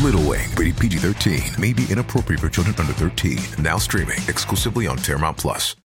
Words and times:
Little 0.00 0.26
Wing, 0.26 0.48
rated 0.56 0.78
PG 0.78 0.96
13, 0.98 1.60
may 1.60 1.72
be 1.74 1.86
inappropriate 1.90 2.40
for 2.40 2.48
children 2.48 2.74
under 2.78 2.94
13. 2.94 3.38
Now 3.62 3.76
streaming 3.76 4.18
exclusively 4.26 4.86
on 4.86 4.96
Paramount 4.96 5.36
Plus. 5.36 5.76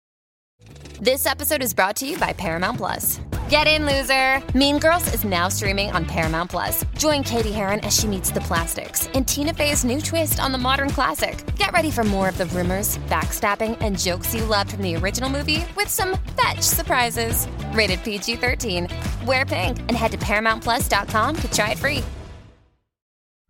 This 1.02 1.25
episode 1.25 1.61
is 1.61 1.73
brought 1.73 1.97
to 1.97 2.07
you 2.07 2.17
by 2.17 2.31
Paramount 2.31 2.77
Plus. 2.77 3.20
Get 3.49 3.67
in, 3.67 3.85
loser! 3.85 4.41
Mean 4.57 4.80
Girls 4.80 5.13
is 5.13 5.23
now 5.23 5.49
streaming 5.49 5.91
on 5.91 6.05
Paramount 6.05 6.49
Plus. 6.49 6.85
Join 6.97 7.21
Cady 7.21 7.52
Heron 7.52 7.81
as 7.81 7.99
she 7.99 8.07
meets 8.07 8.31
the 8.31 8.39
plastics 8.41 9.07
in 9.07 9.25
Tina 9.25 9.53
Fey's 9.53 9.83
new 9.83 9.99
twist 10.02 10.39
on 10.39 10.53
the 10.53 10.58
modern 10.58 10.89
classic. 10.89 11.44
Get 11.58 11.73
ready 11.73 11.91
for 11.91 12.05
more 12.05 12.30
of 12.30 12.38
the 12.38 12.45
rumors, 12.47 12.97
backstabbing, 13.09 13.77
and 13.81 13.99
jokes 13.99 14.33
you 14.33 14.45
loved 14.45 14.71
from 14.71 14.83
the 14.83 14.95
original 14.95 15.30
movie 15.30 15.66
with 15.75 15.89
some 15.89 16.17
fetch 16.41 16.61
surprises. 16.61 17.45
Rated 17.73 18.02
PG 18.03 18.38
13. 18.38 18.88
Wear 19.25 19.45
pink 19.45 19.80
and 19.80 19.91
head 19.91 20.11
to 20.11 20.17
ParamountPlus.com 20.17 21.35
to 21.35 21.52
try 21.52 21.71
it 21.71 21.77
free. 21.77 22.03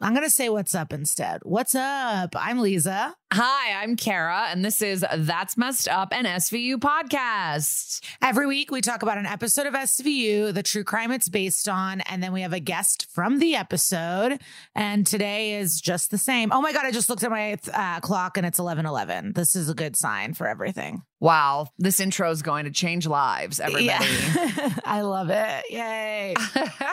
I'm 0.00 0.14
going 0.14 0.24
to 0.26 0.30
say 0.30 0.48
what's 0.48 0.74
up 0.74 0.92
instead. 0.94 1.40
What's 1.42 1.74
up? 1.74 2.34
I'm 2.34 2.58
Liza. 2.58 3.14
Hi, 3.32 3.80
I'm 3.80 3.94
Kara, 3.94 4.48
and 4.48 4.64
this 4.64 4.82
is 4.82 5.06
That's 5.16 5.56
Messed 5.56 5.86
Up, 5.86 6.12
an 6.12 6.24
SVU 6.24 6.78
podcast. 6.78 8.04
Every 8.20 8.44
week 8.44 8.72
we 8.72 8.80
talk 8.80 9.04
about 9.04 9.18
an 9.18 9.26
episode 9.26 9.66
of 9.66 9.74
SVU, 9.74 10.52
the 10.52 10.64
true 10.64 10.82
crime 10.82 11.12
it's 11.12 11.28
based 11.28 11.68
on, 11.68 12.00
and 12.00 12.24
then 12.24 12.32
we 12.32 12.40
have 12.40 12.52
a 12.52 12.58
guest 12.58 13.06
from 13.08 13.38
the 13.38 13.54
episode. 13.54 14.40
And 14.74 15.06
today 15.06 15.54
is 15.54 15.80
just 15.80 16.10
the 16.10 16.18
same. 16.18 16.50
Oh 16.50 16.60
my 16.60 16.72
God, 16.72 16.84
I 16.84 16.90
just 16.90 17.08
looked 17.08 17.22
at 17.22 17.30
my 17.30 17.56
uh, 17.72 18.00
clock 18.00 18.36
and 18.36 18.44
it's 18.44 18.58
11:11. 18.58 19.36
This 19.36 19.54
is 19.54 19.68
a 19.68 19.74
good 19.74 19.94
sign 19.94 20.34
for 20.34 20.48
everything. 20.48 21.02
Wow, 21.20 21.68
this 21.78 22.00
intro 22.00 22.32
is 22.32 22.42
going 22.42 22.64
to 22.64 22.72
change 22.72 23.06
lives, 23.06 23.60
everybody. 23.60 23.84
Yeah. 23.84 24.74
I 24.84 25.02
love 25.02 25.30
it. 25.30 25.64
Yay. 25.70 26.34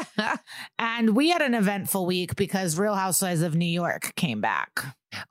and 0.78 1.16
we 1.16 1.30
had 1.30 1.42
an 1.42 1.56
eventful 1.56 2.06
week 2.06 2.36
because 2.36 2.78
Real 2.78 2.94
Housewives 2.94 3.42
of 3.42 3.56
New 3.56 3.66
York 3.66 4.14
came 4.16 4.40
back. 4.40 4.84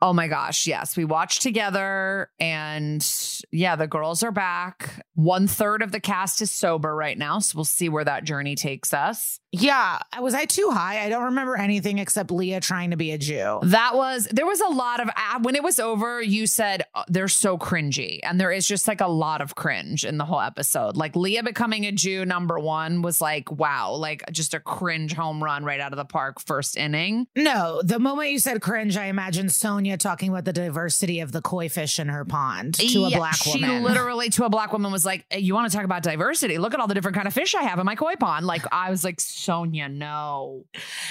Oh 0.02 0.12
my 0.12 0.28
gosh, 0.28 0.66
yes. 0.66 0.96
We 0.96 1.04
watched 1.04 1.42
together, 1.42 2.30
and 2.38 3.06
yeah, 3.52 3.76
the 3.76 3.86
girls 3.86 4.22
are 4.22 4.32
back. 4.32 5.04
One 5.14 5.46
third 5.46 5.82
of 5.82 5.92
the 5.92 6.00
cast 6.00 6.42
is 6.42 6.50
sober 6.50 6.94
right 6.94 7.18
now, 7.18 7.38
so 7.38 7.56
we'll 7.56 7.64
see 7.64 7.88
where 7.88 8.04
that 8.04 8.24
journey 8.24 8.54
takes 8.54 8.92
us. 8.94 9.40
Yeah. 9.60 9.98
Was 10.20 10.34
I 10.34 10.44
too 10.44 10.70
high? 10.70 11.04
I 11.04 11.08
don't 11.08 11.24
remember 11.24 11.56
anything 11.56 11.98
except 11.98 12.30
Leah 12.30 12.60
trying 12.60 12.90
to 12.90 12.96
be 12.96 13.12
a 13.12 13.18
Jew. 13.18 13.60
That 13.62 13.94
was 13.94 14.26
there 14.30 14.46
was 14.46 14.60
a 14.60 14.68
lot 14.68 15.00
of 15.00 15.08
uh, 15.08 15.38
when 15.40 15.54
it 15.54 15.62
was 15.62 15.78
over. 15.78 16.20
You 16.22 16.46
said 16.46 16.84
"Uh, 16.94 17.04
they're 17.08 17.28
so 17.28 17.56
cringy, 17.58 18.20
and 18.22 18.40
there 18.40 18.52
is 18.52 18.66
just 18.66 18.86
like 18.88 19.00
a 19.00 19.06
lot 19.08 19.40
of 19.40 19.54
cringe 19.54 20.04
in 20.04 20.18
the 20.18 20.24
whole 20.24 20.40
episode. 20.40 20.96
Like 20.96 21.16
Leah 21.16 21.42
becoming 21.42 21.84
a 21.86 21.92
Jew, 21.92 22.24
number 22.24 22.58
one, 22.58 23.02
was 23.02 23.20
like 23.20 23.50
wow, 23.50 23.92
like 23.94 24.22
just 24.32 24.54
a 24.54 24.60
cringe 24.60 25.12
home 25.14 25.42
run 25.42 25.64
right 25.64 25.80
out 25.80 25.92
of 25.92 25.96
the 25.96 26.04
park, 26.04 26.40
first 26.40 26.76
inning. 26.76 27.26
No, 27.36 27.80
the 27.82 27.98
moment 27.98 28.30
you 28.30 28.38
said 28.38 28.60
cringe, 28.60 28.96
I 28.96 29.06
imagine 29.06 29.46
Sonja 29.46 29.98
talking 29.98 30.28
about 30.30 30.44
the 30.44 30.52
diversity 30.52 31.20
of 31.20 31.32
the 31.32 31.40
koi 31.42 31.68
fish 31.68 31.98
in 31.98 32.08
her 32.08 32.24
pond 32.24 32.74
to 32.74 33.04
a 33.04 33.08
Yeah, 33.10 33.18
black 33.18 33.36
she 33.36 33.60
woman. 33.60 33.82
literally 33.84 34.30
to 34.30 34.44
a 34.44 34.48
black 34.50 34.72
woman 34.72 34.92
was 34.92 35.04
like, 35.04 35.24
"You 35.36 35.54
want 35.54 35.70
to 35.70 35.76
talk 35.76 35.84
about 35.84 36.02
diversity? 36.02 36.58
Look 36.58 36.74
at 36.74 36.80
all 36.80 36.86
the 36.86 36.94
different 36.94 37.14
kind 37.16 37.26
of 37.28 37.34
fish 37.34 37.54
I 37.54 37.62
have 37.62 37.78
in 37.78 37.86
my 37.86 37.94
koi 37.94 38.14
pond." 38.16 38.46
Like 38.46 38.62
I 38.72 38.90
was 38.90 39.04
like, 39.04 39.20
Sonja, 39.46 39.92
no. 39.92 40.64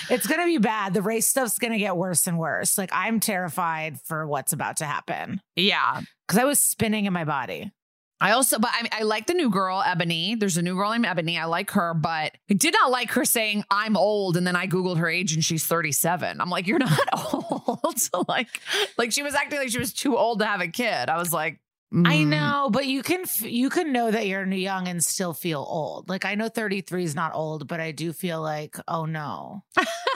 it's 0.09 0.28
gonna 0.28 0.46
be 0.46 0.57
bad. 0.57 0.94
The 0.94 1.01
race 1.01 1.28
stuff's 1.28 1.57
gonna 1.59 1.78
get 1.78 1.96
worse 1.96 2.28
and 2.28 2.38
worse. 2.38 2.78
Like 2.78 2.90
I'm 2.94 3.19
terrified 3.19 4.00
for 4.01 4.28
what's 4.28 4.53
about 4.53 4.78
to 4.78 4.85
happen 4.85 5.41
Yeah, 5.56 6.01
because 6.28 6.40
I 6.40 6.45
was 6.45 6.59
spinning 6.59 7.06
in 7.06 7.13
my 7.13 7.24
body. 7.25 7.72
I 8.22 8.31
also, 8.31 8.59
but 8.59 8.72
I, 8.72 8.88
I 9.00 9.03
like 9.03 9.28
the 9.28 9.34
new 9.34 9.50
girl, 9.50 9.84
Eboni. 9.85 10.40
There's 10.40 10.56
a 10.56 10.62
new 10.62 10.75
girl 10.75 10.91
named 10.91 11.06
Eboni. 11.06 11.38
I 11.38 11.45
like 11.45 11.72
her, 11.72 11.94
but 11.94 12.31
I 12.50 12.53
did 12.53 12.74
not 12.74 12.90
like 12.90 13.12
her 13.12 13.25
saying 13.25 13.66
I'm 13.69 13.97
old, 13.97 14.38
and 14.38 14.47
then 14.47 14.56
I 14.56 14.68
googled 14.68 14.97
her 14.97 15.09
age, 15.09 15.34
and 15.34 15.44
she's 15.44 15.66
37. 15.66 16.40
I'm 16.40 16.50
like, 16.50 16.66
you're 16.66 16.79
not 16.79 16.97
old. 17.34 17.97
like, 18.29 18.62
like 18.97 19.12
she 19.12 19.22
was 19.22 19.35
acting 19.35 19.59
like 19.59 19.69
she 19.69 19.79
was 19.79 19.91
too 19.94 20.18
old 20.18 20.40
to 20.40 20.45
have 20.45 20.62
a 20.62 20.68
kid. 20.69 21.09
I 21.09 21.18
was 21.18 21.34
like, 21.34 21.59
I 22.03 22.17
mm. 22.17 22.28
know, 22.28 22.69
but 22.72 22.88
you 22.88 23.01
can 23.03 23.22
f- 23.22 23.41
you 23.41 23.69
can 23.69 23.94
know 23.94 24.11
that 24.11 24.28
you're 24.28 24.45
young 24.45 24.89
and 24.89 25.03
still 25.03 25.33
feel 25.33 25.66
old. 25.66 26.09
Like 26.09 26.25
I 26.25 26.35
know 26.35 26.50
33 26.50 27.06
is 27.06 27.16
not 27.16 27.33
old, 27.33 27.69
but 27.69 27.79
I 27.79 27.91
do 27.91 28.11
feel 28.11 28.41
like 28.41 28.78
oh 28.88 29.06
no. 29.06 29.63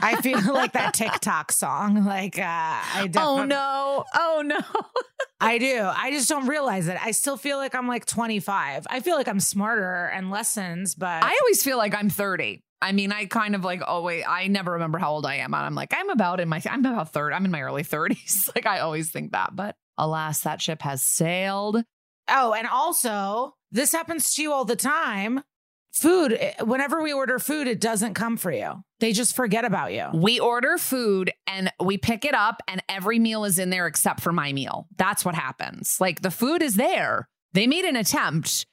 I 0.01 0.21
feel 0.21 0.41
like 0.53 0.73
that 0.73 0.93
TikTok 0.93 1.53
song. 1.53 2.03
Like 2.03 2.37
uh, 2.37 2.43
I 2.43 3.03
Oh 3.03 3.07
definitely, 3.07 3.47
no! 3.47 4.05
Oh 4.13 4.43
no! 4.45 4.59
I 5.39 5.57
do. 5.57 5.81
I 5.81 6.11
just 6.11 6.27
don't 6.27 6.47
realize 6.47 6.89
it. 6.89 6.97
I 7.01 7.11
still 7.11 7.37
feel 7.37 7.57
like 7.57 7.73
I'm 7.73 7.87
like 7.87 8.05
25. 8.05 8.87
I 8.89 8.99
feel 8.99 9.15
like 9.15 9.29
I'm 9.29 9.39
smarter 9.39 10.05
and 10.13 10.29
lessons, 10.29 10.95
but 10.95 11.23
I 11.23 11.37
always 11.41 11.63
feel 11.63 11.77
like 11.77 11.95
I'm 11.95 12.09
30. 12.09 12.61
I 12.81 12.91
mean, 12.93 13.11
I 13.11 13.25
kind 13.25 13.55
of 13.55 13.63
like, 13.63 13.81
oh 13.85 14.01
wait, 14.01 14.23
I 14.23 14.47
never 14.47 14.73
remember 14.73 14.97
how 14.97 15.11
old 15.11 15.25
I 15.25 15.35
am. 15.35 15.53
And 15.53 15.65
I'm 15.65 15.75
like, 15.75 15.93
I'm 15.93 16.09
about 16.09 16.39
in 16.39 16.47
my, 16.47 16.61
I'm 16.69 16.85
about 16.85 17.11
third. 17.11 17.33
I'm 17.33 17.45
in 17.45 17.51
my 17.51 17.61
early 17.61 17.83
30s. 17.83 18.49
like 18.55 18.65
I 18.65 18.79
always 18.79 19.11
think 19.11 19.31
that, 19.31 19.55
but 19.55 19.75
alas, 19.99 20.39
that 20.41 20.61
ship 20.61 20.81
has 20.81 21.01
sailed. 21.01 21.83
oh, 22.27 22.53
and 22.53 22.67
also 22.67 23.55
this 23.71 23.91
happens 23.91 24.33
to 24.33 24.41
you 24.41 24.51
all 24.51 24.65
the 24.65 24.75
time. 24.75 25.41
Food, 25.91 26.33
eh, 26.33 26.53
whenever 26.63 27.01
we 27.01 27.11
order 27.11 27.39
food, 27.39 27.67
it 27.67 27.81
doesn't 27.81 28.13
come 28.13 28.37
for 28.37 28.51
you. 28.51 28.83
They 28.99 29.11
just 29.11 29.35
forget 29.35 29.65
about 29.65 29.91
you. 29.91 30.07
We 30.13 30.39
order 30.39 30.77
food 30.77 31.31
and 31.47 31.71
we 31.83 31.97
pick 31.97 32.25
it 32.25 32.35
up, 32.35 32.61
and 32.67 32.81
every 32.87 33.17
meal 33.19 33.43
is 33.43 33.57
in 33.57 33.69
there 33.71 33.87
except 33.87 34.21
for 34.21 34.31
my 34.31 34.53
meal. 34.53 34.87
That's 34.97 35.25
what 35.25 35.35
happens. 35.35 35.97
Like 35.99 36.21
the 36.21 36.31
food 36.31 36.61
is 36.61 36.75
there. 36.75 37.27
They 37.53 37.65
made 37.65 37.85
an 37.85 37.95
attempt, 37.95 38.67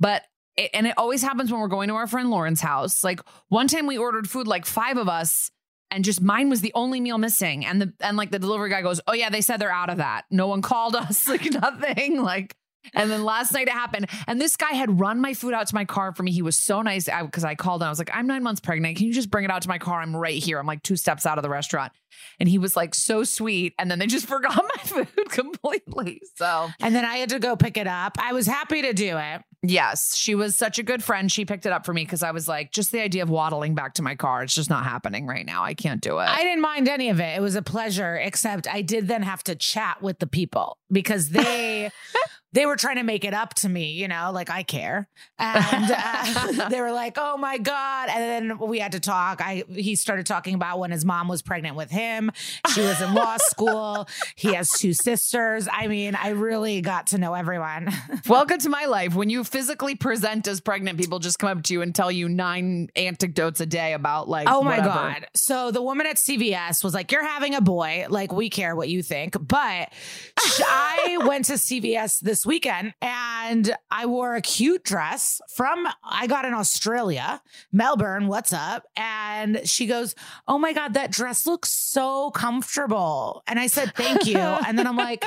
but 0.00 0.24
it, 0.56 0.70
and 0.72 0.86
it 0.86 0.94
always 0.96 1.22
happens 1.22 1.52
when 1.52 1.60
we're 1.60 1.68
going 1.68 1.88
to 1.88 1.94
our 1.94 2.06
friend 2.06 2.30
Lauren's 2.30 2.60
house. 2.62 3.04
Like 3.04 3.20
one 3.48 3.68
time 3.68 3.86
we 3.86 3.98
ordered 3.98 4.28
food, 4.28 4.46
like 4.46 4.64
five 4.64 4.96
of 4.96 5.08
us, 5.08 5.50
and 5.90 6.04
just 6.04 6.20
mine 6.20 6.50
was 6.50 6.60
the 6.60 6.72
only 6.74 7.00
meal 7.00 7.18
missing. 7.18 7.64
And 7.64 7.80
the 7.80 7.92
and 8.00 8.16
like 8.16 8.30
the 8.30 8.38
delivery 8.38 8.70
guy 8.70 8.82
goes, 8.82 9.00
"Oh 9.06 9.12
yeah, 9.12 9.30
they 9.30 9.40
said 9.40 9.58
they're 9.58 9.70
out 9.70 9.90
of 9.90 9.98
that. 9.98 10.24
No 10.30 10.48
one 10.48 10.62
called 10.62 10.96
us, 10.96 11.28
like 11.28 11.50
nothing." 11.52 12.22
Like 12.22 12.56
and 12.92 13.10
then 13.10 13.24
last 13.24 13.52
night 13.52 13.68
it 13.68 13.72
happened, 13.72 14.08
and 14.26 14.40
this 14.40 14.56
guy 14.56 14.72
had 14.72 15.00
run 15.00 15.20
my 15.20 15.32
food 15.32 15.54
out 15.54 15.66
to 15.68 15.74
my 15.74 15.84
car 15.84 16.12
for 16.14 16.22
me. 16.22 16.32
He 16.32 16.42
was 16.42 16.56
so 16.56 16.82
nice 16.82 17.08
because 17.22 17.44
I, 17.44 17.54
called 17.54 17.80
and 17.80 17.86
I 17.86 17.90
was 17.90 17.98
like, 17.98 18.10
"I'm 18.12 18.26
nine 18.26 18.42
months 18.42 18.60
pregnant. 18.60 18.96
Can 18.96 19.06
you 19.06 19.14
just 19.14 19.30
bring 19.30 19.44
it 19.44 19.50
out 19.50 19.62
to 19.62 19.68
my 19.68 19.78
car? 19.78 20.00
I'm 20.00 20.14
right 20.14 20.42
here. 20.42 20.58
I'm 20.58 20.66
like 20.66 20.82
two 20.82 20.96
steps 20.96 21.24
out 21.24 21.38
of 21.38 21.42
the 21.42 21.48
restaurant." 21.48 21.92
And 22.40 22.48
he 22.48 22.58
was 22.58 22.76
like 22.76 22.94
so 22.94 23.24
sweet, 23.24 23.74
and 23.78 23.90
then 23.90 23.98
they 23.98 24.06
just 24.06 24.26
forgot 24.34 24.62
my 24.76 24.82
food 24.82 25.08
completely. 25.30 26.20
So 26.36 26.68
And 26.80 26.94
then 26.94 27.04
I 27.04 27.16
had 27.16 27.30
to 27.30 27.38
go 27.38 27.56
pick 27.56 27.76
it 27.76 27.86
up. 27.86 28.16
I 28.20 28.32
was 28.32 28.46
happy 28.46 28.82
to 28.82 28.92
do 28.92 29.16
it. 29.16 29.42
Yes, 29.70 30.16
she 30.16 30.34
was 30.34 30.56
such 30.56 30.78
a 30.78 30.82
good 30.82 31.02
friend. 31.02 31.30
She 31.30 31.44
picked 31.44 31.66
it 31.66 31.72
up 31.72 31.84
for 31.84 31.92
me 31.92 32.04
because 32.04 32.22
I 32.22 32.30
was 32.30 32.48
like, 32.48 32.72
just 32.72 32.92
the 32.92 33.00
idea 33.00 33.22
of 33.22 33.30
waddling 33.30 33.74
back 33.74 33.94
to 33.94 34.02
my 34.02 34.14
car, 34.14 34.42
it's 34.42 34.54
just 34.54 34.70
not 34.70 34.84
happening 34.84 35.26
right 35.26 35.46
now. 35.46 35.64
I 35.64 35.74
can't 35.74 36.00
do 36.00 36.18
it. 36.18 36.28
I 36.28 36.42
didn't 36.42 36.62
mind 36.62 36.88
any 36.88 37.10
of 37.10 37.20
it. 37.20 37.36
It 37.36 37.40
was 37.40 37.54
a 37.54 37.62
pleasure, 37.62 38.16
except 38.16 38.68
I 38.68 38.82
did 38.82 39.08
then 39.08 39.22
have 39.22 39.42
to 39.44 39.54
chat 39.54 40.02
with 40.02 40.18
the 40.18 40.26
people 40.26 40.78
because 40.90 41.30
they 41.30 41.90
they 42.54 42.66
were 42.66 42.76
trying 42.76 42.96
to 42.96 43.02
make 43.02 43.24
it 43.24 43.34
up 43.34 43.52
to 43.54 43.68
me, 43.68 43.90
you 43.90 44.06
know, 44.06 44.30
like 44.32 44.48
I 44.48 44.62
care. 44.62 45.08
And 45.40 45.90
uh, 45.90 46.68
they 46.70 46.80
were 46.80 46.92
like, 46.92 47.14
"Oh 47.18 47.36
my 47.36 47.58
god!" 47.58 48.08
And 48.10 48.50
then 48.50 48.58
we 48.58 48.78
had 48.78 48.92
to 48.92 49.00
talk. 49.00 49.40
I 49.40 49.64
he 49.68 49.96
started 49.96 50.24
talking 50.24 50.54
about 50.54 50.78
when 50.78 50.92
his 50.92 51.04
mom 51.04 51.26
was 51.26 51.42
pregnant 51.42 51.74
with 51.74 51.90
him. 51.90 52.30
She 52.72 52.80
was 52.80 53.00
in 53.00 53.12
law 53.12 53.36
school. 53.40 54.08
He 54.36 54.54
has 54.54 54.70
two 54.70 54.92
sisters. 54.92 55.66
I 55.70 55.88
mean, 55.88 56.14
I 56.14 56.28
really 56.28 56.80
got 56.80 57.08
to 57.08 57.18
know 57.18 57.34
everyone. 57.34 57.88
Welcome 58.28 58.58
to 58.58 58.68
my 58.68 58.84
life. 58.84 59.16
When 59.16 59.30
you 59.30 59.42
physically 59.42 59.96
present 59.96 60.46
as 60.46 60.60
pregnant, 60.60 60.98
people 60.98 61.18
just 61.18 61.40
come 61.40 61.58
up 61.58 61.64
to 61.64 61.72
you 61.74 61.82
and 61.82 61.92
tell 61.92 62.12
you 62.12 62.28
nine 62.28 62.88
anecdotes 62.94 63.60
a 63.60 63.66
day 63.66 63.94
about 63.94 64.28
like. 64.28 64.46
Oh 64.48 64.62
my 64.62 64.78
whatever. 64.78 64.88
god! 64.94 65.26
So 65.34 65.72
the 65.72 65.82
woman 65.82 66.06
at 66.06 66.16
CVS 66.16 66.84
was 66.84 66.94
like, 66.94 67.10
"You're 67.10 67.26
having 67.26 67.56
a 67.56 67.60
boy. 67.60 68.06
Like 68.08 68.32
we 68.32 68.48
care 68.48 68.76
what 68.76 68.88
you 68.88 69.02
think." 69.02 69.36
But 69.40 69.92
I 70.38 71.18
went 71.26 71.46
to 71.46 71.54
CVS 71.54 72.20
this 72.20 72.43
weekend 72.46 72.94
and 73.00 73.74
I 73.90 74.06
wore 74.06 74.34
a 74.34 74.40
cute 74.40 74.84
dress 74.84 75.40
from 75.54 75.86
I 76.02 76.26
got 76.26 76.44
in 76.44 76.54
Australia, 76.54 77.42
Melbourne. 77.72 78.28
What's 78.28 78.52
up? 78.52 78.84
And 78.96 79.68
she 79.68 79.86
goes, 79.86 80.14
"Oh 80.46 80.58
my 80.58 80.72
god, 80.72 80.94
that 80.94 81.10
dress 81.10 81.46
looks 81.46 81.70
so 81.70 82.30
comfortable." 82.30 83.42
And 83.46 83.58
I 83.58 83.66
said, 83.66 83.94
"Thank 83.94 84.26
you." 84.26 84.38
and 84.66 84.78
then 84.78 84.86
I'm 84.86 84.96
like, 84.96 85.24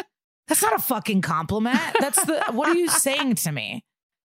"That's 0.47 0.61
not 0.61 0.75
a 0.75 0.79
fucking 0.79 1.21
compliment. 1.21 1.79
That's 1.99 2.23
the 2.25 2.43
what 2.51 2.69
are 2.69 2.75
you 2.75 2.89
saying 2.89 3.35
to 3.35 3.51
me?" 3.51 3.83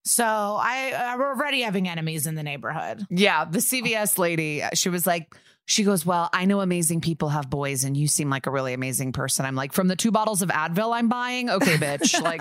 So 0.05 0.25
I 0.25 0.93
uh, 0.93 1.15
I'm 1.15 1.21
already 1.21 1.63
having 1.63 1.89
enemies 1.89 2.27
in 2.27 2.35
the 2.35 2.43
neighborhood. 2.43 3.05
Yeah, 3.11 3.45
the 3.45 3.59
CVS 3.59 4.19
lady, 4.19 4.63
uh, 4.63 4.71
she 4.75 4.89
was 4.89 5.07
like, 5.07 5.35
she 5.69 5.85
goes, 5.85 6.05
Well, 6.05 6.31
I 6.33 6.47
know 6.47 6.63
amazing 6.63 7.03
people 7.03 7.29
have 7.29 7.51
boys, 7.51 7.85
and 7.85 7.95
you 7.95 8.09
seem 8.09 8.31
like 8.31 8.47
a 8.47 8.51
really 8.51 8.73
amazing 8.73 9.13
person. 9.13 9.45
I'm 9.45 9.55
like, 9.55 9.73
From 9.75 9.87
the 9.87 9.97
two 9.97 10.11
bottles 10.11 10.41
of 10.41 10.49
Advil 10.49 10.97
I'm 10.97 11.09
buying, 11.09 11.51
okay, 11.51 11.77
bitch. 11.77 12.21
like, 12.23 12.41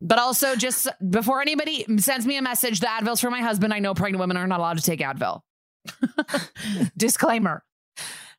but 0.00 0.18
also 0.18 0.56
just 0.56 0.88
before 1.10 1.42
anybody 1.42 1.84
sends 1.98 2.26
me 2.26 2.38
a 2.38 2.42
message, 2.42 2.80
the 2.80 2.86
Advil's 2.86 3.20
for 3.20 3.30
my 3.30 3.42
husband. 3.42 3.74
I 3.74 3.78
know 3.78 3.92
pregnant 3.92 4.20
women 4.20 4.38
are 4.38 4.46
not 4.46 4.58
allowed 4.58 4.78
to 4.78 4.82
take 4.82 5.00
Advil. 5.00 5.42
Disclaimer. 6.96 7.62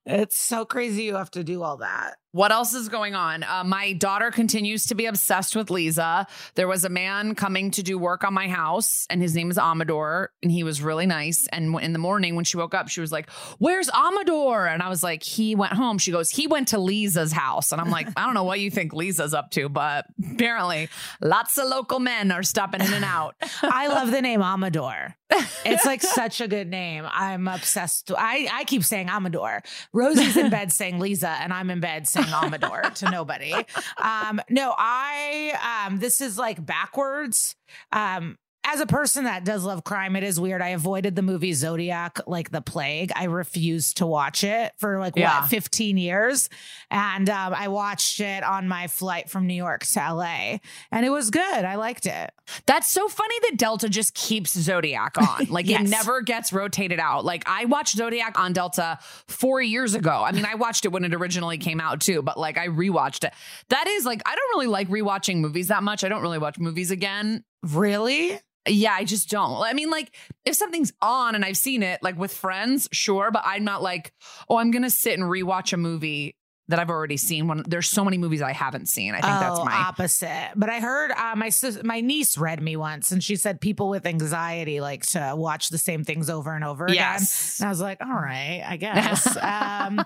It's 0.07 0.39
so 0.39 0.65
crazy 0.65 1.03
you 1.03 1.15
have 1.15 1.31
to 1.31 1.44
do 1.44 1.62
all 1.62 1.77
that. 1.77 2.15
What 2.33 2.51
else 2.51 2.74
is 2.74 2.88
going 2.88 3.13
on? 3.13 3.44
Uh, 3.44 3.63
my 3.66 3.92
daughter 3.92 4.31
continues 4.31 4.86
to 4.86 4.95
be 4.95 5.06
obsessed 5.06 5.54
with 5.54 5.69
Liza. 5.69 6.28
There 6.56 6.68
was 6.68 6.86
a 6.86 6.89
man 6.89 7.36
coming 7.36 7.72
to 7.72 7.83
do 7.83 7.98
work 7.98 8.24
on 8.24 8.33
my 8.33 8.48
house, 8.48 9.06
and 9.10 9.22
his 9.22 9.36
name 9.36 9.51
is 9.51 9.57
Amador, 9.57 10.31
and 10.42 10.50
he 10.50 10.63
was 10.63 10.81
really 10.81 11.06
nice. 11.06 11.48
And 11.51 11.78
in 11.81 11.92
the 11.92 12.00
morning, 12.00 12.36
when 12.36 12.45
she 12.45 12.56
woke 12.56 12.74
up, 12.74 12.88
she 12.88 13.01
was 13.01 13.12
like, 13.12 13.30
"Where's 13.60 13.89
Amador?" 13.89 14.66
And 14.66 14.81
I 14.81 14.88
was 14.88 15.04
like, 15.04 15.24
"He 15.24 15.56
went 15.56 15.74
home." 15.74 15.98
She 15.98 16.12
goes, 16.12 16.30
"He 16.30 16.48
went 16.48 16.69
to 16.69 16.80
Liza's 16.80 17.33
house," 17.33 17.74
and 17.74 17.81
I'm 17.81 17.89
like, 17.89 18.07
"I 18.16 18.25
don't 18.25 18.34
know 18.34 18.45
what 18.45 18.62
you 18.62 18.72
think 18.72 18.94
Liza's 18.94 19.34
up 19.34 19.51
to, 19.51 19.68
but 19.68 20.06
apparently, 20.34 20.88
lots 21.22 21.57
of 21.57 21.68
local 21.68 22.00
men 22.00 22.31
are 22.31 22.44
stopping 22.44 22.80
in 22.80 22.94
and 22.94 23.06
out." 23.06 23.36
I 23.62 23.88
love 23.88 24.10
the 24.10 24.22
name 24.22 24.42
Amador. 24.42 25.18
It's 25.66 25.86
like 25.86 26.01
such 26.01 26.42
a 26.42 26.48
good 26.48 26.69
name. 26.69 27.06
I'm 27.10 27.48
obsessed. 27.48 28.12
I, 28.18 28.50
I 28.51 28.63
keep 28.66 28.84
saying 28.84 29.10
Amador. 29.10 29.63
Rosie's 29.94 30.36
in 30.36 30.50
bed 30.50 30.72
saying 30.72 31.00
Liza, 31.00 31.30
and 31.30 31.54
I'm 31.54 31.69
in 31.69 31.80
bed 31.80 32.07
saying 32.07 32.21
Amador 32.30 32.82
to 32.96 33.10
nobody. 33.10 33.54
Um, 33.98 34.42
no, 34.50 34.74
I 34.78 35.86
um, 35.88 36.00
this 36.00 36.22
is 36.22 36.38
like 36.38 36.64
backwards. 36.66 37.56
Um, 37.92 38.38
as 38.63 38.80
a 38.80 38.86
person 38.86 39.24
that 39.25 39.44
does 39.44 39.63
love 39.63 39.84
crime, 39.84 40.16
it 40.16 40.24
is 40.24 40.40
weird. 40.40 40.62
I 40.62 40.69
avoided 40.69 41.16
the 41.16 41.22
movie 41.22 41.54
Zodiac 41.54 42.19
like 42.28 42.52
the 42.52 42.62
plague. 42.62 43.12
I 43.16 43.24
refused 43.25 43.98
to 43.98 44.06
watch 44.06 44.44
it 44.44 44.72
for 44.78 45.00
like 45.00 45.16
Yeah. 45.16 45.42
what 45.42 45.50
15 45.50 45.98
years, 45.98 46.48
and 46.90 47.30
um, 47.30 47.54
I 47.56 47.68
watched 47.69 48.19
it 48.19 48.44
on 48.44 48.68
my 48.68 48.88
flight 48.88 49.30
from 49.30 49.48
New 49.48 49.56
York 49.56 49.84
to 49.86 50.00
LA, 50.00 50.58
and 50.92 51.06
it 51.06 51.10
was 51.10 51.31
good. 51.31 51.42
I 51.66 51.75
liked 51.75 52.06
it. 52.06 52.31
That's 52.66 52.90
so 52.90 53.08
funny 53.08 53.36
that 53.50 53.58
Delta 53.58 53.90
just 53.90 54.13
keeps 54.13 54.52
Zodiac 54.58 55.18
on. 55.18 55.46
Like 55.52 55.68
Yes. 55.68 55.81
it 55.81 55.90
never 55.90 56.22
gets 56.22 56.54
rotated 56.54 57.00
out. 57.00 57.25
Like 57.25 57.44
I 57.48 57.66
watched 57.66 57.96
Zodiac 57.98 58.40
on 58.40 58.54
Delta 58.54 59.00
four 59.28 59.62
years 59.62 59.96
ago. 59.96 60.24
I 60.24 60.31
mean, 60.31 60.46
I 60.46 60.56
watched 60.56 60.86
it 60.86 60.90
when 60.90 61.04
it 61.04 61.13
originally 61.13 61.58
came 61.58 61.80
out 61.81 62.00
too, 62.00 62.22
but 62.22 62.38
like 62.38 62.58
I 62.58 62.68
rewatched 62.68 63.24
it. 63.25 63.34
That 63.69 63.88
is 63.88 64.06
like, 64.06 64.22
I 64.25 64.36
don't 64.36 64.50
really 64.52 64.68
like 64.68 64.88
rewatching 64.88 65.38
movies 65.38 65.68
that 65.69 65.84
much. 65.84 66.04
I 66.04 66.10
don't 66.10 66.22
really 66.22 66.38
watch 66.38 66.58
movies 66.60 66.92
again. 66.92 67.44
Really? 67.63 68.40
Yeah, 68.68 68.94
I 68.94 69.06
just 69.06 69.30
don't. 69.30 69.62
I 69.63 69.74
mean, 69.74 69.90
like 69.90 70.16
if 70.46 70.56
something's 70.56 70.94
on 71.02 71.36
and 71.36 71.44
I've 71.44 71.58
seen 71.58 71.81
it, 71.81 72.02
like 72.04 72.18
with 72.18 72.34
friends, 72.34 72.88
sure, 72.92 73.31
but 73.31 73.44
I'm 73.46 73.63
not 73.63 73.81
like, 73.81 74.13
oh, 74.50 74.58
I'm 74.58 74.72
gonna 74.72 74.90
sit 74.90 75.18
and 75.18 75.24
rewatch 75.24 75.74
a 75.74 75.78
movie 75.78 76.36
that 76.72 76.80
I've 76.80 76.90
already 76.90 77.18
seen. 77.18 77.48
When 77.48 77.64
there's 77.68 77.88
so 77.88 78.04
many 78.04 78.18
movies 78.18 78.42
I 78.42 78.52
haven't 78.52 78.88
seen. 78.88 79.12
I 79.14 79.22
think 79.22 79.40
that's 79.40 79.60
Oh, 79.60 79.64
my 79.66 79.74
opposite. 79.74 80.50
But 80.56 80.70
I 80.70 80.80
heard 80.80 81.12
uh, 81.12 81.36
my 81.36 81.50
sis- 81.50 81.84
my 81.84 82.02
niece 82.02 82.38
read 82.38 82.62
me 82.62 82.76
once, 82.76 83.12
and 83.12 83.24
she 83.24 83.36
said 83.36 83.62
people 83.62 83.90
with 83.90 84.06
anxiety 84.06 84.82
like 84.82 85.06
to 85.08 85.34
watch 85.36 85.70
the 85.70 85.78
same 85.78 86.04
things 86.04 86.30
over 86.30 86.54
and 86.56 86.64
over 86.64 86.88
Yes. 86.90 87.58
again. 87.60 87.66
And 87.66 87.70
I 87.70 87.72
was 87.72 87.82
like, 87.82 88.02
all 88.02 88.14
right, 88.14 88.64
I 88.68 88.78
guess. 88.86 89.38
um, 89.38 90.04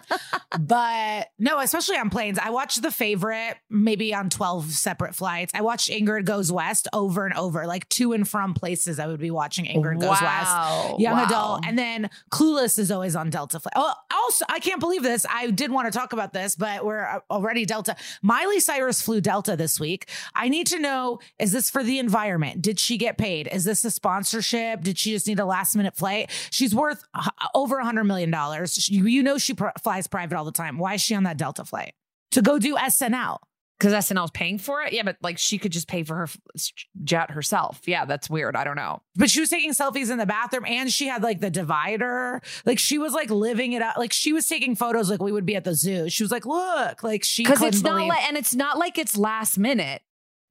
but 0.59 1.29
no, 1.39 1.59
especially 1.59 1.97
on 1.97 2.09
planes. 2.09 2.39
I 2.39 2.49
watched 2.49 2.81
The 2.81 2.91
Favorite 2.91 3.55
maybe 3.69 4.13
on 4.13 4.29
twelve 4.29 4.71
separate 4.71 5.15
flights. 5.15 5.53
I 5.55 5.61
watched 5.61 5.89
Ingrid 5.89 6.25
Goes 6.25 6.51
West 6.51 6.87
over 6.93 7.25
and 7.25 7.33
over, 7.35 7.65
like 7.67 7.87
to 7.89 8.13
and 8.13 8.27
from 8.27 8.53
places. 8.53 8.99
I 8.99 9.07
would 9.07 9.19
be 9.19 9.31
watching 9.31 9.65
Ingrid 9.65 9.99
Goes 9.99 10.19
Wow. 10.21 10.85
West, 10.89 10.99
young 10.99 11.17
Wow. 11.17 11.25
adult, 11.25 11.65
and 11.67 11.77
then 11.77 12.09
Clueless 12.31 12.77
is 12.79 12.91
always 12.91 13.15
on 13.15 13.29
Delta 13.29 13.59
flight. 13.59 13.73
Oh, 13.75 13.93
also, 14.11 14.45
I 14.49 14.59
can't 14.59 14.79
believe 14.79 15.03
this. 15.03 15.25
I 15.29 15.51
did 15.51 15.71
want 15.71 15.91
to 15.91 15.97
talk 15.97 16.13
about 16.13 16.33
this, 16.33 16.54
but 16.55 16.85
we're 16.85 17.05
uh, 17.05 17.19
already 17.29 17.65
Delta. 17.65 17.95
Miley 18.21 18.59
Cyrus 18.59 19.01
flew 19.01 19.21
Delta 19.21 19.55
this 19.55 19.79
week. 19.79 20.09
I 20.33 20.49
need 20.49 20.67
to 20.67 20.79
know: 20.79 21.19
is 21.39 21.51
this 21.51 21.69
for 21.69 21.83
the 21.83 21.99
environment? 21.99 22.61
Did 22.61 22.79
she 22.79 22.97
get 22.97 23.17
paid? 23.17 23.47
Is 23.51 23.63
this 23.63 23.83
a 23.85 23.91
sponsorship? 23.91 24.81
Did 24.81 24.97
she 24.97 25.11
just 25.11 25.27
need 25.27 25.39
a 25.39 25.45
last 25.45 25.75
minute 25.75 25.95
flight? 25.95 26.31
She's 26.51 26.73
worth 26.73 27.03
uh, 27.13 27.29
over 27.53 27.77
a 27.77 27.85
hundred 27.85 28.05
million 28.05 28.31
dollars. 28.31 28.89
You, 28.89 29.23
know 29.23 29.37
she 29.37 29.55
flies 29.81 30.07
private 30.07 30.37
all 30.37 30.45
the 30.45 30.51
time. 30.51 30.77
Why 30.77 30.95
is 30.95 31.01
she 31.01 31.15
on 31.15 31.23
that 31.23 31.37
Delta 31.37 31.65
flight 31.65 31.93
to 32.31 32.41
go 32.41 32.59
do 32.59 32.75
SNL? 32.75 33.39
Because 33.79 33.93
SNL 33.93 34.15
SNL's 34.15 34.31
paying 34.31 34.57
for 34.57 34.81
it. 34.81 34.93
Yeah, 34.93 35.03
but 35.03 35.17
like 35.21 35.37
she 35.37 35.57
could 35.57 35.71
just 35.71 35.87
pay 35.87 36.03
for 36.03 36.15
her 36.15 36.27
jet 37.03 37.31
herself. 37.31 37.81
Yeah, 37.85 38.05
that's 38.05 38.29
weird. 38.29 38.55
I 38.55 38.63
don't 38.63 38.75
know. 38.75 39.01
But 39.15 39.29
she 39.29 39.39
was 39.41 39.49
taking 39.49 39.71
selfies 39.71 40.09
in 40.11 40.17
the 40.17 40.25
bathroom 40.25 40.65
and 40.65 40.91
she 40.91 41.07
had 41.07 41.23
like 41.23 41.39
the 41.41 41.49
divider. 41.49 42.41
Like 42.65 42.79
she 42.79 42.97
was 42.97 43.13
like 43.13 43.29
living 43.29 43.73
it 43.73 43.81
up. 43.81 43.97
Like 43.97 44.13
she 44.13 44.31
was 44.33 44.47
taking 44.47 44.75
photos 44.75 45.09
like 45.09 45.21
we 45.21 45.31
would 45.31 45.45
be 45.45 45.55
at 45.55 45.63
the 45.65 45.73
zoo. 45.75 46.09
She 46.09 46.23
was 46.23 46.31
like, 46.31 46.45
look, 46.45 47.03
like 47.03 47.23
she 47.23 47.43
Because 47.43 47.61
it's 47.61 47.81
not 47.81 47.95
believe- 47.95 48.09
like, 48.09 48.23
and 48.27 48.37
it's 48.37 48.55
not 48.55 48.77
like 48.77 48.97
it's 48.97 49.17
last 49.17 49.57
minute. 49.57 50.01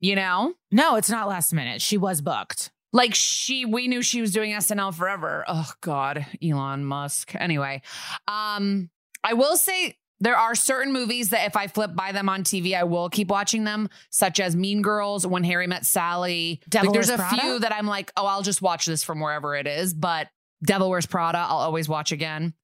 You 0.01 0.17
know, 0.17 0.53
No, 0.71 0.97
it's 0.97 1.09
not 1.09 1.29
last 1.29 1.53
minute. 1.55 1.81
She 1.81 1.97
was 1.97 2.21
booked. 2.21 2.71
like 2.93 3.15
she, 3.15 3.65
we 3.65 3.89
knew 3.89 4.03
she 4.03 4.21
was 4.21 4.33
doing 4.33 4.51
SNL 4.53 4.93
forever. 4.95 5.45
Oh 5.49 5.71
God, 5.81 6.27
Elon 6.43 6.85
Musk. 6.85 7.35
Anyway, 7.35 7.81
um, 8.29 8.91
I 9.23 9.33
will 9.33 9.57
say. 9.57 9.97
There 10.25 10.37
are 10.37 10.55
certain 10.55 10.91
movies 10.91 11.29
that 11.29 11.47
if 11.47 11.55
I 11.55 11.67
flip 11.67 11.95
by 11.95 12.13
them 12.13 12.31
on 12.31 12.45
TV, 12.45 12.75
I 12.75 12.85
will 12.85 13.11
keep 13.11 13.29
watching 13.29 13.65
them, 13.65 13.91
such 14.09 14.41
as 14.41 14.57
Mean 14.57 14.81
Girls, 14.81 15.27
When 15.27 15.45
Harry 15.45 15.67
Met 15.67 15.85
Sally. 15.85 16.63
Devil 16.67 16.93
like, 16.93 16.95
there's 16.95 17.11
a 17.11 17.17
Prada? 17.17 17.41
few 17.43 17.59
that 17.59 17.73
I'm 17.73 17.87
like, 17.87 18.11
oh, 18.17 18.25
I'll 18.25 18.41
just 18.43 18.63
watch 18.63 18.87
this 18.87 19.05
from 19.05 19.21
wherever 19.21 19.55
it 19.55 19.67
is. 19.67 19.93
But 19.93 20.29
Devil 20.65 20.89
Wears 20.89 21.05
Prada, 21.05 21.37
I'll 21.39 21.59
always 21.59 21.91
watch 21.91 22.11
again. 22.11 22.55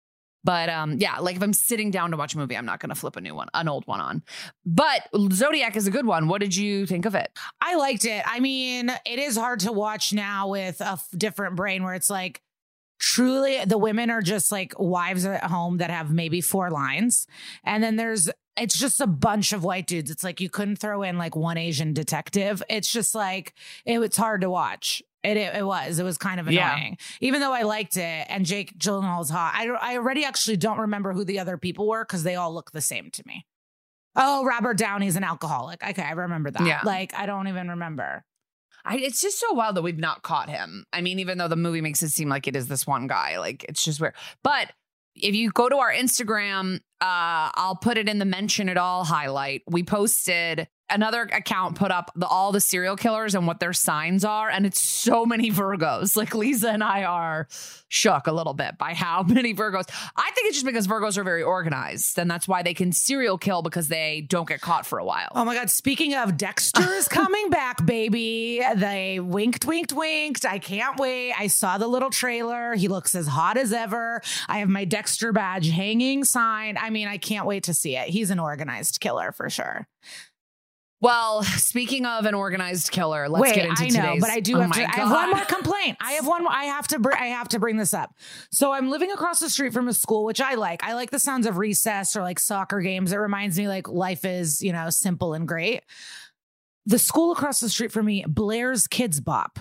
But 0.43 0.71
um, 0.71 0.97
yeah, 0.97 1.19
like 1.19 1.37
if 1.37 1.43
I'm 1.43 1.53
sitting 1.53 1.91
down 1.91 2.13
to 2.13 2.17
watch 2.17 2.35
a 2.35 2.39
movie, 2.39 2.57
I'm 2.57 2.65
not 2.65 2.81
going 2.81 2.89
to 2.89 2.95
flip 2.95 3.17
a 3.17 3.21
new 3.21 3.35
one, 3.35 3.49
an 3.53 3.69
old 3.69 3.87
one 3.87 4.01
on. 4.01 4.23
But 4.65 5.03
Zodiac 5.33 5.77
is 5.77 5.87
a 5.87 5.91
good 5.91 6.07
one. 6.07 6.29
What 6.29 6.41
did 6.41 6.57
you 6.57 6.87
think 6.87 7.05
of 7.05 7.15
it? 7.15 7.31
I 7.61 7.75
liked 7.75 8.07
it. 8.07 8.23
I 8.27 8.41
mean, 8.41 8.91
it 9.05 9.19
is 9.19 9.37
hard 9.37 9.61
to 9.61 9.73
watch 9.73 10.15
now 10.15 10.49
with 10.49 10.81
a 10.81 10.93
f- 10.93 11.09
different 11.15 11.57
brain 11.57 11.85
where 11.85 11.93
it's 11.93 12.09
like, 12.09 12.41
truly 13.01 13.65
the 13.65 13.79
women 13.79 14.11
are 14.11 14.23
just 14.23 14.53
like 14.53 14.79
wives 14.79 15.25
at 15.25 15.43
home 15.45 15.79
that 15.79 15.91
have 15.91 16.13
maybe 16.13 16.41
four 16.41 16.71
lines. 16.71 17.27
And 17.65 17.83
then 17.83 17.97
there's, 17.97 18.31
it's 18.57 18.79
just 18.79 19.01
a 19.01 19.07
bunch 19.07 19.53
of 19.53 19.65
white 19.65 19.87
dudes. 19.87 20.11
It's 20.11 20.23
like 20.23 20.41
you 20.41 20.51
couldn't 20.51 20.77
throw 20.77 21.03
in 21.03 21.19
like 21.19 21.35
one 21.35 21.57
Asian 21.57 21.93
detective. 21.95 22.63
It's 22.69 22.93
just 22.93 23.15
like, 23.15 23.55
it, 23.85 23.99
it's 24.01 24.17
hard 24.19 24.43
to 24.43 24.51
watch. 24.51 25.03
It, 25.23 25.37
it, 25.37 25.57
it 25.57 25.67
was. 25.67 25.99
It 25.99 26.03
was 26.05 26.19
kind 26.19 26.41
of 26.41 26.51
Yeah. 26.51 26.75
annoying. 26.77 26.99
Even 27.21 27.41
though 27.41 27.53
I 27.53 27.63
liked 27.63 27.97
it 27.97 28.27
and 28.29 28.45
Jake 28.47 28.79
Gyllenhaal's 28.79 29.31
hot. 29.31 29.53
I, 29.55 29.69
I 29.69 29.97
already 29.97 30.25
actually 30.25 30.57
don't 30.59 30.79
remember 30.79 31.13
who 31.13 31.25
the 31.25 31.39
other 31.41 31.57
people 31.59 31.89
were 31.89 32.05
because 32.05 32.23
they 32.23 32.37
all 32.37 32.53
look 32.55 32.71
the 32.73 32.81
same 32.81 33.11
to 33.11 33.23
me. 33.27 33.47
Oh, 34.17 34.45
Robert 34.45 34.77
Downey's 34.77 35.17
an 35.17 35.25
alcoholic. 35.25 35.83
Okay, 35.87 36.03
I 36.03 36.13
remember 36.13 36.51
that. 36.51 36.67
Yeah. 36.67 36.81
Like, 36.85 37.15
I 37.15 37.27
don't 37.27 37.49
even 37.49 37.69
remember. 37.71 38.25
I, 38.85 38.97
it's 38.99 39.21
just 39.21 39.39
so 39.39 39.53
wild 39.53 39.77
that 39.77 39.83
we've 39.83 39.99
not 39.99 40.23
caught 40.23 40.49
him. 40.49 40.85
I 40.93 41.01
mean, 41.01 41.19
even 41.19 41.39
though 41.39 41.49
the 41.49 41.57
movie 41.57 41.81
makes 41.81 42.03
it 42.03 42.11
seem 42.11 42.29
like 42.29 42.47
it 42.47 42.57
is 42.57 42.69
this 42.69 42.87
one 42.87 43.07
guy, 43.07 43.39
like 43.39 43.65
it's 43.65 43.85
just 43.85 44.01
weird. 44.01 44.15
But 44.43 44.73
if 45.15 45.35
you 45.35 45.51
go 45.51 45.69
to 45.69 45.77
our 45.77 45.93
Instagram, 45.93 46.77
uh, 47.01 47.51
I'll 47.55 47.79
put 47.81 47.99
it 47.99 48.09
in 48.09 48.19
the 48.19 48.25
mention 48.25 48.69
it 48.69 48.77
all 48.77 49.05
highlight. 49.05 49.63
We 49.69 49.83
posted 49.83 50.69
another 50.91 51.23
account 51.23 51.77
put 51.77 51.91
up 51.91 52.11
the, 52.15 52.27
all 52.27 52.53
the 52.53 52.61
serial 52.61 52.97
killers 52.97 53.35
and 53.35 53.47
what 53.47 53.61
their 53.61 53.73
signs 53.73 54.25
are, 54.25 54.49
and 54.49 54.67
it's 54.67 54.81
so 54.81 55.25
many 55.25 55.51
Virgos. 55.51 56.17
Like 56.21 56.35
Liza 56.35 56.69
and 56.69 56.85
I 56.85 57.05
are 57.05 57.49
shook 57.89 58.27
a 58.27 58.33
little 58.33 58.53
bit 58.53 58.77
by 58.77 58.93
how 58.93 59.23
many 59.27 59.55
Virgos. 59.55 59.89
I 60.15 60.31
think 60.35 60.49
it's 60.49 60.57
just 60.57 60.67
because 60.67 60.87
Virgos 60.87 61.17
are 61.17 61.25
very 61.25 61.43
organized, 61.43 62.19
and 62.19 62.31
that's 62.31 62.47
why 62.47 62.63
they 62.63 62.75
can 62.75 62.93
serial 62.93 63.39
kill 63.39 63.63
because 63.63 63.89
they 63.89 64.27
don't 64.29 64.47
get 64.47 64.61
caught 64.61 64.85
for 64.85 64.99
a 64.99 65.05
while. 65.05 65.31
Oh 65.35 65.45
my 65.47 65.55
God. 65.55 65.71
Speaking 65.71 66.15
of 66.15 66.37
Dexter 66.37 66.93
is 66.93 67.09
coming 67.09 67.49
back, 67.49 67.87
baby. 67.87 68.63
They 68.77 69.19
winked, 69.19 69.65
winked, 69.65 69.95
winked. 69.95 70.45
I 70.45 70.59
can't 70.59 70.99
wait. 70.99 71.33
I 71.33 71.47
saw 71.47 71.79
the 71.79 71.89
little 71.89 72.11
trailer. 72.11 72.75
He 72.75 72.89
looks 72.89 73.15
as 73.15 73.27
hot 73.27 73.57
as 73.57 73.73
ever. 73.73 74.21
I 74.47 74.59
have 74.59 74.69
my 74.69 74.85
Dexter 74.85 75.33
badge 75.33 75.71
hanging 75.71 76.25
sign 76.25 76.77
I 76.81 76.91
mean, 76.91 77.09
I 77.09 77.19
can't 77.19 77.47
wait 77.47 77.65
to 77.65 77.75
see 77.75 77.97
it. 77.97 78.09
He's 78.09 78.31
an 78.31 78.39
organized 78.39 79.01
killer 79.01 79.33
for 79.33 79.49
sure. 79.51 79.87
Well, 81.03 81.43
speaking 81.45 82.05
of 82.05 82.27
an 82.27 82.35
organized 82.35 82.91
killer, 82.91 83.29
let's 83.29 83.41
Wait, 83.43 83.55
get 83.55 83.65
into 83.71 83.85
this. 83.85 83.97
I 83.97 84.15
know, 84.15 84.21
but 84.21 84.29
I 84.31 84.41
do 84.41 84.59
Oh 84.59 84.61
have 84.61 84.73
to. 84.73 84.83
I 84.83 84.97
have 84.97 85.11
one 85.11 85.31
more 85.31 85.45
complaint. 85.47 85.97
I 86.01 86.13
have 86.13 86.27
one. 86.27 86.43
more- 86.43 86.53
I 86.53 86.65
have 86.65 86.87
to. 86.89 86.99
Br- 86.99 87.15
I 87.15 87.27
have 87.29 87.49
to 87.51 87.59
bring 87.59 87.79
this 87.79 87.95
up. 87.95 88.15
So 88.51 88.73
I'm 88.73 88.91
living 88.91 89.11
across 89.11 89.41
the 89.41 89.49
street 89.49 89.73
from 89.73 89.89
a 89.89 89.95
school, 89.95 90.25
which 90.25 90.41
I 90.43 90.55
like. 90.57 90.85
I 90.85 90.93
like 90.93 91.11
the 91.11 91.19
sounds 91.19 91.47
of 91.47 91.57
recess 91.57 92.17
or 92.17 92.23
like 92.23 92.39
soccer 92.39 92.81
games. 92.81 93.13
It 93.13 93.17
reminds 93.17 93.59
me 93.59 93.67
like 93.67 93.89
life 93.89 94.25
is 94.27 94.61
you 94.63 94.73
know 94.73 94.91
simple 94.91 95.33
and 95.33 95.49
great. 95.49 95.83
The 96.87 96.99
school 96.99 97.33
across 97.33 97.61
the 97.61 97.69
street 97.71 97.93
from 97.93 98.07
me 98.07 98.25
blares 98.29 98.87
Kidz 98.87 99.25
Bop 99.25 99.59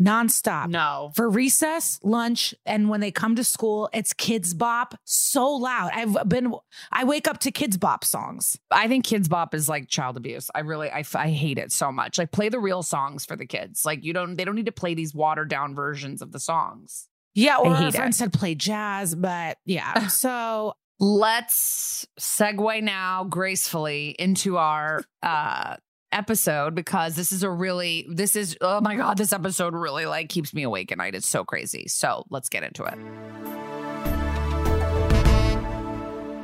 nonstop. 0.00 0.68
No. 0.68 1.12
For 1.14 1.28
recess, 1.28 1.98
lunch, 2.02 2.54
and 2.64 2.88
when 2.88 3.00
they 3.00 3.10
come 3.10 3.36
to 3.36 3.44
school, 3.44 3.88
it's 3.92 4.14
Kidz 4.14 4.56
Bop 4.56 4.94
so 5.04 5.48
loud. 5.48 5.90
I've 5.94 6.28
been. 6.28 6.54
I 6.90 7.04
wake 7.04 7.28
up 7.28 7.38
to 7.40 7.52
Kidz 7.52 7.78
Bop 7.78 8.04
songs. 8.04 8.58
I 8.70 8.88
think 8.88 9.06
Kidz 9.06 9.28
Bop 9.28 9.54
is 9.54 9.68
like 9.68 9.88
child 9.88 10.16
abuse. 10.16 10.50
I 10.54 10.60
really, 10.60 10.90
I, 10.90 11.04
I 11.14 11.28
hate 11.28 11.58
it 11.58 11.72
so 11.72 11.92
much. 11.92 12.18
Like, 12.18 12.32
play 12.32 12.48
the 12.48 12.60
real 12.60 12.82
songs 12.82 13.24
for 13.24 13.36
the 13.36 13.46
kids. 13.46 13.84
Like, 13.84 14.04
you 14.04 14.12
don't, 14.12 14.36
they 14.36 14.44
don't 14.44 14.56
need 14.56 14.66
to 14.66 14.72
play 14.72 14.94
these 14.94 15.14
watered 15.14 15.48
down 15.48 15.74
versions 15.74 16.22
of 16.22 16.32
the 16.32 16.40
songs. 16.40 17.08
Yeah, 17.34 17.58
or 17.58 17.76
hate 17.76 17.88
it. 17.88 17.94
friend 17.94 18.14
said 18.14 18.32
play 18.32 18.54
jazz, 18.54 19.14
but 19.14 19.58
yeah. 19.64 20.08
So 20.08 20.74
Let's 21.02 22.06
segue 22.20 22.82
now 22.82 23.24
gracefully 23.24 24.14
into 24.18 24.58
our 24.58 25.02
uh 25.22 25.76
episode 26.12 26.74
because 26.74 27.14
this 27.16 27.32
is 27.32 27.42
a 27.42 27.50
really 27.50 28.06
this 28.08 28.36
is 28.36 28.56
oh 28.60 28.80
my 28.80 28.96
god 28.96 29.16
this 29.16 29.32
episode 29.32 29.74
really 29.74 30.06
like 30.06 30.28
keeps 30.28 30.52
me 30.52 30.62
awake 30.62 30.92
at 30.92 30.98
night. 30.98 31.14
It's 31.14 31.28
so 31.28 31.44
crazy. 31.44 31.88
So 31.88 32.24
let's 32.30 32.48
get 32.48 32.62
into 32.62 32.84
it 32.84 33.79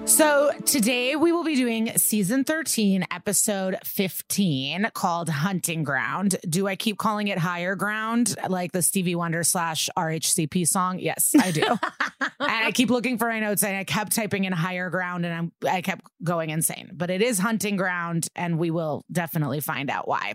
So 0.06 0.52
today 0.64 1.16
we 1.16 1.32
will 1.32 1.42
be 1.42 1.56
doing 1.56 1.98
season 1.98 2.44
13, 2.44 3.06
episode 3.10 3.76
15, 3.84 4.90
called 4.94 5.28
Hunting 5.28 5.82
Ground. 5.82 6.36
Do 6.48 6.68
I 6.68 6.76
keep 6.76 6.96
calling 6.96 7.26
it 7.26 7.38
Higher 7.38 7.74
Ground, 7.74 8.36
like 8.48 8.70
the 8.70 8.82
Stevie 8.82 9.16
Wonder 9.16 9.42
slash 9.42 9.90
RHCP 9.98 10.68
song? 10.68 11.00
Yes, 11.00 11.34
I 11.36 11.50
do. 11.50 11.64
and 11.66 12.30
I 12.38 12.70
keep 12.70 12.88
looking 12.88 13.18
for 13.18 13.28
my 13.28 13.40
notes 13.40 13.64
and 13.64 13.76
I 13.76 13.82
kept 13.82 14.14
typing 14.14 14.44
in 14.44 14.52
Higher 14.52 14.90
Ground 14.90 15.26
and 15.26 15.34
I'm, 15.34 15.52
I 15.68 15.80
kept 15.82 16.06
going 16.22 16.50
insane. 16.50 16.92
But 16.94 17.10
it 17.10 17.20
is 17.20 17.40
Hunting 17.40 17.76
Ground 17.76 18.28
and 18.36 18.60
we 18.60 18.70
will 18.70 19.04
definitely 19.10 19.60
find 19.60 19.90
out 19.90 20.06
why. 20.06 20.34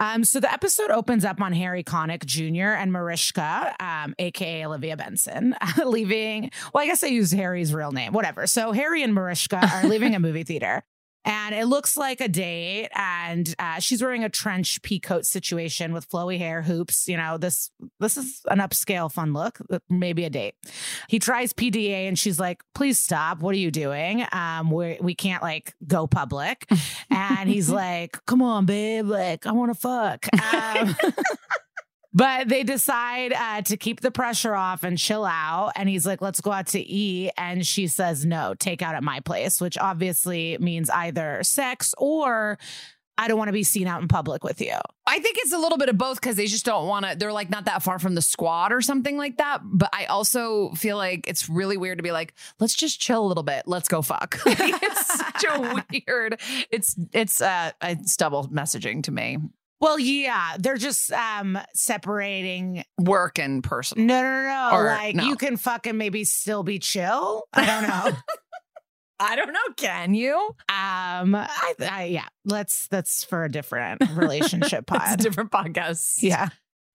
Um, 0.00 0.24
so 0.24 0.40
the 0.40 0.52
episode 0.52 0.90
opens 0.90 1.24
up 1.24 1.40
on 1.40 1.52
Harry 1.52 1.84
Connick 1.84 2.24
Jr. 2.24 2.74
and 2.74 2.90
Mariska, 2.90 3.74
um, 3.78 4.14
aka 4.18 4.66
Olivia 4.66 4.96
Benson, 4.96 5.54
leaving. 5.84 6.50
Well, 6.72 6.82
I 6.82 6.86
guess 6.86 7.04
I 7.04 7.08
used 7.08 7.32
Harry's 7.32 7.72
real 7.72 7.92
name, 7.92 8.12
whatever. 8.12 8.46
So 8.46 8.72
Harry 8.72 8.93
and 9.02 9.14
Mariska 9.14 9.56
are 9.56 9.84
leaving 9.88 10.14
a 10.14 10.20
movie 10.20 10.44
theater. 10.44 10.84
And 11.26 11.54
it 11.54 11.64
looks 11.64 11.96
like 11.96 12.20
a 12.20 12.28
date, 12.28 12.90
and 12.94 13.54
uh, 13.58 13.78
she's 13.78 14.02
wearing 14.02 14.24
a 14.24 14.28
trench 14.28 14.82
pea 14.82 15.00
coat 15.00 15.24
situation 15.24 15.94
with 15.94 16.06
flowy 16.06 16.36
hair, 16.36 16.60
hoops. 16.60 17.08
You 17.08 17.16
know, 17.16 17.38
this 17.38 17.70
this 17.98 18.18
is 18.18 18.42
an 18.50 18.58
upscale 18.58 19.10
fun 19.10 19.32
look, 19.32 19.58
uh, 19.72 19.78
maybe 19.88 20.24
a 20.24 20.30
date. 20.30 20.54
He 21.08 21.18
tries 21.18 21.54
PDA, 21.54 22.08
and 22.08 22.18
she's 22.18 22.38
like, 22.38 22.62
"Please 22.74 22.98
stop! 22.98 23.40
What 23.40 23.54
are 23.54 23.58
you 23.58 23.70
doing? 23.70 24.26
Um, 24.32 24.70
we 24.70 24.98
we 25.00 25.14
can't 25.14 25.42
like 25.42 25.72
go 25.86 26.06
public." 26.06 26.70
And 27.10 27.48
he's 27.48 27.70
like, 27.70 28.18
"Come 28.26 28.42
on, 28.42 28.66
babe! 28.66 29.06
Like, 29.06 29.46
I 29.46 29.52
want 29.52 29.72
to 29.72 29.78
fuck." 29.80 30.26
Um, 30.34 30.94
But 32.14 32.48
they 32.48 32.62
decide 32.62 33.32
uh, 33.32 33.62
to 33.62 33.76
keep 33.76 34.00
the 34.00 34.12
pressure 34.12 34.54
off 34.54 34.84
and 34.84 34.96
chill 34.96 35.24
out. 35.24 35.72
And 35.74 35.88
he's 35.88 36.06
like, 36.06 36.22
let's 36.22 36.40
go 36.40 36.52
out 36.52 36.68
to 36.68 36.80
eat. 36.80 37.32
And 37.36 37.66
she 37.66 37.88
says, 37.88 38.24
no, 38.24 38.54
take 38.54 38.82
out 38.82 38.94
at 38.94 39.02
my 39.02 39.18
place, 39.20 39.60
which 39.60 39.76
obviously 39.76 40.56
means 40.58 40.88
either 40.90 41.42
sex 41.42 41.92
or 41.98 42.56
I 43.16 43.28
don't 43.28 43.38
want 43.38 43.48
to 43.48 43.52
be 43.52 43.62
seen 43.62 43.86
out 43.86 44.02
in 44.02 44.08
public 44.08 44.42
with 44.42 44.60
you. 44.60 44.74
I 45.06 45.18
think 45.18 45.38
it's 45.38 45.52
a 45.52 45.58
little 45.58 45.78
bit 45.78 45.88
of 45.88 45.96
both 45.96 46.20
because 46.20 46.36
they 46.36 46.46
just 46.46 46.64
don't 46.64 46.88
want 46.88 47.06
to. 47.06 47.16
They're 47.16 47.32
like 47.32 47.48
not 47.48 47.66
that 47.66 47.82
far 47.82 47.98
from 47.98 48.14
the 48.14 48.22
squad 48.22 48.72
or 48.72 48.80
something 48.80 49.16
like 49.16 49.36
that. 49.38 49.60
But 49.62 49.90
I 49.92 50.06
also 50.06 50.70
feel 50.70 50.96
like 50.96 51.28
it's 51.28 51.48
really 51.48 51.76
weird 51.76 51.98
to 51.98 52.02
be 52.02 52.10
like, 52.12 52.34
let's 52.58 52.74
just 52.74 53.00
chill 53.00 53.24
a 53.24 53.28
little 53.28 53.44
bit. 53.44 53.64
Let's 53.66 53.88
go 53.88 54.02
fuck. 54.02 54.40
Like, 54.46 54.82
it's 54.82 55.18
such 55.18 55.44
a 55.48 55.84
weird. 56.06 56.40
It's 56.70 56.96
it's 57.12 57.40
uh 57.40 57.72
it's 57.82 58.16
double 58.16 58.48
messaging 58.48 59.02
to 59.04 59.12
me. 59.12 59.38
Well, 59.80 59.98
yeah, 59.98 60.56
they're 60.58 60.76
just 60.76 61.12
um 61.12 61.58
separating. 61.74 62.84
Work 62.98 63.38
and 63.38 63.62
personal. 63.62 64.06
No, 64.06 64.22
no, 64.22 64.42
no. 64.42 64.70
Or 64.76 64.84
like 64.84 65.14
no. 65.14 65.24
you 65.24 65.36
can 65.36 65.56
fucking 65.56 65.96
maybe 65.96 66.24
still 66.24 66.62
be 66.62 66.78
chill. 66.78 67.44
I 67.52 67.66
don't 67.66 67.88
know. 67.88 68.16
I 69.20 69.36
don't 69.36 69.52
know. 69.52 69.60
Can 69.76 70.12
you? 70.14 70.34
um, 70.68 71.34
I, 71.34 71.74
I 71.80 72.04
yeah. 72.10 72.26
Let's 72.44 72.88
that's 72.88 73.24
for 73.24 73.44
a 73.44 73.48
different 73.50 74.02
relationship 74.14 74.84
It's 74.90 74.96
a 74.96 74.98
pod. 74.98 75.18
different 75.20 75.50
podcast. 75.50 76.22
Yeah. 76.22 76.48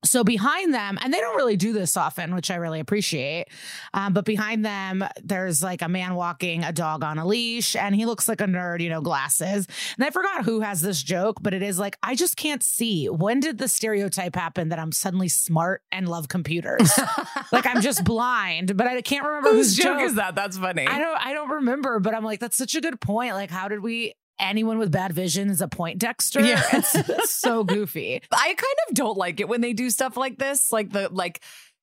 So 0.05 0.23
behind 0.23 0.73
them, 0.73 0.97
and 1.01 1.13
they 1.13 1.19
don't 1.19 1.35
really 1.35 1.57
do 1.57 1.73
this 1.73 1.97
often, 1.97 2.33
which 2.33 2.49
I 2.49 2.55
really 2.55 2.79
appreciate. 2.79 3.47
Um, 3.93 4.13
but 4.13 4.23
behind 4.23 4.63
them, 4.63 5.03
there's 5.21 5.61
like 5.61 5.81
a 5.81 5.89
man 5.89 6.15
walking 6.15 6.63
a 6.63 6.71
dog 6.71 7.03
on 7.03 7.17
a 7.17 7.25
leash, 7.25 7.75
and 7.75 7.93
he 7.93 8.05
looks 8.05 8.27
like 8.27 8.39
a 8.39 8.45
nerd, 8.45 8.81
you 8.81 8.89
know, 8.89 9.01
glasses. 9.01 9.67
And 9.97 10.05
I 10.05 10.09
forgot 10.09 10.45
who 10.45 10.61
has 10.61 10.81
this 10.81 11.03
joke, 11.03 11.39
but 11.41 11.53
it 11.53 11.61
is 11.61 11.79
like, 11.79 11.97
I 12.01 12.15
just 12.15 12.37
can't 12.37 12.63
see. 12.63 13.07
When 13.07 13.41
did 13.41 13.57
the 13.57 13.67
stereotype 13.67 14.35
happen 14.35 14.69
that 14.69 14.79
I'm 14.79 14.93
suddenly 14.93 15.27
smart 15.27 15.81
and 15.91 16.07
love 16.07 16.29
computers? 16.29 16.97
like 17.51 17.65
I'm 17.65 17.81
just 17.81 18.05
blind, 18.05 18.77
but 18.77 18.87
I 18.87 19.01
can't 19.01 19.25
remember 19.25 19.49
Whose 19.49 19.75
whose 19.75 19.83
joke 19.83 20.01
is 20.01 20.15
that? 20.15 20.35
That's 20.35 20.57
funny. 20.57 20.87
I 20.87 20.97
don't 20.97 21.25
I 21.25 21.33
don't 21.33 21.49
remember, 21.49 21.99
but 21.99 22.13
I'm 22.15 22.23
like, 22.23 22.39
that's 22.39 22.57
such 22.57 22.75
a 22.75 22.81
good 22.81 23.01
point. 23.01 23.33
Like, 23.33 23.49
how 23.51 23.67
did 23.67 23.81
we 23.81 24.13
anyone 24.39 24.77
with 24.77 24.91
bad 24.91 25.13
vision 25.13 25.49
is 25.49 25.61
a 25.61 25.67
poindexter? 25.67 26.41
Yeah. 26.41 26.63
It's, 26.73 26.95
it's 26.95 27.31
so 27.31 27.63
goofy. 27.63 28.21
I 28.31 28.47
kind 28.47 28.77
of 28.87 28.95
don't 28.95 29.17
like 29.17 29.39
it 29.39 29.47
when 29.47 29.61
they 29.61 29.73
do 29.73 29.89
stuff 29.89 30.17
like 30.17 30.37
this, 30.37 30.71
like 30.71 30.91
the 30.91 31.09
like 31.09 31.41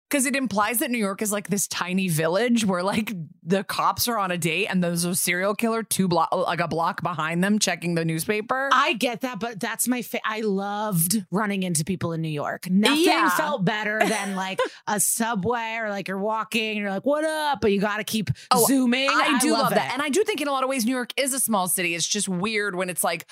because 0.08 0.26
it 0.26 0.36
implies 0.36 0.78
that 0.78 0.90
New 0.90 0.98
York 0.98 1.20
is 1.22 1.32
like 1.32 1.48
this 1.48 1.66
tiny 1.66 2.08
village 2.08 2.64
where 2.64 2.82
like 2.82 3.12
the 3.42 3.64
cops 3.64 4.06
are 4.08 4.18
on 4.18 4.30
a 4.30 4.38
date 4.38 4.66
and 4.66 4.82
there's 4.82 5.04
a 5.04 5.14
serial 5.14 5.54
killer 5.54 5.82
two 5.82 6.06
block 6.08 6.28
like 6.34 6.60
a 6.60 6.68
block 6.68 7.02
behind 7.02 7.42
them 7.42 7.58
checking 7.58 7.94
the 7.94 8.04
newspaper. 8.04 8.68
I 8.72 8.92
get 8.94 9.22
that, 9.22 9.40
but 9.40 9.58
that's 9.60 9.88
my 9.88 10.02
fa- 10.02 10.20
I 10.24 10.40
loved 10.42 11.24
running 11.30 11.62
into 11.64 11.84
people 11.84 12.12
in 12.12 12.20
New 12.22 12.28
York. 12.28 12.70
Nothing 12.70 13.04
Yeah. 13.04 13.30
felt 13.30 13.64
better 13.64 13.98
than 13.98 14.36
like 14.36 14.58
a 14.86 15.00
subway 15.00 15.76
or 15.80 15.90
like 15.90 16.08
you're 16.08 16.18
walking 16.18 16.70
and 16.70 16.78
you're 16.78 16.90
like, 16.90 17.06
what 17.06 17.24
up? 17.24 17.60
But 17.60 17.72
you 17.72 17.80
got 17.80 17.96
to 17.98 18.04
keep 18.04 18.30
Oh, 18.50 18.64
zooming. 18.66 19.08
I 19.10 19.38
do 19.40 19.52
love, 19.52 19.70
that. 19.70 19.92
And 19.92 20.02
I 20.02 20.08
do 20.08 20.22
think 20.24 20.40
in 20.40 20.48
a 20.48 20.52
lot 20.52 20.62
of 20.62 20.68
ways, 20.68 20.84
New 20.84 20.94
York 20.94 21.12
is 21.16 21.34
a 21.34 21.40
small 21.40 21.68
city. 21.68 21.94
It's 21.94 22.06
just 22.06 22.28
weird 22.28 22.74
when 22.76 22.88
it's 22.90 23.02
like 23.04 23.26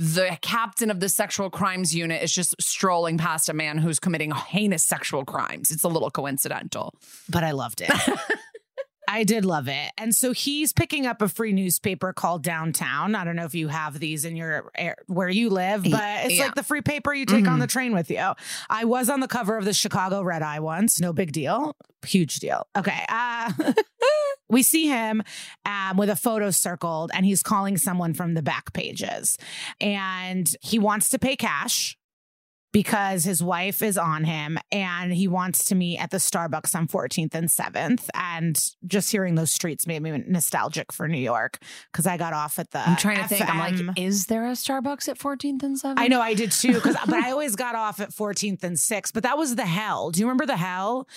the 0.00 0.38
captain 0.42 0.90
of 0.92 1.00
the 1.00 1.08
sexual 1.08 1.50
crimes 1.50 1.92
unit 1.94 2.22
is 2.22 2.32
just 2.32 2.54
strolling 2.60 3.18
past 3.18 3.48
a 3.48 3.52
man 3.52 3.78
who's 3.78 3.98
committing 3.98 4.30
heinous 4.30 4.84
sexual 4.84 5.24
crimes. 5.24 5.70
It's 5.72 5.82
a 5.84 5.88
little 5.88 6.10
coincidental. 6.10 6.94
but 7.28 7.42
I 7.42 7.50
loved 7.50 7.80
it. 7.80 7.90
I 9.10 9.24
did 9.24 9.44
love 9.46 9.68
it. 9.68 9.90
And 9.96 10.14
so 10.14 10.32
he's 10.32 10.72
picking 10.74 11.06
up 11.06 11.22
a 11.22 11.28
free 11.28 11.52
newspaper 11.54 12.12
called 12.12 12.42
Downtown. 12.42 13.14
I 13.14 13.24
don't 13.24 13.36
know 13.36 13.46
if 13.46 13.54
you 13.54 13.68
have 13.68 13.98
these 13.98 14.26
in 14.26 14.36
your 14.36 14.70
where 15.06 15.30
you 15.30 15.48
live, 15.48 15.82
but 15.84 16.26
it's 16.26 16.34
Yeah. 16.34 16.44
like 16.44 16.54
the 16.56 16.62
free 16.62 16.82
paper 16.82 17.14
you 17.14 17.24
take 17.24 17.48
on 17.48 17.56
Mhm. 17.56 17.60
the 17.60 17.66
train 17.66 17.94
with 17.94 18.10
you. 18.10 18.32
I 18.68 18.84
was 18.84 19.08
on 19.08 19.20
the 19.20 19.26
cover 19.26 19.56
of 19.56 19.64
the 19.64 19.72
Chicago 19.72 20.22
Red 20.22 20.42
Eye 20.42 20.60
once. 20.60 21.00
No 21.00 21.14
big 21.14 21.32
deal. 21.32 21.74
Huge 22.06 22.36
deal. 22.36 22.66
Okay. 22.76 23.02
Uh, 23.08 23.50
we 24.48 24.62
see 24.62 24.86
him 24.86 25.22
um, 25.66 25.96
with 25.96 26.08
a 26.08 26.16
photo 26.16 26.50
circled 26.50 27.10
and 27.12 27.26
he's 27.26 27.42
calling 27.42 27.76
someone 27.76 28.14
from 28.14 28.34
the 28.34 28.42
back 28.42 28.72
pages. 28.72 29.36
And 29.80 30.50
he 30.62 30.78
wants 30.78 31.10
to 31.10 31.18
pay 31.18 31.36
cash 31.36 31.97
because 32.78 33.24
his 33.24 33.42
wife 33.42 33.82
is 33.82 33.98
on 33.98 34.22
him 34.22 34.56
and 34.70 35.12
he 35.12 35.26
wants 35.26 35.64
to 35.64 35.74
meet 35.74 35.98
at 35.98 36.12
the 36.12 36.18
Starbucks 36.18 36.76
on 36.76 36.86
14th 36.86 37.34
and 37.34 37.48
7th. 37.48 38.08
And 38.14 38.56
just 38.86 39.10
hearing 39.10 39.34
those 39.34 39.50
streets 39.50 39.84
made 39.84 40.00
me 40.00 40.22
nostalgic 40.28 40.92
for 40.92 41.08
New 41.08 41.18
York 41.18 41.58
because 41.90 42.06
I 42.06 42.16
got 42.16 42.34
off 42.34 42.56
at 42.60 42.70
the. 42.70 42.78
I'm 42.88 42.96
trying 42.96 43.20
to 43.20 43.26
think. 43.26 43.52
I'm 43.52 43.58
like, 43.58 43.98
is 43.98 44.26
there 44.26 44.46
a 44.46 44.52
Starbucks 44.52 45.08
at 45.08 45.18
14th 45.18 45.64
and 45.64 45.76
7th? 45.76 45.94
I 45.96 46.06
know 46.06 46.20
I 46.20 46.34
did 46.34 46.52
too, 46.52 46.74
because 46.74 46.94
but 47.04 47.14
I 47.14 47.32
always 47.32 47.56
got 47.56 47.74
off 47.74 47.98
at 47.98 48.10
14th 48.10 48.62
and 48.62 48.76
6th. 48.76 49.12
But 49.12 49.24
that 49.24 49.36
was 49.36 49.56
the 49.56 49.66
hell. 49.66 50.12
Do 50.12 50.20
you 50.20 50.26
remember 50.26 50.46
the 50.46 50.56
hell? 50.56 51.08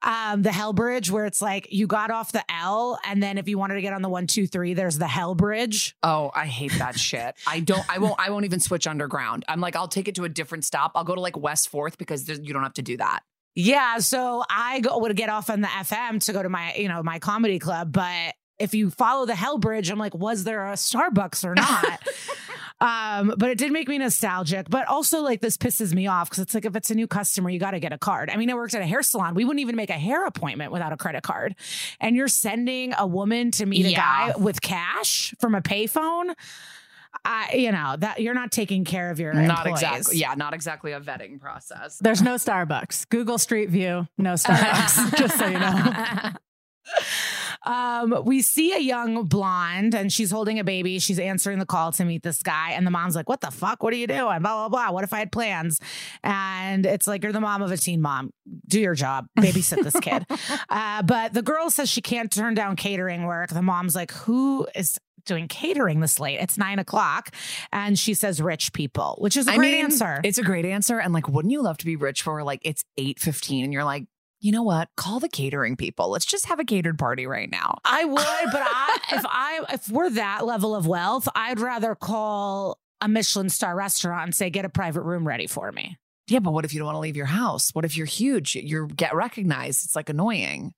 Um, 0.00 0.40
the 0.40 0.52
hell 0.52 0.72
bridge 0.72 1.10
where 1.10 1.26
it's 1.26 1.42
like 1.42 1.68
you 1.70 1.86
got 1.86 2.10
off 2.10 2.32
the 2.32 2.50
L, 2.50 2.98
and 3.04 3.22
then 3.22 3.36
if 3.36 3.46
you 3.46 3.58
wanted 3.58 3.74
to 3.74 3.82
get 3.82 3.92
on 3.92 4.00
the 4.00 4.08
one, 4.08 4.26
two, 4.26 4.46
three, 4.46 4.72
there's 4.72 4.96
the 4.96 5.06
hell 5.06 5.34
bridge. 5.34 5.94
Oh, 6.02 6.30
I 6.34 6.46
hate 6.46 6.72
that 6.78 6.98
shit. 6.98 7.34
I 7.46 7.60
don't. 7.60 7.84
I 7.90 7.98
won't. 7.98 8.14
I 8.18 8.30
won't 8.30 8.46
even 8.46 8.60
switch 8.60 8.86
underground. 8.86 9.44
I'm 9.48 9.60
like, 9.60 9.76
I'll 9.76 9.86
take 9.86 10.08
it 10.08 10.14
to 10.14 10.24
a 10.24 10.30
different 10.30 10.64
stop. 10.64 10.92
I'll 10.94 11.04
go 11.04 11.09
to 11.14 11.20
like 11.20 11.36
West 11.36 11.68
Fourth 11.68 11.98
because 11.98 12.28
you 12.28 12.52
don't 12.52 12.62
have 12.62 12.74
to 12.74 12.82
do 12.82 12.96
that. 12.96 13.20
Yeah, 13.54 13.98
so 13.98 14.44
I 14.48 14.80
go, 14.80 14.98
would 14.98 15.14
get 15.16 15.28
off 15.28 15.50
on 15.50 15.60
the 15.60 15.68
FM 15.68 16.24
to 16.26 16.32
go 16.32 16.42
to 16.42 16.48
my, 16.48 16.74
you 16.74 16.88
know, 16.88 17.02
my 17.02 17.18
comedy 17.18 17.58
club, 17.58 17.92
but 17.92 18.34
if 18.60 18.74
you 18.74 18.90
follow 18.90 19.26
the 19.26 19.34
Hell 19.34 19.58
Bridge, 19.58 19.90
I'm 19.90 19.98
like, 19.98 20.14
was 20.14 20.44
there 20.44 20.66
a 20.66 20.74
Starbucks 20.74 21.44
or 21.44 21.54
not? 21.54 22.00
um, 22.80 23.34
but 23.36 23.48
it 23.50 23.58
did 23.58 23.72
make 23.72 23.88
me 23.88 23.96
nostalgic. 23.96 24.68
But 24.68 24.86
also, 24.86 25.22
like, 25.22 25.40
this 25.40 25.56
pisses 25.56 25.94
me 25.94 26.06
off 26.06 26.28
because 26.28 26.42
it's 26.42 26.54
like 26.54 26.66
if 26.66 26.76
it's 26.76 26.90
a 26.90 26.94
new 26.94 27.06
customer, 27.06 27.48
you 27.48 27.58
got 27.58 27.70
to 27.72 27.80
get 27.80 27.92
a 27.92 27.98
card. 27.98 28.28
I 28.30 28.36
mean, 28.36 28.50
I 28.50 28.54
worked 28.54 28.74
at 28.74 28.82
a 28.82 28.86
hair 28.86 29.02
salon. 29.02 29.34
We 29.34 29.46
wouldn't 29.46 29.62
even 29.62 29.76
make 29.76 29.90
a 29.90 29.94
hair 29.94 30.26
appointment 30.26 30.72
without 30.72 30.92
a 30.92 30.98
credit 30.98 31.22
card, 31.22 31.56
and 32.00 32.14
you're 32.14 32.28
sending 32.28 32.92
a 32.96 33.06
woman 33.06 33.50
to 33.52 33.66
meet 33.66 33.86
a 33.86 33.94
guy 33.94 34.34
with 34.36 34.60
cash 34.60 35.34
from 35.40 35.54
a 35.54 35.62
payphone. 35.62 36.34
I, 37.24 37.54
you 37.54 37.72
know 37.72 37.96
that 37.98 38.20
you're 38.20 38.34
not 38.34 38.52
taking 38.52 38.84
care 38.84 39.10
of 39.10 39.18
your 39.18 39.32
Not 39.34 39.66
employees. 39.66 39.82
exactly. 39.82 40.18
Yeah, 40.18 40.34
not 40.34 40.54
exactly 40.54 40.92
a 40.92 41.00
vetting 41.00 41.40
process. 41.40 41.98
There's 41.98 42.22
no 42.22 42.36
Starbucks. 42.36 43.08
Google 43.08 43.38
Street 43.38 43.68
View, 43.70 44.06
no 44.16 44.34
Starbucks. 44.34 45.16
just 45.16 45.38
so 45.38 45.46
you 45.46 45.58
know. 45.58 46.30
um, 47.66 48.22
we 48.24 48.42
see 48.42 48.72
a 48.72 48.78
young 48.78 49.24
blonde 49.24 49.94
and 49.94 50.12
she's 50.12 50.30
holding 50.30 50.58
a 50.58 50.64
baby. 50.64 50.98
She's 50.98 51.18
answering 51.18 51.58
the 51.58 51.66
call 51.66 51.92
to 51.92 52.04
meet 52.04 52.22
this 52.22 52.42
guy. 52.42 52.70
And 52.72 52.86
the 52.86 52.90
mom's 52.90 53.14
like, 53.16 53.28
What 53.28 53.40
the 53.40 53.50
fuck? 53.50 53.82
What 53.82 53.92
are 53.92 53.96
you 53.96 54.06
doing? 54.06 54.40
Blah, 54.40 54.40
blah, 54.40 54.68
blah. 54.68 54.90
What 54.90 55.04
if 55.04 55.12
I 55.12 55.18
had 55.18 55.32
plans? 55.32 55.80
And 56.22 56.86
it's 56.86 57.06
like, 57.06 57.22
You're 57.22 57.32
the 57.32 57.40
mom 57.40 57.62
of 57.62 57.70
a 57.70 57.76
teen 57.76 58.00
mom. 58.00 58.30
Do 58.66 58.80
your 58.80 58.94
job. 58.94 59.26
Babysit 59.38 59.82
this 59.82 59.98
kid. 60.00 60.24
uh, 60.68 61.02
but 61.02 61.32
the 61.32 61.42
girl 61.42 61.70
says 61.70 61.90
she 61.90 62.00
can't 62.00 62.30
turn 62.32 62.54
down 62.54 62.76
catering 62.76 63.24
work. 63.24 63.50
The 63.50 63.62
mom's 63.62 63.94
like, 63.94 64.12
Who 64.12 64.66
is 64.74 64.98
doing 65.24 65.48
catering 65.48 66.00
this 66.00 66.20
late? 66.20 66.38
It's 66.40 66.58
nine 66.58 66.78
o'clock. 66.78 67.34
And 67.72 67.98
she 67.98 68.14
says, 68.14 68.40
Rich 68.40 68.72
people, 68.72 69.16
which 69.18 69.36
is 69.36 69.48
a 69.48 69.52
I 69.52 69.56
great 69.56 69.72
mean, 69.72 69.84
answer. 69.84 70.20
It's 70.24 70.38
a 70.38 70.42
great 70.42 70.64
answer. 70.64 71.00
And 71.00 71.12
like, 71.12 71.28
wouldn't 71.28 71.52
you 71.52 71.62
love 71.62 71.78
to 71.78 71.86
be 71.86 71.96
rich 71.96 72.22
for 72.22 72.42
like 72.42 72.60
it's 72.64 72.84
eight 72.96 73.18
fifteen 73.18 73.64
and 73.64 73.72
you're 73.72 73.84
like, 73.84 74.06
you 74.40 74.52
know 74.52 74.62
what? 74.62 74.88
Call 74.96 75.20
the 75.20 75.28
catering 75.28 75.76
people. 75.76 76.10
Let's 76.10 76.24
just 76.24 76.46
have 76.46 76.58
a 76.58 76.64
catered 76.64 76.98
party 76.98 77.26
right 77.26 77.50
now. 77.50 77.78
I 77.84 78.04
would, 78.04 78.16
but 78.16 78.62
I, 78.64 78.98
if 79.12 79.24
I 79.26 79.64
if 79.72 79.88
we're 79.90 80.10
that 80.10 80.46
level 80.46 80.74
of 80.74 80.86
wealth, 80.86 81.28
I'd 81.34 81.60
rather 81.60 81.94
call 81.94 82.78
a 83.00 83.08
Michelin 83.08 83.48
star 83.48 83.76
restaurant 83.76 84.24
and 84.24 84.34
say, 84.34 84.50
"Get 84.50 84.64
a 84.64 84.70
private 84.70 85.02
room 85.02 85.26
ready 85.26 85.46
for 85.46 85.70
me." 85.72 85.96
Yeah, 86.26 86.38
but 86.38 86.52
what 86.52 86.64
if 86.64 86.72
you 86.72 86.78
don't 86.78 86.86
want 86.86 86.96
to 86.96 87.00
leave 87.00 87.16
your 87.16 87.26
house? 87.26 87.70
What 87.72 87.84
if 87.84 87.96
you're 87.96 88.06
huge? 88.06 88.54
You 88.54 88.86
get 88.86 89.14
recognized. 89.14 89.84
It's 89.84 89.96
like 89.96 90.08
annoying. 90.08 90.72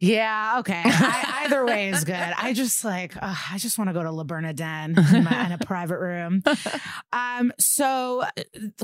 Yeah, 0.00 0.56
okay. 0.60 0.82
I, 0.84 1.42
either 1.44 1.66
way 1.66 1.88
is 1.88 2.04
good. 2.04 2.14
I 2.36 2.52
just 2.52 2.84
like 2.84 3.16
ugh, 3.20 3.36
I 3.50 3.58
just 3.58 3.78
want 3.78 3.88
to 3.88 3.94
go 3.94 4.02
to 4.02 4.12
Le 4.12 4.24
Bernardin 4.24 4.96
in, 5.14 5.24
my, 5.24 5.46
in 5.46 5.52
a 5.52 5.58
private 5.58 5.98
room. 5.98 6.42
Um, 7.12 7.52
so 7.58 8.24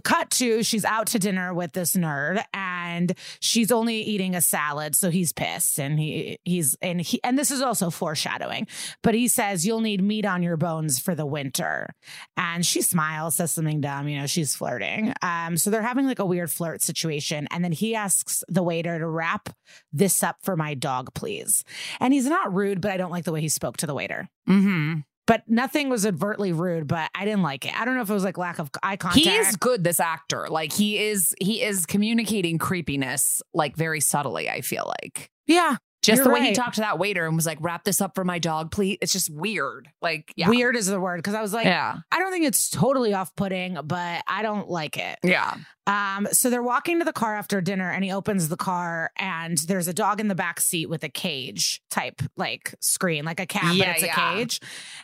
cut 0.02 0.30
to 0.32 0.62
she's 0.62 0.84
out 0.84 1.06
to 1.08 1.18
dinner 1.18 1.54
with 1.54 1.72
this 1.72 1.94
nerd, 1.94 2.42
and 2.52 3.14
she's 3.38 3.70
only 3.70 4.00
eating 4.02 4.34
a 4.34 4.40
salad, 4.40 4.96
so 4.96 5.10
he's 5.10 5.32
pissed, 5.32 5.78
and 5.78 6.00
he 6.00 6.38
he's 6.44 6.76
and 6.82 7.00
he 7.00 7.22
and 7.22 7.38
this 7.38 7.52
is 7.52 7.62
also 7.62 7.90
foreshadowing. 7.90 8.66
But 9.02 9.14
he 9.14 9.28
says 9.28 9.64
you'll 9.64 9.80
need 9.80 10.02
meat 10.02 10.26
on 10.26 10.42
your 10.42 10.56
bones 10.56 10.98
for 10.98 11.14
the 11.14 11.26
winter, 11.26 11.94
and 12.36 12.66
she 12.66 12.82
smiles, 12.82 13.36
says 13.36 13.52
something 13.52 13.80
dumb, 13.80 14.08
you 14.08 14.18
know, 14.18 14.26
she's 14.26 14.56
flirting. 14.56 15.14
Um, 15.22 15.56
so 15.56 15.70
they're 15.70 15.82
having 15.82 16.06
like 16.06 16.18
a 16.18 16.26
weird 16.26 16.50
flirt 16.50 16.82
situation, 16.82 17.46
and 17.52 17.62
then 17.62 17.72
he 17.72 17.94
asks 17.94 18.42
the 18.48 18.64
waiter 18.64 18.98
to 18.98 19.06
wrap 19.06 19.50
this 19.92 20.22
up 20.22 20.38
for 20.42 20.56
my 20.56 20.74
dog, 20.74 21.03
please. 21.12 21.64
And 22.00 22.14
he's 22.14 22.26
not 22.26 22.54
rude, 22.54 22.80
but 22.80 22.90
I 22.90 22.96
don't 22.96 23.10
like 23.10 23.24
the 23.24 23.32
way 23.32 23.40
he 23.40 23.48
spoke 23.48 23.76
to 23.78 23.86
the 23.86 23.94
waiter. 23.94 24.28
Mm-hmm. 24.48 25.00
But 25.26 25.42
nothing 25.48 25.88
was 25.88 26.04
overtly 26.04 26.52
rude, 26.52 26.86
but 26.86 27.10
I 27.14 27.24
didn't 27.24 27.42
like 27.42 27.64
it. 27.64 27.74
I 27.78 27.84
don't 27.84 27.96
know 27.96 28.02
if 28.02 28.10
it 28.10 28.14
was 28.14 28.24
like 28.24 28.36
lack 28.36 28.58
of 28.58 28.70
eye 28.82 28.96
contact. 28.96 29.24
He 29.24 29.34
is 29.34 29.56
good, 29.56 29.82
this 29.82 29.98
actor. 29.98 30.48
Like 30.50 30.70
he 30.72 30.98
is 30.98 31.34
he 31.40 31.62
is 31.62 31.86
communicating 31.86 32.58
creepiness 32.58 33.42
like 33.54 33.74
very 33.74 34.00
subtly, 34.00 34.50
I 34.50 34.60
feel 34.60 34.92
like. 35.00 35.30
yeah, 35.46 35.76
Just 36.04 36.18
You're 36.18 36.24
the 36.24 36.30
way 36.34 36.48
he 36.48 36.52
talked 36.52 36.74
to 36.74 36.82
that 36.82 36.98
waiter 36.98 37.26
and 37.26 37.34
was 37.34 37.46
like, 37.46 37.56
wrap 37.62 37.84
this 37.84 38.02
up 38.02 38.14
for 38.14 38.24
my 38.24 38.38
dog, 38.38 38.70
please. 38.70 38.98
It's 39.00 39.12
just 39.12 39.30
weird. 39.30 39.88
Like, 40.02 40.30
yeah. 40.36 40.50
weird 40.50 40.76
is 40.76 40.86
the 40.86 41.00
word 41.00 41.16
because 41.16 41.32
I 41.32 41.40
was 41.40 41.54
like, 41.54 41.64
yeah. 41.64 41.96
I 42.12 42.18
don't 42.18 42.30
think 42.30 42.44
it's 42.44 42.68
totally 42.68 43.14
off 43.14 43.34
putting, 43.34 43.78
but 43.82 44.22
I 44.28 44.42
don't 44.42 44.68
like 44.68 44.98
it. 44.98 45.18
Yeah. 45.22 45.56
Um, 45.86 46.26
so 46.32 46.50
they're 46.50 46.62
walking 46.62 46.98
to 47.00 47.04
the 47.04 47.12
car 47.12 47.36
after 47.36 47.60
dinner, 47.60 47.90
and 47.90 48.02
he 48.04 48.12
opens 48.12 48.48
the 48.48 48.56
car, 48.56 49.10
and 49.18 49.58
there's 49.58 49.88
a 49.88 49.92
dog 49.94 50.20
in 50.20 50.28
the 50.28 50.34
back 50.34 50.60
seat 50.60 50.88
with 50.88 51.04
a 51.04 51.08
cage 51.08 51.82
type 51.90 52.22
like 52.36 52.74
screen, 52.80 53.24
like 53.24 53.40
a 53.40 53.46
cat, 53.46 53.74
Yeah, 53.74 53.86
but 53.86 54.02
it's 54.02 54.04
a 54.04 54.08
cage. 54.08 54.60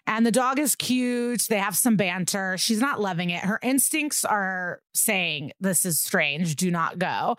And 0.06 0.24
the 0.24 0.32
dog 0.32 0.58
is 0.58 0.74
cute. 0.74 1.46
They 1.48 1.58
have 1.58 1.76
some 1.76 1.96
banter. 1.96 2.56
She's 2.58 2.80
not 2.80 3.00
loving 3.00 3.30
it. 3.30 3.44
Her 3.44 3.58
instincts 3.62 4.24
are 4.24 4.80
saying 4.92 5.52
this 5.60 5.84
is 5.84 6.00
strange. 6.00 6.56
Do 6.56 6.70
not 6.70 6.98
go. 6.98 7.36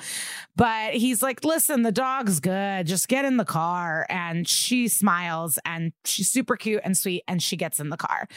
But 0.55 0.93
he's 0.93 1.21
like, 1.21 1.43
listen, 1.43 1.81
the 1.81 1.91
dog's 1.91 2.39
good. 2.39 2.88
Just 2.88 3.07
get 3.07 3.25
in 3.25 3.38
the 3.38 3.45
car. 3.45 4.05
And 4.10 4.48
she 4.48 4.88
smiles, 4.88 5.60
and 5.65 5.91
she's 6.05 6.29
super 6.29 6.55
cute 6.55 6.81
and 6.83 6.95
sweet, 6.95 7.24
and 7.27 7.41
she 7.41 7.57
gets 7.57 7.79
in 7.79 7.89
the 7.89 7.98
car. 7.98 8.27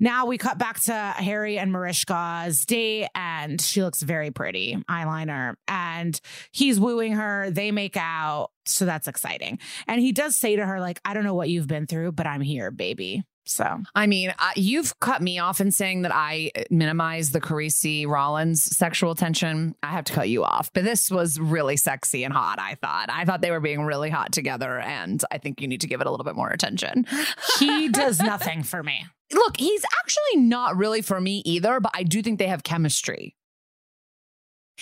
Now 0.00 0.26
we 0.26 0.38
cut 0.38 0.58
back 0.58 0.80
to 0.82 0.92
Harry 0.92 1.58
and 1.58 1.72
Mariska's 1.72 2.64
date, 2.64 3.08
and 3.14 3.60
she 3.60 3.82
looks 3.82 4.02
very 4.02 4.30
pretty, 4.30 4.51
eyeliner, 4.88 5.54
and 5.68 6.20
he's 6.52 6.78
wooing 6.78 7.12
her. 7.12 7.50
They 7.50 7.70
make 7.70 7.96
out, 7.96 8.50
so 8.66 8.84
that's 8.84 9.08
exciting. 9.08 9.58
And 9.86 10.00
he 10.00 10.12
does 10.12 10.36
say 10.36 10.56
to 10.56 10.66
her, 10.66 10.80
like, 10.80 11.00
I 11.04 11.14
don't 11.14 11.24
know 11.24 11.34
what 11.34 11.48
you've 11.48 11.68
been 11.68 11.86
through, 11.86 12.12
but 12.12 12.26
I'm 12.26 12.40
here, 12.40 12.70
baby. 12.70 13.24
So 13.44 13.82
I 13.94 14.06
mean, 14.06 14.32
I, 14.38 14.52
you've 14.56 14.98
cut 15.00 15.20
me 15.20 15.38
off 15.38 15.60
in 15.60 15.72
saying 15.72 16.02
that 16.02 16.14
I 16.14 16.52
uh, 16.56 16.62
minimize 16.70 17.30
the 17.30 17.40
Carisi 17.40 18.06
Rollins 18.06 18.62
sexual 18.76 19.14
tension. 19.14 19.74
I 19.82 19.88
have 19.88 20.04
to 20.04 20.12
cut 20.12 20.28
you 20.28 20.44
off. 20.44 20.72
But 20.72 20.84
this 20.84 21.10
was 21.10 21.40
really 21.40 21.76
sexy 21.76 22.24
and 22.24 22.32
hot, 22.32 22.60
I 22.60 22.76
thought. 22.76 23.06
I 23.10 23.24
thought 23.24 23.40
they 23.40 23.50
were 23.50 23.60
being 23.60 23.82
really 23.82 24.10
hot 24.10 24.32
together. 24.32 24.78
And 24.78 25.22
I 25.30 25.38
think 25.38 25.60
you 25.60 25.66
need 25.66 25.80
to 25.80 25.88
give 25.88 26.00
it 26.00 26.06
a 26.06 26.10
little 26.10 26.24
bit 26.24 26.36
more 26.36 26.50
attention. 26.50 27.06
he 27.58 27.88
does 27.88 28.20
nothing 28.20 28.62
for 28.62 28.82
me. 28.82 29.04
Look, 29.32 29.58
he's 29.58 29.84
actually 30.00 30.42
not 30.42 30.76
really 30.76 31.02
for 31.02 31.20
me 31.20 31.42
either, 31.44 31.80
but 31.80 31.92
I 31.94 32.04
do 32.04 32.22
think 32.22 32.38
they 32.38 32.48
have 32.48 32.62
chemistry. 32.62 33.34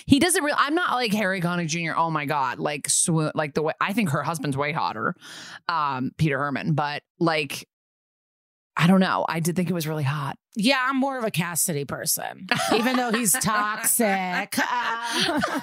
He 0.07 0.19
doesn't 0.19 0.43
really. 0.43 0.57
I'm 0.59 0.75
not 0.75 0.93
like 0.93 1.13
Harry 1.13 1.41
Connick 1.41 1.67
Jr. 1.69 1.93
Oh 1.97 2.11
my 2.11 2.25
god, 2.25 2.59
like 2.59 2.89
swoon, 2.89 3.33
like 3.35 3.55
the 3.55 3.63
way 3.63 3.73
I 3.81 3.93
think 3.93 4.11
her 4.11 4.23
husband's 4.23 4.57
way 4.57 4.73
hotter, 4.73 5.15
um, 5.69 6.13
Peter 6.17 6.39
Hermann. 6.39 6.75
But 6.75 7.03
like, 7.19 7.69
I 8.77 8.87
don't 8.87 9.01
know. 9.01 9.27
I 9.29 9.41
did 9.41 9.57
think 9.57 9.69
it 9.69 9.75
was 9.75 9.89
really 9.89 10.05
hot. 10.05 10.39
Yeah, 10.57 10.83
I'm 10.89 10.97
more 10.97 11.19
of 11.19 11.25
a 11.25 11.31
Cassidy 11.31 11.85
person, 11.85 12.47
even 12.75 12.97
though 12.97 13.13
he's 13.13 13.33
toxic. 13.41 14.57
Uh, 14.59 15.41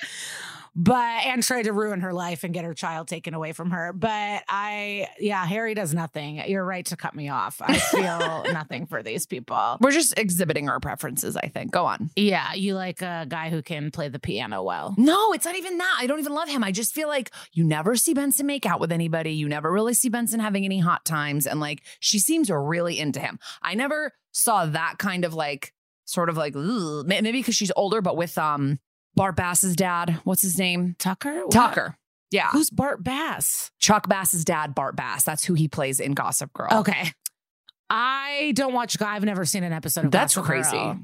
but 0.78 1.26
and 1.26 1.42
tried 1.42 1.64
to 1.64 1.72
ruin 1.72 2.00
her 2.02 2.12
life 2.12 2.44
and 2.44 2.54
get 2.54 2.64
her 2.64 2.72
child 2.72 3.08
taken 3.08 3.34
away 3.34 3.52
from 3.52 3.72
her. 3.72 3.92
But 3.92 4.44
I, 4.48 5.08
yeah, 5.18 5.44
Harry 5.44 5.74
does 5.74 5.92
nothing. 5.92 6.36
You're 6.48 6.64
right 6.64 6.86
to 6.86 6.96
cut 6.96 7.16
me 7.16 7.28
off. 7.28 7.60
I 7.60 7.76
feel 7.78 8.44
nothing 8.52 8.86
for 8.86 9.02
these 9.02 9.26
people. 9.26 9.78
We're 9.80 9.90
just 9.90 10.16
exhibiting 10.16 10.68
our 10.68 10.78
preferences. 10.78 11.36
I 11.36 11.48
think. 11.48 11.72
Go 11.72 11.84
on. 11.84 12.10
Yeah, 12.14 12.54
you 12.54 12.76
like 12.76 13.02
a 13.02 13.26
guy 13.28 13.50
who 13.50 13.60
can 13.60 13.90
play 13.90 14.08
the 14.08 14.20
piano 14.20 14.62
well. 14.62 14.94
No, 14.96 15.32
it's 15.32 15.44
not 15.44 15.56
even 15.56 15.78
that. 15.78 15.96
I 15.98 16.06
don't 16.06 16.20
even 16.20 16.32
love 16.32 16.48
him. 16.48 16.62
I 16.62 16.70
just 16.70 16.94
feel 16.94 17.08
like 17.08 17.32
you 17.52 17.64
never 17.64 17.96
see 17.96 18.14
Benson 18.14 18.46
make 18.46 18.64
out 18.64 18.78
with 18.78 18.92
anybody. 18.92 19.32
You 19.32 19.48
never 19.48 19.72
really 19.72 19.94
see 19.94 20.08
Benson 20.08 20.38
having 20.38 20.64
any 20.64 20.78
hot 20.78 21.04
times. 21.04 21.44
And 21.48 21.58
like 21.58 21.82
she 21.98 22.20
seems 22.20 22.50
really 22.50 23.00
into 23.00 23.18
him. 23.18 23.40
I 23.62 23.74
never 23.74 24.12
saw 24.30 24.66
that 24.66 24.94
kind 24.98 25.24
of 25.24 25.34
like 25.34 25.74
sort 26.04 26.28
of 26.28 26.36
like 26.36 26.54
maybe 26.54 27.32
because 27.32 27.56
she's 27.56 27.72
older, 27.74 28.00
but 28.00 28.16
with 28.16 28.38
um 28.38 28.78
Bart 29.18 29.34
Bass's 29.34 29.74
dad. 29.74 30.20
What's 30.22 30.42
his 30.42 30.56
name? 30.58 30.94
Tucker? 30.98 31.40
What? 31.40 31.50
Tucker. 31.50 31.96
Yeah. 32.30 32.50
Who's 32.50 32.70
Bart 32.70 33.02
Bass? 33.02 33.72
Chuck 33.80 34.08
Bass's 34.08 34.44
dad, 34.44 34.76
Bart 34.76 34.94
Bass. 34.94 35.24
That's 35.24 35.44
who 35.44 35.54
he 35.54 35.66
plays 35.66 35.98
in 35.98 36.12
Gossip 36.12 36.52
Girl. 36.52 36.68
Okay. 36.70 37.12
I 37.90 38.52
don't 38.54 38.72
watch. 38.74 39.00
I've 39.02 39.24
never 39.24 39.44
seen 39.44 39.64
an 39.64 39.72
episode 39.72 40.04
of 40.04 40.10
That's 40.12 40.36
Gossip 40.36 40.46
crazy. 40.46 40.76
Girl. 40.76 41.00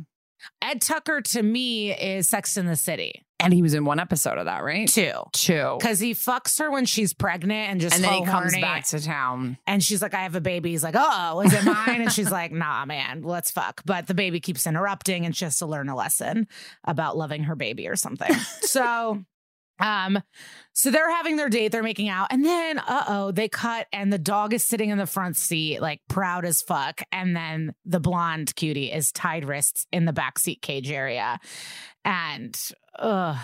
Ed 0.62 0.80
Tucker 0.80 1.22
to 1.22 1.42
me 1.42 1.92
is 1.92 2.28
Sex 2.28 2.56
in 2.56 2.66
the 2.66 2.76
City. 2.76 3.23
And 3.44 3.52
he 3.52 3.62
was 3.62 3.74
in 3.74 3.84
one 3.84 4.00
episode 4.00 4.38
of 4.38 4.46
that, 4.46 4.64
right? 4.64 4.88
Two. 4.88 5.12
Two. 5.32 5.76
Because 5.78 6.00
he 6.00 6.14
fucks 6.14 6.58
her 6.58 6.70
when 6.70 6.86
she's 6.86 7.12
pregnant 7.12 7.70
and 7.70 7.80
just 7.80 7.94
And 7.94 8.02
then 8.04 8.12
he 8.14 8.24
comes 8.24 8.52
horny. 8.52 8.60
back 8.60 8.84
to 8.86 9.00
town. 9.00 9.58
And 9.66 9.82
she's 9.82 10.02
like, 10.02 10.14
I 10.14 10.22
have 10.22 10.34
a 10.34 10.40
baby. 10.40 10.70
He's 10.70 10.82
like, 10.82 10.96
Oh, 10.96 11.40
is 11.40 11.52
it 11.52 11.64
mine? 11.64 12.00
and 12.02 12.12
she's 12.12 12.30
like, 12.32 12.52
Nah, 12.52 12.84
man, 12.86 13.22
let's 13.22 13.50
fuck. 13.50 13.82
But 13.84 14.06
the 14.06 14.14
baby 14.14 14.40
keeps 14.40 14.66
interrupting 14.66 15.24
and 15.26 15.36
she 15.36 15.44
has 15.44 15.58
to 15.58 15.66
learn 15.66 15.88
a 15.88 15.96
lesson 15.96 16.48
about 16.84 17.16
loving 17.16 17.44
her 17.44 17.54
baby 17.54 17.86
or 17.88 17.96
something. 17.96 18.32
so 18.62 19.22
um, 19.80 20.22
so 20.72 20.90
they're 20.90 21.10
having 21.10 21.36
their 21.36 21.48
date, 21.48 21.72
they're 21.72 21.82
making 21.82 22.08
out, 22.08 22.28
and 22.30 22.44
then 22.44 22.78
uh-oh, 22.78 23.32
they 23.32 23.48
cut 23.48 23.88
and 23.92 24.12
the 24.12 24.18
dog 24.18 24.54
is 24.54 24.62
sitting 24.62 24.90
in 24.90 24.98
the 24.98 25.06
front 25.06 25.36
seat, 25.36 25.80
like 25.80 26.00
proud 26.08 26.44
as 26.44 26.62
fuck. 26.62 27.02
And 27.10 27.34
then 27.36 27.74
the 27.84 27.98
blonde 28.00 28.54
cutie 28.54 28.92
is 28.92 29.10
tied 29.10 29.44
wrists 29.44 29.86
in 29.92 30.04
the 30.04 30.12
backseat 30.12 30.60
cage 30.62 30.90
area. 30.92 31.40
And 32.04 32.58
ugh, 32.98 33.38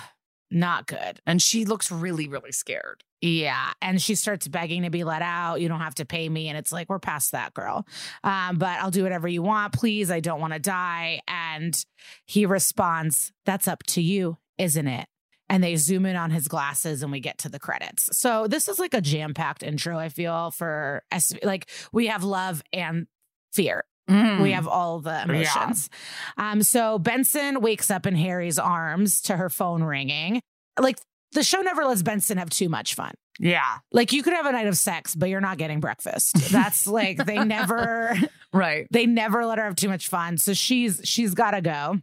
not 0.51 0.87
good. 0.87 1.21
And 1.27 1.41
she 1.41 1.65
looks 1.65 1.91
really, 1.91 2.29
really 2.29 2.53
scared. 2.53 3.05
Yeah. 3.21 3.73
And 3.83 4.01
she 4.01 4.15
starts 4.15 4.49
begging 4.49 4.83
to 4.83 4.91
be 4.91 5.05
let 5.05 5.23
out. 5.23 5.61
You 5.61 5.69
don't 5.69 5.81
have 5.81 5.95
to 5.97 6.07
pay 6.07 6.29
me. 6.29 6.49
And 6.49 6.57
it's 6.57 6.73
like, 6.73 6.89
we're 6.89 6.99
past 6.99 7.33
that, 7.33 7.53
girl. 7.55 7.87
Um, 8.25 8.57
but 8.57 8.81
I'll 8.81 8.91
do 8.91 9.03
whatever 9.03 9.29
you 9.29 9.43
want. 9.43 9.75
Please. 9.75 10.11
I 10.11 10.21
don't 10.21 10.41
want 10.41 10.55
to 10.55 10.59
die. 10.59 11.21
And 11.29 11.85
he 12.27 12.47
responds, 12.47 13.33
That's 13.45 13.69
up 13.69 13.83
to 13.89 14.03
you, 14.03 14.39
isn't 14.59 14.87
it? 14.87 15.07
And 15.49 15.63
they 15.63 15.77
zoom 15.77 16.07
in 16.07 16.17
on 16.17 16.31
his 16.31 16.49
glasses 16.49 17.03
and 17.03 17.11
we 17.11 17.21
get 17.21 17.39
to 17.39 17.49
the 17.49 17.59
credits. 17.59 18.17
So 18.17 18.47
this 18.47 18.69
is 18.69 18.79
like 18.79 18.95
a 18.95 19.01
jam 19.01 19.35
packed 19.35 19.65
intro, 19.65 19.99
I 19.99 20.09
feel, 20.09 20.53
for 20.53 21.03
like 21.43 21.69
we 21.93 22.07
have 22.07 22.23
love 22.23 22.63
and 22.73 23.09
fear. 23.53 23.85
Mm. 24.11 24.43
We 24.43 24.53
have 24.53 24.67
all 24.67 25.01
the 25.01 25.23
emotions. 25.23 25.89
Um, 26.37 26.63
so 26.63 26.99
Benson 26.99 27.61
wakes 27.61 27.91
up 27.91 28.07
in 28.07 28.15
Harry's 28.17 28.59
arms 28.59 29.21
to 29.23 29.37
her 29.37 29.49
phone 29.49 29.83
ringing. 29.83 30.43
Like 30.79 30.99
the 31.33 31.43
show 31.43 31.61
never 31.61 31.85
lets 31.85 32.03
Benson 32.03 32.39
have 32.39 32.51
too 32.51 32.69
much 32.69 32.95
fun. 32.95 33.13
Yeah. 33.39 33.79
Like 33.93 34.13
you 34.13 34.23
could 34.23 34.33
have 34.35 34.47
a 34.47 34.53
night 34.53 34.67
of 34.67 34.77
sex, 34.77 35.15
but 35.15 35.29
you're 35.29 35.41
not 35.41 35.57
getting 35.59 35.81
breakfast. 35.81 36.35
That's 36.51 36.87
like 36.87 37.25
they 37.25 37.43
never 37.45 38.15
Right. 38.53 38.87
they 38.91 39.07
never 39.07 39.47
let 39.47 39.59
her 39.59 39.65
have 39.65 39.77
too 39.77 39.89
much 39.89 40.09
fun. 40.09 40.37
So 40.39 40.53
she's 40.53 41.01
she's 41.05 41.35
gotta 41.35 41.61
go. 41.61 42.01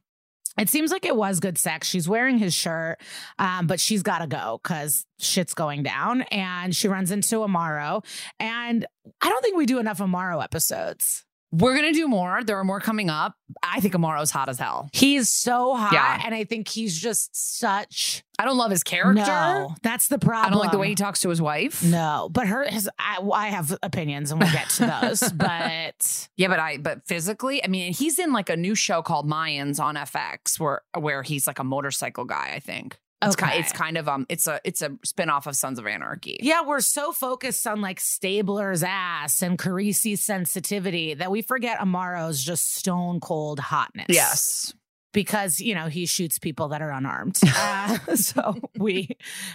It 0.57 0.69
seems 0.69 0.89
like 0.91 1.05
it 1.05 1.15
was 1.15 1.39
good 1.39 1.59
sex. 1.59 1.87
She's 1.87 2.09
wearing 2.09 2.39
his 2.39 2.51
shirt, 2.51 2.97
um, 3.37 3.67
but 3.67 3.79
she's 3.79 4.01
got 4.01 4.19
to 4.19 4.27
go 4.27 4.59
because 4.63 5.05
shit's 5.19 5.53
going 5.53 5.83
down. 5.83 6.23
And 6.31 6.75
she 6.75 6.87
runs 6.87 7.11
into 7.11 7.35
Amaro. 7.41 8.03
And 8.39 8.83
I 9.21 9.29
don't 9.29 9.43
think 9.43 9.55
we 9.55 9.67
do 9.67 9.77
enough 9.77 9.99
Amaro 9.99 10.43
episodes. 10.43 11.23
We're 11.51 11.75
gonna 11.75 11.93
do 11.93 12.07
more. 12.09 12.43
There 12.43 12.57
are 12.57 12.63
more 12.65 12.79
coming 12.81 13.09
up. 13.09 13.35
I 13.63 13.79
think 13.79 13.93
Amaro's 13.93 14.31
hot 14.31 14.49
as 14.49 14.59
hell. 14.59 14.89
He's 14.91 15.29
so 15.29 15.75
hot, 15.75 15.93
Yeah. 15.93 16.21
and 16.25 16.35
I 16.35 16.43
think 16.43 16.67
he's 16.67 16.99
just 16.99 17.57
such 17.59 18.23
I 18.39 18.45
don't 18.45 18.57
love 18.57 18.69
his 18.69 18.83
character. 18.83 19.23
No, 19.25 19.73
that's 19.81 20.09
the 20.09 20.19
problem. 20.19 20.45
I 20.45 20.49
don't 20.51 20.59
like 20.59 20.71
the 20.71 20.77
way 20.77 20.89
he 20.89 20.95
talks 20.95 21.21
to 21.21 21.29
his 21.29 21.41
wife. 21.41 21.83
No, 21.83 22.29
but 22.31 22.47
her, 22.47 22.69
his, 22.69 22.87
I, 22.99 23.17
I 23.33 23.47
have 23.47 23.75
opinions, 23.81 24.29
and 24.31 24.39
we'll 24.39 24.51
get 24.51 24.69
to 24.71 24.85
those. 25.01 25.31
but 25.35 26.27
Yeah, 26.35 26.47
but 26.49 26.59
I 26.59 26.77
but 26.77 27.07
physically, 27.07 27.63
I 27.63 27.67
mean, 27.67 27.93
he's 27.93 28.19
in 28.19 28.33
like 28.33 28.49
a 28.49 28.57
new 28.57 28.75
show 28.75 29.01
called 29.01 29.27
Mayans 29.27 29.79
on 29.79 29.95
FX 29.95 30.59
where 30.59 30.81
where 30.99 31.23
he's 31.23 31.47
like 31.47 31.59
a 31.59 31.63
motorcycle 31.63 32.25
guy, 32.25 32.51
I 32.53 32.59
think. 32.59 32.99
It's 33.23 33.35
kind 33.35 33.51
Okay. 33.51 33.59
it's 33.61 33.71
kind 33.71 33.97
of 33.97 34.07
um 34.07 34.25
it's 34.29 34.45
a 34.47 34.61
it's 34.63 34.81
a 34.83 34.91
spin-off 35.03 35.47
of 35.47 35.55
Sons 35.55 35.79
of 35.79 35.87
Anarchy. 35.87 36.37
yeah, 36.41 36.61
we're 36.63 36.81
so 36.81 37.11
focused 37.11 37.65
on 37.65 37.81
like 37.81 37.99
Stabler's 37.99 38.83
ass 38.83 39.41
and 39.41 39.57
Carisi's 39.57 40.21
sensitivity 40.21 41.13
that 41.15 41.31
we 41.31 41.41
forget 41.41 41.79
Amaro's 41.79 42.43
just 42.43 42.75
stone 42.75 43.19
cold 43.19 43.59
hotness. 43.59 44.05
Yes. 44.09 44.73
because 45.13 45.59
you 45.59 45.73
know 45.73 45.87
he 45.87 46.05
shoots 46.05 46.37
people 46.37 46.67
that 46.67 46.81
are 46.81 46.91
unarmed. 46.91 47.39
Uh, 47.57 48.15
so 48.15 48.55
we 48.77 49.09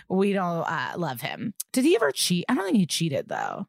we 0.09 0.33
don't 0.33 0.64
uh, 0.64 0.94
love 0.96 1.20
him. 1.20 1.55
Did 1.72 1.85
he 1.85 1.94
ever 1.94 2.11
cheat? 2.11 2.44
I 2.48 2.55
don't 2.55 2.64
think 2.64 2.79
he 2.79 2.87
cheated 2.87 3.29
though. 3.29 3.66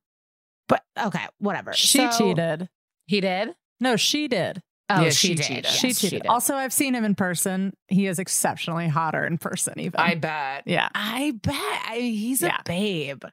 But 0.67 0.81
okay, 0.99 1.25
whatever. 1.37 1.73
She 1.73 1.99
So- 1.99 2.09
cheated. 2.17 2.69
He 3.05 3.21
did. 3.21 3.49
No, 3.79 3.95
she 3.97 4.27
did. 4.27 4.63
Oh, 4.89 5.01
Yeah, 5.01 5.09
she, 5.09 5.27
she 5.29 5.35
did. 5.35 5.43
cheated. 5.45 5.63
Yes, 5.65 5.75
she 5.77 5.93
cheated. 5.93 6.21
did. 6.23 6.27
Also, 6.29 6.55
I've 6.55 6.73
seen 6.73 6.93
him 6.93 7.03
in 7.05 7.15
person. 7.15 7.73
He 7.87 8.07
is 8.07 8.19
exceptionally 8.19 8.87
hotter 8.87 9.25
in 9.25 9.37
person, 9.37 9.79
even. 9.79 9.99
I 9.99 10.15
bet. 10.15 10.63
yeah. 10.65 10.89
I 10.93 11.33
bet 11.41 11.55
I, 11.55 11.99
he's 11.99 12.41
Yeah. 12.41 12.57
a 12.59 12.63
babe. 12.63 13.23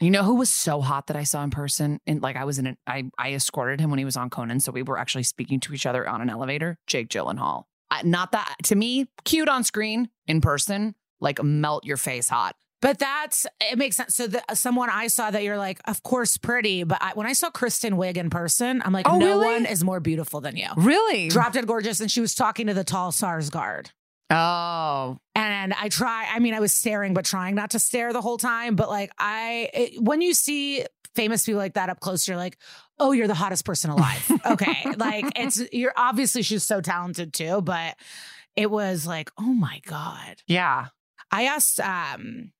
You 0.00 0.10
know 0.10 0.22
who 0.22 0.34
was 0.36 0.52
so 0.52 0.80
hot 0.80 1.06
that 1.08 1.16
I 1.16 1.24
saw 1.24 1.42
in 1.42 1.50
person? 1.50 1.98
And 2.06 2.20
like 2.22 2.36
I 2.36 2.44
was 2.44 2.58
in 2.58 2.66
an 2.66 2.76
I 2.86 3.10
I 3.18 3.32
escorted 3.34 3.80
him 3.80 3.90
when 3.90 3.98
he 3.98 4.04
was 4.04 4.16
on 4.16 4.28
Conan, 4.30 4.60
so 4.60 4.70
we 4.70 4.82
were 4.82 4.98
actually 4.98 5.22
speaking 5.24 5.58
to 5.60 5.72
each 5.74 5.86
other 5.86 6.08
on 6.08 6.20
an 6.20 6.30
elevator. 6.30 6.78
Jake 6.86 7.08
Gyllenhaal. 7.08 7.64
I, 7.90 8.02
not 8.02 8.32
that 8.32 8.54
to 8.64 8.74
me, 8.76 9.06
cute 9.24 9.48
on 9.48 9.64
screen, 9.64 10.08
in 10.26 10.40
person, 10.40 10.94
like 11.20 11.42
melt 11.42 11.84
your 11.84 11.96
face 11.96 12.28
hot. 12.28 12.54
But 12.80 12.98
that's 12.98 13.44
it 13.60 13.76
makes 13.76 13.96
sense. 13.96 14.14
So 14.14 14.28
the, 14.28 14.42
someone 14.54 14.88
I 14.90 15.08
saw 15.08 15.30
that 15.30 15.42
you're 15.42 15.58
like, 15.58 15.80
of 15.86 16.02
course, 16.04 16.36
pretty. 16.36 16.84
But 16.84 16.98
I, 17.02 17.12
when 17.14 17.26
I 17.26 17.32
saw 17.32 17.50
Kristen 17.50 17.94
Wiig 17.94 18.16
in 18.16 18.30
person, 18.30 18.82
I'm 18.84 18.92
like, 18.92 19.08
Oh, 19.08 19.18
no 19.18 19.26
really? 19.26 19.46
one 19.46 19.66
is 19.66 19.82
more 19.82 19.98
beautiful 20.00 20.40
than 20.40 20.56
you. 20.56 20.68
Really? 20.76 21.28
Drop 21.28 21.52
dead 21.52 21.66
gorgeous, 21.66 22.00
and 22.00 22.10
she 22.10 22.20
was 22.20 22.34
talking 22.34 22.68
to 22.68 22.74
the 22.74 22.84
tall 22.84 23.10
Sarsgaard. 23.10 23.90
Oh, 24.30 25.18
And 25.34 25.72
I 25.72 25.88
try, 25.88 26.28
I 26.30 26.38
mean, 26.38 26.52
I 26.54 26.60
was 26.60 26.72
staring, 26.72 27.14
but 27.14 27.24
trying 27.24 27.54
not 27.54 27.70
to 27.70 27.78
stare 27.78 28.12
the 28.12 28.20
whole 28.20 28.36
time. 28.36 28.76
But 28.76 28.90
like, 28.90 29.10
I, 29.18 29.70
it, 29.72 30.02
when 30.02 30.20
you 30.20 30.34
see 30.34 30.84
famous 31.14 31.46
people 31.46 31.58
like 31.58 31.74
that 31.74 31.88
up 31.88 31.98
close, 32.00 32.28
you're 32.28 32.36
like, 32.36 32.58
oh, 32.98 33.12
you're 33.12 33.26
the 33.26 33.34
hottest 33.34 33.64
person 33.64 33.90
alive. 33.90 34.30
okay. 34.46 34.84
like, 34.98 35.24
it's, 35.34 35.62
you're 35.72 35.94
obviously 35.96 36.42
she's 36.42 36.62
so 36.62 36.80
talented 36.82 37.32
too, 37.32 37.62
but 37.62 37.96
it 38.54 38.70
was 38.70 39.06
like, 39.06 39.30
oh 39.38 39.52
my 39.54 39.80
God. 39.86 40.42
yeah. 40.46 40.88
I 41.30 41.44
asked, 41.44 41.80
um, 41.80 42.52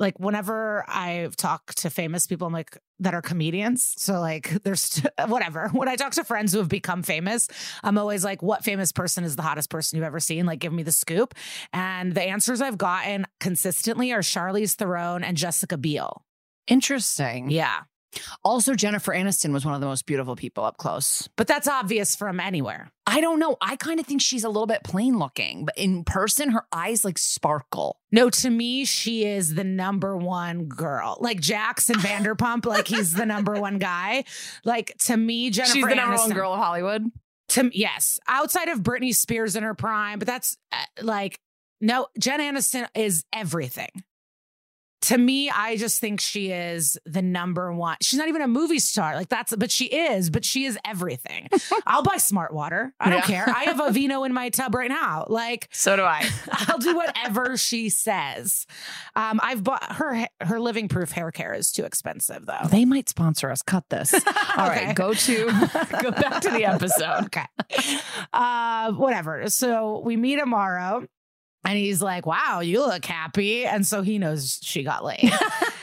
like 0.00 0.18
whenever 0.18 0.84
I've 0.88 1.36
talked 1.36 1.78
to 1.78 1.90
famous 1.90 2.26
people, 2.26 2.46
I'm 2.46 2.52
like 2.52 2.76
that 2.98 3.14
are 3.14 3.22
comedians. 3.22 3.94
So 3.98 4.18
like 4.18 4.50
there's 4.64 5.00
whatever. 5.26 5.68
When 5.68 5.88
I 5.88 5.96
talk 5.96 6.12
to 6.12 6.24
friends 6.24 6.52
who 6.52 6.58
have 6.58 6.68
become 6.68 7.02
famous, 7.02 7.48
I'm 7.84 7.98
always 7.98 8.24
like, 8.24 8.42
what 8.42 8.64
famous 8.64 8.90
person 8.90 9.22
is 9.22 9.36
the 9.36 9.42
hottest 9.42 9.70
person 9.70 9.96
you've 9.96 10.06
ever 10.06 10.20
seen? 10.20 10.46
Like 10.46 10.58
give 10.58 10.72
me 10.72 10.82
the 10.82 10.92
scoop. 10.92 11.34
And 11.72 12.14
the 12.14 12.22
answers 12.22 12.60
I've 12.60 12.78
gotten 12.78 13.26
consistently 13.38 14.12
are 14.12 14.20
Charlize 14.20 14.74
Theron 14.74 15.22
and 15.22 15.36
Jessica 15.36 15.76
Biel. 15.76 16.24
Interesting. 16.66 17.50
Yeah. 17.50 17.80
Also, 18.44 18.74
Jennifer 18.74 19.12
Aniston 19.12 19.52
was 19.52 19.64
one 19.64 19.74
of 19.74 19.80
the 19.80 19.86
most 19.86 20.06
beautiful 20.06 20.36
people 20.36 20.64
up 20.64 20.76
close. 20.76 21.28
But 21.36 21.46
that's 21.46 21.68
obvious 21.68 22.16
from 22.16 22.40
anywhere. 22.40 22.90
I 23.06 23.20
don't 23.20 23.38
know. 23.38 23.56
I 23.60 23.76
kind 23.76 23.98
of 24.00 24.06
think 24.06 24.20
she's 24.22 24.44
a 24.44 24.48
little 24.48 24.66
bit 24.66 24.84
plain 24.84 25.18
looking, 25.18 25.64
but 25.64 25.76
in 25.76 26.04
person, 26.04 26.50
her 26.50 26.64
eyes 26.72 27.04
like 27.04 27.18
sparkle. 27.18 27.98
No, 28.12 28.30
to 28.30 28.50
me, 28.50 28.84
she 28.84 29.24
is 29.24 29.54
the 29.54 29.64
number 29.64 30.16
one 30.16 30.66
girl. 30.66 31.16
Like 31.20 31.40
Jackson 31.40 31.96
Vanderpump, 31.98 32.66
like 32.66 32.86
he's 32.86 33.14
the 33.14 33.26
number 33.26 33.60
one 33.60 33.78
guy. 33.78 34.24
Like 34.64 34.96
to 35.00 35.16
me, 35.16 35.50
Jennifer 35.50 35.72
Aniston. 35.72 35.74
she's 35.74 35.88
the 35.88 35.94
number 35.94 36.16
one 36.16 36.30
girl 36.30 36.52
of 36.52 36.60
Hollywood. 36.60 37.10
to 37.50 37.70
yes, 37.72 38.18
outside 38.28 38.68
of 38.68 38.80
Britney 38.80 39.14
Spears 39.14 39.56
in 39.56 39.62
her 39.62 39.74
prime, 39.74 40.18
but 40.18 40.26
that's 40.26 40.56
uh, 40.72 40.76
like 41.02 41.40
no, 41.80 42.08
Jen 42.18 42.40
Aniston 42.40 42.86
is 42.94 43.24
everything. 43.32 43.90
To 45.02 45.16
me, 45.16 45.48
I 45.48 45.76
just 45.78 45.98
think 45.98 46.20
she 46.20 46.50
is 46.50 46.98
the 47.06 47.22
number 47.22 47.72
one. 47.72 47.96
She's 48.02 48.18
not 48.18 48.28
even 48.28 48.42
a 48.42 48.46
movie 48.48 48.78
star. 48.78 49.14
Like 49.14 49.30
that's 49.30 49.56
but 49.56 49.70
she 49.70 49.86
is, 49.86 50.28
but 50.28 50.44
she 50.44 50.64
is 50.66 50.78
everything. 50.84 51.48
I'll 51.86 52.02
buy 52.02 52.18
smart 52.18 52.52
water. 52.52 52.92
I 53.00 53.08
don't 53.08 53.18
Yeah. 53.28 53.44
care. 53.44 53.48
I 53.48 53.64
have 53.64 53.80
a 53.80 53.90
vino 53.92 54.24
in 54.24 54.34
my 54.34 54.50
tub 54.50 54.74
right 54.74 54.90
now. 54.90 55.24
Like 55.28 55.68
So 55.72 55.96
do 55.96 56.02
I. 56.02 56.28
I'll 56.52 56.78
do 56.78 56.94
whatever 56.94 57.56
she 57.56 57.88
says. 57.88 58.66
Um, 59.16 59.40
I've 59.42 59.64
bought 59.64 59.90
her 59.92 60.26
her 60.42 60.60
living 60.60 60.88
proof 60.88 61.12
hair 61.12 61.30
care 61.32 61.54
is 61.54 61.72
too 61.72 61.84
expensive 61.84 62.44
though. 62.44 62.68
They 62.70 62.84
might 62.84 63.08
sponsor 63.08 63.50
us. 63.50 63.62
Cut 63.62 63.88
this. 63.88 64.12
All 64.14 64.68
right, 64.68 64.82
Okay. 64.82 64.92
go 64.92 65.14
to 65.14 65.46
go 66.02 66.10
back 66.10 66.42
to 66.42 66.50
the 66.50 66.66
episode. 66.66 67.24
okay. 67.24 67.46
Uh, 68.32 68.92
whatever. 68.92 69.48
So 69.48 70.02
we 70.04 70.16
meet 70.16 70.38
Amaro 70.38 71.06
and 71.64 71.76
he's 71.78 72.00
like, 72.00 72.26
wow, 72.26 72.60
you 72.60 72.80
look 72.80 73.04
happy. 73.04 73.66
And 73.66 73.86
so 73.86 74.02
he 74.02 74.18
knows 74.18 74.58
she 74.62 74.82
got 74.82 75.04
laid. 75.04 75.32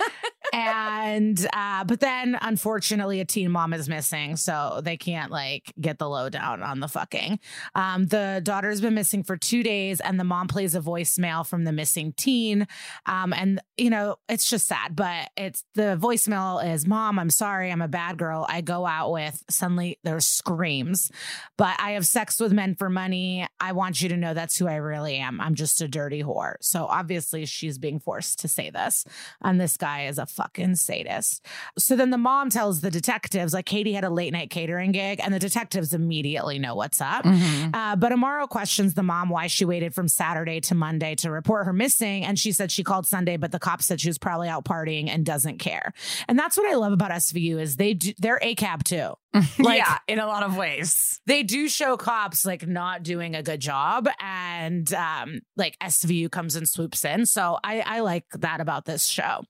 and 0.57 1.47
uh, 1.53 1.83
but 1.83 1.99
then 1.99 2.37
unfortunately 2.41 3.19
a 3.19 3.25
teen 3.25 3.51
mom 3.51 3.73
is 3.73 3.87
missing 3.87 4.35
so 4.35 4.81
they 4.83 4.97
can't 4.97 5.31
like 5.31 5.73
get 5.79 5.99
the 5.99 6.09
lowdown 6.09 6.63
on 6.63 6.79
the 6.79 6.87
fucking. 6.87 7.39
Um, 7.75 8.07
the 8.07 8.41
daughter's 8.43 8.81
been 8.81 8.95
missing 8.95 9.23
for 9.23 9.37
two 9.37 9.63
days 9.63 9.99
and 9.99 10.19
the 10.19 10.23
mom 10.23 10.47
plays 10.47 10.75
a 10.75 10.81
voicemail 10.81 11.45
from 11.45 11.63
the 11.63 11.71
missing 11.71 12.13
teen. 12.13 12.67
Um, 13.05 13.33
and 13.33 13.61
you 13.77 13.89
know 13.89 14.17
it's 14.27 14.49
just 14.49 14.67
sad 14.67 14.95
but 14.95 15.29
it's 15.37 15.63
the 15.75 15.97
voicemail 16.01 16.65
is 16.73 16.87
mom 16.87 17.19
i'm 17.19 17.29
sorry 17.29 17.71
i'm 17.71 17.81
a 17.81 17.87
bad 17.87 18.17
girl. 18.17 18.45
I 18.49 18.61
go 18.61 18.85
out 18.85 19.11
with 19.11 19.43
suddenly 19.49 19.99
there's 20.03 20.25
screams 20.25 21.11
but 21.57 21.75
i 21.79 21.91
have 21.91 22.07
sex 22.07 22.39
with 22.39 22.53
men 22.53 22.75
for 22.75 22.89
money. 22.89 23.47
I 23.59 23.73
want 23.73 24.01
you 24.01 24.09
to 24.09 24.17
know 24.17 24.33
that's 24.33 24.57
who 24.57 24.67
i 24.67 24.75
really 24.75 25.17
am. 25.17 25.39
I'm 25.39 25.55
just 25.55 25.81
a 25.81 25.87
dirty 25.87 26.23
whore. 26.23 26.55
So 26.61 26.85
obviously 26.85 27.45
she's 27.45 27.77
being 27.77 27.99
forced 27.99 28.39
to 28.39 28.47
say 28.47 28.69
this 28.69 29.05
and 29.41 29.59
this 29.59 29.77
guy 29.77 30.07
is 30.07 30.17
a 30.17 30.25
fuck 30.25 30.46
fucking 30.47 30.75
sadist. 30.75 31.45
So 31.77 31.95
then 31.95 32.09
the 32.09 32.17
mom 32.17 32.49
tells 32.49 32.79
the 32.79 32.89
detectives, 32.89 33.53
like 33.53 33.65
Katie 33.65 33.93
had 33.93 34.05
a 34.05 34.09
late 34.09 34.31
night 34.31 34.49
catering 34.49 34.93
gig, 34.93 35.19
and 35.21 35.33
the 35.33 35.39
detectives 35.39 35.93
immediately 35.93 36.57
know 36.57 36.75
what's 36.75 37.01
up. 37.01 37.25
Mm-hmm. 37.25 37.75
Uh, 37.75 37.95
but 37.97 38.13
Amaro 38.13 38.47
questions 38.47 38.93
the 38.93 39.03
mom 39.03 39.29
why 39.29 39.47
she 39.47 39.65
waited 39.65 39.93
from 39.93 40.07
Saturday 40.07 40.61
to 40.61 40.75
Monday 40.75 41.15
to 41.15 41.31
report 41.31 41.65
her 41.65 41.73
missing. 41.73 42.23
And 42.23 42.39
she 42.39 42.53
said 42.53 42.71
she 42.71 42.83
called 42.83 43.05
Sunday, 43.05 43.35
but 43.35 43.51
the 43.51 43.59
cops 43.59 43.85
said 43.85 43.99
she 43.99 44.09
was 44.09 44.17
probably 44.17 44.47
out 44.47 44.63
partying 44.63 45.09
and 45.09 45.25
doesn't 45.25 45.57
care. 45.57 45.93
And 46.27 46.39
that's 46.39 46.55
what 46.55 46.65
I 46.71 46.75
love 46.75 46.93
about 46.93 47.11
SVU 47.11 47.59
is 47.59 47.75
they 47.75 47.93
do, 47.93 48.13
they're 48.17 48.39
a 48.41 48.55
cab 48.55 48.83
too. 48.83 49.13
Like- 49.59 49.77
yeah, 49.79 49.97
in 50.07 50.19
a 50.19 50.25
lot 50.25 50.43
of 50.43 50.55
ways. 50.57 51.19
They 51.25 51.43
do 51.43 51.67
show 51.67 51.97
cops 51.97 52.45
like 52.45 52.65
not 52.65 53.03
doing 53.03 53.35
a 53.35 53.43
good 53.43 53.59
job, 53.59 54.07
and 54.19 54.91
um, 54.93 55.41
like 55.55 55.77
SVU 55.79 56.31
comes 56.31 56.55
and 56.55 56.67
swoops 56.67 57.03
in. 57.05 57.25
So 57.25 57.59
I, 57.63 57.81
I 57.81 57.99
like 57.99 58.25
that 58.39 58.61
about 58.61 58.85
this 58.85 59.05
show. 59.05 59.43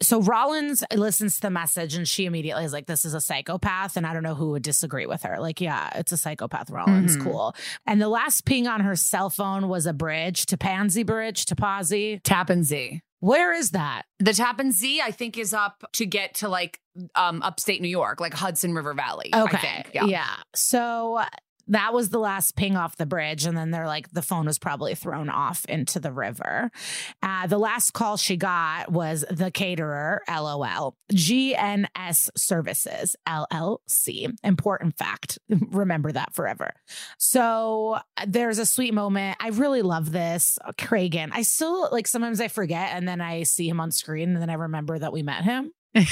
So 0.00 0.22
Rollins 0.22 0.84
listens 0.94 1.36
to 1.36 1.40
the 1.42 1.50
message 1.50 1.94
and 1.96 2.06
she 2.06 2.24
immediately 2.26 2.64
is 2.64 2.72
like, 2.72 2.86
This 2.86 3.04
is 3.04 3.14
a 3.14 3.20
psychopath. 3.20 3.96
And 3.96 4.06
I 4.06 4.12
don't 4.12 4.22
know 4.22 4.34
who 4.36 4.50
would 4.52 4.62
disagree 4.62 5.06
with 5.06 5.22
her. 5.24 5.38
Like, 5.40 5.60
yeah, 5.60 5.90
it's 5.96 6.12
a 6.12 6.16
psychopath, 6.16 6.70
Rollins. 6.70 7.16
Mhm. 7.16 7.24
Cool. 7.24 7.56
And 7.86 8.00
the 8.00 8.08
last 8.08 8.44
ping 8.44 8.68
on 8.68 8.80
her 8.80 8.94
cell 8.94 9.28
phone 9.30 9.68
was 9.68 9.86
a 9.86 9.92
bridge 9.92 10.46
to 10.46 10.56
Pansy 10.56 11.02
Bridge 11.02 11.46
to 11.46 11.56
Pazzi. 11.56 12.20
Tappan 12.22 12.62
Zee. 12.62 13.00
Where 13.20 13.52
is 13.52 13.72
that? 13.72 14.02
The 14.20 14.32
Tappan 14.32 14.70
Zee, 14.70 15.00
I 15.00 15.10
think, 15.10 15.36
is 15.36 15.52
up 15.52 15.82
to 15.94 16.06
get 16.06 16.34
to 16.36 16.48
like 16.48 16.80
um 17.16 17.42
upstate 17.42 17.82
New 17.82 17.88
York, 17.88 18.20
like 18.20 18.34
Hudson 18.34 18.74
River 18.74 18.94
Valley. 18.94 19.30
I 19.32 19.42
Okay. 19.42 19.58
think. 19.58 20.10
Yeah. 20.10 20.28
So 20.54 21.20
that 21.68 21.92
was 21.92 22.10
the 22.10 22.18
last 22.18 22.56
ping 22.56 22.76
off 22.76 22.96
the 22.96 23.06
bridge. 23.06 23.46
And 23.46 23.56
then 23.56 23.70
they're 23.70 23.86
like, 23.86 24.10
the 24.10 24.22
phone 24.22 24.46
was 24.46 24.58
probably 24.58 24.94
thrown 24.94 25.28
off 25.28 25.64
into 25.66 26.00
the 26.00 26.12
river. 26.12 26.70
Uh, 27.22 27.46
the 27.46 27.58
last 27.58 27.92
call 27.92 28.16
she 28.16 28.36
got 28.36 28.90
was 28.90 29.24
the 29.30 29.50
caterer, 29.50 30.22
LOL, 30.28 30.96
GNS 31.12 32.30
Services, 32.36 33.16
LLC. 33.26 34.34
Important 34.42 34.96
fact. 34.96 35.38
Remember 35.48 36.12
that 36.12 36.34
forever. 36.34 36.72
So 37.18 37.98
uh, 38.16 38.26
there's 38.26 38.58
a 38.58 38.66
sweet 38.66 38.94
moment. 38.94 39.36
I 39.40 39.48
really 39.48 39.82
love 39.82 40.12
this. 40.12 40.58
Uh, 40.64 40.72
Cragen. 40.72 41.30
I 41.32 41.42
still 41.42 41.88
like 41.92 42.06
sometimes 42.06 42.40
I 42.40 42.48
forget 42.48 42.90
and 42.92 43.06
then 43.06 43.20
I 43.20 43.42
see 43.42 43.68
him 43.68 43.80
on 43.80 43.90
screen 43.90 44.30
and 44.30 44.42
then 44.42 44.50
I 44.50 44.54
remember 44.54 44.98
that 44.98 45.12
we 45.12 45.22
met 45.22 45.44
him 45.44 45.72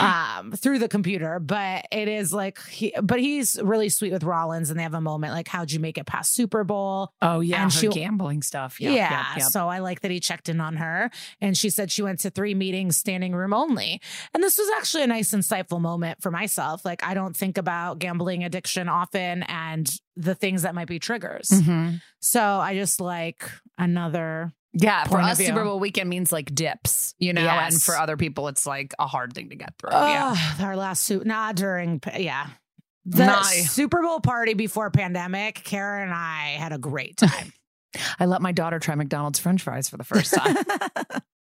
um 0.00 0.52
through 0.52 0.78
the 0.78 0.88
computer 0.88 1.38
but 1.38 1.84
it 1.92 2.08
is 2.08 2.32
like 2.32 2.58
he 2.66 2.94
but 3.02 3.20
he's 3.20 3.60
really 3.62 3.90
sweet 3.90 4.10
with 4.10 4.24
Rollins 4.24 4.70
and 4.70 4.78
they 4.78 4.82
have 4.82 4.94
a 4.94 5.02
moment 5.02 5.34
like 5.34 5.46
how'd 5.48 5.70
you 5.70 5.78
make 5.80 5.98
it 5.98 6.06
past 6.06 6.32
Super 6.34 6.64
Bowl 6.64 7.12
Oh 7.20 7.40
yeah, 7.40 7.62
And 7.62 7.72
her 7.72 7.78
she- 7.78 7.88
gambling 7.88 8.40
stuff. 8.42 8.80
yeah, 8.80 8.90
Yep, 8.90 9.10
yep, 9.10 9.24
yep. 9.36 9.48
so 9.50 9.68
I 9.68 9.80
like 9.80 10.00
that 10.00 10.10
he 10.10 10.18
checked 10.18 10.48
in 10.48 10.62
on 10.62 10.76
her 10.76 11.10
and 11.42 11.56
she 11.58 11.68
said 11.68 11.90
she 11.90 12.00
went 12.02 12.20
to 12.20 12.30
three 12.30 12.54
meetings 12.54 12.96
standing 12.96 13.34
room 13.34 13.52
only 13.52 14.00
and 14.32 14.42
this 14.42 14.56
was 14.56 14.68
actually 14.78 15.02
a 15.02 15.08
nice 15.08 15.32
insightful 15.32 15.80
moment 15.80 16.22
for 16.22 16.30
myself 16.30 16.82
like 16.86 17.04
I 17.04 17.12
don't 17.12 17.36
think 17.36 17.58
about 17.58 17.98
gambling 17.98 18.44
addiction 18.44 18.88
often 18.88 19.42
and 19.42 19.90
the 20.16 20.34
things 20.34 20.62
that 20.62 20.74
might 20.74 20.88
be 20.88 20.98
triggers 20.98 21.48
Mhm. 21.50 22.00
so 22.20 22.40
I 22.42 22.74
just 22.74 22.98
like 22.98 23.44
another 23.76 24.54
Yeah, 24.78 25.04
for 25.04 25.18
us. 25.20 25.38
Super 25.38 25.64
Bowl 25.64 25.80
weekend 25.80 26.10
means 26.10 26.32
like 26.32 26.54
dips, 26.54 27.14
you 27.18 27.32
know, 27.32 27.40
and 27.40 27.80
for 27.82 27.96
other 27.96 28.16
people, 28.16 28.48
it's 28.48 28.66
like 28.66 28.92
a 28.98 29.06
hard 29.06 29.32
thing 29.32 29.48
to 29.48 29.56
get 29.56 29.74
through. 29.78 29.90
yeah. 29.92 30.36
Our 30.60 30.76
last 30.76 31.02
suit, 31.04 31.24
nah, 31.26 31.52
during, 31.52 32.00
yeah. 32.18 32.48
The 33.06 33.24
Nah. 33.26 33.42
Super 33.42 34.02
Bowl 34.02 34.20
party 34.20 34.54
before 34.54 34.90
pandemic, 34.90 35.62
Kara 35.64 36.02
and 36.02 36.12
I 36.12 36.56
had 36.58 36.72
a 36.72 36.78
great 36.78 37.16
time. 37.16 37.52
I 38.20 38.26
let 38.26 38.42
my 38.42 38.52
daughter 38.52 38.78
try 38.78 38.94
McDonald's 38.96 39.38
French 39.38 39.62
fries 39.62 39.88
for 39.88 39.96
the 39.96 40.04
first 40.04 40.34
time. 40.34 40.56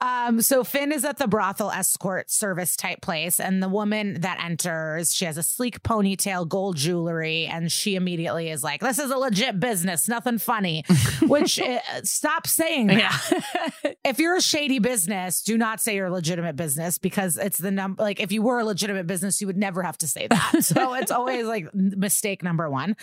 um, 0.00 0.40
so 0.40 0.64
Finn 0.64 0.92
is 0.92 1.04
at 1.04 1.18
the 1.18 1.26
brothel 1.26 1.70
escort 1.70 2.30
service 2.30 2.76
type 2.76 3.00
place, 3.00 3.40
and 3.40 3.62
the 3.62 3.68
woman 3.68 4.20
that 4.20 4.42
enters, 4.42 5.14
she 5.14 5.24
has 5.24 5.36
a 5.36 5.42
sleek 5.42 5.82
ponytail, 5.82 6.48
gold 6.48 6.76
jewelry, 6.76 7.46
and 7.46 7.70
she 7.70 7.94
immediately 7.94 8.50
is 8.50 8.62
like, 8.62 8.80
"This 8.80 8.98
is 8.98 9.10
a 9.10 9.16
legit 9.16 9.58
business, 9.60 10.08
nothing 10.08 10.38
funny." 10.38 10.84
Which 11.22 11.60
uh, 11.60 11.80
stop 12.02 12.46
saying 12.46 12.88
that. 12.88 13.96
if 14.04 14.18
you're 14.18 14.36
a 14.36 14.42
shady 14.42 14.78
business, 14.78 15.42
do 15.42 15.56
not 15.56 15.80
say 15.80 15.96
you're 15.96 16.06
a 16.06 16.12
legitimate 16.12 16.56
business 16.56 16.98
because 16.98 17.36
it's 17.36 17.58
the 17.58 17.70
number. 17.70 18.02
Like 18.02 18.20
if 18.20 18.32
you 18.32 18.42
were 18.42 18.58
a 18.58 18.64
legitimate 18.64 19.06
business, 19.06 19.40
you 19.40 19.46
would 19.46 19.56
never 19.56 19.82
have 19.82 19.98
to 19.98 20.08
say 20.08 20.26
that. 20.26 20.56
so 20.64 20.94
it's 20.94 21.10
always 21.10 21.46
like 21.46 21.72
mistake 21.74 22.42
number 22.42 22.68
one. 22.68 22.96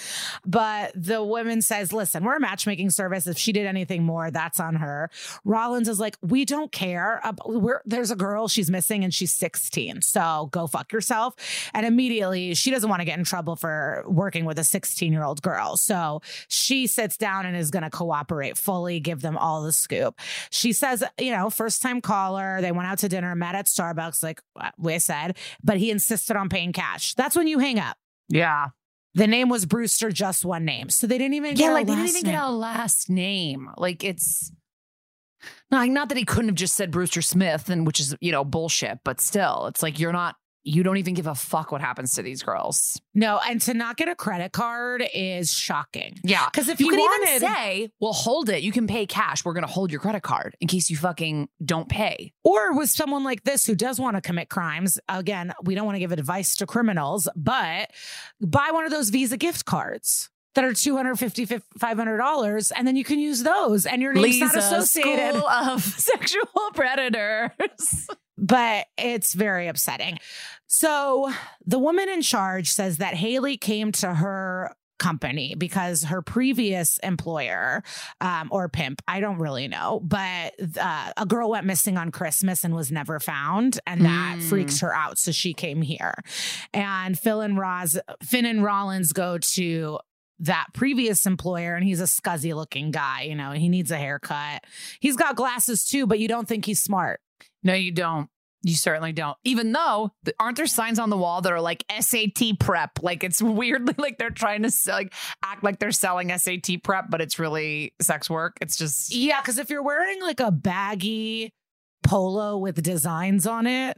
But 0.46 0.92
the 0.96 1.24
woman 1.24 1.62
says, 1.62 1.94
"Listen, 1.94 2.24
we're 2.24 2.36
a 2.36 2.40
matchmaking 2.40 2.92
service. 2.92 3.26
If 3.28 3.38
she 3.38 3.52
did 3.52 3.66
anything 3.66 4.04
more, 4.04 4.32
that's 4.32 4.60
on 4.60 4.76
her." 4.76 5.10
Rollins 5.46 5.88
is 5.88 6.00
like, 6.00 6.18
"We 6.22 6.46
don't 6.46 6.72
care. 6.72 7.22
We're, 7.46 7.82
there's 7.86 8.12
a 8.12 8.16
girl. 8.16 8.48
She's 8.48 8.70
missing, 8.70 9.04
and 9.04 9.14
she's 9.14 9.34
16. 9.34 10.02
So 10.02 10.50
go 10.52 10.68
fuck 10.68 10.92
yourself." 10.92 11.36
And 11.74 11.86
immediately, 11.86 12.54
she 12.56 12.72
doesn't 12.72 12.90
want 12.90 13.02
to 13.02 13.06
get 13.06 13.18
in 13.18 13.26
trouble 13.26 13.56
for 13.56 14.04
working 14.08 14.46
with 14.46 14.60
a 14.60 14.64
16 14.64 15.12
year 15.12 15.24
old 15.24 15.42
girl. 15.42 15.78
So 15.78 16.22
she 16.48 16.88
sits 16.88 17.18
down 17.18 17.46
and 17.46 17.56
is 17.56 17.72
going 17.72 17.84
to 17.84 17.90
cooperate 17.90 18.58
fully, 18.58 19.00
give 19.00 19.22
them 19.22 19.38
all 19.38 19.64
the 19.64 19.72
scoop. 19.72 20.20
She 20.50 20.74
says, 20.74 21.04
you 21.20 21.32
know, 21.32 21.50
first 21.50 21.82
time 21.82 22.02
caller. 22.02 22.60
They 22.62 22.72
went 22.72 22.88
out 22.88 23.00
to 23.00 23.10
dinner, 23.10 23.36
met 23.36 23.56
at 23.56 23.66
Starbucks, 23.66 24.24
like 24.24 24.42
uh, 24.60 24.72
we 24.78 25.00
said, 25.00 25.38
but 25.64 25.78
he 25.78 25.92
insisted 25.92 26.36
on 26.36 26.50
paying 26.50 26.74
cash. 26.74 27.14
That's 27.16 27.36
when 27.36 27.48
you 27.48 27.60
hang 27.60 27.80
up. 27.80 27.98
yeah. 28.28 28.70
The 29.16 29.26
name 29.26 29.50
was 29.50 29.66
Brewster, 29.66 30.12
just 30.12 30.46
one 30.46 30.66
name. 30.66 30.90
So 30.90 31.08
they 31.08 31.18
didn't 31.18 31.34
even 31.34 31.52
Yeah, 31.56 31.68
get 31.68 31.74
like 31.74 31.88
they 31.88 31.96
didn't 31.96 32.10
even 32.10 32.24
get 32.32 32.44
a 32.44 32.50
last 32.52 33.10
name. 33.10 33.68
Like 33.76 34.04
it's 34.04 34.52
no, 35.72 35.78
like, 35.78 35.92
not 35.92 36.10
that 36.10 36.18
he 36.18 36.26
couldn't 36.26 36.50
have 36.50 36.56
just 36.56 36.76
said 36.76 36.92
Brewster 36.92 37.22
Smith, 37.22 37.70
and 37.70 37.86
which 37.86 38.00
is 38.00 38.16
you 38.22 38.32
know 38.32 38.44
bullshit. 38.44 39.00
But 39.04 39.22
still, 39.22 39.68
it's 39.68 39.84
like 39.84 40.00
you're 40.00 40.14
not. 40.14 40.36
You 40.64 40.84
don't 40.84 40.98
even 40.98 41.14
give 41.14 41.26
a 41.26 41.36
fuck 41.36 41.72
what 41.72 41.80
happens 41.80 42.14
to 42.16 42.22
these 42.22 42.44
girls. 42.44 43.02
No, 43.16 43.40
and 43.48 43.62
to 43.62 43.74
not 43.74 43.96
get 43.96 44.10
a 44.10 44.14
credit 44.14 44.52
card 44.52 45.04
is 45.16 45.54
shocking. 45.54 46.20
Yeah, 46.22 46.46
Because 46.52 46.68
if 46.68 46.82
you 46.82 46.88
you 46.88 46.92
can 46.92 47.00
wanted, 47.00 47.36
even 47.38 47.50
say, 47.50 47.92
"Well, 48.02 48.12
hold 48.12 48.50
it. 48.50 48.62
You 48.62 48.74
can 48.74 48.86
pay 48.86 49.06
cash. 49.06 49.46
We're 49.46 49.54
going 49.54 49.66
to 49.66 49.72
hold 49.72 49.90
your 49.90 50.02
credit 50.02 50.22
card 50.22 50.58
in 50.60 50.68
case 50.68 50.90
you 50.90 50.98
fucking 50.98 51.48
don't 51.64 51.88
pay." 51.88 52.34
or 52.44 52.76
with 52.76 52.90
someone 52.90 53.24
like 53.24 53.44
this 53.44 53.66
who 53.66 53.74
does 53.74 54.00
want 54.00 54.18
to 54.18 54.22
commit 54.22 54.50
crimes, 54.50 55.00
again, 55.08 55.54
we 55.64 55.76
don't 55.76 55.86
want 55.86 55.96
to 55.96 56.00
give 56.00 56.12
advice 56.12 56.58
to 56.58 56.66
criminals, 56.66 57.30
but 57.36 57.90
buy 58.42 58.70
one 58.72 58.84
of 58.84 58.92
those 58.92 59.10
Visa 59.12 59.38
gift 59.38 59.64
cards 59.66 60.30
that 60.56 60.64
are 60.64 60.72
$250, 60.72 61.62
$500, 61.80 62.72
and 62.76 62.88
then 62.88 62.96
you 62.96 63.04
can 63.04 63.20
use 63.20 63.44
those 63.44 63.86
and 63.86 64.02
your 64.02 64.14
name's 64.14 64.40
not 64.40 64.56
associated. 64.56 65.36
School 65.36 65.48
of 65.48 65.82
sexual 66.00 66.48
predators. 66.74 67.52
but 68.38 68.88
it's 68.98 69.34
very 69.34 69.68
upsetting. 69.68 70.20
So 70.68 71.32
the 71.66 71.80
woman 71.80 72.10
in 72.10 72.22
charge 72.22 72.70
says 72.70 72.98
that 72.98 73.14
Haley 73.16 73.58
came 73.58 73.92
to 73.94 74.14
her 74.14 74.76
company 75.00 75.56
because 75.58 76.04
her 76.04 76.22
previous 76.22 76.98
employer 77.00 77.82
um, 78.20 78.50
or 78.52 78.68
pimp, 78.68 79.02
I 79.08 79.22
don't 79.22 79.38
really 79.40 79.68
know, 79.70 80.02
but 80.04 80.54
uh, 80.78 81.14
a 81.16 81.26
girl 81.26 81.50
went 81.50 81.66
missing 81.66 81.98
on 81.98 82.12
Christmas 82.12 82.66
and 82.66 82.76
was 82.76 82.92
never 82.92 83.20
found, 83.20 83.80
and 83.88 84.04
that 84.04 84.36
Mm. 84.40 84.44
freaks 84.44 84.82
her 84.82 84.94
out. 84.94 85.18
So 85.18 85.32
she 85.32 85.54
came 85.54 85.82
here, 85.82 86.16
and 86.74 87.18
Phil 87.18 87.40
and 87.42 87.58
Roz, 87.58 87.98
Finn 88.22 88.46
and 88.46 88.62
Rollins 88.62 89.14
go 89.14 89.38
to 89.38 90.00
that 90.40 90.68
previous 90.74 91.26
employer 91.26 91.76
and 91.76 91.84
he's 91.84 92.00
a 92.00 92.06
scuzzy 92.06 92.54
looking 92.56 92.92
guy 92.92 93.24
you 93.24 93.36
know 93.36 93.52
he 93.52 93.68
needs 93.70 93.92
a 93.92 93.98
haircut 93.98 94.64
he's 95.00 95.16
got 95.16 95.36
glasses 95.36 95.86
too 95.86 96.08
but 96.08 96.20
you 96.20 96.28
don't 96.28 96.48
think 96.48 96.66
he's 96.66 96.82
smart 96.82 97.20
No, 97.64 97.74
you 97.74 97.92
don't. 97.92 98.30
You 98.62 98.74
certainly 98.74 99.14
don't. 99.14 99.38
Even 99.46 99.72
though 99.72 100.12
aren't 100.38 100.58
there 100.58 100.66
signs 100.68 101.00
on 101.00 101.10
the 101.10 101.18
wall 101.18 101.42
that 101.42 101.52
are 101.54 101.62
like 101.62 101.86
SAT 101.98 102.60
prep? 102.60 103.02
Like 103.02 103.24
it's 103.24 103.42
weirdly 103.62 103.96
like 103.98 104.18
they're 104.18 104.30
trying 104.30 104.64
to 104.64 104.72
sell, 104.72 104.96
like 104.96 105.14
act 105.44 105.64
like 105.64 105.80
they're 105.80 105.92
selling 105.94 106.38
SAT 106.38 106.84
prep, 106.84 107.06
but 107.10 107.22
it's 107.22 107.40
really 107.40 107.94
sex 108.02 108.30
work. 108.30 108.58
It's 108.62 108.76
just 108.78 109.14
Yeah, 109.16 109.40
because 109.42 109.58
if 109.60 109.70
you're 109.70 109.84
wearing 109.84 110.22
like 110.22 110.40
a 110.42 110.52
baggy 110.52 111.54
polo 112.04 112.58
with 112.58 112.82
designs 112.84 113.48
on 113.48 113.66
it, 113.68 113.98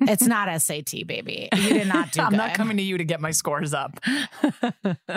it's 0.00 0.26
not 0.26 0.60
SAT, 0.60 1.06
baby. 1.06 1.48
You 1.54 1.68
did 1.70 1.88
not 1.88 2.12
do 2.12 2.20
I'm 2.22 2.30
good. 2.30 2.36
not 2.36 2.54
coming 2.54 2.76
to 2.76 2.82
you 2.82 2.98
to 2.98 3.04
get 3.04 3.20
my 3.20 3.30
scores 3.30 3.74
up. 3.74 3.98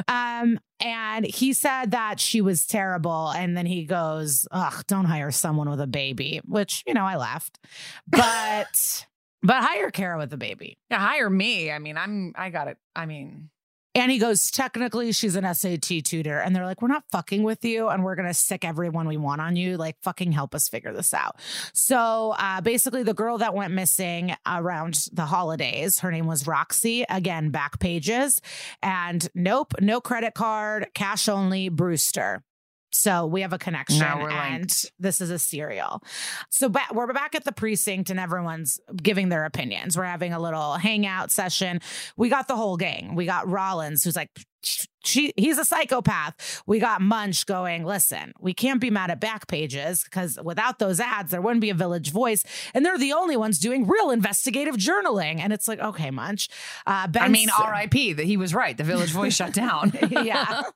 Um, 0.08 0.60
and 0.80 1.26
he 1.26 1.54
said 1.54 1.92
that 1.92 2.20
she 2.20 2.42
was 2.42 2.66
terrible, 2.66 3.30
and 3.30 3.56
then 3.58 3.66
he 3.66 3.84
goes, 3.86 4.48
"Ugh, 4.52 4.84
don't 4.88 5.06
hire 5.06 5.32
someone 5.32 5.70
with 5.70 5.82
a 5.82 5.88
baby," 5.88 6.42
which 6.46 6.84
you 6.88 6.94
know 6.94 7.04
I 7.06 7.18
laughed, 7.18 7.60
but 8.08 9.06
but 9.44 9.64
hire 9.64 9.92
Kara 9.92 10.18
with 10.18 10.32
a 10.34 10.38
baby. 10.38 10.78
yeah, 10.90 11.00
hire 11.00 11.30
me. 11.30 11.72
I 11.72 11.80
mean, 11.80 11.98
I'm 11.98 12.34
I 12.36 12.50
got 12.50 12.68
it. 12.68 12.78
I 12.96 13.06
mean, 13.06 13.50
And 13.96 14.12
he 14.12 14.20
goes, 14.20 14.52
technically, 14.52 15.12
she's 15.12 15.36
an 15.36 15.52
SAT 15.54 16.04
tutor. 16.04 16.40
And 16.40 16.56
they're 16.56 16.66
like, 16.66 16.82
we're 16.82 16.90
not 16.90 17.04
fucking 17.12 17.42
with 17.42 17.66
you. 17.66 17.90
And 17.90 18.04
we're 18.04 18.16
going 18.16 18.28
to 18.28 18.34
sick 18.34 18.64
everyone 18.64 19.08
we 19.08 19.18
want 19.18 19.42
on 19.42 19.56
you. 19.56 19.78
Like, 19.78 19.98
fucking 20.04 20.32
help 20.32 20.54
us 20.54 20.70
figure 20.70 20.94
this 20.94 21.14
out. 21.14 21.38
So 21.74 22.36
uh, 22.38 22.62
basically, 22.62 23.04
the 23.04 23.16
girl 23.16 23.40
that 23.40 23.56
went 23.56 23.74
missing 23.74 24.36
around 24.46 25.08
the 25.12 25.26
holidays, 25.26 26.00
her 26.00 26.12
name 26.12 26.28
was 26.28 26.46
Roxy. 26.46 27.04
Again, 27.10 27.50
back 27.50 27.80
pages. 27.80 28.42
And 28.84 29.28
nope, 29.34 29.74
no 29.82 30.02
credit 30.02 30.36
card, 30.36 30.88
cash 30.94 31.28
only, 31.28 31.70
Brewster. 31.70 32.44
So 32.92 33.26
we 33.26 33.42
have 33.42 33.54
a 33.54 33.58
connection, 33.58 34.02
and 34.02 34.62
linked. 34.62 34.92
this 35.00 35.22
is 35.22 35.30
a 35.30 35.40
serial. 35.40 36.02
So 36.50 36.70
ba- 36.70 36.88
we're 36.92 37.12
back 37.14 37.36
at 37.36 37.46
the 37.46 37.52
precinct, 37.52 38.10
and 38.10 38.20
everyone's 38.20 38.80
giving 39.02 39.30
their 39.30 39.46
opinions. 39.46 39.98
We're 39.98 40.06
having 40.06 40.34
a 40.34 40.40
little 40.40 40.74
hangout 40.74 41.32
session. 41.32 41.82
We 42.18 42.30
got 42.30 42.48
the 42.48 42.56
whole 42.56 42.78
gang. 42.78 43.16
We 43.16 43.26
got 43.26 43.48
Rollins, 43.48 44.04
who's 44.04 44.16
like, 44.16 44.30
she 44.62 45.34
he's 45.38 45.58
a 45.58 45.66
psychopath. 45.66 46.62
We 46.66 46.80
got 46.80 47.02
Munch 47.02 47.46
going, 47.46 47.86
listen, 47.86 48.34
we 48.40 48.54
can't 48.54 48.82
be 48.82 48.90
mad 48.90 49.10
at 49.12 49.22
back 49.22 49.48
pages 49.48 50.04
because 50.04 50.38
without 50.44 50.80
those 50.80 51.00
ads, 51.00 51.32
there 51.32 51.42
wouldn't 51.42 51.62
be 51.62 51.70
a 51.70 51.76
village 51.76 52.12
voice. 52.12 52.44
And 52.74 52.86
they're 52.86 52.98
the 52.98 53.14
only 53.14 53.38
ones 53.38 53.60
doing 53.60 53.88
real 53.88 54.10
investigative 54.10 54.76
journaling. 54.76 55.40
And 55.40 55.54
it's 55.54 55.68
like, 55.68 55.80
okay, 55.80 56.12
Munch. 56.12 56.50
Uh, 56.86 57.08
I 57.16 57.30
mean, 57.30 57.50
R.I.P. 57.58 58.14
That 58.14 58.26
he 58.26 58.38
was 58.38 58.54
right. 58.54 58.78
The 58.78 58.84
Village 58.84 59.12
Voice 59.12 59.36
shut 59.36 59.54
down. 59.54 59.94
yeah. 60.10 60.64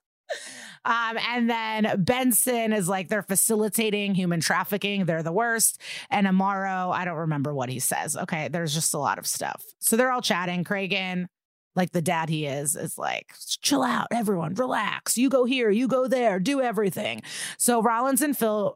Um, 0.86 1.18
and 1.18 1.50
then 1.50 2.04
Benson 2.04 2.74
is 2.74 2.90
like 2.90 3.08
they're 3.08 3.24
facilitating 3.24 4.16
human 4.16 4.40
trafficking. 4.40 5.06
They're 5.06 5.24
the 5.24 5.32
worst. 5.32 5.82
And 6.10 6.28
Amaro, 6.28 6.94
I 6.94 7.06
don't 7.06 7.18
remember 7.18 7.54
what 7.54 7.70
he 7.70 7.80
says. 7.80 8.18
Okay, 8.18 8.50
there's 8.50 8.74
just 8.74 8.94
a 8.94 9.00
lot 9.00 9.20
of 9.20 9.28
stuff. 9.28 9.64
So 9.80 9.96
they're 9.96 10.12
all 10.12 10.22
chatting. 10.22 10.64
Cragen, 10.64 11.28
like 11.76 11.92
the 11.92 12.02
dad 12.02 12.30
he 12.30 12.46
is, 12.46 12.76
is 12.76 12.98
like, 12.98 13.34
chill 13.62 13.84
out, 13.84 14.08
everyone, 14.12 14.56
relax. 14.56 15.18
You 15.18 15.30
go 15.30 15.46
here, 15.46 15.70
you 15.70 15.88
go 15.88 16.08
there, 16.08 16.40
do 16.40 16.62
everything. 16.62 17.22
So 17.58 17.82
Rollins 17.82 18.22
and 18.22 18.38
Phil 18.38 18.76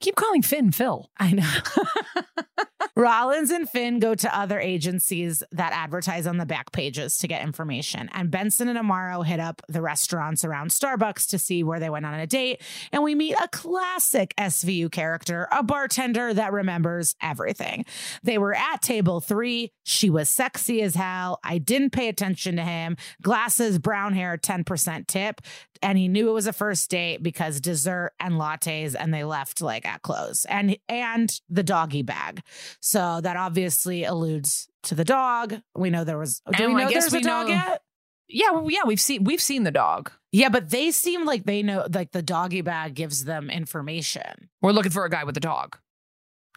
Keep 0.00 0.16
calling 0.16 0.42
Finn 0.42 0.70
Phil. 0.70 1.08
I 1.18 1.32
know. 1.32 1.50
Rollins 2.96 3.50
and 3.50 3.68
Finn 3.68 3.98
go 3.98 4.14
to 4.14 4.38
other 4.38 4.60
agencies 4.60 5.42
that 5.52 5.72
advertise 5.72 6.26
on 6.26 6.38
the 6.38 6.46
back 6.46 6.72
pages 6.72 7.18
to 7.18 7.28
get 7.28 7.42
information. 7.42 8.08
And 8.12 8.30
Benson 8.30 8.68
and 8.68 8.78
Amaro 8.78 9.24
hit 9.24 9.40
up 9.40 9.62
the 9.68 9.82
restaurants 9.82 10.44
around 10.44 10.70
Starbucks 10.70 11.28
to 11.28 11.38
see 11.38 11.62
where 11.62 11.80
they 11.80 11.90
went 11.90 12.06
on 12.06 12.14
a 12.14 12.26
date. 12.26 12.62
And 12.92 13.02
we 13.02 13.14
meet 13.14 13.34
a 13.42 13.48
classic 13.48 14.34
SVU 14.38 14.90
character, 14.90 15.48
a 15.50 15.62
bartender 15.62 16.34
that 16.34 16.52
remembers 16.52 17.14
everything. 17.20 17.84
They 18.22 18.38
were 18.38 18.54
at 18.54 18.82
table 18.82 19.20
three. 19.20 19.72
She 19.84 20.10
was 20.10 20.28
sexy 20.28 20.82
as 20.82 20.94
hell. 20.94 21.40
I 21.44 21.58
didn't 21.58 21.90
pay 21.90 22.08
attention 22.08 22.56
to 22.56 22.62
him. 22.62 22.96
Glasses, 23.22 23.78
brown 23.78 24.14
hair, 24.14 24.36
10% 24.36 25.06
tip. 25.06 25.40
And 25.82 25.98
he 25.98 26.08
knew 26.08 26.30
it 26.30 26.32
was 26.32 26.46
a 26.46 26.52
first 26.52 26.88
date 26.90 27.22
because 27.22 27.60
dessert 27.60 28.12
and 28.18 28.34
lattes, 28.34 28.96
and 28.98 29.12
they 29.12 29.22
left 29.22 29.60
like 29.60 29.84
at 29.84 30.00
close. 30.02 30.46
And 30.46 30.78
and 30.88 31.38
the 31.50 31.62
doggy 31.62 32.02
bag. 32.02 32.42
So 32.80 33.20
that 33.22 33.36
obviously 33.36 34.04
alludes 34.04 34.68
to 34.84 34.94
the 34.94 35.04
dog. 35.04 35.60
We 35.74 35.90
know 35.90 36.04
there 36.04 36.18
was. 36.18 36.40
Do 36.56 36.64
And 36.64 36.74
we 36.74 36.82
know 36.84 36.90
there's 36.90 37.12
we 37.12 37.18
a 37.18 37.22
dog 37.22 37.48
know- 37.48 37.54
yet? 37.54 37.82
Yeah, 38.26 38.50
well, 38.52 38.70
yeah, 38.70 38.80
we've 38.86 39.00
seen 39.00 39.24
we've 39.24 39.40
seen 39.42 39.64
the 39.64 39.70
dog. 39.70 40.10
Yeah, 40.32 40.48
but 40.48 40.70
they 40.70 40.90
seem 40.90 41.26
like 41.26 41.44
they 41.44 41.62
know. 41.62 41.86
Like 41.92 42.12
the 42.12 42.22
doggy 42.22 42.62
bag 42.62 42.94
gives 42.94 43.24
them 43.24 43.50
information. 43.50 44.48
We're 44.62 44.72
looking 44.72 44.92
for 44.92 45.04
a 45.04 45.10
guy 45.10 45.24
with 45.24 45.36
a 45.36 45.40
dog. 45.40 45.76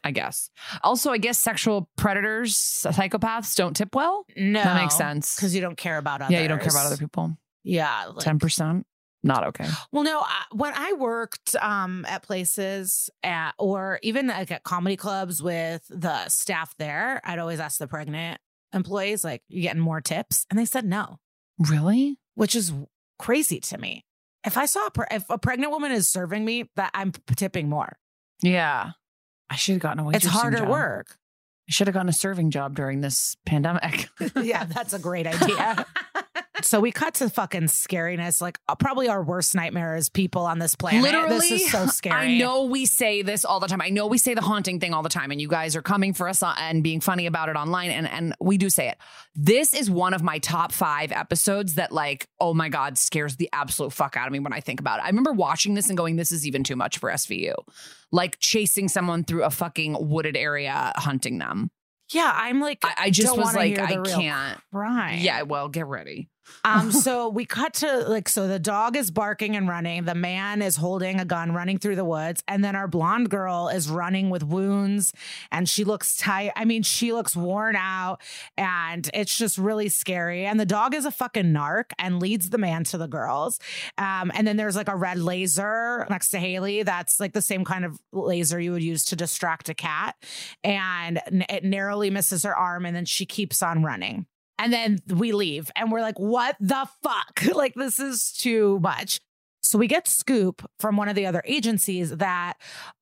I 0.04 0.12
guess. 0.12 0.50
Also, 0.84 1.12
I 1.12 1.18
guess 1.18 1.38
sexual 1.38 1.90
predators, 1.98 2.56
psychopaths 2.56 3.56
don't 3.56 3.76
tip 3.76 3.94
well. 3.94 4.26
No, 4.38 4.64
That 4.64 4.82
makes 4.82 4.96
sense. 4.96 5.36
because 5.36 5.54
you 5.54 5.60
don't 5.60 5.76
care 5.76 5.98
about 5.98 6.22
others. 6.22 6.32
Yeah, 6.34 6.42
you 6.44 6.48
don't 6.48 6.62
care 6.62 6.70
about 6.72 6.86
other 6.86 6.98
people. 6.98 7.36
Yeah, 7.64 8.06
like- 8.14 8.20
Ten 8.24 8.40
percent, 8.40 8.86
not 9.28 9.46
okay. 9.48 9.68
Well, 9.92 10.04
no, 10.04 10.20
I, 10.22 10.44
when 10.52 10.74
I 10.76 10.94
worked 10.94 11.56
um, 11.58 12.06
at 12.08 12.24
places 12.24 13.10
at, 13.24 13.54
or 13.60 14.00
even 14.02 14.28
like 14.28 14.52
at 14.52 14.64
comedy 14.64 14.96
clubs 14.98 15.42
with 15.44 15.84
the 15.90 16.28
staff 16.30 16.74
there, 16.78 17.22
I'd 17.24 17.40
always 17.40 17.60
ask 17.60 17.78
the 17.78 17.88
pregnant 17.88 18.40
employees, 18.74 19.24
like, 19.24 19.44
you 19.50 19.62
getting 19.62 19.82
more 19.82 20.02
tips? 20.02 20.46
And 20.50 20.58
they 20.58 20.66
said 20.66 20.86
no, 20.86 21.20
Really? 21.60 22.18
which 22.36 22.56
is 22.56 22.74
crazy 23.20 23.60
to 23.62 23.78
me. 23.78 24.06
If 24.46 24.58
I 24.58 24.66
saw, 24.66 24.88
a 24.88 24.92
pre- 24.92 25.06
if 25.12 25.24
a 25.30 25.38
pregnant 25.38 25.72
woman 25.72 25.92
is 25.92 26.08
serving 26.08 26.46
me, 26.46 26.70
that 26.76 26.92
I'm 26.94 27.12
tipping 27.36 27.70
more. 27.70 27.98
Yeah. 28.42 28.92
I 29.50 29.56
should 29.56 29.74
have 29.74 29.82
gotten 29.82 30.04
a 30.06 30.10
it's 30.10 30.26
waitressing 30.26 30.30
harder 30.30 30.58
job. 30.60 30.70
work. 30.70 31.18
I 31.70 31.72
should 31.74 31.88
have 31.88 31.94
gotten 31.94 32.08
a 32.10 32.14
serving 32.14 32.52
job 32.52 32.76
during 32.76 33.02
this 33.02 33.36
pandemic. 33.46 34.08
yeah, 34.42 34.64
that's 34.66 34.94
a 34.94 35.00
great 35.00 35.28
idea. 35.28 35.86
so 36.68 36.80
we 36.80 36.92
cut 36.92 37.16
to 37.16 37.30
fucking 37.30 37.64
scariness. 37.64 38.42
Like 38.42 38.60
uh, 38.68 38.76
probably 38.76 39.08
our 39.08 39.24
worst 39.24 39.56
nightmare 39.56 39.96
is 39.96 40.10
people 40.10 40.44
on 40.46 40.60
this 40.60 40.76
planet. 40.76 41.02
Literally, 41.02 41.50
this 41.50 41.52
is 41.52 41.72
so 41.72 41.86
scary. 41.88 42.36
I 42.36 42.38
know 42.38 42.66
we 42.66 42.86
say 42.86 43.22
this 43.22 43.46
all 43.46 43.60
the 43.60 43.68
time. 43.68 43.82
I 43.82 43.90
know 43.90 44.08
we 44.08 44.18
say 44.18 44.34
the 44.34 44.42
haunting 44.42 44.80
thing 44.80 44.94
all 44.94 45.04
the 45.04 45.10
time, 45.10 45.32
and 45.32 45.40
you 45.40 45.48
guys 45.48 45.76
are 45.76 45.82
coming 45.82 46.14
for 46.14 46.28
us 46.28 46.44
and 46.44 46.84
being 46.84 47.00
funny 47.00 47.26
about 47.26 47.50
it 47.50 47.56
online, 47.56 47.92
and 47.92 48.08
and 48.08 48.36
we 48.40 48.58
do 48.58 48.70
say 48.70 48.90
it. 48.90 48.98
This 49.36 49.74
is 49.74 49.90
one 49.90 50.14
of 50.14 50.22
my 50.22 50.40
top 50.40 50.72
five 50.72 51.12
episodes 51.12 51.76
that, 51.76 51.92
like, 51.92 52.28
oh 52.40 52.54
my 52.54 52.70
god, 52.70 52.98
scares 52.98 53.38
the 53.38 53.50
absolute 53.54 53.94
fuck 53.94 54.18
out 54.18 54.28
of 54.28 54.34
me 54.34 54.40
when 54.40 54.54
I 54.54 54.60
think 54.60 54.80
about 54.80 55.00
it. 55.00 55.04
I 55.04 55.08
remember 55.08 55.32
watching 55.32 55.74
this 55.74 55.90
and 55.90 55.98
going, 55.98 56.18
"This 56.18 56.32
is 56.32 56.46
even 56.46 56.64
too 56.64 56.76
much 56.76 56.98
for 56.98 57.10
SVU." 57.10 57.54
Like 58.12 58.40
chasing 58.40 58.88
someone 58.88 59.24
through 59.24 59.44
a 59.44 59.50
fucking 59.50 59.98
wooded 60.00 60.36
area, 60.38 60.92
hunting 60.96 61.38
them. 61.38 61.72
Yeah, 62.12 62.32
I'm 62.34 62.62
like, 62.62 62.80
I, 62.84 62.94
I 62.98 63.10
just 63.10 63.36
was 63.36 63.54
like, 63.54 63.78
I 63.80 63.98
can't. 63.98 64.60
Right. 64.72 65.20
Yeah, 65.20 65.42
well, 65.42 65.68
get 65.68 65.88
ready. 65.88 66.30
Um, 66.64 66.92
so 67.08 67.30
we 67.30 67.46
cut 67.46 67.74
to 67.76 68.00
like, 68.08 68.30
so 68.30 68.48
the 68.48 68.60
dog 68.60 68.96
is 68.96 69.12
barking 69.12 69.56
and 69.56 69.68
running. 69.68 70.06
The 70.06 70.16
man 70.16 70.62
is 70.62 70.76
holding 70.76 71.20
a 71.20 71.26
gun, 71.26 71.54
running 71.54 71.78
through 71.78 71.96
the 71.96 72.06
woods. 72.06 72.44
And 72.48 72.64
then 72.64 72.76
our 72.76 72.88
blonde 72.88 73.30
girl 73.30 73.70
is 73.70 73.90
running 73.90 74.30
with 74.30 74.44
wounds 74.44 75.14
and 75.52 75.68
she 75.68 75.84
looks 75.84 76.16
tired. 76.16 76.54
I 76.56 76.66
mean, 76.66 76.84
she 76.84 77.14
looks 77.14 77.36
worn 77.36 77.76
out 77.76 78.22
and 78.58 79.10
it's 79.14 79.38
just 79.38 79.58
really 79.58 79.90
scary. 79.90 80.46
And 80.46 80.60
the 80.60 80.66
dog 80.66 80.94
is 80.94 81.06
a 81.06 81.12
fucking 81.12 81.46
narc 81.46 81.92
and 81.98 82.20
leads 82.20 82.50
the 82.50 82.58
man 82.58 82.84
to 82.86 82.98
the 82.98 83.08
girls. 83.08 83.60
Um, 83.98 84.32
and 84.34 84.48
then 84.48 84.58
there's 84.58 84.76
like 84.76 84.90
a 84.90 84.96
red 84.96 85.20
laser 85.20 86.06
next 86.10 86.30
to 86.30 86.40
Haley. 86.40 86.84
That's 86.84 87.20
like 87.20 87.34
the 87.34 87.42
same 87.42 87.66
kind 87.66 87.86
of 87.86 88.00
laser 88.12 88.60
you 88.60 88.72
would 88.72 88.84
use 88.84 89.06
to 89.06 89.16
distract 89.16 89.70
a 89.70 89.74
cat. 89.74 90.16
And 90.64 91.22
it 91.50 91.64
narrowly 91.64 92.10
misses 92.10 92.44
her 92.44 92.56
arm 92.56 92.86
and 92.86 92.96
then 92.96 93.06
she 93.06 93.26
keeps 93.26 93.62
on 93.62 93.84
running. 93.84 94.26
And 94.60 94.74
then 94.74 95.00
we 95.08 95.32
leave 95.32 95.72
and 95.76 95.92
we're 95.92 96.02
like, 96.02 96.20
what 96.20 96.56
the 96.60 96.88
fuck? 97.04 97.42
like, 97.54 97.76
this 97.76 98.00
is 98.00 98.32
too 98.32 98.80
much. 98.80 99.20
So 99.62 99.78
we 99.78 99.88
get 99.88 100.08
scoop 100.08 100.70
from 100.80 100.96
one 100.96 101.10
of 101.10 101.16
the 101.16 101.26
other 101.26 101.42
agencies 101.46 102.16
that 102.18 102.54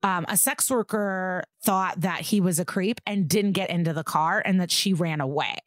um, 0.02 0.26
a 0.28 0.36
sex 0.36 0.70
worker 0.70 1.44
thought 1.62 2.00
that 2.00 2.22
he 2.22 2.40
was 2.40 2.58
a 2.58 2.64
creep 2.64 3.00
and 3.06 3.28
didn't 3.28 3.52
get 3.52 3.70
into 3.70 3.92
the 3.92 4.02
car 4.02 4.42
and 4.44 4.60
that 4.60 4.70
she 4.70 4.92
ran 4.92 5.20
away. 5.20 5.58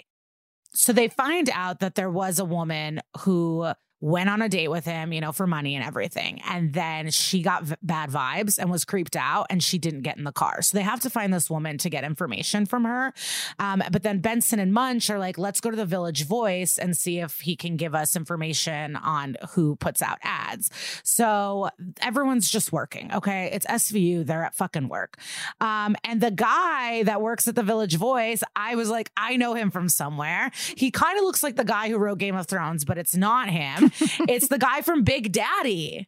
So 0.73 0.91
they 0.91 1.07
find 1.07 1.49
out 1.53 1.79
that 1.79 1.95
there 1.95 2.09
was 2.09 2.37
a 2.37 2.45
woman 2.45 3.01
who 3.19 3.71
went 4.01 4.29
on 4.29 4.41
a 4.41 4.47
date 4.47 4.69
with 4.69 4.85
him, 4.85 5.11
you 5.11 5.19
know, 5.19 5.31
for 5.31 5.45
money 5.45 5.75
and 5.75 5.83
everything. 5.83 6.41
And 6.47 6.73
then 6.73 7.11
she 7.11 7.41
got 7.41 7.63
v- 7.63 7.75
bad 7.81 8.09
vibes 8.09 8.57
and 8.57 8.71
was 8.71 8.85
creeped 8.85 9.15
out 9.15 9.47
and 9.49 9.61
she 9.61 9.77
didn't 9.77 10.01
get 10.01 10.17
in 10.17 10.23
the 10.23 10.31
car. 10.31 10.61
So 10.61 10.77
they 10.77 10.83
have 10.83 11.01
to 11.01 11.09
find 11.09 11.33
this 11.33 11.49
woman 11.49 11.77
to 11.79 11.89
get 11.89 12.03
information 12.03 12.65
from 12.65 12.85
her. 12.85 13.13
Um, 13.59 13.83
but 13.91 14.03
then 14.03 14.19
Benson 14.19 14.59
and 14.59 14.73
Munch 14.73 15.09
are 15.09 15.19
like, 15.19 15.37
let's 15.37 15.59
go 15.59 15.69
to 15.69 15.75
the 15.75 15.85
Village 15.85 16.25
Voice 16.25 16.77
and 16.77 16.95
see 16.95 17.19
if 17.19 17.41
he 17.41 17.55
can 17.55 17.75
give 17.75 17.93
us 17.93 18.15
information 18.15 18.95
on 18.95 19.35
who 19.51 19.75
puts 19.75 20.01
out 20.01 20.17
ads. 20.23 20.69
So 21.03 21.69
everyone's 22.01 22.49
just 22.49 22.71
working. 22.71 23.13
Okay. 23.13 23.49
It's 23.51 23.65
SVU. 23.65 24.25
They're 24.25 24.45
at 24.45 24.55
fucking 24.55 24.87
work. 24.87 25.17
Um, 25.59 25.97
and 26.05 26.21
the 26.21 26.31
guy 26.31 27.03
that 27.03 27.21
works 27.21 27.47
at 27.49 27.55
the 27.55 27.63
Village 27.63 27.97
Voice, 27.97 28.43
I 28.55 28.75
was 28.75 28.89
like, 28.89 29.11
I 29.17 29.35
know 29.35 29.55
him 29.55 29.71
from 29.71 29.89
somewhere. 29.89 30.51
He 30.77 30.89
kind 30.89 31.17
of 31.17 31.25
looks 31.25 31.43
like 31.43 31.57
the 31.57 31.65
guy 31.65 31.89
who 31.89 31.97
wrote 31.97 32.19
Game 32.19 32.35
of 32.35 32.47
Thrones, 32.47 32.85
but 32.85 32.97
it's 32.97 33.15
not 33.15 33.49
him. 33.49 33.88
It's 34.27 34.47
the 34.47 34.57
guy 34.57 34.81
from 34.81 35.03
Big 35.03 35.31
Daddy. 35.31 36.07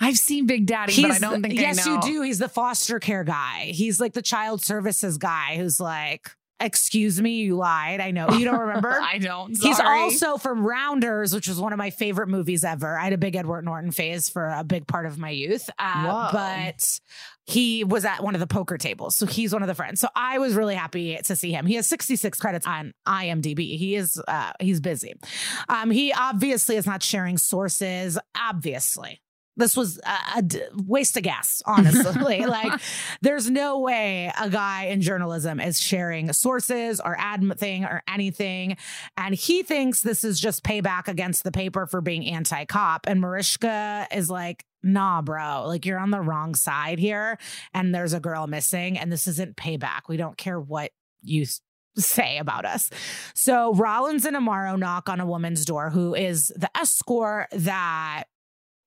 I've 0.00 0.18
seen 0.18 0.46
Big 0.46 0.66
Daddy, 0.66 1.02
but 1.02 1.10
I 1.10 1.18
don't 1.18 1.42
think 1.42 1.54
yes, 1.54 1.86
I 1.86 1.90
know. 1.90 2.00
you 2.06 2.12
do. 2.12 2.22
He's 2.22 2.38
the 2.38 2.48
foster 2.48 3.00
care 3.00 3.24
guy. 3.24 3.72
He's 3.74 4.00
like 4.00 4.12
the 4.12 4.22
child 4.22 4.62
services 4.62 5.18
guy 5.18 5.56
who's 5.56 5.80
like, 5.80 6.30
excuse 6.60 7.20
me, 7.20 7.36
you 7.36 7.56
lied. 7.56 8.00
I 8.00 8.10
know. 8.10 8.30
You 8.30 8.44
don't 8.44 8.60
remember? 8.60 8.90
I 9.00 9.18
don't. 9.18 9.50
He's 9.60 9.78
also 9.80 10.38
from 10.38 10.66
Rounders, 10.66 11.34
which 11.34 11.48
was 11.48 11.60
one 11.60 11.72
of 11.72 11.78
my 11.78 11.90
favorite 11.90 12.28
movies 12.28 12.64
ever. 12.64 12.98
I 12.98 13.04
had 13.04 13.12
a 13.12 13.18
big 13.18 13.36
Edward 13.36 13.64
Norton 13.64 13.90
phase 13.90 14.28
for 14.28 14.48
a 14.48 14.64
big 14.64 14.86
part 14.86 15.06
of 15.06 15.18
my 15.18 15.30
youth. 15.30 15.70
Uh, 15.78 16.32
but 16.32 17.00
he 17.46 17.82
was 17.84 18.04
at 18.04 18.22
one 18.22 18.34
of 18.34 18.40
the 18.40 18.46
poker 18.46 18.76
tables. 18.76 19.16
So 19.16 19.24
he's 19.26 19.52
one 19.52 19.62
of 19.62 19.68
the 19.68 19.74
friends. 19.74 20.00
So 20.00 20.08
I 20.14 20.38
was 20.38 20.54
really 20.54 20.74
happy 20.74 21.16
to 21.24 21.36
see 21.36 21.50
him. 21.52 21.64
He 21.66 21.74
has 21.76 21.86
66 21.86 22.38
credits 22.38 22.66
on 22.66 22.92
IMDb. 23.06 23.78
He 23.78 23.96
is 23.96 24.20
uh 24.28 24.52
he's 24.60 24.80
busy. 24.80 25.14
Um 25.68 25.90
he 25.90 26.12
obviously 26.12 26.76
is 26.76 26.86
not 26.86 27.02
sharing 27.02 27.38
sources, 27.38 28.18
obviously. 28.36 29.22
This 29.58 29.76
was 29.76 29.98
a, 29.98 30.38
a 30.38 30.42
d- 30.42 30.62
waste 30.86 31.16
of 31.16 31.24
gas, 31.24 31.62
honestly. 31.66 32.46
like, 32.46 32.80
there's 33.20 33.50
no 33.50 33.80
way 33.80 34.32
a 34.40 34.48
guy 34.48 34.84
in 34.84 35.02
journalism 35.02 35.60
is 35.60 35.80
sharing 35.80 36.32
sources 36.32 37.00
or 37.00 37.16
ad 37.18 37.44
thing 37.58 37.84
or 37.84 38.02
anything. 38.08 38.76
And 39.16 39.34
he 39.34 39.62
thinks 39.62 40.00
this 40.00 40.24
is 40.24 40.40
just 40.40 40.64
payback 40.64 41.08
against 41.08 41.44
the 41.44 41.52
paper 41.52 41.86
for 41.86 42.00
being 42.00 42.24
anti 42.24 42.64
cop. 42.64 43.06
And 43.06 43.20
Mariska 43.20 44.06
is 44.12 44.30
like, 44.30 44.64
nah, 44.82 45.22
bro, 45.22 45.64
like 45.66 45.84
you're 45.84 45.98
on 45.98 46.10
the 46.10 46.20
wrong 46.20 46.54
side 46.54 46.98
here. 46.98 47.38
And 47.74 47.94
there's 47.94 48.12
a 48.12 48.20
girl 48.20 48.46
missing, 48.46 48.98
and 48.98 49.12
this 49.12 49.26
isn't 49.26 49.56
payback. 49.56 50.02
We 50.08 50.16
don't 50.16 50.36
care 50.36 50.60
what 50.60 50.92
you 51.22 51.46
say 51.96 52.38
about 52.38 52.64
us. 52.64 52.90
So 53.34 53.74
Rollins 53.74 54.24
and 54.24 54.36
Amaro 54.36 54.78
knock 54.78 55.08
on 55.08 55.20
a 55.20 55.26
woman's 55.26 55.64
door 55.64 55.90
who 55.90 56.14
is 56.14 56.52
the 56.56 56.70
escort 56.76 57.48
that 57.52 58.24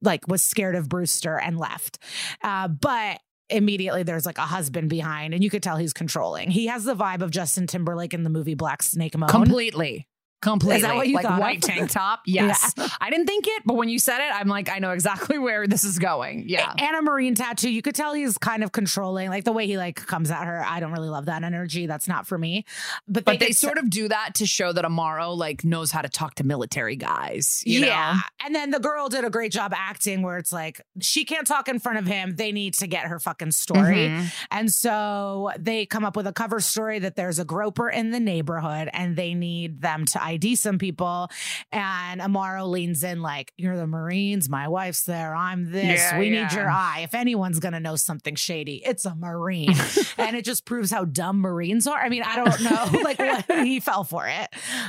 like 0.01 0.27
was 0.27 0.41
scared 0.41 0.75
of 0.75 0.89
Brewster 0.89 1.39
and 1.39 1.57
left. 1.57 1.99
Uh, 2.43 2.67
but 2.67 3.19
immediately 3.49 4.03
there's 4.03 4.25
like 4.25 4.37
a 4.37 4.41
husband 4.41 4.89
behind, 4.89 5.33
and 5.33 5.43
you 5.43 5.49
could 5.49 5.63
tell 5.63 5.77
he's 5.77 5.93
controlling. 5.93 6.49
He 6.51 6.67
has 6.67 6.83
the 6.83 6.95
vibe 6.95 7.21
of 7.21 7.31
Justin 7.31 7.67
Timberlake 7.67 8.13
in 8.13 8.23
the 8.23 8.29
movie 8.29 8.55
Black 8.55 8.81
Snake 8.83 9.17
Moan. 9.17 9.29
Completely. 9.29 10.07
Completely. 10.41 10.77
Is 10.77 10.81
that 10.81 10.95
what 10.95 11.07
you 11.07 11.15
like 11.15 11.25
thought 11.25 11.39
white 11.39 11.57
of? 11.57 11.69
tank 11.69 11.89
top? 11.91 12.21
Yes. 12.31 12.73
I 12.99 13.09
didn't 13.09 13.27
think 13.27 13.45
it, 13.47 13.63
but 13.65 13.75
when 13.75 13.89
you 13.89 13.99
said 13.99 14.19
it, 14.19 14.33
I'm 14.33 14.47
like, 14.47 14.69
I 14.69 14.79
know 14.79 14.91
exactly 14.91 15.37
where 15.47 15.67
this 15.67 15.83
is 15.83 15.99
going. 15.99 16.45
Yeah. 16.47 16.73
And 16.77 16.95
a 16.95 17.01
marine 17.01 17.35
tattoo. 17.35 17.69
You 17.69 17.81
could 17.81 17.93
tell 17.95 18.13
he's 18.13 18.37
kind 18.37 18.63
of 18.63 18.71
controlling, 18.71 19.29
like 19.29 19.43
the 19.43 19.51
way 19.51 19.67
he 19.67 19.77
like 19.77 19.95
comes 19.95 20.31
at 20.31 20.45
her. 20.45 20.63
I 20.65 20.79
don't 20.79 20.91
really 20.93 21.09
love 21.09 21.25
that 21.25 21.43
energy. 21.43 21.85
That's 21.87 22.07
not 22.07 22.25
for 22.25 22.37
me. 22.37 22.65
But 23.07 23.25
But 23.25 23.39
they 23.39 23.51
sort 23.51 23.77
of 23.77 23.89
do 23.89 24.07
that 24.07 24.35
to 24.35 24.45
show 24.45 24.71
that 24.73 24.85
Amaro 24.85 25.35
like 25.37 25.63
knows 25.63 25.91
how 25.91 26.01
to 26.01 26.09
talk 26.09 26.35
to 26.35 26.43
military 26.43 26.95
guys. 26.95 27.61
You 27.65 27.81
yeah. 27.81 28.13
Know? 28.13 28.45
And 28.45 28.55
then 28.55 28.71
the 28.71 28.79
girl 28.79 29.09
did 29.09 29.23
a 29.25 29.29
great 29.29 29.51
job 29.51 29.73
acting 29.75 30.21
where 30.23 30.37
it's 30.37 30.51
like 30.53 30.81
she 31.01 31.25
can't 31.25 31.45
talk 31.45 31.67
in 31.67 31.79
front 31.79 31.99
of 31.99 32.07
him. 32.07 32.35
They 32.35 32.51
need 32.51 32.73
to 32.75 32.87
get 32.87 33.05
her 33.07 33.19
fucking 33.19 33.51
story. 33.51 34.09
Mhm. 34.09 34.33
And 34.49 34.71
so 34.71 35.51
they 35.59 35.85
come 35.85 36.05
up 36.05 36.15
with 36.15 36.25
a 36.27 36.33
cover 36.33 36.59
story 36.59 36.99
that 36.99 37.15
there's 37.15 37.39
a 37.39 37.45
groper 37.45 37.89
in 37.89 38.11
the 38.11 38.19
neighborhood 38.19 38.89
and 38.93 39.15
they 39.15 39.33
need 39.33 39.81
them 39.81 40.05
to 40.05 40.23
ID 40.31 40.55
some 40.55 40.77
people. 40.77 41.29
And 41.71 42.21
Amaro 42.21 42.69
leans 42.69 43.03
in 43.03 43.21
like, 43.21 43.53
You're 43.57 43.77
the 43.77 43.87
Marines, 43.87 44.49
my 44.49 44.67
wife's 44.67 45.03
there, 45.03 45.35
I'm 45.35 45.71
this. 45.71 45.99
Yeah, 45.99 46.19
we 46.19 46.29
need 46.29 46.51
your 46.51 46.69
eye. 46.69 47.01
If 47.03 47.13
anyone's 47.13 47.59
gonna 47.59 47.79
know 47.79 47.95
something 47.95 48.35
shady, 48.35 48.81
it's 48.85 49.05
a 49.05 49.15
Marine. 49.15 49.75
and 50.17 50.35
it 50.35 50.45
just 50.45 50.65
proves 50.65 50.91
how 50.91 51.05
dumb 51.05 51.41
Marines 51.41 51.87
are. 51.87 51.99
I 51.99 52.09
mean, 52.09 52.23
I 52.23 52.35
don't 52.35 52.61
know. 52.61 52.99
like 53.03 53.19
what 53.19 53.45
he 53.65 53.79
fell 53.79 54.03
for 54.03 54.27
it. 54.27 54.47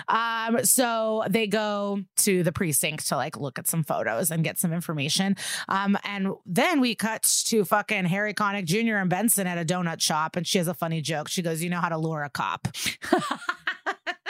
Um, 0.09 0.65
so 0.65 1.25
they 1.29 1.47
go 1.47 2.03
to 2.19 2.43
the 2.43 2.53
precinct 2.53 3.09
to 3.09 3.17
like 3.17 3.37
look 3.37 3.59
at 3.59 3.67
some 3.67 3.83
photos 3.83 4.31
and 4.31 4.45
get 4.45 4.59
some 4.59 4.73
information. 4.73 5.37
Um, 5.69 5.99
and 6.05 6.29
then 6.47 6.81
we 6.81 6.95
cut 6.95 7.23
to 7.47 7.65
fucking 7.65 8.05
Harry 8.07 8.35
Connick 8.35 8.65
Jr. 8.65 8.97
and 8.97 9.11
Benson 9.11 9.47
at 9.47 9.59
a 9.59 9.65
donut 9.65 10.01
shop, 10.01 10.37
and 10.37 10.47
she 10.47 10.59
has 10.59 10.69
a 10.69 10.75
funny 10.75 11.01
joke. 11.01 11.29
She 11.29 11.43
goes, 11.43 11.63
"You 11.63 11.71
know 11.71 11.81
how 11.81 11.89
to 11.89 11.99
lure 11.99 12.23
a 12.23 12.31
cop." 12.31 12.69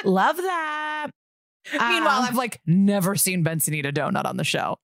Love 0.05 0.37
that. 0.37 1.09
Meanwhile, 1.73 2.19
Um, 2.21 2.25
I've 2.25 2.35
like 2.37 2.61
never 2.67 3.15
seen 3.17 3.43
Benson 3.43 3.75
eat 3.75 3.87
a 3.87 3.93
donut 3.93 4.25
on 4.25 4.37
the 4.37 4.45
show. 4.45 4.79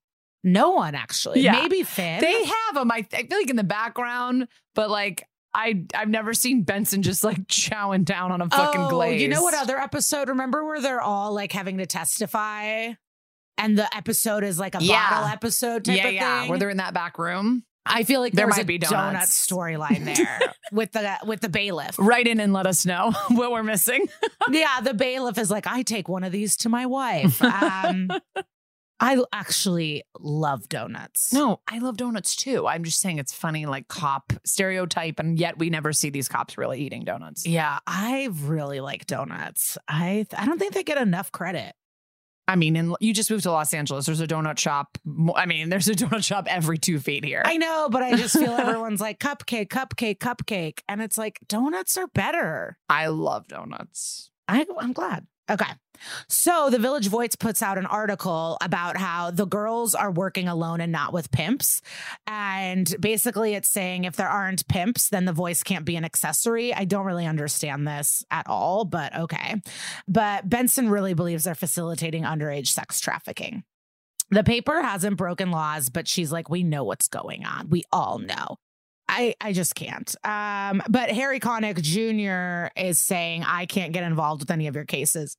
no 0.45 0.71
one 0.71 0.95
actually. 0.95 1.41
Yeah. 1.41 1.53
Maybe 1.53 1.83
Finn. 1.83 2.21
They 2.21 2.45
have 2.45 2.75
them, 2.75 2.91
I, 2.93 3.05
I 3.12 3.25
feel 3.25 3.39
like 3.39 3.51
in 3.51 3.57
the 3.57 3.64
background, 3.64 4.47
but 4.75 4.89
like 4.91 5.27
I 5.55 5.83
I've 5.95 6.09
never 6.09 6.35
seen 6.35 6.62
Benson 6.62 7.03
just 7.03 7.25
like 7.25 7.47
chowing 7.49 8.05
down 8.05 8.31
on 8.33 8.41
a 8.43 8.49
fucking 8.49 8.83
oh, 8.83 8.91
glaze. 8.91 9.21
You 9.21 9.29
know 9.29 9.43
what 9.43 9.55
other 9.55 9.79
episode? 9.79 10.29
Remember 10.29 10.64
where 10.64 10.81
they're 10.81 11.01
all 11.01 11.33
like 11.35 11.51
having 11.53 11.79
to 11.79 11.87
testify, 11.87 12.93
and 13.57 13.77
the 13.79 13.97
episode 13.97 14.45
is 14.45 14.59
like 14.59 14.75
a 14.77 14.83
Yeah. 14.85 15.11
bottle 15.11 15.29
episode 15.29 15.85
type 15.87 15.97
Yeah, 15.97 16.07
of 16.09 16.14
yeah. 16.14 16.41
thing. 16.43 16.51
Where 16.51 16.59
they're 16.59 16.71
in 16.71 16.77
that 16.77 16.95
back 16.95 17.19
room. 17.19 17.64
I 17.89 18.05
feel 18.05 18.20
like 18.20 18.32
There 18.32 18.47
there 18.47 18.51
might 18.51 18.62
a 18.62 18.66
be 18.66 18.78
donut 18.78 18.91
donuts. 18.91 19.47
storyline 19.47 20.05
there 20.05 20.41
with 20.72 20.93
the 20.93 21.18
with 21.24 21.41
the 21.41 21.49
bailiff. 21.49 21.99
Write 21.99 22.26
in 22.26 22.41
and 22.41 22.53
let 22.53 22.66
us 22.66 22.84
know 22.86 23.12
what 23.30 23.51
we're 23.53 23.62
missing. 23.62 24.07
yeah, 24.51 24.80
the 24.82 24.95
bailiff 24.95 25.39
is 25.39 25.51
like, 25.51 25.66
I 25.66 25.82
take 25.82 26.09
one 26.09 26.24
of 26.24 26.32
these 26.32 26.57
to 26.59 26.68
my 26.68 26.86
wife. 26.86 27.41
Um, 27.43 28.11
I 29.01 29.22
actually 29.32 30.03
love 30.18 30.68
donuts. 30.68 31.32
No, 31.32 31.61
I 31.68 31.78
love 31.78 31.97
donuts 31.97 32.34
too. 32.34 32.66
I'm 32.66 32.82
just 32.82 33.01
saying 33.01 33.18
it's 33.20 33.32
funny, 33.32 33.64
like 33.64 33.86
cop 33.86 34.32
stereotype, 34.45 35.20
and 35.20 35.39
yet 35.39 35.57
we 35.59 35.70
never 35.70 35.93
see 35.93 36.11
these 36.11 36.28
cops 36.28 36.59
really 36.59 36.80
eating 36.80 37.05
donuts. 37.05 37.47
Yeah, 37.47 37.78
I 37.86 38.28
really 38.32 38.80
like 38.80 39.07
donuts. 39.07 39.78
I 39.86 40.26
I 40.36 40.47
don't 40.47 40.59
think 40.59 40.74
they 40.74 40.82
get 40.82 40.99
enough 40.99 41.30
credit. 41.30 41.74
I 42.49 42.57
mean, 42.57 42.76
and 42.76 42.96
you 42.99 43.12
just 43.12 43.30
moved 43.30 43.42
to 43.42 43.53
Los 43.53 43.74
Angeles. 43.74 44.07
There's 44.07 44.22
a 44.22 44.26
donut 44.26 44.59
shop. 44.59 44.96
I 45.36 45.44
mean, 45.44 45.68
there's 45.68 45.86
a 45.86 45.94
donut 45.94 46.24
shop 46.24 46.46
every 46.49 46.78
two 46.78 46.99
feet 46.99 47.24
here. 47.24 47.42
I 47.44 47.59
know, 47.59 47.88
but 47.90 48.03
I 48.03 48.16
just 48.16 48.36
feel 48.38 48.53
everyone's 48.59 49.03
like 49.03 49.20
cupcake, 49.20 49.68
cupcake, 49.68 50.18
cupcake, 50.18 50.80
and 50.88 51.03
it's 51.03 51.18
like 51.18 51.38
donuts 51.46 51.99
are 51.99 52.09
better. 52.09 52.78
I 52.88 53.09
love 53.09 53.46
donuts. 53.49 54.30
I, 54.49 54.64
I'm 54.78 54.94
glad. 54.94 55.26
Okay. 55.51 55.70
So 56.28 56.68
the 56.70 56.78
Village 56.78 57.09
Voice 57.09 57.36
puts 57.36 57.62
out 57.62 57.78
an 57.78 57.86
article 57.86 58.57
about 58.61 58.96
how 58.96 59.30
the 59.30 59.46
girls 59.46 59.94
are 59.94 60.11
working 60.11 60.49
alone 60.49 60.80
and 60.80 60.92
not 60.92 61.12
with 61.12 61.30
pimps. 61.30 61.82
And 62.26 62.94
basically, 63.01 63.55
it's 63.55 63.68
saying 63.68 64.05
if 64.05 64.16
there 64.16 64.28
aren't 64.28 64.68
pimps, 64.68 65.09
then 65.09 65.24
the 65.24 65.32
voice 65.32 65.62
can't 65.62 65.84
be 65.84 65.96
an 65.96 66.05
accessory. 66.05 66.74
I 66.74 66.84
don't 66.84 67.07
really 67.07 67.26
understand 67.26 67.86
this 67.86 68.24
at 68.30 68.46
all, 68.46 68.84
but 68.84 69.16
okay. 69.16 69.61
But 70.07 70.49
Benson 70.49 70.90
really 70.90 71.14
believes 71.14 71.44
they're 71.44 71.55
facilitating 71.55 72.24
underage 72.24 72.68
sex 72.68 73.01
trafficking. 73.01 73.64
The 74.30 74.44
paper 74.44 74.82
hasn't 74.82 75.16
broken 75.16 75.51
laws, 75.51 75.88
but 75.88 76.07
she's 76.07 76.30
like, 76.30 76.51
we 76.51 76.62
know 76.62 76.84
what's 76.84 77.09
going 77.09 77.44
on. 77.44 77.70
We 77.70 77.84
all 77.90 78.18
know. 78.18 78.59
I, 79.09 79.34
I 79.40 79.55
just 79.55 79.74
can't. 79.74 80.14
Um, 80.22 80.82
but 80.88 81.11
Harry 81.11 81.40
Connick 81.40 81.80
Jr. 81.80 82.70
is 82.78 82.99
saying, 82.99 83.42
I 83.44 83.64
can't 83.64 83.94
get 83.94 84.05
involved 84.05 84.42
with 84.42 84.51
any 84.51 84.66
of 84.66 84.74
your 84.74 84.84
cases 84.84 85.36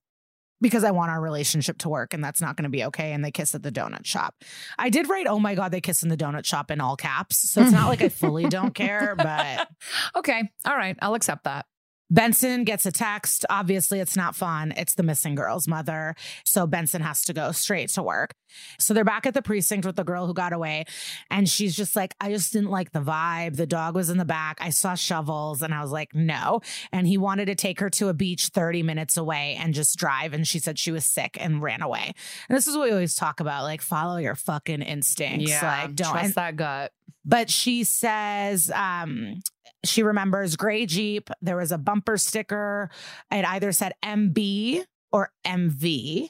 because 0.62 0.84
I 0.84 0.92
want 0.92 1.12
our 1.12 1.22
relationship 1.22 1.78
to 1.80 1.90
work 1.90 2.14
and 2.14 2.24
that's 2.24 2.42
not 2.42 2.56
going 2.56 2.64
to 2.64 2.70
be 2.70 2.84
okay. 2.86 3.14
And 3.14 3.24
they 3.24 3.32
kiss 3.32 3.56
at 3.56 3.64
the 3.64 3.72
donut 3.72 4.06
shop. 4.06 4.36
I 4.78 4.90
did 4.90 5.10
write, 5.10 5.28
oh 5.28 5.40
my 5.40 5.56
God, 5.56 5.72
they 5.72 5.82
kiss 5.82 6.04
in 6.04 6.10
the 6.10 6.18
donut 6.18 6.46
shop 6.46 6.72
in 6.72 6.82
all 6.82 6.96
caps. 6.96 7.50
So 7.50 7.62
it's 7.62 7.72
not 7.72 7.88
like 7.88 8.02
I 8.02 8.10
fully 8.10 8.48
don't 8.48 8.74
care, 8.76 9.16
but 9.16 9.68
Okay. 10.16 10.50
All 10.66 10.76
right. 10.76 10.98
I'll 11.02 11.14
accept 11.16 11.46
that. 11.46 11.66
Benson 12.10 12.64
gets 12.64 12.86
a 12.86 12.92
text. 12.92 13.46
Obviously, 13.50 14.00
it's 14.00 14.16
not 14.18 14.36
fun. 14.36 14.74
It's 14.76 14.96
the 14.96 15.04
missing 15.04 15.36
girl's 15.36 15.68
mother. 15.68 16.16
So 16.44 16.66
Benson 16.66 17.02
has 17.02 17.24
to 17.26 17.34
go 17.34 17.52
straight 17.52 17.90
to 17.90 18.04
work. 18.04 18.34
So 18.80 18.94
they're 18.94 19.04
back 19.06 19.28
at 19.28 19.36
the 19.36 19.44
precinct 19.44 19.86
with 19.86 19.96
the 19.96 20.04
girl 20.04 20.26
who 20.26 20.34
got 20.34 20.54
away. 20.54 20.86
And 21.30 21.48
she's 21.48 21.76
just 21.76 21.96
like, 21.96 22.16
I 22.20 22.32
just 22.32 22.52
didn't 22.52 22.72
like 22.72 22.92
the 22.92 23.02
vibe. 23.02 23.58
The 23.58 23.68
dog 23.68 23.94
was 23.94 24.10
in 24.10 24.18
the 24.18 24.26
back. 24.26 24.58
I 24.60 24.72
saw 24.72 24.96
shovels 24.96 25.62
and 25.62 25.72
I 25.74 25.82
was 25.82 25.92
like, 25.92 26.16
no. 26.16 26.62
And 26.92 27.06
he 27.06 27.18
wanted 27.18 27.46
to 27.46 27.56
take 27.56 27.80
her 27.80 27.92
to 27.92 28.08
a 28.08 28.14
beach 28.14 28.48
30 28.48 28.82
minutes 28.82 29.16
away 29.18 29.56
and 29.60 29.74
just 29.76 29.98
drive. 29.98 30.34
And 30.34 30.48
she 30.48 30.58
said 30.58 30.80
she 30.80 30.92
was 30.92 31.06
sick 31.06 31.38
and 31.40 31.62
ran 31.62 31.84
away. 31.84 32.14
And 32.50 32.58
this 32.58 32.66
is 32.66 32.76
what 32.76 32.86
we 32.86 32.92
always 32.92 33.14
talk 33.14 33.40
about 33.40 33.64
like, 33.64 33.82
follow 33.82 34.18
your 34.18 34.36
fucking 34.36 34.82
instincts. 34.82 35.50
Yeah, 35.50 35.82
like, 35.84 35.96
don't. 35.96 36.12
trust 36.12 36.36
that 36.36 36.56
gut. 36.56 36.92
but 37.24 37.50
she 37.52 37.84
says 37.84 38.72
um 38.72 39.42
she 39.86 40.04
remembers 40.04 40.56
gray 40.56 40.86
jeep 40.86 41.30
there 41.42 41.58
was 41.58 41.72
a 41.72 41.78
bumper 41.78 42.18
sticker 42.18 42.90
it 43.32 43.46
either 43.46 43.72
said 43.72 43.94
mb 44.04 44.84
or 45.12 45.32
mv 45.46 46.30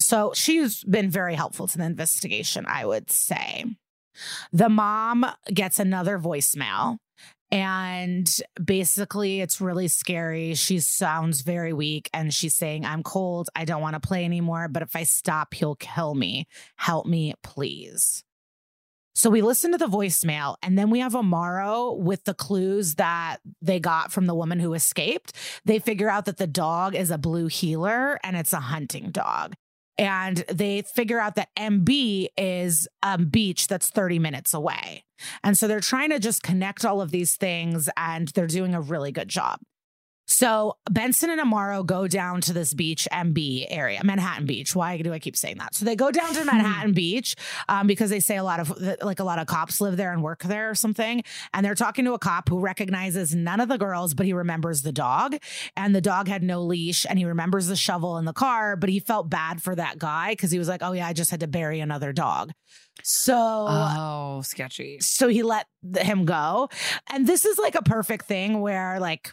so 0.00 0.32
she's 0.34 0.84
been 0.84 1.10
very 1.10 1.34
helpful 1.34 1.68
to 1.68 1.78
the 1.78 1.84
investigation 1.84 2.66
i 2.66 2.84
would 2.84 3.10
say. 3.10 3.64
The 4.52 4.68
mom 4.68 5.24
gets 5.52 5.78
another 5.78 6.18
voicemail 6.18 6.98
and 7.50 8.30
basically 8.62 9.40
it's 9.40 9.60
really 9.60 9.88
scary. 9.88 10.54
She 10.54 10.80
sounds 10.80 11.42
very 11.42 11.72
weak 11.72 12.08
and 12.12 12.32
she's 12.32 12.54
saying 12.54 12.84
i'm 12.84 13.02
cold 13.02 13.48
i 13.54 13.64
don't 13.64 13.82
want 13.82 13.94
to 13.94 14.06
play 14.06 14.24
anymore 14.24 14.68
but 14.68 14.82
if 14.82 14.96
i 14.96 15.04
stop 15.04 15.54
he'll 15.54 15.76
kill 15.76 16.14
me. 16.14 16.46
Help 16.76 17.06
me 17.06 17.34
please 17.42 18.24
so 19.14 19.28
we 19.28 19.42
listen 19.42 19.72
to 19.72 19.78
the 19.78 19.86
voicemail, 19.86 20.56
and 20.62 20.78
then 20.78 20.90
we 20.90 21.00
have 21.00 21.12
Amaro 21.12 21.98
with 21.98 22.24
the 22.24 22.34
clues 22.34 22.94
that 22.94 23.38
they 23.60 23.78
got 23.78 24.10
from 24.10 24.26
the 24.26 24.34
woman 24.34 24.58
who 24.58 24.74
escaped. 24.74 25.32
They 25.64 25.78
figure 25.78 26.08
out 26.08 26.24
that 26.24 26.38
the 26.38 26.46
dog 26.46 26.94
is 26.94 27.10
a 27.10 27.18
blue 27.18 27.46
heeler 27.46 28.18
and 28.24 28.36
it's 28.36 28.52
a 28.52 28.60
hunting 28.60 29.10
dog. 29.10 29.54
And 29.98 30.38
they 30.48 30.82
figure 30.82 31.20
out 31.20 31.34
that 31.34 31.54
MB 31.56 32.28
is 32.38 32.88
a 33.02 33.18
beach 33.18 33.68
that's 33.68 33.90
30 33.90 34.18
minutes 34.18 34.54
away. 34.54 35.04
And 35.44 35.56
so 35.56 35.68
they're 35.68 35.80
trying 35.80 36.10
to 36.10 36.18
just 36.18 36.42
connect 36.42 36.84
all 36.84 37.00
of 37.00 37.10
these 37.10 37.36
things, 37.36 37.88
and 37.96 38.28
they're 38.28 38.46
doing 38.46 38.74
a 38.74 38.80
really 38.80 39.12
good 39.12 39.28
job. 39.28 39.60
So 40.32 40.78
Benson 40.90 41.28
and 41.28 41.38
Amaro 41.40 41.84
go 41.84 42.08
down 42.08 42.40
to 42.42 42.54
this 42.54 42.72
beach, 42.72 43.06
MB 43.12 43.66
area, 43.68 44.00
Manhattan 44.02 44.46
Beach. 44.46 44.74
Why 44.74 44.96
do 44.96 45.12
I 45.12 45.18
keep 45.18 45.36
saying 45.36 45.58
that? 45.58 45.74
So 45.74 45.84
they 45.84 45.94
go 45.94 46.10
down 46.10 46.32
to 46.32 46.44
Manhattan 46.52 46.94
Beach 46.94 47.36
um, 47.68 47.86
because 47.86 48.08
they 48.08 48.18
say 48.18 48.38
a 48.38 48.42
lot 48.42 48.58
of 48.58 48.70
like 49.02 49.20
a 49.20 49.24
lot 49.24 49.38
of 49.38 49.46
cops 49.46 49.80
live 49.82 49.98
there 49.98 50.10
and 50.10 50.22
work 50.22 50.42
there 50.42 50.70
or 50.70 50.74
something. 50.74 51.22
And 51.52 51.64
they're 51.66 51.74
talking 51.74 52.06
to 52.06 52.14
a 52.14 52.18
cop 52.18 52.48
who 52.48 52.60
recognizes 52.60 53.34
none 53.34 53.60
of 53.60 53.68
the 53.68 53.76
girls, 53.76 54.14
but 54.14 54.24
he 54.24 54.32
remembers 54.32 54.80
the 54.80 54.90
dog. 54.92 55.36
And 55.76 55.94
the 55.94 56.00
dog 56.00 56.28
had 56.28 56.42
no 56.42 56.62
leash, 56.62 57.04
and 57.06 57.18
he 57.18 57.26
remembers 57.26 57.66
the 57.66 57.76
shovel 57.76 58.16
in 58.16 58.24
the 58.24 58.32
car, 58.32 58.74
but 58.74 58.88
he 58.88 59.00
felt 59.00 59.28
bad 59.28 59.62
for 59.62 59.74
that 59.74 59.98
guy 59.98 60.32
because 60.32 60.50
he 60.50 60.58
was 60.58 60.66
like, 60.66 60.82
"Oh 60.82 60.92
yeah, 60.92 61.06
I 61.06 61.12
just 61.12 61.30
had 61.30 61.40
to 61.40 61.46
bury 61.46 61.80
another 61.80 62.12
dog." 62.14 62.52
So 63.02 63.36
Oh, 63.36 64.40
sketchy. 64.42 64.98
so 65.00 65.28
he 65.28 65.42
let 65.42 65.66
him 65.96 66.24
go. 66.24 66.70
And 67.10 67.26
this 67.26 67.44
is 67.44 67.58
like 67.58 67.74
a 67.74 67.82
perfect 67.82 68.24
thing 68.26 68.60
where 68.60 68.98
like 68.98 69.32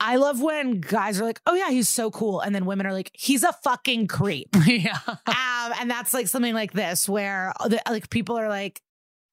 I 0.00 0.16
love 0.16 0.40
when 0.40 0.80
guys 0.80 1.20
are 1.20 1.24
like, 1.24 1.40
"Oh 1.46 1.54
yeah, 1.54 1.70
he's 1.70 1.88
so 1.88 2.10
cool," 2.10 2.40
and 2.40 2.54
then 2.54 2.66
women 2.66 2.86
are 2.86 2.92
like, 2.92 3.10
"He's 3.14 3.42
a 3.42 3.52
fucking 3.52 4.06
creep." 4.06 4.48
yeah. 4.66 4.98
um, 5.06 5.72
and 5.80 5.90
that's 5.90 6.14
like 6.14 6.28
something 6.28 6.54
like 6.54 6.72
this 6.72 7.08
where 7.08 7.52
the, 7.66 7.80
like 7.88 8.10
people 8.10 8.38
are 8.38 8.48
like, 8.48 8.80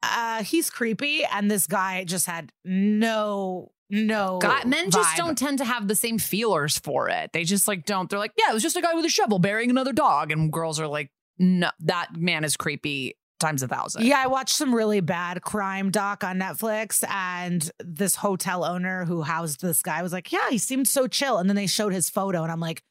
uh, 0.04 0.44
"He's 0.44 0.70
creepy," 0.70 1.24
and 1.26 1.50
this 1.50 1.68
guy 1.68 2.04
just 2.04 2.26
had 2.26 2.52
no 2.64 3.72
no. 3.90 4.40
God, 4.42 4.66
men 4.66 4.90
just 4.90 5.10
vibe. 5.10 5.18
don't 5.18 5.38
tend 5.38 5.60
to 5.60 5.66
have 5.66 5.88
the 5.88 5.96
same 5.96 6.18
feelers 6.18 6.80
for 6.80 7.10
it. 7.10 7.32
They 7.34 7.44
just 7.44 7.68
like 7.68 7.86
don't. 7.86 8.10
They're 8.10 8.20
like, 8.20 8.34
yeah, 8.38 8.50
it 8.50 8.54
was 8.54 8.64
just 8.64 8.76
a 8.76 8.82
guy 8.82 8.94
with 8.94 9.06
a 9.06 9.10
shovel 9.10 9.40
burying 9.40 9.70
another 9.70 9.94
dog, 9.94 10.32
and 10.32 10.52
girls 10.52 10.80
are 10.80 10.88
like, 10.88 11.12
no, 11.38 11.70
that 11.82 12.16
man 12.16 12.44
is 12.44 12.58
creepy 12.58 13.16
times 13.40 13.62
a 13.64 13.68
thousand. 13.68 14.06
Yeah, 14.06 14.20
I 14.24 14.28
watched 14.28 14.56
some 14.56 14.74
really 14.74 15.02
bad 15.02 15.42
crime 15.42 15.92
doc 15.92 16.24
on 16.24 16.38
Netflix, 16.40 17.04
and 17.10 17.70
this 17.84 18.16
hotel 18.16 18.64
owner 18.64 19.06
who 19.06 19.22
housed 19.24 19.62
this 19.62 19.82
guy 19.82 20.02
was 20.04 20.14
like, 20.14 20.32
"Yeah, 20.32 20.50
he 20.50 20.58
seemed 20.58 20.88
so 20.88 21.08
chill." 21.08 21.38
And 21.38 21.50
then 21.50 21.56
they 21.56 21.68
showed 21.68 21.94
his 21.94 22.10
photo, 22.10 22.44
and 22.44 22.52
I'm 22.52 22.60
like, 22.60 22.82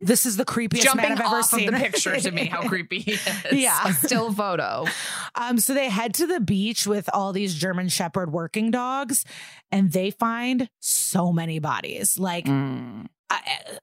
"This 0.00 0.24
is 0.26 0.36
the 0.36 0.44
creepiest 0.44 0.82
Jumping 0.82 1.08
man 1.10 1.12
I've 1.20 1.32
ever 1.32 1.42
seen." 1.42 1.70
the 1.72 1.78
picture 1.78 2.18
to 2.18 2.30
me, 2.30 2.46
how 2.46 2.62
creepy 2.68 3.00
he 3.00 3.12
is. 3.12 3.28
Yeah. 3.52 3.92
Still 3.92 4.32
photo. 4.32 4.86
Um, 5.38 5.58
so 5.58 5.74
they 5.74 5.90
head 5.90 6.14
to 6.14 6.26
the 6.26 6.40
beach 6.40 6.86
with 6.86 7.10
all 7.12 7.34
these 7.34 7.54
German 7.54 7.90
Shepherd 7.90 8.32
working 8.32 8.70
dogs, 8.70 9.22
and 9.70 9.92
they 9.92 10.10
find 10.10 10.70
so 10.80 11.30
many 11.30 11.58
bodies. 11.58 12.18
Like 12.18 12.46
Mm. 12.46 13.04
uh, 13.28 13.38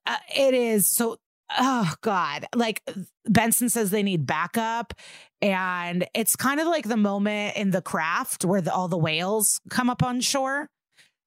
uh, 0.07 0.17
it 0.35 0.55
is 0.55 0.89
so. 0.89 1.17
Oh 1.59 1.93
God! 2.01 2.45
Like 2.55 2.81
Benson 3.25 3.69
says, 3.69 3.91
they 3.91 4.03
need 4.03 4.25
backup, 4.25 4.93
and 5.41 6.05
it's 6.13 6.35
kind 6.35 6.59
of 6.59 6.67
like 6.67 6.87
the 6.87 6.97
moment 6.97 7.55
in 7.57 7.71
the 7.71 7.81
craft 7.81 8.45
where 8.45 8.61
the, 8.61 8.73
all 8.73 8.87
the 8.87 8.97
whales 8.97 9.59
come 9.69 9.89
up 9.89 10.01
on 10.03 10.21
shore. 10.21 10.69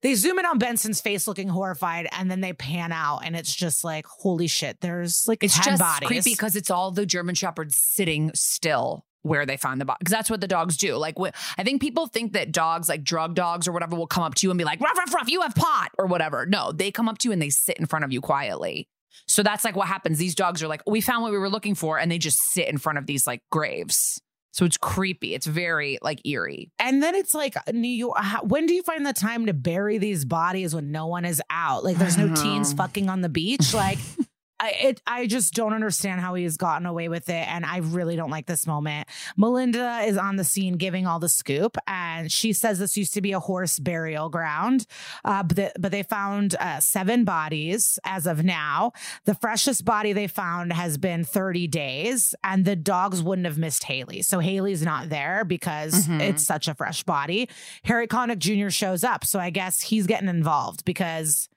They 0.02 0.14
zoom 0.14 0.38
in 0.38 0.44
on 0.46 0.58
Benson's 0.58 1.00
face, 1.00 1.26
looking 1.26 1.48
horrified, 1.48 2.06
and 2.12 2.30
then 2.30 2.40
they 2.40 2.52
pan 2.52 2.92
out, 2.92 3.20
and 3.24 3.34
it's 3.34 3.54
just 3.54 3.82
like, 3.82 4.06
holy 4.06 4.46
shit! 4.46 4.80
There's 4.80 5.24
like 5.26 5.42
It's 5.42 5.54
ten 5.54 5.64
just 5.72 5.80
bodies. 5.80 6.06
creepy 6.08 6.30
because 6.32 6.54
it's 6.56 6.70
all 6.70 6.90
the 6.90 7.06
German 7.06 7.34
shepherds 7.34 7.76
sitting 7.78 8.30
still 8.34 9.04
where 9.22 9.44
they 9.46 9.56
find 9.56 9.80
the 9.80 9.84
body. 9.84 9.96
Because 10.00 10.12
that's 10.12 10.30
what 10.30 10.40
the 10.40 10.46
dogs 10.46 10.76
do. 10.76 10.94
Like, 10.96 11.16
wh- 11.18 11.30
I 11.58 11.64
think 11.64 11.80
people 11.80 12.06
think 12.06 12.34
that 12.34 12.52
dogs, 12.52 12.88
like 12.88 13.02
drug 13.02 13.34
dogs 13.34 13.66
or 13.66 13.72
whatever, 13.72 13.96
will 13.96 14.06
come 14.06 14.22
up 14.22 14.36
to 14.36 14.46
you 14.46 14.52
and 14.52 14.58
be 14.58 14.64
like, 14.64 14.80
ruff, 14.80 14.96
ruff, 14.96 15.12
ruff, 15.12 15.28
you 15.28 15.40
have 15.40 15.54
pot 15.56 15.90
or 15.98 16.06
whatever. 16.06 16.46
No, 16.46 16.70
they 16.70 16.92
come 16.92 17.08
up 17.08 17.18
to 17.18 17.28
you 17.28 17.32
and 17.32 17.42
they 17.42 17.50
sit 17.50 17.76
in 17.78 17.86
front 17.86 18.04
of 18.04 18.12
you 18.12 18.20
quietly. 18.20 18.88
So 19.26 19.42
that's 19.42 19.64
like 19.64 19.76
what 19.76 19.88
happens. 19.88 20.18
These 20.18 20.34
dogs 20.34 20.62
are 20.62 20.68
like, 20.68 20.82
we 20.86 21.00
found 21.00 21.22
what 21.22 21.32
we 21.32 21.38
were 21.38 21.50
looking 21.50 21.74
for, 21.74 21.98
and 21.98 22.10
they 22.10 22.18
just 22.18 22.38
sit 22.52 22.68
in 22.68 22.78
front 22.78 22.98
of 22.98 23.06
these 23.06 23.26
like 23.26 23.42
graves. 23.50 24.20
So 24.52 24.64
it's 24.64 24.78
creepy. 24.78 25.34
It's 25.34 25.46
very 25.46 25.98
like 26.00 26.26
eerie. 26.26 26.70
And 26.78 27.02
then 27.02 27.14
it's 27.14 27.34
like 27.34 27.56
New 27.74 27.88
York. 27.88 28.16
how- 28.18 28.42
When 28.42 28.64
do 28.64 28.72
you 28.72 28.82
find 28.82 29.04
the 29.04 29.12
time 29.12 29.44
to 29.46 29.52
bury 29.52 29.98
these 29.98 30.24
bodies 30.24 30.74
when 30.74 30.90
no 30.90 31.06
one 31.08 31.26
is 31.26 31.42
out? 31.50 31.84
Like 31.84 31.98
there's 31.98 32.16
no 32.16 32.28
teens 32.34 32.68
mm-hmm. 32.68 32.78
fucking 32.78 33.10
on 33.10 33.20
the 33.20 33.28
beach. 33.28 33.74
Like 33.74 33.98
I, 34.58 34.70
it, 34.70 35.02
I 35.06 35.26
just 35.26 35.52
don't 35.52 35.74
understand 35.74 36.20
how 36.22 36.34
he 36.34 36.44
has 36.44 36.56
gotten 36.56 36.86
away 36.86 37.08
with 37.08 37.28
it, 37.28 37.46
and 37.48 37.66
I 37.66 37.78
really 37.78 38.16
don't 38.16 38.30
like 38.30 38.46
this 38.46 38.66
moment. 38.66 39.06
Melinda 39.36 40.00
is 40.06 40.16
on 40.16 40.36
the 40.36 40.44
scene 40.44 40.78
giving 40.78 41.06
all 41.06 41.18
the 41.18 41.28
scoop, 41.28 41.76
and 41.86 42.32
she 42.32 42.54
says 42.54 42.78
this 42.78 42.96
used 42.96 43.12
to 43.14 43.20
be 43.20 43.32
a 43.32 43.40
horse 43.40 43.78
burial 43.78 44.30
ground, 44.30 44.86
uh, 45.26 45.42
but, 45.42 45.56
the, 45.56 45.72
but 45.78 45.92
they 45.92 46.02
found 46.02 46.54
uh, 46.58 46.80
seven 46.80 47.24
bodies 47.24 47.98
as 48.04 48.26
of 48.26 48.44
now. 48.44 48.92
The 49.26 49.34
freshest 49.34 49.84
body 49.84 50.14
they 50.14 50.26
found 50.26 50.72
has 50.72 50.96
been 50.96 51.22
30 51.24 51.66
days, 51.66 52.34
and 52.42 52.64
the 52.64 52.76
dogs 52.76 53.22
wouldn't 53.22 53.46
have 53.46 53.58
missed 53.58 53.84
Haley. 53.84 54.22
So 54.22 54.38
Haley's 54.38 54.82
not 54.82 55.10
there 55.10 55.44
because 55.44 56.06
Mhm. 56.08 56.20
it's 56.20 56.44
such 56.46 56.66
a 56.66 56.74
fresh 56.74 57.02
body. 57.02 57.48
Harry 57.84 58.06
Connick 58.08 58.38
Jr. 58.38 58.70
shows 58.70 59.04
up, 59.04 59.24
so 59.26 59.38
I 59.38 59.50
guess 59.50 59.82
he's 59.82 60.06
getting 60.06 60.28
involved 60.28 60.84
because 60.86 61.48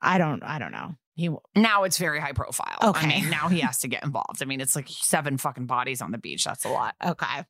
I 0.00 0.18
don't, 0.18 0.42
I 0.44 0.58
don't 0.60 0.72
know. 0.72 0.94
He 1.16 1.30
Now 1.56 1.82
it's 1.84 1.98
very 1.98 2.20
high 2.20 2.32
profile. 2.32 2.76
I 2.80 2.88
Okay. 2.90 3.06
mean, 3.08 3.30
now 3.30 3.48
he 3.48 3.60
has 3.60 3.78
to 3.80 3.88
get 3.88 4.04
involved. 4.04 4.42
I 4.42 4.44
mean, 4.44 4.60
it's 4.60 4.76
like 4.76 4.86
seven 4.88 5.38
fucking 5.38 5.66
bodies 5.66 6.00
on 6.02 6.12
the 6.12 6.18
beach. 6.18 6.44
That's 6.44 6.64
a 6.64 6.68
lot. 6.68 6.94
okay. 7.04 7.44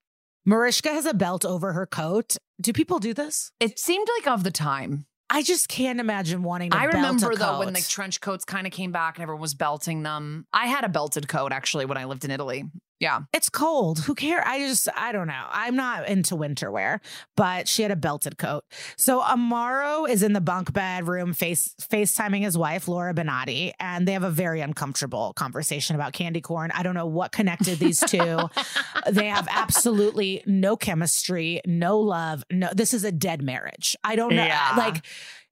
Mariska 0.47 0.91
has 0.91 1.05
a 1.07 1.12
belt 1.14 1.45
over 1.45 1.73
her 1.73 1.87
coat. 1.87 2.37
Do 2.61 2.73
people 2.73 3.01
do 3.01 3.12
this? 3.12 3.51
It 3.59 3.79
seemed 3.81 4.07
like 4.19 4.29
of 4.29 4.45
the 4.45 4.53
time. 4.53 5.07
I 5.29 5.43
just 5.43 5.69
can't 5.69 5.99
imagine 5.99 6.45
wanting 6.45 6.71
to. 6.71 6.77
I 6.77 6.85
remember 6.85 7.35
though 7.35 7.59
when 7.59 7.73
the 7.73 7.81
trench 7.81 8.21
coats 8.21 8.45
kind 8.45 8.64
of 8.64 8.73
came 8.73 8.93
back 8.93 9.17
and 9.17 9.23
everyone 9.25 9.41
was 9.43 9.55
belting 9.55 10.05
them. 10.05 10.47
I 10.53 10.69
had 10.69 10.85
a 10.85 10.89
belted 10.89 11.27
coat 11.27 11.51
actually 11.51 11.85
when 11.85 11.99
I 11.99 12.05
lived 12.05 12.25
in 12.25 12.31
Italy. 12.31 12.64
Yeah. 12.99 13.21
it's 13.33 13.49
cold. 13.49 14.01
Who 14.01 14.15
care? 14.15 14.47
I 14.47 14.59
just, 14.61 14.89
I 14.97 15.13
don't 15.13 15.27
know. 15.27 15.45
I'm 15.51 15.77
not 15.77 16.09
into 16.09 16.35
winter 16.35 16.71
wear, 16.71 17.01
but 17.37 17.69
she 17.69 17.83
had 17.83 17.91
a 17.91 17.97
belted 17.97 18.39
coat. 18.39 18.65
So 18.97 19.21
Amaro 19.21 20.09
is 20.09 20.23
in 20.23 20.33
the 20.33 20.41
bunk 20.41 20.73
bed 20.73 21.07
room, 21.07 21.35
face 21.35 21.75
FaceTiming 21.81 22.43
his 22.43 22.57
wife, 22.57 22.89
Laura 22.89 23.13
Benanti, 23.13 23.73
and 23.79 24.09
they 24.09 24.13
have 24.13 24.23
a 24.23 24.31
very 24.31 24.61
uncomfortable 24.61 25.33
conversation 25.35 25.95
about 25.95 26.13
candy 26.15 26.41
corn. 26.41 26.71
I 26.75 26.83
don't 26.83 26.95
know 26.95 27.07
what 27.07 27.33
connected 27.33 27.79
these 27.79 28.01
two. 28.01 28.39
they 29.11 29.27
have 29.27 29.47
absolutely 29.51 30.43
no 30.47 30.77
chemistry, 30.77 31.61
no 31.67 31.99
love. 31.99 32.45
No, 32.51 32.71
this 32.75 32.95
is 32.95 33.05
a 33.05 33.13
dead 33.13 33.43
marriage. 33.43 33.97
I 34.05 34.17
don't 34.17 34.35
know. 34.35 34.45
Yeah. 34.45 34.75
Like, 34.77 35.05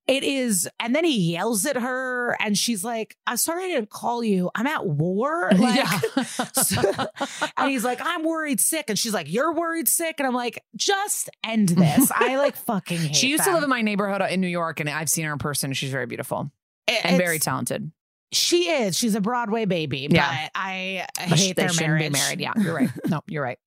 it 0.07 0.23
is, 0.25 0.69
and 0.81 0.95
then 0.95 1.05
he 1.05 1.33
yells 1.33 1.65
at 1.67 1.77
her, 1.77 2.37
and 2.41 2.57
she's 2.59 2.85
like, 2.85 3.17
"I'm 3.27 3.37
sorry 3.37 3.65
I 3.65 3.69
didn't 3.69 3.91
call 3.91 4.23
you. 4.23 4.51
I'm 4.55 4.67
at 4.67 4.87
war." 4.87 5.51
Like, 5.59 5.87
so- 6.55 7.07
and 7.57 7.71
he's 7.71 7.85
like, 7.85 8.01
I'm 8.03 8.23
worried 8.25 8.61
sick. 8.61 8.87
And 8.89 8.99
she's 8.99 9.15
like, 9.15 9.33
You're 9.33 9.55
worried 9.55 9.89
sick. 9.89 10.17
And 10.19 10.27
I'm 10.27 10.35
like, 10.35 10.63
just 10.77 11.31
end 11.45 11.71
this. 11.71 12.11
I 12.15 12.37
like 12.37 12.57
fucking 12.57 12.99
hate 13.01 13.17
She 13.17 13.29
used 13.29 13.45
them. 13.45 13.51
to 13.51 13.55
live 13.55 13.65
in 13.65 13.71
my 13.71 13.83
neighborhood 13.83 14.23
in 14.31 14.41
New 14.41 14.49
York 14.49 14.81
and 14.81 14.89
I've 14.91 15.09
seen 15.09 15.25
her 15.25 15.33
in 15.33 15.39
person. 15.39 15.73
She's 15.73 15.91
very 15.91 16.07
beautiful 16.07 16.51
It- 16.87 17.05
and 17.05 17.17
very 17.17 17.39
talented. 17.39 17.91
She 18.35 18.69
is. 18.71 18.97
She's 18.97 19.15
a 19.15 19.21
Broadway 19.21 19.65
baby. 19.65 20.09
Yeah. 20.11 20.29
But 20.31 20.51
I 20.55 21.07
But 21.17 21.39
hate 21.39 21.57
they 21.57 21.63
their 21.63 21.69
shouldn't 21.71 21.89
marriage. 21.89 22.13
be 22.13 22.19
married. 22.19 22.41
Yeah, 22.41 22.53
you're 22.59 22.75
right. 22.75 22.91
No, 23.09 23.21
you're 23.27 23.43
right. 23.43 23.59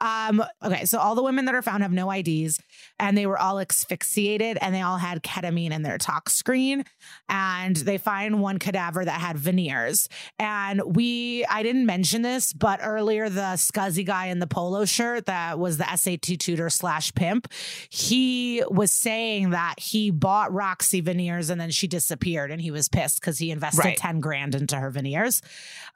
Um, 0.00 0.42
okay, 0.62 0.84
so 0.84 0.98
all 0.98 1.14
the 1.14 1.22
women 1.22 1.44
that 1.46 1.54
are 1.54 1.62
found 1.62 1.82
have 1.82 1.92
no 1.92 2.10
IDs 2.10 2.60
and 2.98 3.16
they 3.16 3.26
were 3.26 3.38
all 3.38 3.58
asphyxiated 3.60 4.58
and 4.60 4.74
they 4.74 4.82
all 4.82 4.98
had 4.98 5.22
ketamine 5.22 5.70
in 5.72 5.82
their 5.82 5.98
tox 5.98 6.32
screen. 6.34 6.84
And 7.28 7.76
they 7.76 7.98
find 7.98 8.40
one 8.40 8.58
cadaver 8.58 9.04
that 9.04 9.20
had 9.20 9.36
veneers. 9.38 10.08
And 10.38 10.82
we, 10.94 11.44
I 11.46 11.62
didn't 11.62 11.86
mention 11.86 12.22
this, 12.22 12.52
but 12.52 12.80
earlier 12.82 13.28
the 13.28 13.54
scuzzy 13.56 14.04
guy 14.04 14.26
in 14.26 14.38
the 14.38 14.46
polo 14.46 14.84
shirt 14.84 15.26
that 15.26 15.58
was 15.58 15.78
the 15.78 15.96
SAT 15.96 16.38
tutor 16.38 16.68
slash 16.70 17.14
pimp, 17.14 17.48
he 17.90 18.62
was 18.68 18.92
saying 18.92 19.50
that 19.50 19.74
he 19.78 20.10
bought 20.10 20.52
Roxy 20.52 21.00
veneers 21.00 21.50
and 21.50 21.60
then 21.60 21.70
she 21.70 21.86
disappeared 21.86 22.50
and 22.50 22.60
he 22.60 22.70
was 22.70 22.88
pissed 22.88 23.20
because 23.20 23.38
he 23.38 23.50
invested 23.50 23.82
Right. 23.84 23.96
10 24.02 24.18
grand 24.18 24.56
into 24.56 24.74
her 24.76 24.90
veneers. 24.90 25.42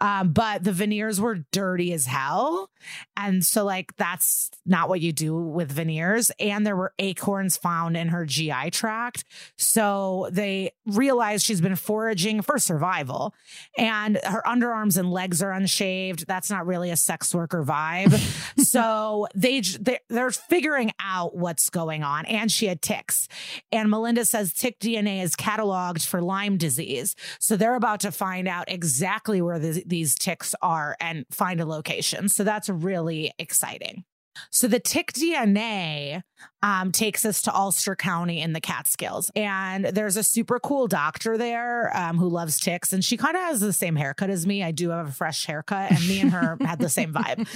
Um, 0.00 0.32
but 0.32 0.62
the 0.62 0.72
veneers 0.72 1.20
were 1.20 1.44
dirty 1.50 1.92
as 1.92 2.06
hell. 2.06 2.70
And 3.16 3.44
so, 3.44 3.64
like, 3.64 3.96
that's 3.96 4.50
not 4.64 4.88
what 4.88 5.00
you 5.00 5.12
do 5.12 5.34
with 5.34 5.72
veneers. 5.72 6.30
And 6.38 6.64
there 6.64 6.76
were 6.76 6.92
acorns 7.00 7.56
found 7.56 7.96
in 7.96 8.08
her 8.08 8.24
GI 8.24 8.70
tract. 8.70 9.24
So 9.56 10.28
they 10.30 10.72
realized 10.86 11.44
she's 11.44 11.60
been 11.60 11.74
foraging 11.74 12.42
for 12.42 12.58
survival. 12.58 13.34
And 13.76 14.20
her 14.22 14.42
underarms 14.46 14.98
and 14.98 15.10
legs 15.10 15.42
are 15.42 15.50
unshaved. 15.50 16.26
That's 16.26 16.50
not 16.50 16.66
really 16.66 16.90
a 16.90 16.96
sex 16.96 17.34
worker 17.34 17.64
vibe. 17.64 18.14
so 18.62 19.26
they, 19.34 19.62
they 19.62 19.98
they're 20.08 20.30
figuring 20.30 20.92
out 21.00 21.36
what's 21.36 21.70
going 21.70 22.04
on. 22.04 22.26
And 22.26 22.52
she 22.52 22.66
had 22.66 22.82
ticks. 22.82 23.26
And 23.72 23.90
Melinda 23.90 24.24
says 24.24 24.52
tick 24.52 24.78
DNA 24.78 25.22
is 25.22 25.34
cataloged 25.34 26.06
for 26.06 26.20
Lyme 26.20 26.56
disease. 26.56 27.16
So 27.40 27.56
they're 27.56 27.74
about 27.74 27.85
to 27.94 28.10
find 28.10 28.48
out 28.48 28.70
exactly 28.70 29.40
where 29.40 29.58
the, 29.58 29.82
these 29.86 30.14
ticks 30.14 30.54
are 30.60 30.96
and 31.00 31.24
find 31.30 31.60
a 31.60 31.66
location. 31.66 32.28
So 32.28 32.44
that's 32.44 32.68
really 32.68 33.32
exciting. 33.38 34.04
So 34.50 34.68
the 34.68 34.80
tick 34.80 35.12
DNA 35.12 36.22
um, 36.66 36.90
takes 36.90 37.24
us 37.24 37.42
to 37.42 37.54
Ulster 37.54 37.94
County 37.94 38.40
in 38.40 38.52
the 38.52 38.60
Catskills, 38.60 39.30
and 39.36 39.84
there's 39.84 40.16
a 40.16 40.24
super 40.24 40.58
cool 40.58 40.88
doctor 40.88 41.38
there 41.38 41.96
um, 41.96 42.18
who 42.18 42.28
loves 42.28 42.58
ticks, 42.58 42.92
and 42.92 43.04
she 43.04 43.16
kind 43.16 43.36
of 43.36 43.42
has 43.44 43.60
the 43.60 43.72
same 43.72 43.94
haircut 43.94 44.30
as 44.30 44.48
me. 44.48 44.64
I 44.64 44.72
do 44.72 44.90
have 44.90 45.08
a 45.08 45.12
fresh 45.12 45.46
haircut, 45.46 45.92
and 45.92 46.08
me 46.08 46.20
and 46.20 46.32
her 46.32 46.56
had 46.60 46.80
the 46.80 46.88
same 46.88 47.12
vibe. 47.14 47.46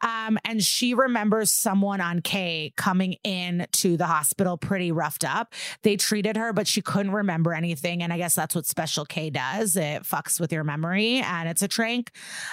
Um, 0.00 0.38
and 0.44 0.62
she 0.62 0.94
remembers 0.94 1.50
someone 1.50 2.00
on 2.00 2.20
K 2.20 2.72
coming 2.76 3.16
in 3.24 3.66
to 3.72 3.96
the 3.96 4.06
hospital 4.06 4.56
pretty 4.56 4.92
roughed 4.92 5.24
up. 5.24 5.54
They 5.82 5.96
treated 5.96 6.36
her, 6.36 6.52
but 6.52 6.68
she 6.68 6.82
couldn't 6.82 7.10
remember 7.10 7.54
anything, 7.54 8.00
and 8.00 8.12
I 8.12 8.16
guess 8.16 8.36
that's 8.36 8.54
what 8.54 8.66
Special 8.66 9.04
K 9.04 9.30
does. 9.30 9.74
It 9.74 10.04
fucks 10.04 10.38
with 10.38 10.52
your 10.52 10.62
memory, 10.62 11.16
and 11.16 11.48
it's 11.48 11.62
a 11.62 11.68
trank. 11.68 12.12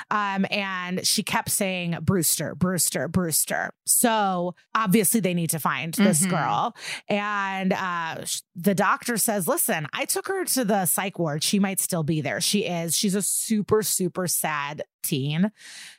Um, 0.09 0.47
and 0.49 1.05
she 1.05 1.21
kept 1.21 1.51
saying 1.51 1.99
Brewster, 2.01 2.55
Brewster, 2.55 3.07
Brewster. 3.07 3.73
So 3.85 4.55
obviously 4.73 5.19
they 5.19 5.35
need 5.35 5.51
to 5.51 5.59
find 5.59 5.98
this 5.99 6.25
Mhm. 6.25 6.29
girl. 6.31 6.75
And 7.07 7.73
uh, 7.73 8.25
the 8.55 8.73
doctor 8.73 9.17
says, 9.17 9.47
listen, 9.47 9.87
I 9.93 10.05
took 10.05 10.27
her 10.27 10.43
to 10.45 10.65
the 10.65 10.85
psych 10.85 11.19
ward. 11.19 11.43
She 11.43 11.59
might 11.59 11.79
still 11.79 12.03
be 12.03 12.21
there. 12.21 12.41
She 12.41 12.65
is. 12.65 12.95
She's 12.97 13.15
a 13.15 13.21
super, 13.21 13.83
super 13.83 14.27
sad 14.27 14.83
teen. 15.03 15.51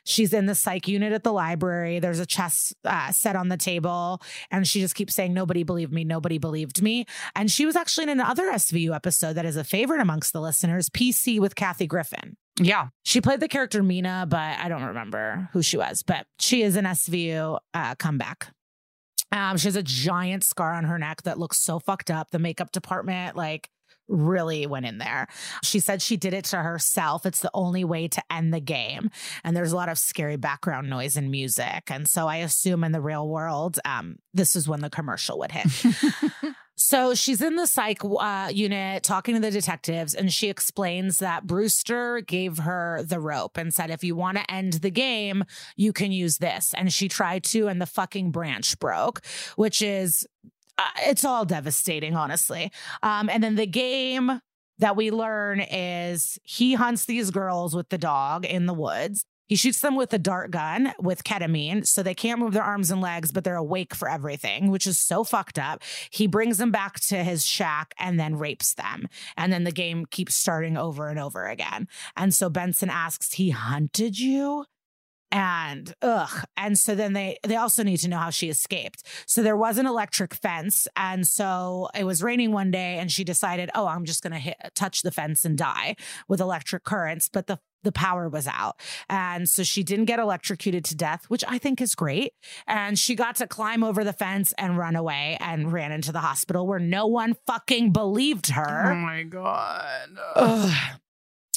She's 0.03 0.31
in 0.33 0.45
the 0.45 0.53
psych 0.55 0.87
unit 0.87 1.11
at 1.13 1.23
the 1.23 1.33
library. 1.33 1.99
There's 1.99 2.19
a 2.19 2.25
chess 2.25 2.73
uh, 2.85 3.11
set 3.11 3.35
on 3.35 3.47
the 3.49 3.57
table. 3.57 4.21
And 4.51 4.67
she 4.67 4.79
just 4.79 4.95
keeps 4.95 5.15
saying, 5.15 5.33
nobody 5.33 5.63
believed 5.63 5.91
me. 5.93 6.03
Nobody 6.03 6.37
believed 6.37 6.81
me. 6.81 7.05
And 7.35 7.49
she 7.51 7.65
was 7.65 7.75
actually 7.75 8.03
in 8.03 8.09
another 8.09 8.51
SVU 8.51 8.93
episode 8.95 9.33
that 9.33 9.45
is 9.45 9.55
a 9.55 9.63
favorite 9.63 10.01
amongst 10.01 10.33
the 10.33 10.41
listeners, 10.41 10.89
PC 10.89 11.39
with 11.39 11.55
Kathy 11.55 11.87
Griffin. 11.87 12.37
Yeah. 12.59 12.89
She 13.03 13.21
played 13.21 13.39
the 13.39 13.47
character 13.47 13.81
Mina, 13.81 14.25
but 14.29 14.37
I 14.59 14.67
don't 14.69 14.83
remember 14.83 15.49
who 15.53 15.63
she 15.63 15.77
was. 15.77 16.03
But 16.03 16.27
she 16.39 16.61
is 16.61 16.75
an 16.75 16.85
SVU 16.85 17.57
uh, 17.73 17.95
comeback. 17.95 18.53
Um, 19.31 19.57
she 19.57 19.67
has 19.67 19.75
a 19.75 19.83
giant 19.83 20.43
scar 20.43 20.73
on 20.73 20.83
her 20.85 20.97
neck 20.97 21.23
that 21.23 21.39
looks 21.39 21.59
so 21.59 21.79
fucked 21.79 22.11
up. 22.11 22.31
The 22.31 22.39
makeup 22.39 22.71
department 22.71 23.35
like 23.35 23.69
really 24.11 24.67
went 24.67 24.85
in 24.85 24.97
there. 24.97 25.27
She 25.63 25.79
said 25.79 26.01
she 26.01 26.17
did 26.17 26.33
it 26.33 26.45
to 26.45 26.57
herself. 26.57 27.25
It's 27.25 27.39
the 27.39 27.51
only 27.53 27.83
way 27.83 28.07
to 28.09 28.21
end 28.29 28.53
the 28.53 28.59
game. 28.59 29.09
And 29.43 29.55
there's 29.55 29.71
a 29.71 29.75
lot 29.75 29.89
of 29.89 29.97
scary 29.97 30.35
background 30.35 30.89
noise 30.89 31.17
and 31.17 31.31
music. 31.31 31.89
And 31.89 32.07
so 32.07 32.27
I 32.27 32.37
assume 32.37 32.83
in 32.83 32.91
the 32.91 33.01
real 33.01 33.27
world, 33.27 33.79
um, 33.85 34.17
this 34.33 34.55
is 34.55 34.67
when 34.67 34.81
the 34.81 34.89
commercial 34.89 35.39
would 35.39 35.51
hit. 35.51 35.67
So 36.83 37.13
she's 37.13 37.41
in 37.41 37.57
the 37.57 37.67
psych 37.67 37.99
uh, 38.03 38.49
unit 38.51 39.03
talking 39.03 39.35
to 39.35 39.39
the 39.39 39.51
detectives, 39.51 40.15
and 40.15 40.33
she 40.33 40.49
explains 40.49 41.19
that 41.19 41.45
Brewster 41.45 42.21
gave 42.21 42.57
her 42.57 43.03
the 43.03 43.19
rope 43.19 43.55
and 43.55 43.71
said, 43.71 43.91
if 43.91 44.03
you 44.03 44.15
want 44.15 44.39
to 44.39 44.51
end 44.51 44.73
the 44.73 44.89
game, 44.89 45.45
you 45.77 45.93
can 45.93 46.11
use 46.11 46.39
this. 46.39 46.73
And 46.73 46.91
she 46.91 47.07
tried 47.07 47.43
to, 47.45 47.67
and 47.67 47.79
the 47.79 47.85
fucking 47.85 48.31
branch 48.31 48.79
broke, 48.79 49.21
which 49.55 49.83
is, 49.83 50.27
uh, 50.79 50.83
it's 51.05 51.23
all 51.23 51.45
devastating, 51.45 52.15
honestly. 52.15 52.71
Um, 53.03 53.29
and 53.29 53.43
then 53.43 53.55
the 53.55 53.67
game 53.67 54.41
that 54.79 54.95
we 54.95 55.11
learn 55.11 55.59
is 55.61 56.39
he 56.43 56.73
hunts 56.73 57.05
these 57.05 57.29
girls 57.29 57.75
with 57.75 57.89
the 57.89 57.99
dog 57.99 58.43
in 58.43 58.65
the 58.65 58.73
woods. 58.73 59.23
He 59.51 59.57
shoots 59.57 59.81
them 59.81 59.97
with 59.97 60.13
a 60.13 60.17
dart 60.17 60.49
gun 60.49 60.93
with 60.97 61.25
ketamine, 61.25 61.85
so 61.85 62.01
they 62.01 62.13
can't 62.13 62.39
move 62.39 62.53
their 62.53 62.63
arms 62.63 62.89
and 62.89 63.01
legs, 63.01 63.33
but 63.33 63.43
they're 63.43 63.57
awake 63.57 63.93
for 63.93 64.09
everything, 64.09 64.71
which 64.71 64.87
is 64.87 64.97
so 64.97 65.25
fucked 65.25 65.59
up. 65.59 65.83
He 66.09 66.25
brings 66.25 66.57
them 66.57 66.71
back 66.71 67.01
to 67.01 67.21
his 67.21 67.45
shack 67.45 67.93
and 67.99 68.17
then 68.17 68.37
rapes 68.37 68.73
them. 68.75 69.09
And 69.35 69.51
then 69.51 69.65
the 69.65 69.73
game 69.73 70.05
keeps 70.05 70.35
starting 70.35 70.77
over 70.77 71.09
and 71.09 71.19
over 71.19 71.47
again. 71.47 71.89
And 72.15 72.33
so 72.33 72.49
Benson 72.49 72.89
asks, 72.89 73.33
He 73.33 73.49
hunted 73.49 74.17
you? 74.17 74.67
and 75.33 75.95
ugh 76.01 76.45
and 76.57 76.77
so 76.77 76.93
then 76.93 77.13
they 77.13 77.37
they 77.43 77.55
also 77.55 77.83
need 77.83 77.95
to 77.95 78.09
know 78.09 78.17
how 78.17 78.29
she 78.29 78.49
escaped 78.49 79.03
so 79.25 79.41
there 79.41 79.55
was 79.55 79.77
an 79.77 79.87
electric 79.87 80.33
fence 80.33 80.89
and 80.97 81.25
so 81.25 81.87
it 81.95 82.03
was 82.03 82.21
raining 82.21 82.51
one 82.51 82.69
day 82.69 82.97
and 82.97 83.09
she 83.11 83.23
decided 83.23 83.69
oh 83.73 83.87
i'm 83.87 84.03
just 84.03 84.21
going 84.21 84.41
to 84.41 84.53
touch 84.75 85.03
the 85.03 85.11
fence 85.11 85.45
and 85.45 85.57
die 85.57 85.95
with 86.27 86.41
electric 86.41 86.83
currents 86.83 87.29
but 87.29 87.47
the 87.47 87.57
the 87.83 87.91
power 87.91 88.29
was 88.29 88.47
out. 88.47 88.79
And 89.09 89.47
so 89.47 89.63
she 89.63 89.83
didn't 89.83 90.05
get 90.05 90.19
electrocuted 90.19 90.85
to 90.85 90.95
death, 90.95 91.25
which 91.27 91.43
I 91.47 91.57
think 91.57 91.81
is 91.81 91.95
great. 91.95 92.33
And 92.67 92.97
she 92.97 93.15
got 93.15 93.35
to 93.37 93.47
climb 93.47 93.83
over 93.83 94.03
the 94.03 94.13
fence 94.13 94.53
and 94.57 94.77
run 94.77 94.95
away 94.95 95.37
and 95.39 95.71
ran 95.71 95.91
into 95.91 96.11
the 96.11 96.19
hospital 96.19 96.67
where 96.67 96.79
no 96.79 97.07
one 97.07 97.35
fucking 97.47 97.91
believed 97.91 98.49
her. 98.51 98.91
Oh 98.91 98.95
my 98.95 99.23
God. 99.23 100.09
Ugh. 100.35 100.97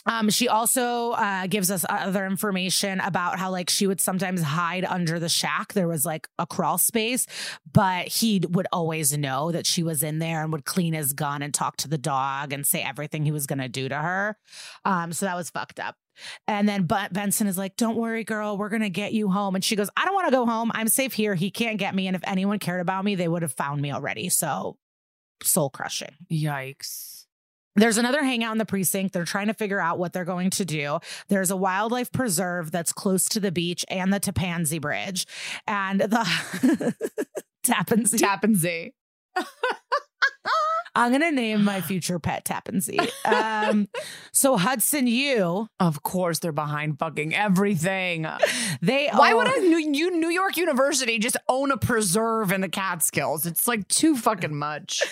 Um, 0.07 0.29
she 0.29 0.49
also 0.49 1.13
uh, 1.13 1.47
gives 1.47 1.71
us 1.71 1.85
other 1.89 2.27
information 2.27 3.01
about 3.01 3.39
how 3.39 3.51
like 3.51 3.71
she 3.71 3.87
would 3.87 4.01
sometimes 4.01 4.43
hide 4.43 4.85
under 4.85 5.19
the 5.19 5.29
shack. 5.29 5.73
There 5.73 5.89
was 5.89 6.05
like 6.05 6.29
a 6.39 6.47
crawl 6.47 6.79
space, 6.79 7.27
but 7.73 8.09
he 8.09 8.43
would 8.51 8.67
always 8.73 9.17
know 9.17 9.51
that 9.53 9.67
she 9.67 9.83
was 9.83 10.03
in 10.03 10.19
there 10.19 10.43
and 10.43 10.53
would 10.53 10.67
clean 10.67 10.93
his 10.93 11.13
gun 11.13 11.43
and 11.43 11.55
talk 11.55 11.77
to 11.79 11.89
the 11.89 11.99
dog 11.99 12.53
and 12.53 12.67
say 12.67 12.83
everything 12.83 13.25
he 13.25 13.33
was 13.33 13.47
going 13.47 13.61
to 13.61 13.69
do 13.69 13.89
to 13.89 13.97
her. 13.97 14.37
Um, 14.85 15.13
so 15.13 15.27
that 15.27 15.37
was 15.37 15.51
fucked 15.51 15.81
up. 15.81 15.97
And 16.47 16.69
then 16.69 16.87
Benson 16.87 17.47
is 17.47 17.59
like, 17.59 17.77
Don't 17.77 17.97
worry, 17.97 18.25
girl, 18.25 18.57
we're 18.57 18.69
going 18.69 18.83
to 18.83 18.91
get 18.91 19.13
you 19.13 19.31
home. 19.31 19.55
And 19.55 19.65
she 19.65 19.77
goes, 19.77 19.91
I 19.97 20.05
don't 20.05 20.15
want 20.15 20.29
to 20.29 20.33
go 20.33 20.47
home. 20.47 20.71
I'm 20.75 20.89
safe 20.89 21.13
here. 21.13 21.35
He 21.35 21.51
can't 21.51 21.79
get 21.79 21.95
me. 21.95 22.07
And 22.07 22.17
if 22.17 22.23
anyone 22.25 22.59
cared 22.59 22.81
about 22.81 23.05
me, 23.05 23.15
they 23.15 23.29
would 23.29 23.43
have 23.43 23.53
found 23.53 23.81
me 23.81 23.93
already. 23.93 24.29
So 24.29 24.77
soul 25.43 25.71
crushing. 25.71 26.15
Yikes. 26.31 27.25
There's 27.77 27.99
another 27.99 28.23
hangout 28.23 28.53
in 28.53 28.59
the 28.59 28.65
precinct. 28.65 29.13
They're 29.13 29.25
trying 29.25 29.49
to 29.49 29.55
figure 29.55 29.81
out 29.81 29.99
what 29.99 30.13
they're 30.13 30.25
going 30.25 30.51
to 30.51 30.65
do. 30.65 31.01
There's 31.29 31.51
a 31.51 31.57
wildlife 31.57 32.13
preserve 32.13 32.71
that's 32.71 32.93
close 32.93 33.29
to 33.31 33.41
the 33.41 33.51
beach 33.51 33.85
and 33.89 34.13
the 34.13 34.21
Tappan 34.21 34.65
Zee 34.65 34.79
Bridge. 34.79 35.27
And 35.67 36.01
the 36.01 36.95
Tappan 37.65 38.07
Zee. 38.55 38.95
I'm 40.97 41.11
gonna 41.13 41.33
name 41.33 41.65
my 41.65 41.81
future 41.81 42.19
pet 42.19 42.45
Tappan 42.45 42.81
Zee. 42.81 43.01
Um, 43.25 43.89
so 44.33 44.57
Hudson 44.57 45.07
U. 45.07 45.69
Of 45.81 46.03
course, 46.03 46.39
they're 46.39 46.53
behind 46.53 46.99
fucking 46.99 47.35
everything. 47.35 48.27
They 48.81 49.09
why 49.13 49.33
own- 49.33 49.39
would 49.39 49.49
a 49.49 49.61
New, 49.61 50.11
New 50.13 50.31
York 50.31 50.57
University 50.57 51.19
just 51.19 51.37
own 51.49 51.71
a 51.73 51.77
preserve 51.77 52.53
in 52.53 52.61
the 52.61 52.69
Catskills? 52.69 53.45
It's 53.47 53.67
like 53.67 53.89
too 53.89 54.17
fucking 54.17 54.55
much. 54.55 55.03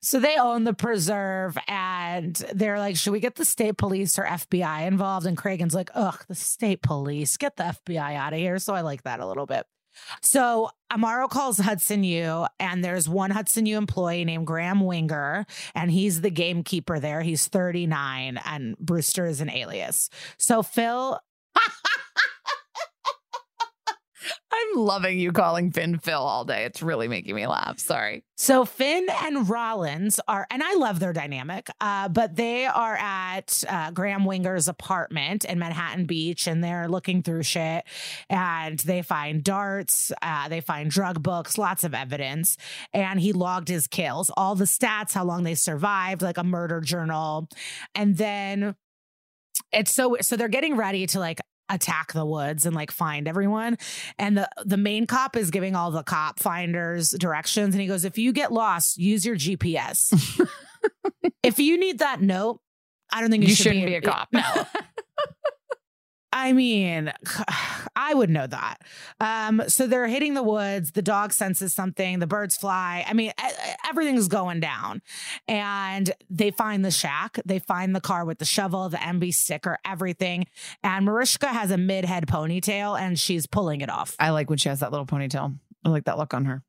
So 0.00 0.18
they 0.18 0.36
own 0.36 0.64
the 0.64 0.74
preserve, 0.74 1.56
and 1.68 2.34
they're 2.52 2.78
like, 2.78 2.96
"Should 2.96 3.12
we 3.12 3.20
get 3.20 3.36
the 3.36 3.44
state 3.44 3.76
police 3.78 4.18
or 4.18 4.24
FBI 4.24 4.86
involved?" 4.86 5.26
And 5.26 5.36
Cragen's 5.36 5.74
like, 5.74 5.90
"Ugh, 5.94 6.18
the 6.28 6.34
state 6.34 6.82
police, 6.82 7.36
get 7.36 7.56
the 7.56 7.64
FBI 7.86 8.16
out 8.16 8.32
of 8.32 8.38
here." 8.38 8.58
So 8.58 8.74
I 8.74 8.80
like 8.80 9.04
that 9.04 9.20
a 9.20 9.26
little 9.26 9.46
bit. 9.46 9.64
So 10.20 10.70
Amaro 10.92 11.28
calls 11.28 11.58
Hudson 11.58 12.04
U, 12.04 12.46
and 12.60 12.84
there's 12.84 13.08
one 13.08 13.30
Hudson 13.30 13.66
U 13.66 13.76
employee 13.78 14.24
named 14.24 14.46
Graham 14.46 14.80
Winger, 14.80 15.46
and 15.74 15.90
he's 15.90 16.20
the 16.20 16.30
gamekeeper 16.30 17.00
there. 17.00 17.22
He's 17.22 17.46
39, 17.48 18.40
and 18.44 18.76
Brewster 18.78 19.26
is 19.26 19.40
an 19.40 19.50
alias. 19.50 20.10
So 20.38 20.62
Phil. 20.62 21.18
I'm 24.52 24.76
loving 24.76 25.18
you 25.18 25.32
calling 25.32 25.70
Finn 25.70 25.98
Phil 25.98 26.18
all 26.18 26.44
day. 26.44 26.64
It's 26.64 26.82
really 26.82 27.08
making 27.08 27.34
me 27.34 27.46
laugh. 27.46 27.78
Sorry. 27.78 28.24
So 28.36 28.64
Finn 28.64 29.06
and 29.22 29.48
Rollins 29.48 30.18
are, 30.26 30.46
and 30.50 30.62
I 30.62 30.74
love 30.74 30.98
their 30.98 31.12
dynamic, 31.12 31.68
uh, 31.80 32.08
but 32.08 32.34
they 32.34 32.66
are 32.66 32.96
at 32.96 33.62
uh, 33.68 33.92
Graham 33.92 34.24
Winger's 34.24 34.66
apartment 34.66 35.44
in 35.44 35.58
Manhattan 35.58 36.06
Beach, 36.06 36.46
and 36.48 36.62
they're 36.62 36.88
looking 36.88 37.22
through 37.22 37.44
shit, 37.44 37.84
and 38.28 38.78
they 38.80 39.02
find 39.02 39.44
darts, 39.44 40.10
uh, 40.22 40.48
they 40.48 40.60
find 40.60 40.90
drug 40.90 41.22
books, 41.22 41.56
lots 41.56 41.84
of 41.84 41.94
evidence, 41.94 42.56
and 42.92 43.20
he 43.20 43.32
logged 43.32 43.68
his 43.68 43.86
kills, 43.86 44.30
all 44.36 44.54
the 44.56 44.64
stats, 44.64 45.12
how 45.12 45.24
long 45.24 45.44
they 45.44 45.54
survived, 45.54 46.20
like 46.20 46.38
a 46.38 46.44
murder 46.44 46.80
journal, 46.80 47.48
and 47.94 48.16
then 48.16 48.74
it's 49.72 49.94
so 49.94 50.16
so 50.20 50.36
they're 50.36 50.48
getting 50.48 50.76
ready 50.76 51.06
to 51.06 51.20
like 51.20 51.40
attack 51.72 52.12
the 52.12 52.24
woods 52.24 52.66
and 52.66 52.76
like 52.76 52.90
find 52.90 53.26
everyone. 53.26 53.78
And 54.18 54.36
the 54.36 54.48
the 54.64 54.76
main 54.76 55.06
cop 55.06 55.36
is 55.36 55.50
giving 55.50 55.74
all 55.74 55.90
the 55.90 56.02
cop 56.02 56.38
finders 56.38 57.10
directions 57.10 57.74
and 57.74 57.80
he 57.80 57.86
goes 57.88 58.04
if 58.04 58.18
you 58.18 58.32
get 58.32 58.52
lost, 58.52 58.98
use 58.98 59.24
your 59.26 59.36
GPS. 59.36 60.12
if 61.42 61.58
you 61.58 61.78
need 61.78 62.00
that 62.00 62.20
note, 62.20 62.60
I 63.12 63.20
don't 63.20 63.30
think 63.30 63.42
you, 63.42 63.48
You 63.50 63.54
should 63.54 63.64
shouldn't 63.64 63.86
be 63.86 63.94
a 63.94 64.00
cop. 64.00 64.28
No. 64.32 64.42
I 66.32 66.52
mean, 66.52 67.12
I 67.96 68.14
would 68.14 68.30
know 68.30 68.46
that. 68.46 68.82
Um, 69.20 69.62
so 69.68 69.86
they're 69.86 70.08
hitting 70.08 70.34
the 70.34 70.42
woods. 70.42 70.92
The 70.92 71.02
dog 71.02 71.32
senses 71.32 71.72
something. 71.74 72.18
The 72.18 72.26
birds 72.26 72.56
fly. 72.56 73.04
I 73.06 73.12
mean, 73.12 73.32
everything's 73.88 74.28
going 74.28 74.60
down. 74.60 75.02
And 75.46 76.12
they 76.30 76.50
find 76.50 76.84
the 76.84 76.90
shack. 76.90 77.38
They 77.44 77.58
find 77.58 77.94
the 77.94 78.00
car 78.00 78.24
with 78.24 78.38
the 78.38 78.44
shovel, 78.44 78.88
the 78.88 78.96
MB 78.96 79.34
sticker, 79.34 79.78
everything. 79.84 80.46
And 80.82 81.04
Mariska 81.04 81.48
has 81.48 81.70
a 81.70 81.78
mid 81.78 82.04
head 82.04 82.26
ponytail 82.26 82.98
and 82.98 83.18
she's 83.18 83.46
pulling 83.46 83.80
it 83.80 83.90
off. 83.90 84.16
I 84.18 84.30
like 84.30 84.48
when 84.48 84.58
she 84.58 84.68
has 84.68 84.80
that 84.80 84.90
little 84.90 85.06
ponytail. 85.06 85.58
I 85.84 85.88
like 85.88 86.04
that 86.04 86.18
look 86.18 86.34
on 86.34 86.46
her. 86.46 86.62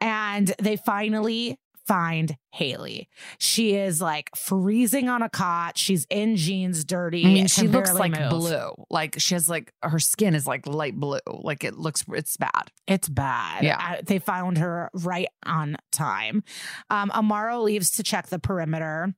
And 0.00 0.52
they 0.60 0.76
finally 0.76 1.58
find 1.86 2.36
Haley. 2.52 3.08
She 3.38 3.74
is 3.74 4.00
like 4.00 4.30
freezing 4.36 5.08
on 5.08 5.22
a 5.22 5.28
cot. 5.28 5.76
She's 5.76 6.06
in 6.10 6.36
jeans, 6.36 6.84
dirty. 6.84 7.24
I 7.24 7.28
mean, 7.28 7.46
she 7.46 7.68
looks 7.68 7.92
like 7.92 8.18
move. 8.18 8.30
blue. 8.30 8.72
Like 8.90 9.16
she 9.18 9.34
has 9.34 9.48
like 9.48 9.72
her 9.82 9.98
skin 9.98 10.34
is 10.34 10.46
like 10.46 10.66
light 10.66 10.94
blue. 10.94 11.18
Like 11.26 11.64
it 11.64 11.76
looks, 11.76 12.04
it's 12.08 12.36
bad. 12.36 12.70
It's 12.86 13.08
bad. 13.08 13.64
Yeah. 13.64 13.78
Uh, 13.78 14.02
they 14.04 14.18
found 14.18 14.58
her 14.58 14.90
right 14.92 15.28
on 15.44 15.76
time. 15.92 16.44
Um, 16.90 17.10
Amaro 17.10 17.62
leaves 17.62 17.90
to 17.92 18.02
check 18.02 18.28
the 18.28 18.38
perimeter. 18.38 19.14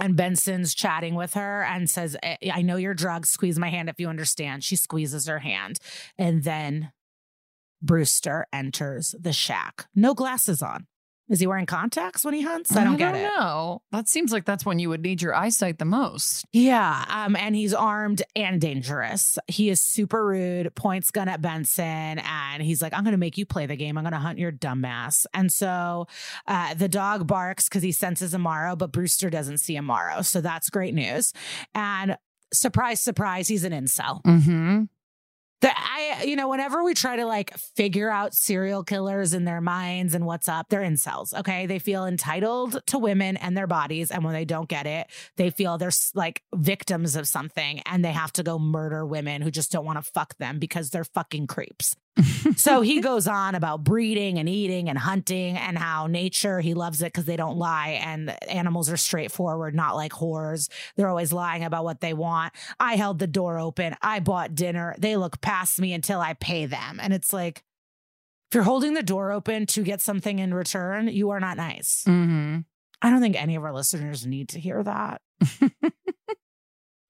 And 0.00 0.16
Benson's 0.16 0.74
chatting 0.74 1.14
with 1.14 1.34
her 1.34 1.62
and 1.62 1.88
says, 1.88 2.16
I 2.20 2.36
I 2.52 2.62
know 2.62 2.76
you're 2.76 2.94
drugged. 2.94 3.26
Squeeze 3.26 3.60
my 3.60 3.68
hand 3.68 3.88
if 3.88 4.00
you 4.00 4.08
understand. 4.08 4.64
She 4.64 4.74
squeezes 4.74 5.28
her 5.28 5.38
hand. 5.38 5.78
And 6.18 6.42
then 6.42 6.90
Brewster 7.80 8.46
enters 8.52 9.14
the 9.20 9.32
shack. 9.32 9.86
No 9.94 10.14
glasses 10.14 10.62
on. 10.62 10.86
Is 11.28 11.40
he 11.40 11.46
wearing 11.46 11.64
contacts 11.64 12.22
when 12.24 12.34
he 12.34 12.42
hunts? 12.42 12.76
I 12.76 12.84
don't 12.84 12.98
get 12.98 13.14
it. 13.14 13.22
know. 13.22 13.80
That 13.92 14.08
seems 14.08 14.30
like 14.30 14.44
that's 14.44 14.66
when 14.66 14.78
you 14.78 14.90
would 14.90 15.02
need 15.02 15.22
your 15.22 15.34
eyesight 15.34 15.78
the 15.78 15.86
most. 15.86 16.44
Yeah. 16.52 17.04
Um, 17.08 17.34
and 17.34 17.56
he's 17.56 17.72
armed 17.72 18.22
and 18.36 18.60
dangerous. 18.60 19.38
He 19.48 19.70
is 19.70 19.80
super 19.80 20.24
rude, 20.26 20.74
points 20.74 21.10
gun 21.10 21.28
at 21.28 21.40
Benson, 21.40 21.84
and 22.18 22.62
he's 22.62 22.82
like, 22.82 22.92
I'm 22.92 23.04
gonna 23.04 23.16
make 23.16 23.38
you 23.38 23.46
play 23.46 23.64
the 23.64 23.76
game. 23.76 23.96
I'm 23.96 24.04
gonna 24.04 24.18
hunt 24.18 24.38
your 24.38 24.52
dumbass. 24.52 25.24
And 25.32 25.50
so 25.50 26.08
uh, 26.46 26.74
the 26.74 26.88
dog 26.88 27.26
barks 27.26 27.68
because 27.70 27.82
he 27.82 27.92
senses 27.92 28.34
Amaro, 28.34 28.76
but 28.76 28.92
Brewster 28.92 29.30
doesn't 29.30 29.58
see 29.58 29.76
Amaro. 29.76 30.24
So 30.24 30.42
that's 30.42 30.68
great 30.68 30.92
news. 30.92 31.32
And 31.74 32.18
surprise, 32.52 33.00
surprise, 33.00 33.48
he's 33.48 33.64
an 33.64 33.72
incel. 33.72 34.22
Mm-hmm. 34.24 34.82
The, 35.60 35.70
I, 35.74 36.24
you 36.26 36.36
know, 36.36 36.48
whenever 36.48 36.84
we 36.84 36.94
try 36.94 37.16
to 37.16 37.24
like 37.24 37.56
figure 37.56 38.10
out 38.10 38.34
serial 38.34 38.84
killers 38.84 39.32
in 39.32 39.44
their 39.44 39.60
minds 39.60 40.14
and 40.14 40.26
what's 40.26 40.48
up, 40.48 40.68
they're 40.68 40.82
incels. 40.82 41.32
Okay. 41.32 41.66
They 41.66 41.78
feel 41.78 42.04
entitled 42.06 42.82
to 42.88 42.98
women 42.98 43.36
and 43.38 43.56
their 43.56 43.66
bodies. 43.66 44.10
And 44.10 44.24
when 44.24 44.34
they 44.34 44.44
don't 44.44 44.68
get 44.68 44.86
it, 44.86 45.06
they 45.36 45.50
feel 45.50 45.78
they're 45.78 45.90
like 46.14 46.42
victims 46.54 47.16
of 47.16 47.26
something 47.26 47.80
and 47.86 48.04
they 48.04 48.12
have 48.12 48.32
to 48.34 48.42
go 48.42 48.58
murder 48.58 49.06
women 49.06 49.40
who 49.40 49.50
just 49.50 49.72
don't 49.72 49.86
want 49.86 49.96
to 49.96 50.10
fuck 50.10 50.36
them 50.36 50.58
because 50.58 50.90
they're 50.90 51.04
fucking 51.04 51.46
creeps. 51.46 51.96
So 52.56 52.80
he 52.80 53.00
goes 53.00 53.26
on 53.26 53.54
about 53.54 53.82
breeding 53.82 54.38
and 54.38 54.48
eating 54.48 54.88
and 54.88 54.96
hunting 54.96 55.56
and 55.56 55.76
how 55.76 56.06
nature, 56.06 56.60
he 56.60 56.74
loves 56.74 57.02
it 57.02 57.06
because 57.06 57.24
they 57.24 57.36
don't 57.36 57.58
lie 57.58 58.00
and 58.02 58.30
animals 58.48 58.88
are 58.90 58.96
straightforward, 58.96 59.74
not 59.74 59.96
like 59.96 60.12
whores. 60.12 60.68
They're 60.96 61.08
always 61.08 61.32
lying 61.32 61.64
about 61.64 61.84
what 61.84 62.00
they 62.00 62.14
want. 62.14 62.52
I 62.78 62.96
held 62.96 63.18
the 63.18 63.26
door 63.26 63.58
open. 63.58 63.96
I 64.00 64.20
bought 64.20 64.54
dinner. 64.54 64.94
They 64.98 65.16
look 65.16 65.40
past 65.40 65.80
me 65.80 65.92
until 65.92 66.20
I 66.20 66.34
pay 66.34 66.66
them. 66.66 67.00
And 67.00 67.12
it's 67.12 67.32
like, 67.32 67.64
if 68.50 68.54
you're 68.54 68.62
holding 68.62 68.94
the 68.94 69.02
door 69.02 69.32
open 69.32 69.66
to 69.66 69.82
get 69.82 70.00
something 70.00 70.38
in 70.38 70.54
return, 70.54 71.08
you 71.08 71.30
are 71.30 71.40
not 71.40 71.56
nice. 71.56 72.04
Mm-hmm. 72.06 72.60
I 73.02 73.10
don't 73.10 73.20
think 73.20 73.40
any 73.40 73.56
of 73.56 73.64
our 73.64 73.74
listeners 73.74 74.24
need 74.24 74.50
to 74.50 74.60
hear 74.60 74.82
that. 74.82 75.20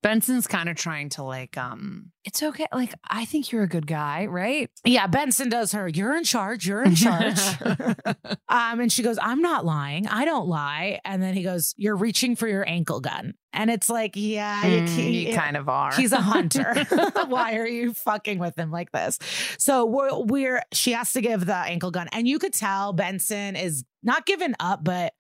Benson's 0.05 0.47
kind 0.47 0.69
of 0.69 0.77
trying 0.77 1.09
to 1.09 1.23
like, 1.23 1.57
um, 1.57 2.13
it's 2.27 2.43
okay. 2.43 2.67
Like, 2.75 2.93
I 3.09 3.25
think 3.25 3.51
you're 3.51 3.63
a 3.63 3.67
good 3.69 3.87
guy, 3.87 4.27
right? 4.27 4.71
Yeah, 4.85 5.07
Benson 5.07 5.49
does 5.49 5.73
her, 5.73 5.89
you're 5.89 6.15
in 6.15 6.25
charge, 6.25 6.67
you're 6.67 6.83
in 6.83 6.95
charge. 6.95 7.41
um, 8.51 8.81
and 8.81 8.93
she 8.93 9.03
goes, 9.03 9.19
I'm 9.21 9.41
not 9.41 9.65
lying. 9.65 10.07
I 10.07 10.27
don't 10.27 10.47
lie. 10.47 11.01
And 11.07 11.23
then 11.23 11.33
he 11.33 11.43
goes, 11.43 11.73
You're 11.79 11.97
reaching 11.97 12.37
for 12.37 12.47
your 12.47 12.69
ankle 12.69 13.01
gun. 13.01 13.33
And 13.55 13.71
it's 13.71 13.89
like, 13.89 14.13
yeah, 14.15 14.67
you, 14.67 14.81
Mm, 14.83 14.87
can't- 14.89 15.13
you 15.15 15.35
kind 15.35 15.57
of 15.57 15.71
are. 15.71 15.95
He's 15.95 16.13
a 16.13 16.21
hunter. 16.21 16.75
Why 17.29 17.57
are 17.57 17.67
you 17.67 17.95
fucking 17.95 18.39
with 18.39 18.59
him 18.59 18.71
like 18.71 18.93
this? 18.93 19.19
So 19.59 19.87
we're, 19.87 20.15
we're 20.23 20.63
she 20.73 20.93
has 20.93 21.15
to 21.15 21.23
give 21.23 21.47
the 21.47 21.57
ankle 21.57 21.91
gun, 21.91 22.09
and 22.13 22.29
you 22.29 22.39
could 22.39 22.53
tell 22.53 22.93
Benson 22.93 23.57
is 23.57 23.85
not 24.03 24.27
giving 24.27 24.55
up, 24.61 24.85
but 24.85 25.15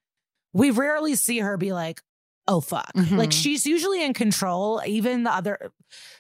we 0.53 0.70
rarely 0.70 1.14
see 1.14 1.39
her 1.39 1.57
be 1.57 1.72
like, 1.72 2.03
"Oh 2.47 2.61
fuck!" 2.61 2.92
Mhm. 2.95 3.16
Like 3.18 3.32
she's 3.32 3.66
usually 3.66 4.05
in 4.05 4.14
control. 4.14 4.82
Even 4.86 5.24
the 5.24 5.32
other, 5.32 5.72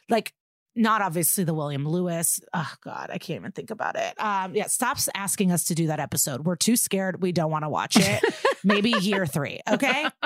like. 0.08 0.32
Not 0.76 1.02
obviously 1.02 1.44
the 1.44 1.54
William 1.54 1.86
Lewis. 1.86 2.40
Oh 2.52 2.72
God, 2.82 3.08
I 3.12 3.18
can't 3.18 3.38
even 3.38 3.52
think 3.52 3.70
about 3.70 3.94
it. 3.94 4.20
Um, 4.20 4.56
yeah, 4.56 4.66
stops 4.66 5.08
asking 5.14 5.52
us 5.52 5.62
to 5.66 5.74
do 5.76 5.86
that 5.86 6.00
episode. 6.00 6.44
We're 6.44 6.56
too 6.56 6.74
scared. 6.74 7.22
We 7.22 7.30
don't 7.30 7.52
want 7.52 7.62
to 7.64 7.68
watch 7.68 7.96
it. 7.96 8.24
Maybe 8.64 8.90
year 8.90 9.24
three. 9.34 9.60
Okay. 9.70 10.04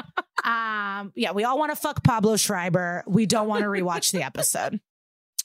Um, 0.45 1.13
yeah, 1.15 1.33
we 1.33 1.45
all 1.45 1.59
want 1.59 1.73
to 1.73 1.77
fuck 1.77 2.03
Pablo 2.03 2.37
Schreiber. 2.37 3.05
We 3.07 3.27
don't 3.27 3.47
want 3.49 3.63
to 3.65 3.69
rewatch 3.69 4.13
the 4.13 4.23
episode. 4.23 4.81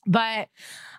But 0.05 0.47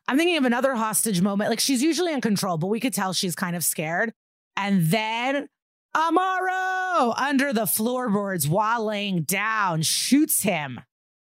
I'm 0.07 0.19
thinking 0.19 0.37
of 0.37 0.45
another 0.45 0.75
hostage 0.75 1.23
moment. 1.23 1.49
Like 1.49 1.61
she's 1.61 1.83
usually 1.83 2.13
in 2.13 2.21
control, 2.21 2.59
but 2.59 2.67
we 2.67 2.81
could 2.81 2.93
tell 2.93 3.15
she's 3.15 3.35
kind 3.37 3.57
of 3.57 3.65
scared. 3.65 4.13
And 4.57 4.83
then 4.89 5.49
Amaro 5.95 7.15
under 7.19 7.53
the 7.53 7.67
floorboards 7.67 8.49
while 8.49 8.85
laying 8.85 9.23
down 9.23 9.83
shoots 9.83 10.43
him 10.43 10.81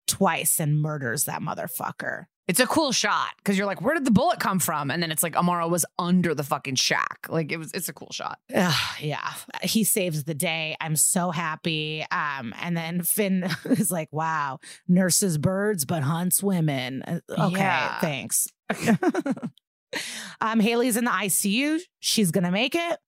twice 0.08 0.60
and 0.60 0.82
murders 0.82 1.26
that 1.26 1.42
motherfucker. 1.42 2.26
It's 2.48 2.60
a 2.60 2.68
cool 2.68 2.92
shot 2.92 3.30
because 3.38 3.58
you're 3.58 3.68
like, 3.68 3.82
where 3.82 3.94
did 3.94 4.04
the 4.04 4.12
bullet 4.12 4.40
come 4.40 4.60
from? 4.60 4.92
And 4.92 5.02
then 5.02 5.10
it's 5.10 5.24
like 5.24 5.36
Amaro 5.36 5.70
was 5.70 5.86
under 5.98 6.36
the 6.36 6.44
fucking 6.44 6.76
shack. 6.76 7.28
Like 7.30 7.52
it 7.52 7.58
was, 7.58 7.72
it's 7.72 7.88
a 7.88 7.94
cool 7.94 8.10
shot. 8.12 8.40
Ugh, 8.54 8.74
yeah, 9.00 9.34
he 9.64 9.86
saves 9.86 10.26
the 10.26 10.34
day. 10.34 10.76
I'm 10.82 10.98
so 10.98 11.32
happy. 11.32 12.06
Um, 12.12 12.54
and 12.60 12.76
then 12.76 13.04
Finn 13.04 13.50
is 13.66 13.90
like, 13.90 14.10
"Wow, 14.12 14.60
nurses 14.88 15.38
birds 15.38 15.86
but 15.86 16.04
hunts 16.04 16.44
women." 16.44 17.04
Uh, 17.04 17.20
Okay, 17.48 17.58
Yeah. 17.60 18.00
thanks. 18.02 18.48
um, 20.42 20.60
Haley's 20.60 20.98
in 20.98 21.06
the 21.06 21.12
ICU. 21.12 21.80
She's 22.00 22.32
gonna 22.32 22.52
make 22.52 22.76
it. 22.76 23.00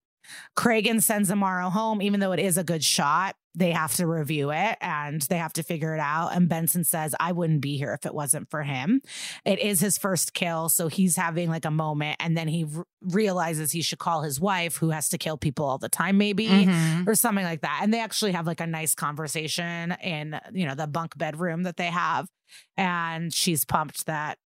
Cragen 0.56 1.02
sends 1.02 1.30
Amaro 1.32 1.72
home, 1.72 2.02
even 2.02 2.20
though 2.20 2.32
it 2.32 2.40
is 2.40 2.58
a 2.58 2.64
good 2.64 2.84
shot. 2.84 3.36
They 3.56 3.70
have 3.72 3.94
to 3.98 4.08
review 4.08 4.50
it 4.52 4.78
and 4.82 5.22
they 5.24 5.38
have 5.38 5.54
to 5.54 5.64
figure 5.64 5.94
it 5.94 6.00
out. 6.00 6.30
And 6.36 6.50
Benson 6.50 6.84
says, 6.84 7.14
I 7.20 7.34
wouldn't 7.34 7.62
be 7.62 7.78
here 7.78 7.94
if 7.94 8.04
it 8.04 8.14
wasn't 8.14 8.50
for 8.50 8.64
him. 8.64 9.02
It 9.46 9.60
is 9.60 9.80
his 9.80 10.00
first 10.00 10.34
kill. 10.34 10.70
So 10.70 10.88
he's 10.88 11.16
having 11.18 11.50
like 11.52 11.66
a 11.66 11.70
moment. 11.70 12.18
And 12.20 12.36
then 12.36 12.48
he 12.48 12.66
r- 12.76 12.84
realizes 13.02 13.72
he 13.72 13.84
should 13.84 14.00
call 14.00 14.24
his 14.24 14.40
wife, 14.40 14.78
who 14.78 14.90
has 14.90 15.08
to 15.10 15.20
kill 15.20 15.38
people 15.38 15.66
all 15.66 15.78
the 15.78 15.88
time, 15.88 16.18
maybe, 16.18 16.48
Mhm. 16.48 17.06
or 17.08 17.14
something 17.14 17.46
like 17.46 17.62
that. 17.62 17.82
And 17.84 17.94
they 17.94 18.00
actually 18.00 18.32
have 18.32 18.48
like 18.48 18.60
a 18.62 18.66
nice 18.66 18.96
conversation 18.96 19.92
in, 20.02 20.40
you 20.52 20.66
know, 20.66 20.74
the 20.74 20.88
bunk 20.88 21.16
bedroom 21.16 21.62
that 21.64 21.78
they 21.78 21.92
have. 21.92 22.28
And 22.76 23.32
she's 23.32 23.66
pumped 23.66 24.08
that, 24.08 24.40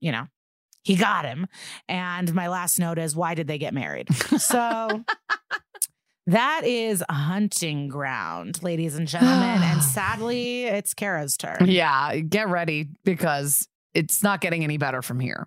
you 0.00 0.12
know, 0.12 0.28
he 0.84 0.96
got 0.96 1.24
him. 1.24 1.46
And 1.88 2.32
my 2.34 2.48
last 2.48 2.78
note 2.78 2.98
is, 2.98 3.16
why 3.16 3.34
did 3.34 3.48
they 3.48 3.58
get 3.58 3.74
married? 3.74 4.14
So. 4.38 5.04
That 6.26 6.62
is 6.64 7.04
a 7.06 7.12
hunting 7.12 7.88
ground, 7.88 8.62
ladies 8.62 8.96
and 8.96 9.06
gentlemen. 9.06 9.62
and 9.62 9.82
sadly, 9.82 10.64
it's 10.64 10.94
Kara's 10.94 11.36
turn. 11.36 11.66
Yeah, 11.66 12.16
get 12.16 12.48
ready 12.48 12.88
because 13.04 13.68
it's 13.92 14.22
not 14.22 14.40
getting 14.40 14.64
any 14.64 14.78
better 14.78 15.02
from 15.02 15.20
here. 15.20 15.46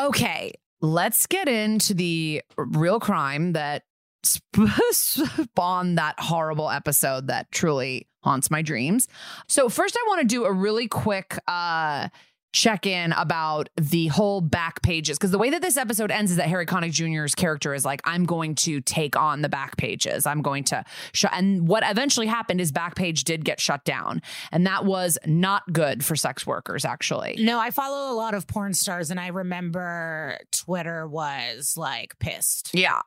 Okay, 0.00 0.52
let's 0.80 1.26
get 1.26 1.48
into 1.48 1.94
the 1.94 2.42
real 2.56 3.00
crime 3.00 3.52
that 3.52 3.84
spawned 4.92 5.98
that 5.98 6.14
horrible 6.18 6.70
episode 6.70 7.28
that 7.28 7.50
truly 7.50 8.08
haunts 8.22 8.50
my 8.50 8.62
dreams. 8.62 9.08
So, 9.48 9.68
first, 9.68 9.96
I 9.96 10.04
want 10.08 10.20
to 10.22 10.26
do 10.26 10.44
a 10.44 10.52
really 10.52 10.88
quick 10.88 11.38
uh, 11.46 12.08
check 12.56 12.86
in 12.86 13.12
about 13.12 13.68
the 13.76 14.06
whole 14.06 14.40
back 14.40 14.80
pages 14.80 15.18
because 15.18 15.30
the 15.30 15.36
way 15.36 15.50
that 15.50 15.60
this 15.60 15.76
episode 15.76 16.10
ends 16.10 16.30
is 16.30 16.38
that 16.38 16.48
Harry 16.48 16.64
Connick 16.64 16.90
Jr.'s 16.90 17.34
character 17.34 17.74
is 17.74 17.84
like, 17.84 18.00
I'm 18.04 18.24
going 18.24 18.54
to 18.56 18.80
take 18.80 19.14
on 19.14 19.42
the 19.42 19.48
back 19.50 19.76
pages. 19.76 20.24
I'm 20.24 20.40
going 20.40 20.64
to 20.64 20.82
shut. 21.12 21.32
And 21.34 21.68
what 21.68 21.82
eventually 21.86 22.26
happened 22.26 22.62
is 22.62 22.72
Backpage 22.72 23.24
did 23.24 23.44
get 23.44 23.60
shut 23.60 23.84
down. 23.84 24.22
And 24.52 24.66
that 24.66 24.86
was 24.86 25.18
not 25.26 25.70
good 25.70 26.02
for 26.02 26.16
sex 26.16 26.46
workers, 26.46 26.86
actually. 26.86 27.36
No, 27.38 27.58
I 27.58 27.70
follow 27.70 28.10
a 28.10 28.16
lot 28.16 28.32
of 28.32 28.46
porn 28.46 28.72
stars, 28.72 29.10
and 29.10 29.20
I 29.20 29.28
remember 29.28 30.38
Twitter 30.50 31.06
was 31.06 31.74
like 31.76 32.18
pissed. 32.18 32.70
Yeah. 32.72 33.02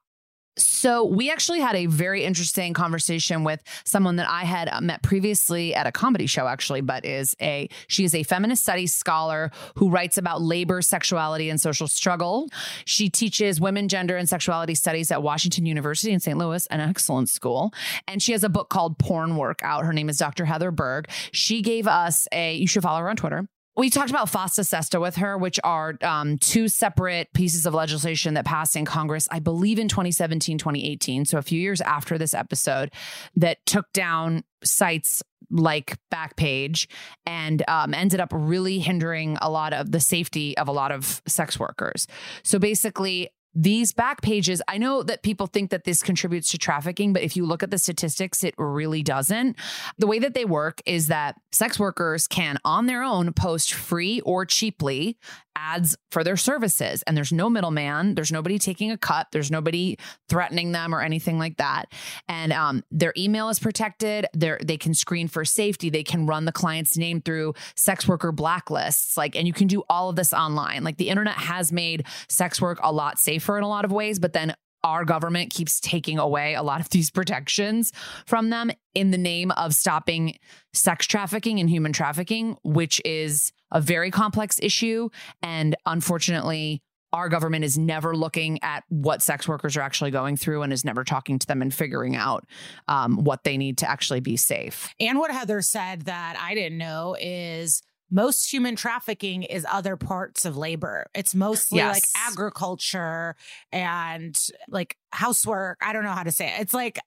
So 0.58 1.06
we 1.06 1.32
actually 1.32 1.60
had 1.60 1.76
a 1.76 1.86
very 1.86 2.24
interesting 2.24 2.74
conversation 2.74 3.43
with 3.43 3.62
someone 3.86 4.18
that 4.18 4.30
I 4.30 4.43
had 4.43 4.70
uh, 4.70 4.82
met 4.82 5.04
previously 5.04 5.74
at 5.74 5.88
a 5.88 5.91
comedy 5.91 6.26
show 6.26 6.47
actually 6.47 6.82
but 6.82 7.06
is 7.06 7.36
a 7.41 7.70
she 7.88 8.04
is 8.04 8.14
a 8.14 8.24
feminist 8.24 8.64
studies 8.64 8.93
scholar 8.93 9.52
who 9.76 9.89
writes 9.89 10.18
about 10.18 10.41
labor, 10.41 10.82
sexuality 10.82 11.50
and 11.50 11.60
social 11.60 11.88
struggle. 11.88 12.50
She 12.86 13.10
teaches 13.10 13.62
women, 13.62 13.88
gender 13.88 14.18
and 14.18 14.28
sexuality 14.28 14.76
studies 14.76 15.12
at 15.12 15.24
Washington 15.24 15.66
University 15.66 16.12
in 16.12 16.20
St. 16.20 16.38
Louis, 16.38 16.66
an 16.68 16.80
excellent 16.80 17.30
school, 17.30 17.74
and 18.08 18.22
she 18.22 18.32
has 18.34 18.43
a 18.43 18.50
book 18.50 18.70
called 18.70 18.97
Porn 18.97 19.38
Work 19.38 19.62
out. 19.64 19.86
Her 19.86 19.93
name 19.93 20.10
is 20.10 20.18
Dr. 20.18 20.45
Heather 20.45 20.72
Berg. 20.72 21.10
She 21.32 21.62
gave 21.62 21.88
us 21.88 22.28
a 22.32 22.56
you 22.56 22.68
should 22.68 22.84
follow 22.84 23.00
her 23.00 23.10
on 23.10 23.16
Twitter 23.16 23.47
we 23.76 23.89
talked 23.89 24.09
about 24.09 24.30
FOSTA 24.30 24.65
SESTA 24.65 24.99
with 24.99 25.15
her, 25.17 25.38
which 25.38 25.59
are 25.63 25.97
um, 26.01 26.38
two 26.38 26.67
separate 26.67 27.32
pieces 27.34 27.65
of 27.65 27.74
legislation 27.74 28.34
that 28.34 28.45
passed 28.45 28.76
in 28.76 28.84
Congress, 28.86 29.28
I 29.32 29.39
believe 29.39 29.80
in 29.80 29.88
2017, 29.88 30.57
2018. 30.57 31.26
So 31.26 31.38
a 31.38 31.41
few 31.41 31.59
years 31.59 31.80
after 31.82 32.17
this 32.17 32.34
episode, 32.34 32.91
that 33.36 33.65
took 33.65 33.91
down 33.93 34.43
sites 34.63 35.24
like 35.49 35.97
Backpage 36.13 36.88
and 37.26 37.63
um, 37.67 37.93
ended 37.93 38.20
up 38.20 38.30
really 38.34 38.80
hindering 38.80 39.38
a 39.41 39.49
lot 39.49 39.74
of 39.74 39.91
the 39.91 39.99
safety 39.99 40.57
of 40.57 40.67
a 40.67 40.72
lot 40.72 40.91
of 40.91 41.22
sex 41.28 41.59
workers. 41.59 42.07
So 42.43 42.59
basically, 42.59 43.30
these 43.62 43.91
back 43.91 44.22
pages, 44.22 44.62
I 44.70 44.78
know 44.78 45.03
that 45.03 45.22
people 45.22 45.45
think 45.45 45.72
that 45.72 45.84
this 45.84 46.01
contributes 46.01 46.49
to 46.51 46.57
trafficking, 46.57 47.12
but 47.12 47.24
if 47.24 47.36
you 47.36 47.45
look 47.45 47.62
at 47.62 47.72
the 47.72 47.78
statistics, 47.78 48.41
it 48.41 48.55
really 48.57 49.03
doesn't. 49.03 49.57
The 49.97 50.07
way 50.07 50.18
that 50.20 50.34
they 50.34 50.45
work 50.45 50.82
is 50.86 51.07
that 51.07 51.36
sex 51.51 51.78
workers 51.78 52.26
can, 52.26 52.57
on 52.64 52.86
their 52.86 53.03
own, 53.03 53.34
post 53.34 53.74
free 53.74 54.22
or 54.22 54.45
cheaply 54.45 55.18
ads 55.60 55.95
for 56.12 56.24
their 56.24 56.38
services. 56.38 57.03
And 57.03 57.16
there's 57.16 57.32
no 57.32 57.49
middleman. 57.49 58.16
There's 58.16 58.32
nobody 58.32 58.57
taking 58.60 58.91
a 58.91 58.97
cut. 58.97 59.28
There's 59.32 59.51
nobody 59.51 59.97
threatening 60.30 60.72
them 60.72 60.93
or 60.93 61.01
anything 61.01 61.38
like 61.38 61.57
that. 61.57 61.91
And 62.28 62.53
um, 62.53 62.84
their 62.91 63.14
email 63.18 63.49
is 63.49 63.60
protected. 63.60 64.28
They 64.36 64.57
they 64.64 64.78
can 64.78 64.93
screen 64.93 65.28
for 65.28 65.45
safety. 65.45 65.89
They 65.89 66.03
can 66.03 66.26
run 66.26 66.45
the 66.45 66.51
client's 66.51 66.97
name 66.97 67.22
through 67.22 67.53
sex 67.76 68.07
worker 68.07 68.32
blacklists. 68.32 69.18
Like 69.18 69.36
and 69.36 69.47
you 69.47 69.53
can 69.53 69.68
do 69.68 69.84
all 69.89 70.10
of 70.10 70.16
this 70.16 70.34
online. 70.34 70.84
Like 70.84 70.97
the 70.97 71.10
internet 71.10 71.36
has 71.36 71.72
made 71.72 72.05
sex 72.28 72.62
work 72.62 72.80
a 72.82 72.91
lot 72.91 73.20
safer 73.20 73.57
in 73.57 73.64
a 73.64 73.68
lot 73.68 73.86
of 73.86 73.91
ways 73.91 74.20
but 74.20 74.34
then 74.34 74.55
our 74.84 75.03
government 75.03 75.51
keeps 75.51 75.80
taking 75.80 76.18
away 76.18 76.53
a 76.53 76.64
lot 76.64 76.80
of 76.80 76.89
these 76.91 77.12
protections 77.12 77.91
from 78.26 78.49
them 78.49 78.72
in 78.95 79.12
the 79.12 79.18
name 79.18 79.51
of 79.51 79.74
stopping 79.74 80.38
sex 80.74 81.05
trafficking 81.05 81.60
and 81.60 81.70
human 81.70 81.93
trafficking, 81.93 82.57
which 82.64 83.01
is 83.05 83.51
a 83.72 83.82
very 83.82 84.11
complex 84.11 84.59
issue. 84.61 85.09
And 85.41 85.76
unfortunately, 85.86 86.82
our 87.11 87.28
government 87.28 87.65
is 87.65 87.78
never 87.78 88.15
looking 88.15 88.59
at 88.61 88.84
what 88.89 89.22
sex 89.24 89.47
workers 89.47 89.76
are 89.76 89.82
actually 89.82 90.11
going 90.11 90.38
through 90.38 90.61
and 90.61 90.72
is 90.72 90.86
never 90.86 91.03
talking 91.03 91.39
to 91.39 91.47
them 91.47 91.61
and 91.61 91.74
figuring 91.74 92.15
out 92.15 92.45
um, 92.88 93.24
what 93.24 93.43
they 93.43 93.57
need 93.57 93.80
to 93.80 93.89
actually 93.89 94.20
be 94.20 94.38
safe. 94.38 94.93
And 94.99 95.17
what 95.17 95.32
Heather 95.32 95.61
said 95.61 96.03
that 96.03 96.38
I 96.39 96.53
didn't 96.53 96.78
know 96.78 97.15
is 97.20 97.82
most 98.11 98.51
human 98.51 98.76
trafficking 98.76 99.43
is 99.43 99.65
other 99.72 99.95
parts 99.95 100.45
of 100.45 100.57
labor. 100.57 101.07
It's 101.15 101.34
mostly 101.36 101.78
Yes. 101.78 101.95
like 101.95 102.03
agriculture 102.32 103.36
and 103.72 104.36
like 104.67 104.95
housework. 105.11 105.80
I 105.82 105.93
don't 105.93 106.03
know 106.03 106.11
how 106.11 106.24
to 106.24 106.32
say 106.32 106.47
it. 106.47 106.61
It's 106.61 106.74
like 106.74 106.99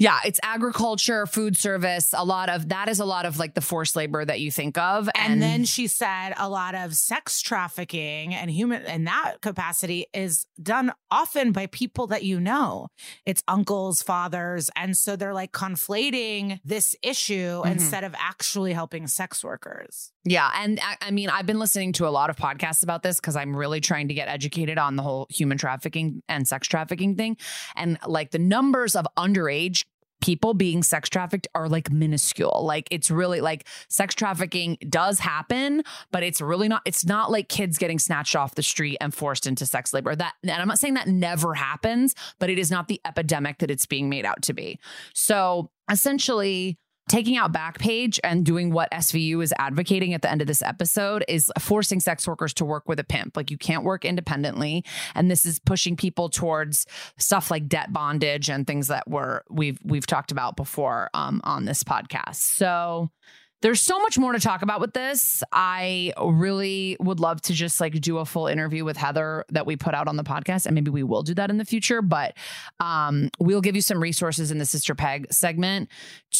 Yeah, 0.00 0.18
it's 0.24 0.40
agriculture, 0.42 1.26
food 1.26 1.58
service, 1.58 2.14
a 2.16 2.24
lot 2.24 2.48
of 2.48 2.70
that 2.70 2.88
is 2.88 3.00
a 3.00 3.04
lot 3.04 3.26
of 3.26 3.38
like 3.38 3.54
the 3.54 3.60
forced 3.60 3.94
labor 3.96 4.24
that 4.24 4.40
you 4.40 4.50
think 4.50 4.78
of. 4.78 5.10
And, 5.14 5.42
then 5.42 5.64
she 5.66 5.86
said 5.88 6.32
a 6.38 6.48
lot 6.48 6.74
of 6.74 6.94
sex 6.96 7.42
trafficking 7.42 8.34
and 8.34 8.50
human 8.50 8.82
in 8.86 9.04
that 9.04 9.42
capacity 9.42 10.06
is 10.14 10.46
done 10.62 10.92
often 11.10 11.52
by 11.52 11.66
people 11.66 12.06
that 12.06 12.24
you 12.24 12.40
know. 12.40 12.88
It's 13.26 13.42
uncles, 13.46 14.00
fathers. 14.02 14.70
And 14.74 14.96
so 14.96 15.16
they're 15.16 15.34
like 15.34 15.52
conflating 15.52 16.60
this 16.64 16.96
issue 17.02 17.62
Mhm. 17.62 17.72
instead 17.72 18.02
of 18.02 18.14
actually 18.18 18.72
helping 18.72 19.06
sex 19.06 19.44
workers. 19.44 20.12
Yeah. 20.24 20.50
And 20.54 20.80
I, 20.82 20.96
I 21.02 21.10
mean, 21.10 21.28
I've 21.28 21.46
been 21.46 21.58
listening 21.58 21.92
to 21.94 22.06
a 22.06 22.10
lot 22.10 22.30
of 22.30 22.36
podcasts 22.36 22.82
about 22.82 23.02
this 23.02 23.16
because 23.20 23.36
I'm 23.36 23.54
really 23.54 23.80
trying 23.80 24.08
to 24.08 24.14
get 24.14 24.28
educated 24.28 24.78
on 24.78 24.96
the 24.96 25.02
whole 25.02 25.26
human 25.30 25.58
trafficking 25.58 26.22
and 26.28 26.48
sex 26.48 26.68
trafficking 26.68 27.16
thing. 27.16 27.36
And 27.76 27.98
like 28.06 28.30
the 28.30 28.38
numbers 28.38 28.96
of 28.96 29.06
underage 29.18 29.84
people 30.20 30.54
being 30.54 30.82
sex 30.82 31.08
trafficked 31.08 31.48
are 31.54 31.68
like 31.68 31.90
minuscule. 31.90 32.62
Like 32.64 32.88
it's 32.90 33.10
really 33.10 33.40
like 33.40 33.66
sex 33.88 34.14
trafficking 34.14 34.78
does 34.88 35.20
happen, 35.20 35.82
but 36.10 36.22
it's 36.22 36.40
really 36.40 36.68
not, 36.68 36.82
it's 36.84 37.04
not 37.04 37.30
like 37.30 37.48
kids 37.48 37.78
getting 37.78 37.98
snatched 37.98 38.36
off 38.36 38.54
the 38.54 38.62
street 38.62 38.98
and 39.00 39.14
forced 39.14 39.46
into 39.46 39.66
sex 39.66 39.92
labor. 39.92 40.14
That, 40.14 40.34
and 40.42 40.52
I'm 40.52 40.68
not 40.68 40.78
saying 40.78 40.94
that 40.94 41.08
never 41.08 41.54
happens, 41.54 42.14
but 42.38 42.50
it 42.50 42.58
is 42.58 42.70
not 42.70 42.88
the 42.88 43.00
epidemic 43.04 43.58
that 43.58 43.70
it's 43.70 43.86
being 43.86 44.08
made 44.08 44.24
out 44.24 44.42
to 44.42 44.52
be. 44.52 44.78
So 45.14 45.70
essentially, 45.90 46.78
taking 47.10 47.36
out 47.36 47.52
Backpage 47.52 48.20
and 48.22 48.46
doing 48.46 48.70
what 48.70 48.88
SVU 48.92 49.42
is 49.42 49.52
advocating 49.58 50.14
at 50.14 50.22
the 50.22 50.30
end 50.30 50.40
of 50.40 50.46
this 50.46 50.62
episode 50.62 51.24
is 51.26 51.50
forcing 51.58 51.98
sex 51.98 52.26
workers 52.26 52.54
to 52.54 52.64
work 52.64 52.88
with 52.88 53.00
a 53.00 53.04
pimp. 53.04 53.36
Like 53.36 53.50
you 53.50 53.58
can't 53.58 53.82
work 53.82 54.04
independently, 54.04 54.84
and 55.16 55.28
this 55.28 55.44
is 55.44 55.58
pushing 55.58 55.96
people 55.96 56.28
towards 56.28 56.86
stuff 57.18 57.50
like 57.50 57.66
debt 57.66 57.92
bondage 57.92 58.48
and 58.48 58.64
things 58.64 58.86
that 58.86 59.10
were 59.10 59.44
we've 59.50 59.78
we've 59.84 60.06
talked 60.06 60.30
about 60.30 60.56
before 60.56 61.10
um, 61.12 61.40
on 61.42 61.64
this 61.64 61.82
podcast. 61.82 62.36
So. 62.36 63.10
There's 63.62 63.80
so 63.80 63.98
much 63.98 64.18
more 64.18 64.32
to 64.32 64.40
talk 64.40 64.62
about 64.62 64.80
with 64.80 64.94
this. 64.94 65.42
I 65.52 66.12
really 66.18 66.96
would 66.98 67.20
love 67.20 67.42
to 67.42 67.52
just 67.52 67.80
like 67.80 67.92
do 68.00 68.18
a 68.18 68.24
full 68.24 68.46
interview 68.46 68.84
with 68.84 68.96
Heather 68.96 69.44
that 69.50 69.66
we 69.66 69.76
put 69.76 69.94
out 69.94 70.08
on 70.08 70.16
the 70.16 70.24
podcast, 70.24 70.64
and 70.66 70.74
maybe 70.74 70.90
we 70.90 71.02
will 71.02 71.22
do 71.22 71.34
that 71.34 71.50
in 71.50 71.58
the 71.58 71.64
future. 71.66 72.00
But 72.00 72.36
um, 72.80 73.28
we'll 73.38 73.60
give 73.60 73.76
you 73.76 73.82
some 73.82 74.00
resources 74.00 74.50
in 74.50 74.58
the 74.58 74.64
Sister 74.64 74.94
Peg 74.94 75.30
segment 75.30 75.90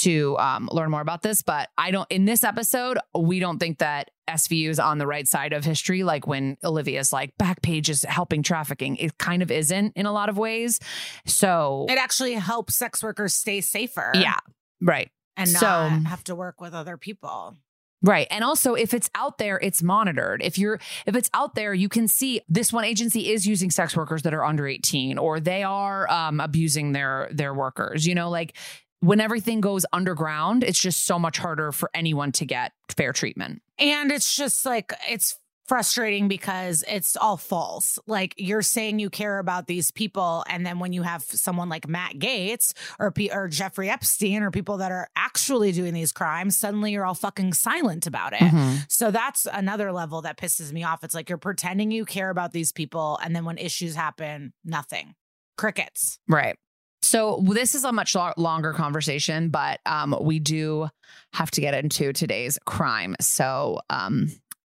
to 0.00 0.38
um, 0.38 0.68
learn 0.72 0.90
more 0.90 1.02
about 1.02 1.20
this. 1.22 1.42
But 1.42 1.68
I 1.76 1.90
don't, 1.90 2.10
in 2.10 2.24
this 2.24 2.42
episode, 2.42 2.98
we 3.14 3.38
don't 3.38 3.58
think 3.58 3.78
that 3.78 4.10
SVU 4.28 4.68
is 4.70 4.78
on 4.78 4.98
the 4.98 5.06
right 5.06 5.28
side 5.28 5.52
of 5.52 5.64
history. 5.64 6.02
Like 6.04 6.26
when 6.26 6.56
Olivia's 6.64 7.12
like, 7.12 7.36
Backpage 7.36 7.88
is 7.90 8.02
helping 8.04 8.42
trafficking. 8.42 8.96
It 8.96 9.18
kind 9.18 9.42
of 9.42 9.50
isn't 9.50 9.92
in 9.94 10.06
a 10.06 10.12
lot 10.12 10.28
of 10.30 10.38
ways. 10.38 10.80
So, 11.26 11.86
It 11.90 11.98
actually 11.98 12.34
helps 12.34 12.76
sex 12.76 13.02
workers 13.02 13.34
stay 13.34 13.60
safer. 13.60 14.12
yeah, 14.14 14.38
right. 14.80 15.10
And 15.40 15.52
not 15.52 15.60
So- 15.60 15.88
have 16.08 16.24
to 16.24 16.34
work 16.34 16.60
with 16.60 16.74
other 16.74 16.96
people. 16.96 17.56
Right. 18.02 18.26
And 18.30 18.42
also 18.42 18.74
if 18.74 18.94
it's 18.94 19.10
out 19.14 19.36
there, 19.36 19.58
it's 19.60 19.82
monitored. 19.82 20.40
If 20.42 20.56
you're 20.56 20.80
if 21.04 21.14
it's 21.14 21.28
out 21.34 21.54
there, 21.54 21.74
you 21.74 21.88
can 21.90 22.08
see 22.08 22.40
this 22.48 22.72
one 22.72 22.84
agency 22.84 23.30
is 23.30 23.46
using 23.46 23.70
sex 23.70 23.94
workers 23.94 24.22
that 24.22 24.32
are 24.32 24.42
under 24.44 24.66
18 24.66 25.18
or 25.18 25.38
they 25.38 25.62
are 25.62 26.10
um, 26.10 26.40
abusing 26.40 26.92
their 26.92 27.28
their 27.30 27.52
workers. 27.52 28.06
You 28.06 28.14
know, 28.14 28.30
like 28.30 28.56
when 29.00 29.20
everything 29.20 29.60
goes 29.60 29.84
underground, 29.92 30.64
it's 30.64 30.80
just 30.80 31.04
so 31.06 31.18
much 31.18 31.38
harder 31.38 31.72
for 31.72 31.90
anyone 31.92 32.32
to 32.32 32.46
get 32.46 32.72
fair 32.96 33.12
treatment. 33.12 33.60
And 33.78 34.10
it's 34.10 34.34
just 34.36 34.64
like, 34.66 34.92
it's 35.08 35.38
frustrating 35.70 36.26
because 36.26 36.82
it's 36.88 37.16
all 37.16 37.36
false. 37.36 37.96
Like 38.08 38.34
you're 38.36 38.60
saying 38.60 38.98
you 38.98 39.08
care 39.08 39.38
about 39.38 39.68
these 39.68 39.92
people. 39.92 40.44
And 40.48 40.66
then 40.66 40.80
when 40.80 40.92
you 40.92 41.02
have 41.02 41.22
someone 41.22 41.68
like 41.68 41.86
Matt 41.86 42.14
Gaetz 42.14 42.72
or, 42.98 43.12
P- 43.12 43.30
or 43.32 43.46
Jeffrey 43.46 43.88
Epstein 43.88 44.42
or 44.42 44.50
people 44.50 44.78
that 44.78 44.90
are 44.90 45.08
actually 45.14 45.70
doing 45.70 45.94
these 45.94 46.10
crimes, 46.10 46.56
suddenly 46.56 46.90
you're 46.90 47.06
all 47.06 47.14
fucking 47.14 47.52
silent 47.52 48.08
about 48.08 48.32
it. 48.32 48.40
Mm-hmm. 48.40 48.78
So 48.88 49.12
that's 49.12 49.46
another 49.46 49.92
level 49.92 50.22
that 50.22 50.36
pisses 50.36 50.72
me 50.72 50.82
off. 50.82 51.04
It's 51.04 51.14
like 51.14 51.28
you're 51.28 51.38
pretending 51.38 51.92
you 51.92 52.04
care 52.04 52.30
about 52.30 52.50
these 52.50 52.72
people. 52.72 53.20
And 53.22 53.36
then 53.36 53.44
when 53.44 53.56
issues 53.56 53.94
happen, 53.94 54.52
nothing. 54.64 55.14
Crickets. 55.56 56.18
Right. 56.26 56.56
So 57.02 57.44
this 57.46 57.76
is 57.76 57.84
a 57.84 57.92
much 57.92 58.16
lo- 58.16 58.34
longer 58.36 58.72
conversation, 58.72 59.50
but 59.50 59.78
um, 59.86 60.16
we 60.20 60.40
do 60.40 60.88
have 61.32 61.52
to 61.52 61.60
get 61.60 61.74
into 61.74 62.12
today's 62.12 62.58
crime. 62.66 63.14
So 63.20 63.78
um, 63.88 64.32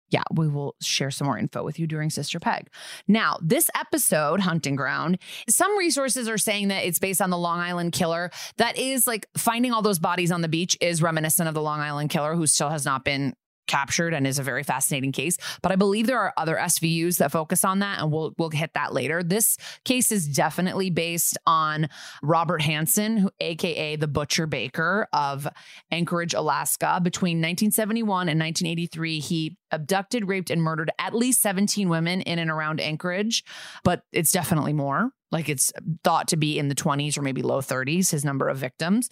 yeah, 0.10 0.24
we 0.34 0.48
will 0.48 0.76
share 0.82 1.12
some 1.12 1.28
more 1.28 1.38
info 1.38 1.64
with 1.64 1.80
you 1.80 1.88
during 1.88 2.10
Sister 2.10 2.40
Peg. 2.40 2.70
Now, 3.08 3.38
this 3.42 3.70
episode, 3.76 4.40
Hunting 4.40 4.76
Ground, 4.76 5.20
some 5.50 5.78
resources 5.78 6.30
are 6.30 6.38
saying 6.38 6.70
that 6.70 6.86
it's 6.86 7.00
based 7.00 7.22
on 7.22 7.30
the 7.30 7.38
Long 7.38 7.60
Island 7.60 7.92
killer. 7.92 8.32
That 8.58 8.78
is 8.78 9.06
like 9.06 9.28
finding 9.38 9.72
all 9.74 9.82
those 9.82 10.00
bodies 10.00 10.32
on 10.32 10.42
the 10.42 10.48
beach 10.48 10.78
is 10.80 11.02
reminiscent 11.02 11.48
of 11.48 11.54
the 11.54 11.62
Long 11.62 11.80
Island 11.80 12.10
killer 12.10 12.36
who 12.36 12.48
still 12.48 12.70
has 12.70 12.86
not 12.86 13.04
been 13.04 13.34
captured 13.68 14.14
and 14.14 14.26
is 14.26 14.40
a 14.40 14.44
very 14.44 14.64
fascinating 14.64 15.12
case. 15.12 15.38
But 15.62 15.72
I 15.72 15.76
believe 15.76 16.08
there 16.08 16.20
are 16.20 16.34
other 16.38 16.56
SVUs 16.56 17.18
that 17.18 17.32
focus 17.32 17.64
on 17.64 17.80
that, 17.80 18.02
and 18.02 18.12
we'll 18.12 18.34
we'll 18.38 18.50
hit 18.50 18.74
that 18.74 18.94
later. 18.94 19.24
This 19.24 19.58
case 19.86 20.12
is 20.12 20.28
definitely 20.28 20.90
based 20.90 21.38
on 21.46 21.90
Robert 22.24 22.62
Hansen, 22.62 23.18
who 23.18 23.32
aka 23.40 23.96
the 23.96 24.08
Butcher 24.08 24.48
Baker 24.48 25.08
of 25.14 25.48
Anchorage, 25.92 26.34
Alaska. 26.34 27.00
Between 27.04 27.38
1971 27.38 28.30
and 28.30 28.40
1983, 28.40 29.20
he 29.20 29.58
abducted, 29.72 30.28
raped, 30.28 30.50
and 30.50 30.62
murdered 30.62 30.92
at 31.00 31.14
least 31.14 31.42
17 31.42 31.90
women 31.90 32.22
in 32.22 32.40
and 32.40 32.50
around 32.50 32.80
Anchorage, 32.80 33.44
but 33.84 34.04
it's 34.12 34.32
definitely 34.32 34.74
more. 34.74 35.12
Like 35.32 35.50
it's 35.50 35.74
thought 36.04 36.30
to 36.30 36.38
be 36.38 36.58
in 36.58 36.70
the 36.70 36.76
20s 36.76 37.18
or 37.18 37.22
maybe 37.22 37.42
low 37.42 37.60
30s, 37.60 38.12
his 38.12 38.24
number 38.24 38.48
of 38.48 38.58
victims. 38.58 39.10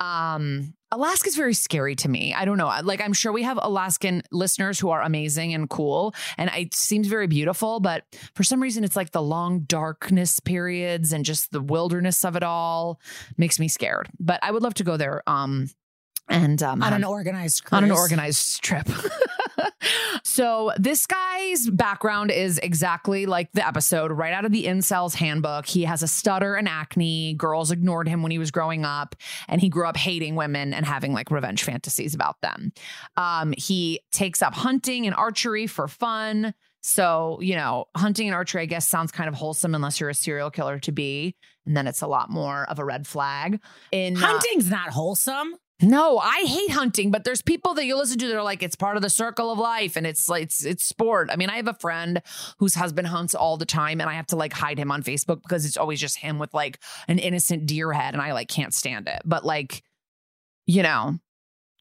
Um, 0.00 0.74
Alaska's 0.90 1.36
very 1.36 1.54
scary 1.54 1.94
to 1.96 2.08
me. 2.08 2.34
I 2.34 2.44
don't 2.44 2.56
know. 2.56 2.72
Like, 2.82 3.00
I'm 3.00 3.12
sure 3.12 3.30
we 3.32 3.42
have 3.42 3.58
Alaskan 3.60 4.22
listeners 4.32 4.80
who 4.80 4.90
are 4.90 5.02
amazing 5.02 5.52
and 5.52 5.68
cool, 5.68 6.14
and 6.36 6.50
it 6.56 6.74
seems 6.74 7.08
very 7.08 7.26
beautiful. 7.26 7.80
But 7.80 8.04
for 8.34 8.42
some 8.42 8.60
reason, 8.62 8.84
it's 8.84 8.96
like 8.96 9.10
the 9.10 9.22
long 9.22 9.60
darkness 9.60 10.40
periods 10.40 11.12
and 11.12 11.24
just 11.24 11.52
the 11.52 11.60
wilderness 11.60 12.24
of 12.24 12.36
it 12.36 12.42
all 12.42 13.00
makes 13.36 13.58
me 13.58 13.68
scared. 13.68 14.08
But 14.18 14.40
I 14.42 14.50
would 14.50 14.62
love 14.62 14.74
to 14.74 14.84
go 14.84 14.96
there. 14.96 15.22
Um, 15.26 15.68
and 16.28 16.62
um, 16.62 16.82
On 16.82 16.92
an 16.92 17.04
organized 17.04 17.64
on 17.72 17.84
an 17.84 17.90
organized 17.90 18.62
trip. 18.62 18.86
so 20.24 20.72
this 20.78 21.06
guy's 21.06 21.68
background 21.70 22.30
is 22.30 22.58
exactly 22.58 23.26
like 23.26 23.50
the 23.52 23.66
episode 23.66 24.12
right 24.12 24.32
out 24.32 24.44
of 24.44 24.52
the 24.52 24.64
incels 24.66 25.14
handbook. 25.14 25.66
He 25.66 25.84
has 25.84 26.02
a 26.02 26.08
stutter 26.08 26.54
and 26.54 26.68
acne. 26.68 27.34
Girls 27.34 27.70
ignored 27.70 28.08
him 28.08 28.22
when 28.22 28.32
he 28.32 28.38
was 28.38 28.50
growing 28.50 28.84
up, 28.84 29.14
and 29.48 29.60
he 29.60 29.68
grew 29.68 29.86
up 29.86 29.96
hating 29.96 30.34
women 30.34 30.72
and 30.74 30.86
having 30.86 31.12
like 31.12 31.30
revenge 31.30 31.64
fantasies 31.64 32.14
about 32.14 32.40
them. 32.40 32.72
Um, 33.16 33.54
he 33.56 34.00
takes 34.12 34.42
up 34.42 34.54
hunting 34.54 35.06
and 35.06 35.14
archery 35.14 35.66
for 35.66 35.88
fun. 35.88 36.54
So, 36.80 37.38
you 37.40 37.56
know, 37.56 37.86
hunting 37.96 38.28
and 38.28 38.34
archery, 38.34 38.62
I 38.62 38.66
guess, 38.66 38.88
sounds 38.88 39.10
kind 39.10 39.28
of 39.28 39.34
wholesome 39.34 39.74
unless 39.74 40.00
you're 40.00 40.10
a 40.10 40.14
serial 40.14 40.50
killer 40.50 40.78
to 40.80 40.92
be. 40.92 41.34
And 41.66 41.76
then 41.76 41.86
it's 41.86 42.02
a 42.02 42.06
lot 42.06 42.30
more 42.30 42.64
of 42.70 42.78
a 42.78 42.84
red 42.84 43.06
flag. 43.06 43.60
In 43.92 44.16
uh, 44.16 44.20
Hunting's 44.20 44.70
not 44.70 44.90
wholesome. 44.90 45.54
No, 45.80 46.18
I 46.18 46.42
hate 46.44 46.70
hunting, 46.70 47.12
but 47.12 47.22
there's 47.22 47.40
people 47.40 47.74
that 47.74 47.84
you 47.84 47.96
listen 47.96 48.18
to 48.18 48.26
that 48.26 48.36
are 48.36 48.42
like, 48.42 48.64
it's 48.64 48.74
part 48.74 48.96
of 48.96 49.02
the 49.02 49.10
circle 49.10 49.52
of 49.52 49.58
life 49.58 49.96
and 49.96 50.06
it's 50.06 50.28
like, 50.28 50.42
it's, 50.44 50.64
it's 50.64 50.84
sport. 50.84 51.30
I 51.30 51.36
mean, 51.36 51.50
I 51.50 51.56
have 51.56 51.68
a 51.68 51.74
friend 51.74 52.20
whose 52.58 52.74
husband 52.74 53.06
hunts 53.06 53.34
all 53.34 53.56
the 53.56 53.64
time 53.64 54.00
and 54.00 54.10
I 54.10 54.14
have 54.14 54.26
to 54.28 54.36
like 54.36 54.52
hide 54.52 54.78
him 54.78 54.90
on 54.90 55.04
Facebook 55.04 55.40
because 55.42 55.64
it's 55.64 55.76
always 55.76 56.00
just 56.00 56.18
him 56.18 56.40
with 56.40 56.52
like 56.52 56.80
an 57.06 57.20
innocent 57.20 57.66
deer 57.66 57.92
head 57.92 58.14
and 58.14 58.22
I 58.22 58.32
like 58.32 58.48
can't 58.48 58.74
stand 58.74 59.06
it. 59.06 59.22
But 59.24 59.44
like, 59.44 59.84
you 60.66 60.82
know, 60.82 61.18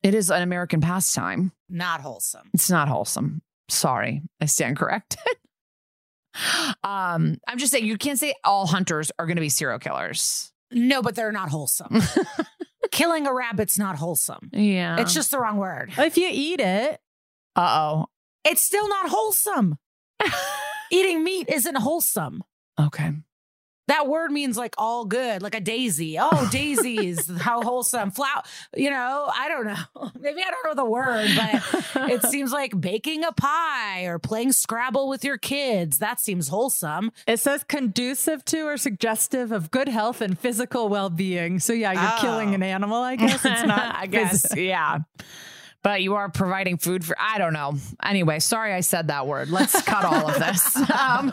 it 0.03 0.13
is 0.13 0.29
an 0.29 0.43
American 0.43 0.79
pastime. 0.79 1.51
Not 1.67 2.01
wholesome. 2.01 2.51
It's 2.53 2.69
not 2.69 2.87
wholesome. 2.87 3.41
Sorry, 3.67 4.21
I 4.39 4.45
stand 4.45 4.77
corrected. 4.77 5.19
um, 6.83 7.37
I'm 7.47 7.57
just 7.57 7.71
saying 7.71 7.85
you 7.85 7.97
can't 7.97 8.19
say 8.19 8.35
all 8.43 8.67
hunters 8.67 9.11
are 9.17 9.25
going 9.25 9.37
to 9.37 9.41
be 9.41 9.49
serial 9.49 9.79
killers. 9.79 10.51
No, 10.71 11.01
but 11.01 11.15
they're 11.15 11.31
not 11.31 11.49
wholesome. 11.49 12.01
Killing 12.91 13.27
a 13.27 13.33
rabbit's 13.33 13.77
not 13.77 13.97
wholesome. 13.97 14.49
Yeah, 14.53 14.99
It's 15.01 15.13
just 15.13 15.31
the 15.31 15.39
wrong 15.39 15.57
word. 15.57 15.91
If 15.97 16.17
you 16.17 16.29
eat 16.31 16.59
it, 16.59 16.99
uh 17.55 17.79
oh. 17.79 18.05
It's 18.45 18.61
still 18.61 18.87
not 18.87 19.09
wholesome. 19.09 19.77
Eating 20.91 21.23
meat 21.23 21.49
isn't 21.49 21.75
wholesome. 21.75 22.43
Okay. 22.79 23.11
That 23.87 24.07
word 24.07 24.31
means 24.31 24.57
like 24.57 24.75
all 24.77 25.05
good, 25.05 25.41
like 25.41 25.55
a 25.55 25.61
daisy. 25.61 26.17
Oh, 26.19 26.47
daisies, 26.51 27.29
how 27.39 27.61
wholesome. 27.61 28.11
Flower, 28.11 28.43
you 28.75 28.89
know, 28.89 29.31
I 29.33 29.47
don't 29.47 29.65
know. 29.65 30.11
Maybe 30.19 30.41
I 30.41 30.51
don't 30.51 30.65
know 30.65 30.83
the 30.83 30.89
word, 30.89 31.29
but 31.35 32.09
it 32.11 32.23
seems 32.29 32.51
like 32.51 32.79
baking 32.79 33.23
a 33.23 33.31
pie 33.31 34.03
or 34.03 34.19
playing 34.19 34.51
Scrabble 34.51 35.07
with 35.07 35.23
your 35.23 35.37
kids. 35.37 35.99
That 35.99 36.19
seems 36.19 36.49
wholesome. 36.49 37.11
it 37.25 37.39
says 37.39 37.63
conducive 37.63 38.43
to 38.45 38.61
or 38.63 38.75
suggestive 38.77 39.51
of 39.53 39.71
good 39.71 39.87
health 39.87 40.19
and 40.21 40.37
physical 40.37 40.89
well 40.89 41.09
being. 41.09 41.59
So, 41.59 41.71
yeah, 41.73 41.93
you're 41.93 42.01
Oh. 42.03 42.17
killing 42.21 42.53
an 42.55 42.63
animal, 42.63 43.01
I 43.01 43.15
guess. 43.15 43.45
It's 43.45 43.63
not. 43.63 43.95
I 43.95 44.07
guess. 44.07 44.45
yeah. 44.55 44.99
But 45.83 46.01
you 46.01 46.15
are 46.15 46.27
providing 46.29 46.77
food 46.77 47.05
for, 47.05 47.15
I 47.19 47.37
don't 47.37 47.53
know. 47.53 47.75
Anyway, 48.03 48.39
sorry 48.39 48.73
I 48.73 48.81
said 48.81 49.07
that 49.07 49.27
word. 49.27 49.49
Let's 49.49 49.81
cut 49.83 50.03
all 50.03 50.27
of 50.29 50.37
this. 50.39 50.75
Um, 50.91 51.31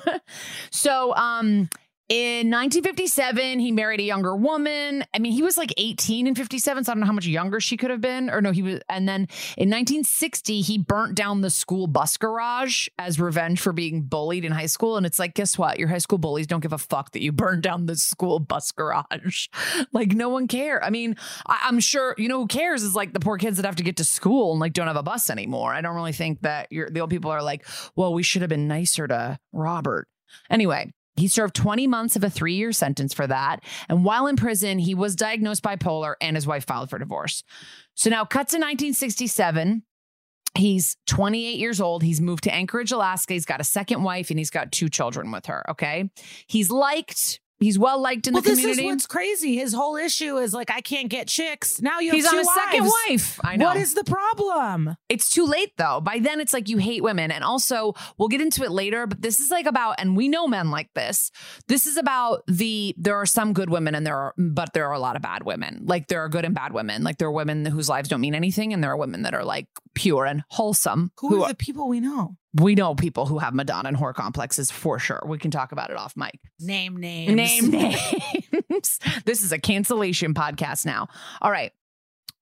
so, 0.71 1.15
um, 1.17 1.69
in 2.11 2.51
1957, 2.51 3.61
he 3.61 3.73
married 3.73 3.99
a 3.99 4.03
younger 4.03 4.37
woman. 4.37 5.05
I 5.15 5.19
mean, 5.19 5.33
he 5.33 5.43
was 5.43 5.57
like 5.57 5.73
18 5.79 6.27
in 6.27 6.35
57, 6.35 6.85
so 6.85 6.93
I 6.93 6.95
don't 6.95 7.01
know 7.01 7.07
how 7.07 7.13
much 7.13 7.27
younger 7.27 7.61
she 7.61 7.79
could 7.79 7.91
have 7.91 8.03
been. 8.03 8.29
Or 8.29 8.43
no, 8.43 8.53
he 8.53 8.63
was. 8.63 8.81
And 8.91 9.09
then 9.09 9.23
in 9.57 9.71
1960, 9.71 10.61
he 10.61 10.77
burnt 10.77 11.15
down 11.15 11.41
the 11.41 11.49
school 11.49 11.87
bus 11.87 12.19
garage 12.19 12.89
as 12.99 13.19
revenge 13.19 13.59
for 13.59 13.73
being 13.73 14.03
bullied 14.03 14.45
in 14.45 14.53
high 14.53 14.67
school. 14.67 14.99
And 14.99 15.07
it's 15.07 15.19
like, 15.19 15.33
guess 15.33 15.57
what? 15.57 15.79
Your 15.79 15.89
high 15.89 15.99
school 15.99 16.19
bullies 16.19 16.47
don't 16.47 16.61
give 16.61 16.75
a 16.75 16.79
fuck 16.79 17.13
that 17.13 17.23
you 17.23 17.33
burned 17.33 17.63
down 17.63 17.87
the 17.87 17.97
school 17.97 18.39
bus 18.39 18.71
garage. 18.71 19.49
like, 19.93 20.13
no 20.13 20.29
one 20.29 20.47
care. 20.47 20.85
I 20.85 20.91
mean, 20.91 21.17
I, 21.47 21.61
I'm 21.63 21.81
sure 21.81 22.15
you 22.19 22.29
know 22.29 22.41
who 22.41 22.49
cares 22.49 22.83
is 22.83 22.95
like 22.95 23.15
the 23.15 23.21
poor 23.21 23.39
kids 23.39 23.57
that 23.57 23.65
have 23.65 23.77
to 23.77 23.83
get 23.83 23.97
to 23.97 24.05
school 24.05 24.51
and 24.51 24.61
like 24.61 24.75
don't 24.75 24.89
have 24.89 24.97
a 24.97 25.03
bus 25.03 25.31
anymore. 25.31 25.73
I 25.73 25.81
don't 25.81 25.95
really 25.95 26.13
think 26.13 26.43
that 26.43 26.69
the 26.69 27.01
old 27.01 27.09
people 27.09 27.31
are 27.31 27.43
like, 27.43 27.67
well, 27.97 28.13
we 28.13 28.23
should 28.23 28.43
have 28.43 28.51
been 28.51 28.69
nicer 28.69 29.09
to 29.09 29.39
Robert. 29.55 30.07
Anyway, 30.51 30.93
he 31.17 31.29
served 31.29 31.55
20 31.55 31.87
months 31.87 32.17
of 32.17 32.25
a 32.25 32.31
three 32.31 32.55
year 32.55 32.73
sentence 32.73 33.15
for 33.15 33.27
that. 33.27 33.61
And 33.89 34.05
while 34.05 34.27
in 34.27 34.37
prison, 34.37 34.79
he 34.79 34.95
was 34.95 35.15
diagnosed 35.15 35.62
bipolar 35.62 36.15
and 36.21 36.37
his 36.37 36.47
wife 36.47 36.67
filed 36.67 36.91
for 36.91 36.99
divorce. 36.99 37.43
So 37.95 38.11
now, 38.11 38.25
cut 38.25 38.49
to 38.49 38.57
1967. 38.57 39.83
He's 40.57 40.97
28 41.07 41.57
years 41.59 41.81
old. 41.81 42.03
He's 42.03 42.21
moved 42.21 42.45
to 42.45 42.55
Anchorage, 42.55 42.93
Alaska. 42.93 43.35
He's 43.35 43.45
got 43.45 43.61
a 43.61 43.65
second 43.65 44.05
wife 44.05 44.31
and 44.31 44.39
he's 44.39 44.51
got 44.51 44.71
two 44.71 44.89
children 44.89 45.33
with 45.33 45.47
her. 45.47 45.69
Okay. 45.71 46.11
He's 46.47 46.71
liked, 46.71 47.41
he's 47.65 47.79
well 47.79 48.01
liked 48.01 48.27
in 48.27 48.35
well, 48.35 48.43
the 48.43 48.51
this 48.51 48.61
community. 48.61 48.87
is 48.87 48.93
what's 48.93 49.07
crazy. 49.07 49.57
His 49.57 49.73
whole 49.73 49.97
issue 49.97 50.37
is 50.37 50.53
like, 50.53 50.71
I 50.71 50.81
can't 50.81 51.09
get 51.09 51.29
chicks. 51.29 51.81
Now 51.81 52.01
you 52.01 52.11
have 52.11 52.17
He's 52.17 52.27
on 52.27 52.35
two 52.35 52.41
a 52.41 52.45
second 52.45 52.91
wife. 53.09 53.41
I 53.43 53.57
know. 53.57 53.67
What 53.67 53.77
is 53.77 53.95
the 53.95 54.05
problem? 54.05 54.97
It's 55.09 55.31
too 55.31 55.47
late 55.47 55.73
though. 55.77 56.01
By 56.01 56.19
then, 56.19 56.41
it's 56.41 56.53
like 56.53 56.69
you 56.69 56.79
hate 56.79 57.03
women. 57.03 57.31
And 57.31 57.43
also, 57.43 57.95
we'll 58.19 58.29
get 58.29 58.41
into 58.41 58.62
it 58.65 58.71
later, 58.71 59.07
but 59.07 59.23
this 59.23 59.41
is 59.41 59.51
like 59.51 59.67
about, 59.67 59.97
and 59.99 60.17
we 60.17 60.29
know 60.29 60.47
men 60.47 60.71
like 60.71 60.93
this. 60.95 61.31
This 61.67 61.87
is 61.87 61.97
about 61.97 62.43
the, 62.47 62.95
there 62.99 63.17
are 63.17 63.27
some 63.27 63.53
good 63.53 63.71
women 63.71 63.95
and 63.95 64.07
there 64.07 64.17
are, 64.17 64.35
but 64.37 64.73
there 64.75 64.87
are 64.89 64.93
a 64.93 64.99
lot 64.99 65.17
of 65.17 65.23
bad 65.23 65.45
women. 65.45 65.85
Like 65.87 66.09
there 66.09 66.21
are 66.21 66.29
good 66.29 66.45
and 66.45 66.55
bad 66.55 66.73
women. 66.73 67.03
Like 67.03 67.19
there 67.19 67.29
are 67.29 67.33
women 67.33 67.65
whose 67.65 67.89
lives 67.89 68.09
don't 68.09 68.21
mean 68.21 68.35
anything. 68.35 68.73
And 68.73 68.85
there 68.85 68.91
are 68.91 68.97
women 68.97 69.23
that 69.23 69.35
are 69.35 69.45
like 69.45 69.67
pure 69.95 70.27
and 70.27 70.45
wholesome. 70.51 71.12
Who, 71.21 71.43
are 71.43 71.49
the 71.49 71.55
people 71.55 71.89
we 71.89 72.01
know? 72.01 72.37
We 72.55 72.75
know 72.75 72.95
people 72.95 73.27
who 73.27 73.39
have 73.39 73.55
Madonna 73.55 73.89
and 73.89 73.97
whore 73.97 74.15
complexes 74.15 74.71
for 74.71 74.99
sure. 74.99 75.23
We 75.27 75.39
can 75.39 75.51
talk 75.51 75.73
about 75.73 75.91
it 75.91 75.97
off 75.97 76.17
mic. 76.17 76.39
Name 76.61 76.97
names. 76.97 77.33
Name 77.33 77.71
names. 77.71 78.99
this 79.25 79.43
is 79.43 79.53
a 79.53 79.59
cancellation 79.59 80.35
podcast 80.35 80.87
now. 80.87 81.09
All 81.43 81.51
right. 81.51 81.73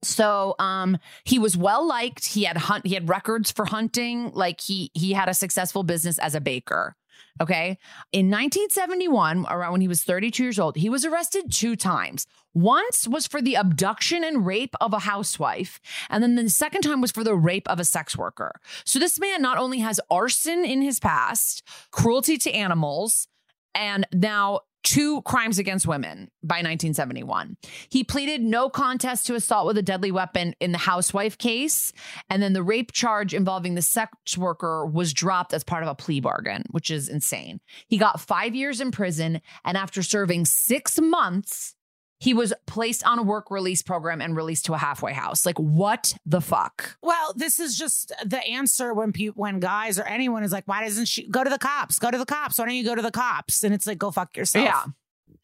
So 0.05 0.55
um 0.59 0.99
he 1.25 1.39
was 1.39 1.57
well 1.57 1.87
liked. 1.87 2.27
He 2.27 2.45
had 2.45 2.57
hunt 2.57 2.87
he 2.87 2.95
had 2.95 3.09
records 3.09 3.51
for 3.51 3.65
hunting. 3.65 4.31
Like 4.33 4.61
he 4.61 4.91
he 4.95 5.13
had 5.13 5.29
a 5.29 5.35
successful 5.35 5.83
business 5.83 6.19
as 6.19 6.35
a 6.35 6.41
baker. 6.41 6.97
Okay. 7.41 7.78
In 8.12 8.26
1971, 8.26 9.47
around 9.49 9.72
when 9.72 9.80
he 9.80 9.89
was 9.89 10.03
32 10.03 10.43
years 10.43 10.59
old, 10.59 10.76
he 10.76 10.91
was 10.91 11.05
arrested 11.05 11.51
two 11.51 11.76
times. 11.76 12.26
Once 12.55 13.09
was 13.09 13.26
for 13.26 13.41
the 13.41 13.55
abduction 13.55 14.22
and 14.22 14.45
rape 14.45 14.74
of 14.80 14.93
a 14.93 15.01
housewife, 15.01 15.80
and 16.11 16.22
then 16.22 16.35
the 16.35 16.51
second 16.51 16.83
time 16.83 17.01
was 17.01 17.11
for 17.11 17.24
the 17.24 17.35
rape 17.35 17.68
of 17.68 17.80
a 17.80 17.85
sex 17.85 18.16
worker. 18.16 18.53
So 18.85 18.99
this 18.99 19.18
man 19.18 19.41
not 19.41 19.57
only 19.57 19.78
has 19.78 19.99
arson 20.11 20.64
in 20.64 20.83
his 20.83 21.01
past, 21.01 21.66
cruelty 21.91 22.37
to 22.39 22.53
animals, 22.53 23.26
and 23.74 24.07
now 24.12 24.61
two 24.83 25.22
crimes 25.22 25.59
against 25.59 25.87
women 25.87 26.30
by 26.43 26.57
1971. 26.57 27.57
He 27.89 28.05
pleaded 28.05 28.43
no 28.43 28.68
contest 28.68 29.26
to 29.26 29.35
assault 29.35 29.66
with 29.66 29.78
a 29.78 29.83
deadly 29.83 30.11
weapon 30.11 30.55
in 30.61 30.72
the 30.72 30.78
housewife 30.78 31.39
case. 31.39 31.93
And 32.28 32.43
then 32.43 32.53
the 32.53 32.62
rape 32.62 32.93
charge 32.93 33.35
involving 33.35 33.74
the 33.74 33.83
sex 33.83 34.37
worker 34.37 34.87
was 34.87 35.12
dropped 35.12 35.53
as 35.53 35.64
part 35.64 35.83
of 35.83 35.89
a 35.89 35.95
plea 35.95 36.20
bargain, 36.20 36.64
which 36.70 36.91
is 36.91 37.09
insane. 37.09 37.61
He 37.87 37.99
got 37.99 38.20
five 38.20 38.55
years 38.55 38.80
in 38.80 38.91
prison. 38.91 39.41
And 39.64 39.76
after 39.76 40.03
serving 40.03 40.47
six 40.47 41.01
months, 41.01 41.74
he 42.23 42.35
was 42.35 42.53
placed 42.68 43.05
on 43.05 43.18
a 43.18 43.23
work 43.25 43.51
release 43.51 43.83
program 43.83 44.20
and 44.20 44.37
released 44.37 44.66
to 44.66 44.75
a 44.75 44.79
halfway 44.79 45.12
house. 45.12 45.45
Like, 45.45 45.59
what 45.59 46.14
the 46.25 46.41
fuck? 46.41 46.97
Well, 47.03 47.33
this 47.35 47.59
is 47.59 47.77
just 47.77 48.12
the 48.25 48.41
answer 48.45 48.95
when 48.95 49.11
people, 49.11 49.43
when 49.43 49.59
guys 49.59 49.99
or 49.99 50.05
anyone 50.05 50.45
is 50.45 50.53
like, 50.53 50.68
"Why 50.68 50.85
doesn't 50.85 51.07
she 51.07 51.27
go 51.27 51.43
to 51.43 51.51
the 51.51 51.59
cops? 51.59 51.99
Go 51.99 52.12
to 52.12 52.18
the 52.18 52.25
cops. 52.25 52.61
Why 52.61 52.66
don't 52.66 52.77
you 52.77 52.85
go 52.85 52.95
to 52.95 53.03
the 53.03 53.11
cops?" 53.11 53.64
And 53.64 53.75
it's 53.75 53.89
like, 53.89 53.99
"Go 53.99 54.12
fuck 54.12 54.37
yourself." 54.37 54.64
Yeah. 54.64 54.85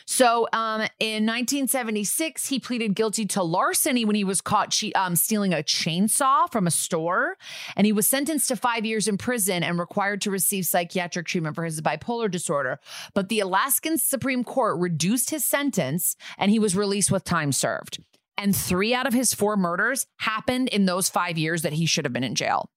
So, 0.07 0.49
um, 0.53 0.81
in 0.99 1.27
1976, 1.27 2.49
he 2.49 2.59
pleaded 2.59 2.95
guilty 2.95 3.27
to 3.27 3.43
larceny 3.43 4.05
when 4.05 4.17
he 4.17 4.25
was 4.25 4.41
caught 4.41 4.71
che- 4.71 4.93
um, 4.93 5.17
stealing 5.17 5.53
a 5.53 5.59
chainsaw 5.59 6.51
from 6.51 6.67
a 6.67 6.71
store, 6.71 7.37
and 7.77 7.87
he 7.87 7.93
was 7.93 8.09
sentenced 8.09 8.49
to 8.49 8.57
five 8.57 8.87
years 8.87 9.07
in 9.07 9.19
prison 9.19 9.63
and 9.63 9.79
required 9.79 10.23
to 10.23 10.31
receive 10.31 10.65
psychiatric 10.65 11.27
treatment 11.27 11.55
for 11.55 11.65
his 11.65 11.81
bipolar 11.83 12.31
disorder. 12.31 12.81
But 13.15 13.29
the 13.29 13.41
Alaskan 13.41 13.99
Supreme 13.99 14.45
Court 14.45 14.79
reduced 14.79 15.31
his 15.31 15.45
sentence, 15.45 16.17
and 16.39 16.51
he 16.51 16.59
was 16.59 16.75
released 16.75 17.11
with 17.11 17.25
time 17.25 17.53
served. 17.53 18.03
And 18.39 18.57
three 18.57 18.95
out 18.95 19.07
of 19.07 19.13
his 19.13 19.35
four 19.35 19.57
murders 19.57 20.07
happened 20.21 20.69
in 20.69 20.87
those 20.87 21.09
five 21.09 21.37
years 21.37 21.63
that 21.63 21.73
he 21.75 21.87
should 21.87 22.05
have 22.05 22.13
been 22.13 22.25
in 22.25 22.37
jail. 22.37 22.71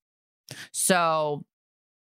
So, 0.73 1.45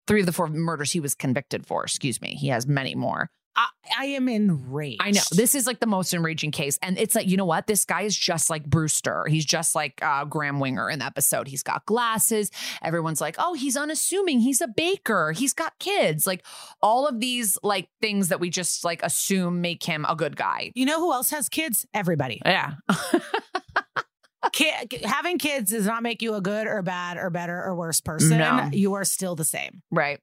three 0.09 0.21
of 0.21 0.27
the 0.27 0.33
four 0.33 0.49
murders 0.49 0.91
he 0.91 1.01
was 1.01 1.15
convicted 1.15 1.67
for. 1.67 1.85
Excuse 1.85 2.21
me. 2.21 2.35
He 2.35 2.49
has 2.49 2.67
many 2.67 2.95
more. 2.95 3.31
I, 3.55 3.69
I 3.99 4.05
am 4.07 4.29
enraged. 4.29 5.03
I 5.03 5.11
know 5.11 5.21
this 5.33 5.55
is 5.55 5.67
like 5.67 5.81
the 5.81 5.87
most 5.87 6.15
enraging 6.15 6.51
case, 6.53 6.79
and 6.83 6.99
it's 6.99 7.15
like 7.15 7.29
you 7.29 7.37
know 7.37 7.45
what? 7.45 7.67
This 7.67 7.85
guy 7.85 8.03
is 8.03 8.17
just 8.17 8.49
like 8.51 8.65
Brewster. 8.65 9.27
He's 9.29 9.45
just 9.45 9.75
like 9.75 9.99
uh, 10.03 10.25
Graham 10.25 10.61
Winger 10.61 10.89
in 10.89 11.01
the 11.01 11.05
episode. 11.05 11.49
He's 11.49 11.63
got 11.63 11.85
glasses. 11.87 12.51
Everyone's 12.83 13.21
like, 13.21 13.37
oh, 13.39 13.55
he's 13.55 13.77
unassuming. 13.77 14.41
He's 14.41 14.61
a 14.61 14.69
baker. 14.69 15.33
He's 15.33 15.53
got 15.53 15.79
kids. 15.79 16.27
Like 16.27 16.45
all 16.81 17.07
of 17.07 17.21
these 17.21 17.59
like 17.63 17.89
things 18.01 18.29
that 18.29 18.41
we 18.41 18.51
just 18.51 18.85
like 18.85 19.03
assume 19.03 19.61
make 19.61 19.83
him 19.83 20.07
a 20.09 20.17
good 20.17 20.37
guy. 20.37 20.73
You 20.75 20.87
know 20.87 20.99
who 20.99 21.13
else 21.13 21.31
has 21.31 21.49
kids? 21.49 21.87
Everybody. 21.93 22.41
Yeah. 22.45 22.75
Ki- 24.53 24.73
having 25.05 25.39
kids 25.39 25.71
does 25.71 25.87
not 25.87 26.03
make 26.03 26.21
you 26.21 26.35
a 26.35 26.41
good 26.41 26.67
or 26.67 26.83
bad 26.83 27.17
or 27.17 27.31
better 27.31 27.63
or 27.63 27.75
worse 27.77 28.01
person. 28.01 28.39
No. 28.39 28.71
You 28.73 28.95
are 28.95 29.05
still 29.05 29.37
the 29.37 29.45
same. 29.45 29.83
Right. 29.91 30.19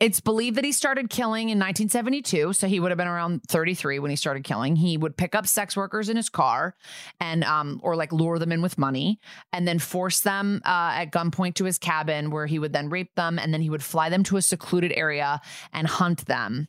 It's 0.00 0.20
believed 0.20 0.56
that 0.56 0.64
he 0.64 0.70
started 0.70 1.10
killing 1.10 1.48
in 1.48 1.58
1972. 1.58 2.52
So 2.52 2.68
he 2.68 2.78
would 2.78 2.92
have 2.92 2.98
been 2.98 3.08
around 3.08 3.42
33 3.48 3.98
when 3.98 4.10
he 4.10 4.16
started 4.16 4.44
killing. 4.44 4.76
He 4.76 4.96
would 4.96 5.16
pick 5.16 5.34
up 5.34 5.46
sex 5.46 5.76
workers 5.76 6.08
in 6.08 6.16
his 6.16 6.28
car 6.28 6.76
and, 7.20 7.42
um, 7.42 7.80
or 7.82 7.96
like 7.96 8.12
lure 8.12 8.38
them 8.38 8.52
in 8.52 8.62
with 8.62 8.78
money 8.78 9.18
and 9.52 9.66
then 9.66 9.80
force 9.80 10.20
them 10.20 10.60
uh, 10.64 10.92
at 10.94 11.06
gunpoint 11.06 11.54
to 11.54 11.64
his 11.64 11.78
cabin 11.78 12.30
where 12.30 12.46
he 12.46 12.60
would 12.60 12.72
then 12.72 12.90
rape 12.90 13.14
them. 13.16 13.38
And 13.40 13.52
then 13.52 13.60
he 13.60 13.70
would 13.70 13.82
fly 13.82 14.08
them 14.08 14.22
to 14.24 14.36
a 14.36 14.42
secluded 14.42 14.92
area 14.94 15.40
and 15.72 15.88
hunt 15.88 16.26
them. 16.26 16.68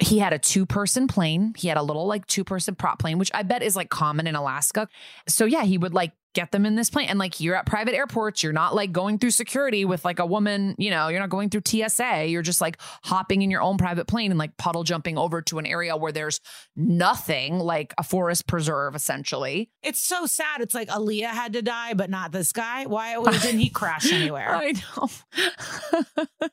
He 0.00 0.18
had 0.18 0.32
a 0.32 0.38
two 0.38 0.66
person 0.66 1.06
plane. 1.06 1.52
He 1.56 1.68
had 1.68 1.76
a 1.76 1.82
little 1.82 2.06
like 2.06 2.26
two 2.26 2.42
person 2.42 2.74
prop 2.74 2.98
plane, 2.98 3.18
which 3.18 3.30
I 3.34 3.42
bet 3.42 3.62
is 3.62 3.76
like 3.76 3.90
common 3.90 4.26
in 4.26 4.34
Alaska. 4.34 4.88
So 5.28 5.44
yeah, 5.44 5.64
he 5.64 5.78
would 5.78 5.94
like 5.94 6.12
get 6.34 6.52
them 6.52 6.64
in 6.64 6.76
this 6.76 6.90
plane. 6.90 7.08
And 7.08 7.18
like 7.18 7.40
you're 7.40 7.56
at 7.56 7.66
private 7.66 7.94
airports, 7.94 8.42
you're 8.42 8.52
not 8.52 8.74
like 8.74 8.92
going 8.92 9.18
through 9.18 9.30
security 9.30 9.84
with 9.84 10.04
like 10.04 10.18
a 10.18 10.26
woman, 10.26 10.74
you 10.78 10.90
know, 10.90 11.08
you're 11.08 11.20
not 11.20 11.30
going 11.30 11.50
through 11.50 11.62
TSA. 11.66 12.26
You're 12.26 12.42
just 12.42 12.60
like 12.60 12.78
hopping 13.02 13.42
in 13.42 13.50
your 13.50 13.62
own 13.62 13.78
private 13.78 14.06
plane 14.06 14.30
and 14.30 14.38
like 14.38 14.56
puddle 14.56 14.84
jumping 14.84 15.18
over 15.18 15.42
to 15.42 15.58
an 15.58 15.66
area 15.66 15.96
where 15.96 16.12
there's 16.12 16.40
nothing 16.76 17.58
like 17.58 17.94
a 17.98 18.02
forest 18.02 18.46
preserve 18.46 18.94
essentially. 18.94 19.70
It's 19.82 20.00
so 20.00 20.26
sad. 20.26 20.60
It's 20.60 20.74
like 20.74 20.88
Aaliyah 20.88 21.30
had 21.30 21.52
to 21.54 21.62
die, 21.62 21.94
but 21.94 22.10
not 22.10 22.32
this 22.32 22.52
guy. 22.52 22.86
Why 22.86 23.14
didn't 23.42 23.60
he 23.60 23.68
crash 23.68 24.12
anywhere? 24.12 24.54
I 24.54 24.72
know. 24.72 25.08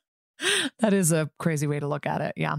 that 0.79 0.93
is 0.93 1.11
a 1.11 1.29
crazy 1.39 1.67
way 1.67 1.79
to 1.79 1.87
look 1.87 2.05
at 2.05 2.21
it. 2.21 2.33
Yeah. 2.35 2.57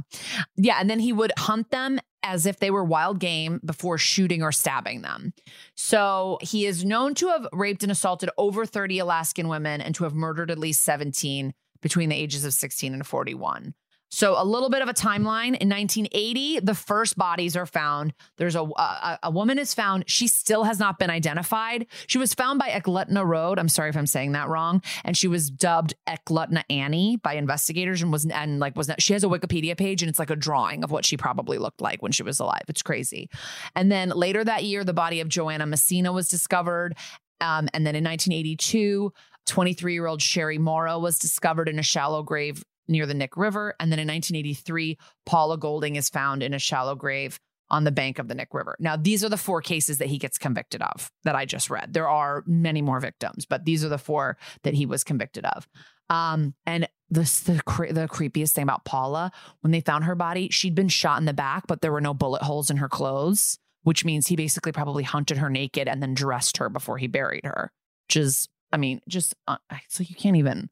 Yeah. 0.56 0.78
And 0.80 0.88
then 0.88 0.98
he 1.00 1.12
would 1.12 1.32
hunt 1.36 1.70
them 1.70 1.98
as 2.22 2.46
if 2.46 2.58
they 2.58 2.70
were 2.70 2.84
wild 2.84 3.20
game 3.20 3.60
before 3.64 3.98
shooting 3.98 4.42
or 4.42 4.52
stabbing 4.52 5.02
them. 5.02 5.32
So 5.74 6.38
he 6.40 6.66
is 6.66 6.84
known 6.84 7.14
to 7.14 7.28
have 7.28 7.46
raped 7.52 7.82
and 7.82 7.92
assaulted 7.92 8.30
over 8.36 8.66
30 8.66 8.98
Alaskan 8.98 9.48
women 9.48 9.80
and 9.80 9.94
to 9.94 10.04
have 10.04 10.14
murdered 10.14 10.50
at 10.50 10.58
least 10.58 10.82
17 10.84 11.54
between 11.80 12.08
the 12.08 12.16
ages 12.16 12.44
of 12.44 12.52
16 12.52 12.92
and 12.92 13.06
41. 13.06 13.74
So 14.10 14.40
a 14.40 14.44
little 14.44 14.70
bit 14.70 14.82
of 14.82 14.88
a 14.88 14.94
timeline. 14.94 15.56
In 15.58 15.68
1980, 15.68 16.60
the 16.60 16.74
first 16.74 17.16
bodies 17.16 17.56
are 17.56 17.66
found. 17.66 18.14
There's 18.36 18.54
a, 18.54 18.62
a 18.62 19.18
a 19.24 19.30
woman 19.30 19.58
is 19.58 19.74
found. 19.74 20.04
She 20.06 20.26
still 20.26 20.64
has 20.64 20.78
not 20.78 20.98
been 20.98 21.10
identified. 21.10 21.86
She 22.06 22.18
was 22.18 22.34
found 22.34 22.58
by 22.58 22.70
Eklutna 22.70 23.26
Road. 23.26 23.58
I'm 23.58 23.68
sorry 23.68 23.90
if 23.90 23.96
I'm 23.96 24.06
saying 24.06 24.32
that 24.32 24.48
wrong. 24.48 24.82
And 25.04 25.16
she 25.16 25.28
was 25.28 25.50
dubbed 25.50 25.94
Eklutna 26.08 26.62
Annie 26.70 27.16
by 27.16 27.34
investigators 27.34 28.02
and 28.02 28.10
was 28.10 28.24
and 28.26 28.60
like 28.60 28.76
was 28.76 28.88
not, 28.88 29.02
she 29.02 29.12
has 29.12 29.24
a 29.24 29.28
Wikipedia 29.28 29.76
page 29.76 30.02
and 30.02 30.08
it's 30.08 30.18
like 30.18 30.30
a 30.30 30.36
drawing 30.36 30.84
of 30.84 30.90
what 30.90 31.04
she 31.04 31.16
probably 31.16 31.58
looked 31.58 31.80
like 31.80 32.02
when 32.02 32.12
she 32.12 32.22
was 32.22 32.40
alive. 32.40 32.62
It's 32.68 32.82
crazy. 32.82 33.28
And 33.74 33.92
then 33.92 34.10
later 34.10 34.42
that 34.44 34.64
year, 34.64 34.84
the 34.84 34.94
body 34.94 35.20
of 35.20 35.28
Joanna 35.28 35.66
Messina 35.66 36.12
was 36.12 36.28
discovered. 36.28 36.96
Um, 37.40 37.68
and 37.74 37.86
then 37.86 37.94
in 37.94 38.04
1982, 38.04 39.12
23 39.46 39.92
year 39.92 40.06
old 40.06 40.22
Sherry 40.22 40.58
Morrow 40.58 40.98
was 40.98 41.18
discovered 41.18 41.68
in 41.68 41.78
a 41.78 41.82
shallow 41.82 42.22
grave 42.22 42.64
near 42.88 43.06
the 43.06 43.14
Knik 43.14 43.36
River. 43.36 43.74
And 43.78 43.92
then 43.92 43.98
in 43.98 44.08
1983, 44.08 44.98
Paula 45.26 45.58
Golding 45.58 45.96
is 45.96 46.08
found 46.08 46.42
in 46.42 46.54
a 46.54 46.58
shallow 46.58 46.94
grave 46.94 47.38
on 47.70 47.84
the 47.84 47.90
bank 47.90 48.18
of 48.18 48.28
the 48.28 48.34
Knik 48.34 48.52
River. 48.52 48.76
Now, 48.80 48.96
these 48.96 49.22
are 49.24 49.28
the 49.28 49.36
four 49.36 49.60
cases 49.60 49.98
that 49.98 50.08
he 50.08 50.18
gets 50.18 50.38
convicted 50.38 50.82
of 50.82 51.10
that 51.24 51.36
I 51.36 51.44
just 51.44 51.70
read. 51.70 51.92
There 51.92 52.08
are 52.08 52.42
many 52.46 52.82
more 52.82 53.00
victims, 53.00 53.44
but 53.44 53.64
these 53.64 53.84
are 53.84 53.88
the 53.88 53.98
four 53.98 54.38
that 54.62 54.74
he 54.74 54.86
was 54.86 55.04
convicted 55.04 55.44
of. 55.44 55.68
Um, 56.10 56.54
and 56.64 56.88
this 57.10 57.40
the 57.40 57.54
the 57.54 58.08
creepiest 58.08 58.52
thing 58.52 58.62
about 58.62 58.84
Paula 58.84 59.30
when 59.60 59.70
they 59.70 59.80
found 59.80 60.04
her 60.04 60.14
body, 60.14 60.48
she'd 60.50 60.74
been 60.74 60.88
shot 60.88 61.18
in 61.18 61.26
the 61.26 61.32
back, 61.32 61.66
but 61.66 61.80
there 61.80 61.92
were 61.92 62.00
no 62.00 62.14
bullet 62.14 62.42
holes 62.42 62.70
in 62.70 62.78
her 62.78 62.88
clothes, 62.88 63.58
which 63.82 64.04
means 64.04 64.26
he 64.26 64.36
basically 64.36 64.72
probably 64.72 65.02
hunted 65.02 65.38
her 65.38 65.50
naked 65.50 65.88
and 65.88 66.02
then 66.02 66.14
dressed 66.14 66.58
her 66.58 66.68
before 66.68 66.98
he 66.98 67.06
buried 67.06 67.44
her. 67.44 67.72
Which 68.06 68.16
is, 68.16 68.48
I 68.72 68.78
mean, 68.78 69.00
just 69.08 69.34
uh, 69.46 69.58
so 69.88 70.02
you 70.02 70.14
can't 70.14 70.36
even. 70.36 70.70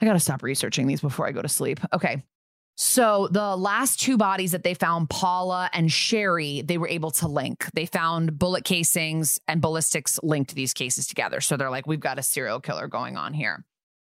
I 0.00 0.06
got 0.06 0.14
to 0.14 0.20
stop 0.20 0.42
researching 0.42 0.86
these 0.86 1.00
before 1.00 1.26
I 1.26 1.32
go 1.32 1.42
to 1.42 1.48
sleep. 1.48 1.80
Okay. 1.92 2.22
So 2.78 3.28
the 3.30 3.56
last 3.56 4.00
two 4.00 4.18
bodies 4.18 4.52
that 4.52 4.62
they 4.62 4.74
found, 4.74 5.08
Paula 5.08 5.70
and 5.72 5.90
Sherry, 5.90 6.60
they 6.60 6.76
were 6.76 6.88
able 6.88 7.10
to 7.12 7.26
link. 7.26 7.66
They 7.72 7.86
found 7.86 8.38
bullet 8.38 8.64
casings 8.64 9.38
and 9.48 9.62
ballistics 9.62 10.20
linked 10.22 10.54
these 10.54 10.74
cases 10.74 11.06
together. 11.06 11.40
So 11.40 11.56
they're 11.56 11.70
like, 11.70 11.86
we've 11.86 12.00
got 12.00 12.18
a 12.18 12.22
serial 12.22 12.60
killer 12.60 12.86
going 12.86 13.16
on 13.16 13.32
here. 13.32 13.64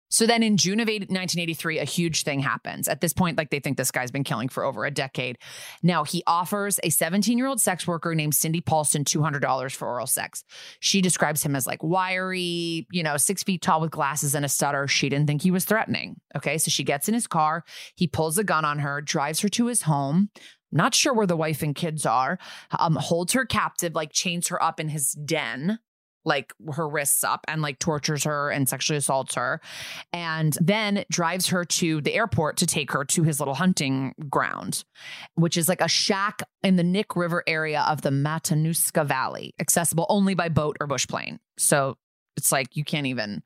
So 0.10 0.26
then 0.26 0.44
in 0.44 0.58
June 0.58 0.80
of 0.80 0.88
1983, 0.88 1.80
a 1.80 1.84
huge 1.84 2.24
thing 2.24 2.40
happens. 2.40 2.88
At 2.88 3.02
this 3.02 3.14
point, 3.14 3.38
like 3.38 3.52
they 3.52 3.60
think 3.60 3.78
this 3.78 3.92
guy's 3.92 4.12
been 4.12 4.24
killing 4.24 4.50
for 4.50 4.64
over 4.64 4.86
a 4.86 4.92
decade. 4.92 5.38
Now 5.84 6.04
he 6.04 6.24
offers 6.26 6.80
a 6.84 6.90
17 6.90 7.38
year 7.38 7.48
old 7.48 7.62
sex 7.62 7.88
worker 7.88 8.16
named 8.16 8.36
Cindy 8.36 8.62
Paulson 8.62 9.04
$200 9.04 9.76
for 9.76 9.88
oral 9.88 10.08
sex. 10.08 10.44
She 10.80 11.02
describes 11.02 11.44
him 11.44 11.56
as 11.56 11.68
like 11.68 11.84
wiry, 11.84 12.88
you 12.92 13.04
know, 13.04 13.18
six 13.18 13.44
feet 13.44 13.62
tall 13.62 13.82
with 13.82 13.92
glasses 13.92 14.34
and 14.36 14.44
a 14.44 14.50
stutter. 14.50 14.88
She 14.88 15.10
didn't 15.10 15.28
think 15.28 15.42
he 15.42 15.52
was 15.52 15.66
threatening. 15.66 16.20
Okay. 16.36 16.58
So 16.58 16.70
she 16.70 16.84
gets 16.84 17.08
in 17.08 17.14
his 17.14 17.28
car. 17.28 17.64
He 17.96 18.08
pulls 18.08 18.38
a 18.38 18.44
gun 18.44 18.66
on 18.66 18.80
her, 18.80 19.02
drives 19.02 19.42
her 19.42 19.50
to 19.50 19.68
his 19.68 19.84
home. 19.84 20.30
Not 20.72 20.94
sure 20.94 21.14
where 21.14 21.28
the 21.28 21.38
wife 21.38 21.64
and 21.64 21.76
kids 21.76 22.06
are. 22.06 22.38
Um, 22.78 22.96
holds 22.96 23.34
her 23.34 23.46
captive, 23.46 23.96
like 23.96 24.12
chains 24.12 24.48
her 24.50 24.62
up 24.62 24.80
in 24.80 24.90
his 24.90 25.14
den 25.14 25.80
like 26.30 26.54
her 26.72 26.88
wrists 26.88 27.24
up 27.26 27.44
and 27.50 27.62
like 27.62 27.80
tortures 27.80 28.24
her 28.24 28.50
and 28.50 28.70
sexually 28.70 28.98
assaults 28.98 29.36
her 29.36 29.60
and 30.14 30.58
then 30.62 31.04
drives 31.12 31.50
her 31.50 31.66
to 31.66 32.00
the 32.02 32.14
airport 32.14 32.56
to 32.58 32.66
take 32.66 32.92
her 32.92 33.04
to 33.04 33.24
his 33.24 33.40
little 33.40 33.56
hunting 33.56 34.14
ground 34.30 34.86
which 35.36 35.58
is 35.58 35.68
like 35.68 35.82
a 35.82 35.88
shack 35.90 36.42
in 36.64 36.76
the 36.76 36.84
Knik 36.84 37.16
River 37.16 37.44
area 37.48 37.86
of 37.88 38.02
the 38.02 38.10
Matanuska 38.10 39.06
Valley 39.06 39.54
accessible 39.60 40.06
only 40.10 40.36
by 40.36 40.50
boat 40.50 40.78
or 40.80 40.88
bush 40.88 41.08
plane. 41.08 41.40
So 41.58 41.98
it's 42.38 42.52
like 42.52 42.76
you 42.76 42.84
can't 42.84 43.08
even 43.08 43.44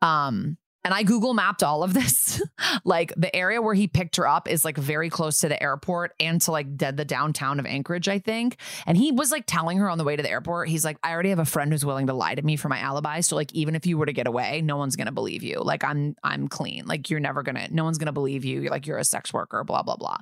um 0.00 0.56
and 0.84 0.92
I 0.92 1.02
Google 1.02 1.34
mapped 1.34 1.62
all 1.62 1.82
of 1.82 1.94
this. 1.94 2.42
like 2.84 3.12
the 3.16 3.34
area 3.34 3.62
where 3.62 3.74
he 3.74 3.86
picked 3.86 4.16
her 4.16 4.26
up 4.26 4.48
is 4.48 4.64
like 4.64 4.76
very 4.76 5.10
close 5.10 5.40
to 5.40 5.48
the 5.48 5.62
airport 5.62 6.14
and 6.18 6.40
to 6.42 6.52
like 6.52 6.76
dead 6.76 6.96
the 6.96 7.04
downtown 7.04 7.60
of 7.60 7.66
Anchorage, 7.66 8.08
I 8.08 8.18
think. 8.18 8.56
And 8.86 8.96
he 8.96 9.12
was 9.12 9.30
like 9.30 9.44
telling 9.46 9.78
her 9.78 9.88
on 9.88 9.98
the 9.98 10.04
way 10.04 10.16
to 10.16 10.22
the 10.22 10.30
airport, 10.30 10.68
he's 10.68 10.84
like, 10.84 10.98
I 11.02 11.12
already 11.12 11.30
have 11.30 11.38
a 11.38 11.44
friend 11.44 11.72
who's 11.72 11.84
willing 11.84 12.08
to 12.08 12.14
lie 12.14 12.34
to 12.34 12.42
me 12.42 12.56
for 12.56 12.68
my 12.68 12.78
alibi. 12.78 13.20
So 13.20 13.36
like 13.36 13.52
even 13.52 13.74
if 13.74 13.86
you 13.86 13.96
were 13.98 14.06
to 14.06 14.12
get 14.12 14.26
away, 14.26 14.60
no 14.62 14.76
one's 14.76 14.96
gonna 14.96 15.12
believe 15.12 15.42
you. 15.42 15.60
Like 15.60 15.84
I'm 15.84 16.16
I'm 16.22 16.48
clean. 16.48 16.86
Like 16.86 17.10
you're 17.10 17.20
never 17.20 17.42
gonna, 17.42 17.68
no 17.70 17.84
one's 17.84 17.98
gonna 17.98 18.12
believe 18.12 18.44
you. 18.44 18.62
You're 18.62 18.70
Like 18.70 18.86
you're 18.86 18.98
a 18.98 19.04
sex 19.04 19.32
worker, 19.32 19.64
blah, 19.64 19.82
blah, 19.82 19.96
blah 19.96 20.18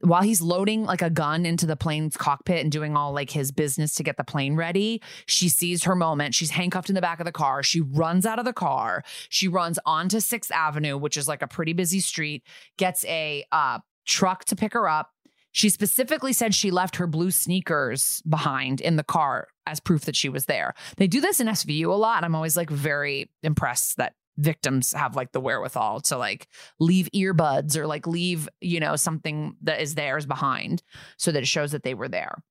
while 0.00 0.22
he's 0.22 0.42
loading 0.42 0.84
like 0.84 1.02
a 1.02 1.10
gun 1.10 1.46
into 1.46 1.66
the 1.66 1.76
plane's 1.76 2.16
cockpit 2.16 2.62
and 2.62 2.70
doing 2.70 2.96
all 2.96 3.12
like 3.12 3.30
his 3.30 3.50
business 3.50 3.94
to 3.94 4.02
get 4.02 4.16
the 4.16 4.24
plane 4.24 4.54
ready, 4.54 5.02
she 5.26 5.48
sees 5.48 5.84
her 5.84 5.94
moment. 5.94 6.34
She's 6.34 6.50
handcuffed 6.50 6.88
in 6.88 6.94
the 6.94 7.00
back 7.00 7.20
of 7.20 7.26
the 7.26 7.32
car. 7.32 7.62
She 7.62 7.80
runs 7.80 8.26
out 8.26 8.38
of 8.38 8.44
the 8.44 8.52
car. 8.52 9.02
She 9.28 9.48
runs 9.48 9.78
onto 9.86 10.18
6th 10.18 10.50
Avenue, 10.50 10.98
which 10.98 11.16
is 11.16 11.28
like 11.28 11.42
a 11.42 11.48
pretty 11.48 11.72
busy 11.72 12.00
street, 12.00 12.42
gets 12.76 13.04
a 13.06 13.44
uh, 13.52 13.78
truck 14.04 14.44
to 14.46 14.56
pick 14.56 14.74
her 14.74 14.88
up. 14.88 15.10
She 15.52 15.70
specifically 15.70 16.34
said 16.34 16.54
she 16.54 16.70
left 16.70 16.96
her 16.96 17.06
blue 17.06 17.30
sneakers 17.30 18.22
behind 18.28 18.82
in 18.82 18.96
the 18.96 19.02
car 19.02 19.48
as 19.66 19.80
proof 19.80 20.04
that 20.04 20.14
she 20.14 20.28
was 20.28 20.44
there. 20.44 20.74
They 20.98 21.06
do 21.06 21.22
this 21.22 21.40
in 21.40 21.46
SVU 21.46 21.86
a 21.86 21.94
lot. 21.94 22.24
I'm 22.24 22.34
always 22.34 22.58
like 22.58 22.68
very 22.68 23.30
impressed 23.42 23.96
that 23.96 24.12
victims 24.36 24.92
have 24.92 25.16
like 25.16 25.32
the 25.32 25.40
wherewithal 25.40 26.00
to 26.00 26.16
like 26.16 26.48
leave 26.78 27.08
earbuds 27.14 27.76
or 27.76 27.86
like 27.86 28.06
leave, 28.06 28.48
you 28.60 28.80
know, 28.80 28.96
something 28.96 29.56
that 29.62 29.80
is 29.80 29.94
theirs 29.94 30.26
behind 30.26 30.82
so 31.16 31.32
that 31.32 31.42
it 31.42 31.46
shows 31.46 31.72
that 31.72 31.82
they 31.82 31.94
were 31.94 32.08
there. 32.08 32.42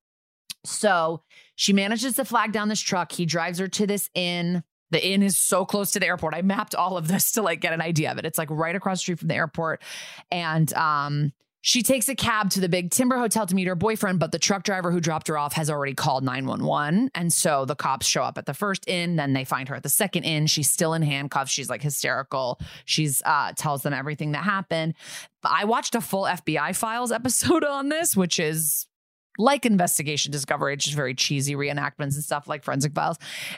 So 0.64 1.22
she 1.56 1.74
manages 1.74 2.16
to 2.16 2.26
flag 2.26 2.52
down 2.52 2.70
this 2.70 2.82
truck. 2.82 3.12
He 3.12 3.26
drives 3.26 3.60
her 3.60 3.68
to 3.68 3.88
this 3.88 4.10
inn. 4.14 4.64
The 4.92 5.06
inn 5.06 5.24
is 5.24 5.38
so 5.38 5.66
close 5.66 5.92
to 5.92 6.00
the 6.00 6.08
airport. 6.08 6.34
I 6.34 6.42
mapped 6.42 6.76
all 6.76 6.98
of 6.98 7.08
this 7.08 7.34
to 7.34 7.42
like 7.42 7.62
get 7.62 7.74
an 7.74 7.82
idea 7.82 8.12
of 8.12 8.18
it. 8.18 8.26
It's 8.26 8.38
like 8.38 8.50
right 8.50 8.76
across 8.76 9.00
the 9.00 9.02
street 9.02 9.20
from 9.20 9.28
the 9.28 9.36
airport. 9.36 9.82
And 10.32 10.74
um 10.74 11.34
she 11.66 11.82
takes 11.82 12.08
a 12.08 12.14
cab 12.14 12.52
to 12.52 12.60
the 12.60 12.70
big 12.70 12.92
timber 12.92 13.18
hotel 13.18 13.48
to 13.48 13.56
meet 13.56 13.66
her 13.66 13.74
boyfriend, 13.74 14.20
but 14.20 14.32
the 14.32 14.38
truck 14.38 14.62
driver 14.62 14.92
who 14.92 15.00
dropped 15.00 15.28
her 15.28 15.36
off 15.36 15.54
has 15.54 15.68
already 15.68 15.96
called 15.96 16.24
911. 16.24 17.10
And 17.16 17.34
so 17.34 17.66
the 17.66 17.74
cops 17.74 18.06
show 18.06 18.22
up 18.22 18.38
at 18.38 18.46
the 18.46 18.54
first 18.54 18.88
inn, 18.88 19.16
then 19.16 19.34
they 19.34 19.44
find 19.46 19.68
her 19.70 19.76
at 19.76 19.82
the 19.82 19.90
second 19.90 20.26
inn. 20.26 20.46
She's 20.46 20.70
still 20.70 20.94
in 20.94 21.02
handcuffs. 21.02 21.52
She's 21.52 21.68
like 21.68 21.82
hysterical. 21.82 22.60
She's 22.86 23.24
uh 23.26 23.54
tells 23.58 23.82
them 23.82 23.94
everything 23.94 24.34
that 24.34 24.44
happened. 24.44 24.94
I 25.44 25.66
watched 25.66 25.96
a 25.96 26.02
full 26.02 26.26
FBI 26.26 26.76
files 26.76 27.12
episode 27.12 27.64
on 27.66 27.90
this, 27.90 28.16
which 28.16 28.38
is 28.38 28.86
like 29.40 29.66
investigation 29.66 30.32
discovery, 30.32 30.76
it's 30.76 30.86
just 30.86 30.96
very 30.96 31.16
cheesy 31.16 31.56
reenactments 31.56 32.14
and 32.14 32.24
stuff 32.24 32.48
like 32.48 32.64
forensic 32.64 32.94
files. 32.94 33.18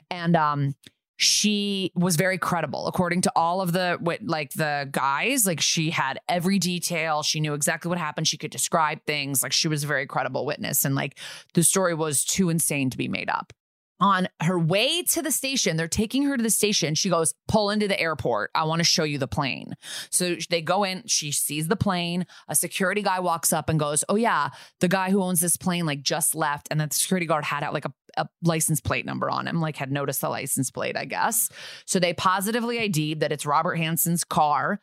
And 0.10 0.38
um 0.38 0.76
she 1.18 1.92
was 1.96 2.16
very 2.16 2.38
credible. 2.38 2.88
According 2.88 3.22
to 3.22 3.32
all 3.36 3.60
of 3.60 3.74
the 3.74 3.98
what 4.00 4.22
like 4.24 4.54
the 4.54 4.88
guys 4.92 5.46
like 5.46 5.60
she 5.60 5.90
had 5.90 6.20
every 6.30 6.60
detail. 6.60 7.24
She 7.24 7.40
knew 7.40 7.54
exactly 7.54 7.90
what 7.90 7.98
happened. 7.98 8.28
She 8.28 8.38
could 8.38 8.52
describe 8.52 9.04
things. 9.06 9.42
Like 9.42 9.52
she 9.52 9.68
was 9.68 9.84
a 9.84 9.88
very 9.88 10.06
credible 10.06 10.46
witness. 10.46 10.86
And 10.86 10.96
like 10.96 11.18
the 11.56 11.64
story 11.64 11.96
was 11.96 12.24
too 12.24 12.50
insane 12.50 12.92
to 12.92 12.98
be 12.98 13.08
made 13.08 13.30
up 13.30 13.52
on 14.00 14.28
her 14.42 14.60
way 14.60 15.02
to 15.04 15.22
the 15.22 15.32
station, 15.32 15.78
they're 15.78 15.88
taking 15.88 16.24
her 16.24 16.38
to 16.38 16.44
the 16.44 16.50
station. 16.50 16.96
She 16.96 17.10
goes, 17.10 17.34
pull 17.48 17.70
into 17.70 17.88
the 17.88 18.00
airport. 18.00 18.52
I 18.54 18.64
want 18.66 18.80
to 18.80 18.84
show 18.84 19.04
you 19.04 19.18
the 19.18 19.28
plane. 19.28 19.74
So 20.10 20.36
they 20.50 20.62
go 20.62 20.84
in, 20.84 21.04
she 21.08 21.32
sees 21.32 21.68
the 21.68 21.76
plane. 21.76 22.26
A 22.48 22.56
security 22.56 23.02
guy 23.02 23.20
walks 23.20 23.52
up 23.52 23.70
and 23.70 23.80
goes, 23.80 24.04
Oh, 24.10 24.16
yeah, 24.16 24.50
the 24.80 24.88
guy 24.88 25.10
who 25.10 25.22
owns 25.22 25.40
this 25.40 25.58
plane 25.58 25.86
like 25.86 26.02
just 26.02 26.36
left. 26.36 26.68
And 26.70 26.80
the 26.80 26.88
security 26.92 27.26
guard 27.26 27.44
had 27.44 27.64
out 27.64 27.74
like 27.74 27.86
a, 27.86 27.94
a 28.18 28.28
license 28.44 28.82
plate 28.82 29.06
number 29.06 29.30
on 29.30 29.48
him, 29.48 29.62
like 29.62 29.78
had 29.78 29.92
noticed 29.92 30.22
the 30.22 30.30
license 30.30 30.70
plate, 30.70 30.96
I 30.96 31.06
guess. 31.06 31.50
So 31.86 32.00
they 32.00 32.14
positively 32.14 32.80
ID'd 32.80 33.22
that 33.22 33.32
it's 33.32 33.46
Robert 33.46 33.76
Hansen's 33.76 34.24
car. 34.24 34.80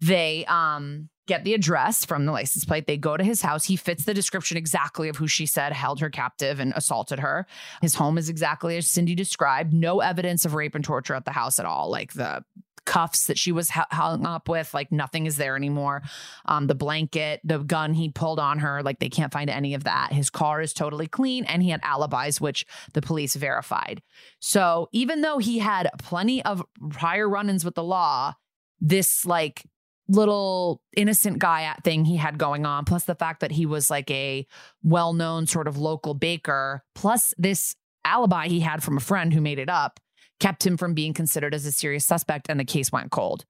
They 0.00 0.44
um 0.46 1.10
get 1.28 1.44
the 1.44 1.54
address 1.54 2.04
from 2.04 2.26
the 2.26 2.32
license 2.32 2.64
plate. 2.64 2.86
They 2.86 2.96
go 2.96 3.16
to 3.16 3.22
his 3.22 3.42
house. 3.42 3.66
He 3.66 3.76
fits 3.76 4.04
the 4.04 4.14
description 4.14 4.56
exactly 4.56 5.08
of 5.08 5.16
who 5.16 5.28
she 5.28 5.46
said 5.46 5.72
held 5.72 6.00
her 6.00 6.10
captive 6.10 6.58
and 6.58 6.72
assaulted 6.74 7.20
her. 7.20 7.46
His 7.80 7.94
home 7.94 8.18
is 8.18 8.28
exactly 8.28 8.76
as 8.76 8.90
Cindy 8.90 9.14
described. 9.14 9.72
No 9.72 10.00
evidence 10.00 10.44
of 10.44 10.54
rape 10.54 10.74
and 10.74 10.84
torture 10.84 11.14
at 11.14 11.24
the 11.24 11.30
house 11.30 11.60
at 11.60 11.66
all. 11.66 11.90
Like 11.90 12.14
the 12.14 12.42
cuffs 12.88 13.26
that 13.26 13.38
she 13.38 13.52
was 13.52 13.68
hung 13.68 14.24
up 14.24 14.48
with, 14.48 14.72
like 14.72 14.90
nothing 14.90 15.26
is 15.26 15.36
there 15.36 15.56
anymore. 15.56 16.02
Um, 16.46 16.68
the 16.68 16.74
blanket, 16.74 17.42
the 17.44 17.58
gun 17.58 17.92
he 17.92 18.08
pulled 18.08 18.40
on 18.40 18.60
her, 18.60 18.82
like 18.82 18.98
they 18.98 19.10
can't 19.10 19.32
find 19.32 19.50
any 19.50 19.74
of 19.74 19.84
that. 19.84 20.12
His 20.12 20.30
car 20.30 20.62
is 20.62 20.72
totally 20.72 21.06
clean 21.06 21.44
and 21.44 21.62
he 21.62 21.68
had 21.68 21.80
alibis, 21.82 22.40
which 22.40 22.64
the 22.94 23.02
police 23.02 23.36
verified. 23.36 24.02
So 24.40 24.88
even 24.92 25.20
though 25.20 25.36
he 25.36 25.58
had 25.58 25.90
plenty 25.98 26.42
of 26.42 26.64
prior 26.88 27.28
run 27.28 27.50
ins 27.50 27.62
with 27.62 27.74
the 27.74 27.84
law, 27.84 28.32
this 28.80 29.26
like 29.26 29.64
little 30.08 30.82
innocent 30.96 31.38
guy 31.38 31.74
thing 31.84 32.04
he 32.04 32.16
had 32.16 32.38
going 32.38 32.66
on, 32.66 32.84
plus 32.84 33.04
the 33.04 33.14
fact 33.14 33.40
that 33.40 33.52
he 33.52 33.66
was 33.66 33.90
like 33.90 34.10
a 34.10 34.46
well 34.82 35.12
known 35.12 35.46
sort 35.46 35.68
of 35.68 35.78
local 35.78 36.14
baker, 36.14 36.82
plus 36.94 37.34
this 37.38 37.74
alibi 38.04 38.48
he 38.48 38.60
had 38.60 38.82
from 38.82 38.96
a 38.96 39.00
friend 39.00 39.32
who 39.32 39.40
made 39.40 39.58
it 39.58 39.68
up, 39.68 40.00
kept 40.40 40.66
him 40.66 40.76
from 40.76 40.94
being 40.94 41.12
considered 41.12 41.54
as 41.54 41.66
a 41.66 41.72
serious 41.72 42.04
suspect, 42.04 42.46
and 42.48 42.58
the 42.58 42.64
case 42.64 42.90
went 42.90 43.10
cold. 43.10 43.44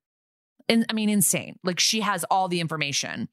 And 0.68 0.84
I 0.90 0.92
mean, 0.92 1.08
insane. 1.08 1.58
Like 1.64 1.80
she 1.80 2.00
has 2.00 2.24
all 2.30 2.48
the 2.48 2.60
information, 2.60 3.28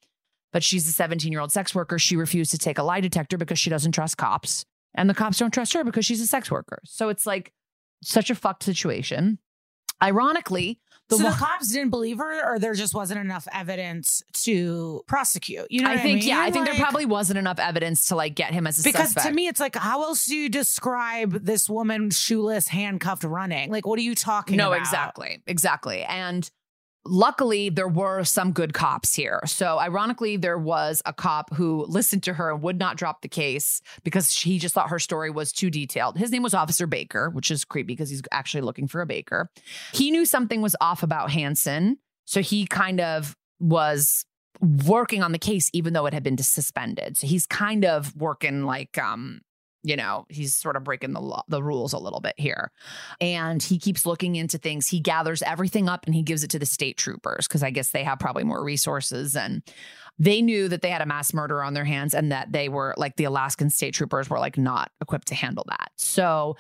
but 0.54 0.64
she's 0.64 0.88
a 0.88 0.92
17 0.92 1.32
year 1.32 1.42
old 1.42 1.52
sex 1.52 1.74
worker. 1.74 2.00
She 2.00 2.16
refused 2.16 2.52
to 2.52 2.58
take 2.58 2.78
a 2.78 2.84
lie 2.84 3.02
detector 3.02 3.38
because 3.38 3.60
she 3.60 3.70
doesn't 3.70 3.94
trust 3.94 4.18
cops, 4.18 4.66
and 4.94 5.10
the 5.10 5.16
cops 5.16 5.40
don't 5.40 5.54
trust 5.54 5.74
her 5.74 5.84
because 5.84 6.06
she's 6.06 6.22
a 6.22 6.28
sex 6.28 6.52
worker. 6.52 6.80
So 6.86 7.10
it's 7.10 7.26
like 7.26 7.52
such 8.04 8.30
a 8.30 8.36
fucked 8.36 8.64
situation. 8.64 9.40
Ironically, 10.04 10.80
The 11.10 11.18
so 11.18 11.24
one- 11.24 11.34
the 11.34 11.38
cops 11.38 11.72
didn't 11.72 11.92
believe 11.92 12.18
her, 12.18 12.44
or 12.44 12.58
there 12.58 12.74
just 12.74 12.94
wasn't 12.96 13.20
enough 13.20 13.48
evidence 13.54 14.24
to 14.44 15.04
prosecute. 15.08 15.68
You 15.70 15.82
know, 15.82 15.90
I 15.90 15.98
think 15.98 16.20
mean? 16.20 16.28
yeah, 16.28 16.40
I 16.40 16.50
think 16.50 16.66
there 16.66 16.76
probably 16.76 17.06
wasn't 17.06 17.38
enough 17.38 17.60
evidence 17.60 18.08
to 18.08 18.16
like 18.16 18.34
get 18.34 18.54
him 18.54 18.66
as 18.66 18.78
a 18.78 18.82
suspect. 18.82 18.94
because 18.94 19.08
suspect. 19.10 19.28
to 19.28 19.34
me 19.34 19.48
it's 19.48 19.60
like 19.60 19.76
how 19.76 20.04
else 20.04 20.26
do 20.26 20.36
you 20.36 20.50
describe 20.50 21.46
this 21.46 21.70
woman 21.70 22.10
shoeless 22.10 22.68
handcuffed 22.68 23.24
running 23.24 23.70
like 23.70 23.86
what 23.86 24.00
are 24.00 24.04
you 24.04 24.16
talking 24.16 24.58
no, 24.58 24.70
about 24.70 24.80
exactly, 24.80 25.42
exactly, 25.48 26.04
and. 26.04 26.50
Luckily, 27.08 27.70
there 27.70 27.88
were 27.88 28.24
some 28.24 28.52
good 28.52 28.74
cops 28.74 29.14
here. 29.14 29.40
So, 29.46 29.78
ironically, 29.78 30.38
there 30.38 30.58
was 30.58 31.04
a 31.06 31.14
cop 31.14 31.54
who 31.54 31.86
listened 31.88 32.24
to 32.24 32.34
her 32.34 32.52
and 32.52 32.62
would 32.64 32.80
not 32.80 32.98
drop 32.98 33.22
the 33.22 33.28
case 33.28 33.82
because 34.04 34.36
he 34.36 34.58
just 34.58 34.74
thought 34.74 34.90
her 34.90 34.98
story 34.98 35.30
was 35.30 35.52
too 35.52 35.70
detailed. 35.70 36.18
His 36.18 36.32
name 36.32 36.42
was 36.42 36.56
Officer 36.56 36.88
Baker, 36.88 37.30
which 37.30 37.52
is 37.52 37.64
creepy 37.64 37.94
because 37.94 38.10
he's 38.10 38.24
actually 38.32 38.62
looking 38.62 38.88
for 38.88 39.02
a 39.02 39.06
baker. 39.06 39.52
He 39.94 40.10
knew 40.10 40.26
something 40.26 40.62
was 40.62 40.76
off 40.82 41.04
about 41.04 41.30
Hansen. 41.32 41.98
So, 42.26 42.42
he 42.42 42.66
kind 42.66 43.00
of 43.00 43.36
was 43.60 44.26
working 44.60 45.22
on 45.22 45.32
the 45.32 45.40
case 45.40 45.70
even 45.74 45.94
though 45.94 46.06
it 46.06 46.14
had 46.14 46.24
been 46.24 46.38
suspended. 46.40 47.18
So, 47.18 47.28
he's 47.28 47.46
kind 47.46 47.86
of 47.86 48.16
working 48.16 48.64
like, 48.64 48.98
um, 48.98 49.42
you 49.86 49.96
know, 49.96 50.26
he's 50.30 50.56
sort 50.56 50.76
of 50.76 50.84
breaking 50.84 51.14
the 51.14 51.22
law, 51.22 51.44
the 51.48 51.62
rules 51.62 51.94
a 51.94 52.00
little 52.00 52.20
bit 52.20 52.34
here. 52.38 52.72
And 53.22 53.62
he 53.62 53.78
keeps 53.78 54.06
looking 54.06 54.36
into 54.36 54.58
things. 54.58 54.88
He 54.88 55.00
gathers 55.00 55.42
everything 55.44 55.88
up 55.88 56.06
and 56.06 56.16
he 56.16 56.24
gives 56.24 56.44
it 56.44 56.50
to 56.52 56.60
the 56.60 56.66
state 56.66 56.98
troopers 56.98 57.48
because 57.48 57.64
I 57.64 57.70
guess 57.70 57.92
they 57.92 58.04
have 58.04 58.20
probably 58.20 58.44
more 58.44 58.64
resources 58.64 59.36
and 59.36 59.62
they 60.18 60.42
knew 60.42 60.68
that 60.70 60.82
they 60.82 60.90
had 60.90 61.02
a 61.02 61.06
mass 61.06 61.34
murder 61.34 61.62
on 61.62 61.74
their 61.74 61.86
hands 61.86 62.14
and 62.14 62.32
that 62.32 62.52
they 62.52 62.68
were 62.68 62.96
like 62.98 63.16
the 63.16 63.26
Alaskan 63.26 63.70
state 63.70 63.94
troopers 63.94 64.30
were 64.30 64.40
like 64.40 64.58
not 64.58 64.92
equipped 65.02 65.28
to 65.28 65.36
handle 65.36 65.66
that. 65.70 65.92
So 65.98 66.58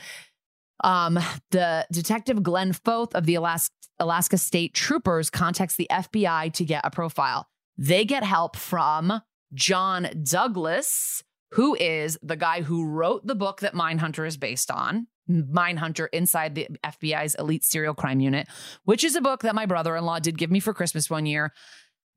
um 0.83 1.17
the 1.51 1.87
detective 1.91 2.43
Glenn 2.43 2.73
Flothe 2.73 3.15
of 3.15 3.25
the 3.25 3.35
Alaska 3.35 3.73
Alaska 3.99 4.37
State 4.37 4.73
Troopers 4.73 5.29
contacts 5.29 5.77
the 5.77 5.87
FBI 5.89 6.51
to 6.53 6.65
get 6.65 6.81
a 6.83 6.91
profile. 6.91 7.47
They 7.77 8.05
get 8.05 8.23
help 8.23 8.55
from 8.57 9.21
John 9.53 10.09
Douglas, 10.23 11.23
who 11.55 11.73
is 11.75 12.19
the 12.21 12.35
guy 12.35 12.61
who 12.61 12.85
wrote 12.85 13.25
the 13.25 13.33
book 13.33 13.61
that 13.61 13.73
Mindhunter 13.73 14.27
is 14.27 14.35
based 14.35 14.69
on. 14.69 15.07
Mindhunter 15.29 16.07
inside 16.11 16.53
the 16.53 16.67
FBI's 16.83 17.33
elite 17.35 17.63
serial 17.63 17.93
crime 17.93 18.19
unit, 18.19 18.47
which 18.83 19.05
is 19.05 19.15
a 19.15 19.21
book 19.21 19.41
that 19.43 19.55
my 19.55 19.65
brother 19.65 19.95
in 19.95 20.03
law 20.03 20.19
did 20.19 20.37
give 20.37 20.51
me 20.51 20.59
for 20.59 20.73
Christmas 20.73 21.09
one 21.09 21.25
year. 21.25 21.53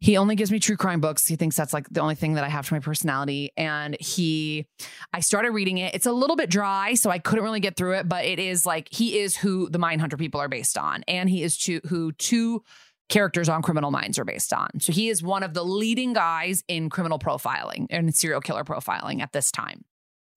He 0.01 0.16
only 0.16 0.35
gives 0.35 0.51
me 0.51 0.59
true 0.59 0.77
crime 0.77 1.01
books. 1.01 1.24
He 1.24 1.36
thinks 1.36 1.56
that's 1.56 1.73
like 1.73 1.89
the 1.89 2.01
only 2.01 2.16
thing 2.16 2.35
that 2.35 2.43
I 2.43 2.48
have 2.48 2.66
to 2.66 2.74
my 2.74 2.81
personality. 2.81 3.52
And 3.56 3.97
he, 4.01 4.66
I 5.12 5.20
started 5.20 5.52
reading 5.52 5.78
it. 5.78 5.94
It's 5.94 6.06
a 6.06 6.12
little 6.12 6.36
bit 6.36 6.51
dry, 6.51 6.94
so 6.94 7.09
I 7.09 7.20
couldn't 7.20 7.44
really 7.44 7.60
get 7.60 7.77
through 7.77 7.94
it, 7.94 8.09
but 8.09 8.24
it 8.24 8.40
is 8.40 8.66
like 8.66 8.89
he 8.90 9.20
is 9.20 9.36
who 9.36 9.70
the 9.70 9.78
Mindhunter 9.78 10.19
people 10.19 10.40
are 10.40 10.48
based 10.48 10.77
on. 10.77 11.05
And 11.06 11.31
he 11.31 11.44
is 11.44 11.56
to, 11.59 11.81
who 11.89 12.10
two 12.12 12.65
characters 13.09 13.48
on 13.48 13.62
Criminal 13.62 13.90
Minds 13.90 14.18
are 14.18 14.24
based 14.24 14.52
on. 14.52 14.80
So 14.80 14.93
he 14.93 15.09
is 15.09 15.22
one 15.22 15.43
of 15.43 15.55
the 15.55 15.64
leading 15.64 16.12
guys 16.12 16.62
in 16.68 16.90
criminal 16.90 17.18
profiling 17.18 17.86
and 17.90 18.14
serial 18.14 18.40
killer 18.40 18.64
profiling 18.64 19.20
at 19.20 19.32
this 19.32 19.51
time. 19.51 19.85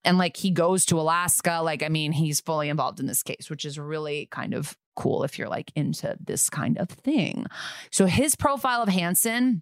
And 0.04 0.18
like 0.18 0.38
he 0.38 0.52
goes 0.52 0.86
to 0.88 1.00
Alaska, 1.00 1.62
like, 1.64 1.84
I 1.84 1.90
mean, 1.90 2.12
he's 2.12 2.42
fully 2.42 2.70
involved 2.70 3.00
in 3.00 3.06
this 3.06 3.24
case, 3.24 3.50
which 3.50 3.66
is 3.66 3.78
really 3.78 4.28
kind 4.32 4.54
of 4.54 4.78
cool 4.96 5.24
if 5.24 5.38
you're 5.38 5.50
like 5.50 5.72
into 5.76 6.18
this 6.20 6.50
kind 6.50 6.78
of 6.78 6.90
thing. 6.90 7.46
So 7.92 8.06
his 8.06 8.36
profile 8.36 8.82
of 8.82 8.90
Hansen 8.90 9.62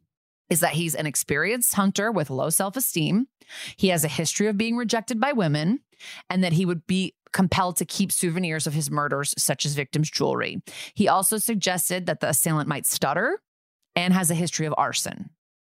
is 0.50 0.62
that 0.62 0.74
he's 0.74 0.96
an 0.96 1.06
experienced 1.06 1.74
hunter 1.74 2.12
with 2.12 2.30
low 2.30 2.50
self 2.50 2.78
esteem. 2.78 3.28
He 3.76 3.90
has 3.90 4.04
a 4.04 4.10
history 4.10 4.48
of 4.48 4.58
being 4.58 4.78
rejected 4.78 5.20
by 5.20 5.34
women, 5.34 5.82
and 6.30 6.44
that 6.44 6.54
he 6.54 6.66
would 6.66 6.86
be 6.88 7.16
compelled 7.32 7.78
to 7.78 7.86
keep 7.86 8.12
souvenirs 8.12 8.68
of 8.68 8.74
his 8.74 8.90
murders, 8.90 9.34
such 9.38 9.66
as 9.66 9.76
victims' 9.76 10.10
jewelry. 10.10 10.62
He 10.94 11.08
also 11.08 11.38
suggested 11.38 12.06
that 12.08 12.20
the 12.20 12.30
assailant 12.30 12.68
might 12.68 12.86
stutter 12.86 13.42
and 13.96 14.14
has 14.14 14.32
a 14.32 14.36
history 14.36 14.66
of 14.66 14.74
arson. 14.78 15.30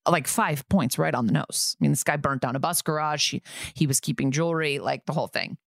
Like 0.09 0.27
five 0.27 0.69
points 0.69 0.99
right 0.99 1.15
on 1.15 1.27
the 1.27 1.33
nose. 1.33 1.77
I 1.81 1.85
mean, 1.85 1.93
this 1.93 2.03
guy 2.03 2.17
burnt 2.17 2.43
down 2.43 2.57
a 2.57 2.61
bus 2.61 2.83
garage. 2.83 3.31
He, 3.31 3.43
he 3.75 3.87
was 3.87 4.01
keeping 4.01 4.33
jewelry, 4.33 4.79
like 4.81 5.07
the 5.07 5.13
whole 5.13 5.29
thing. 5.29 5.59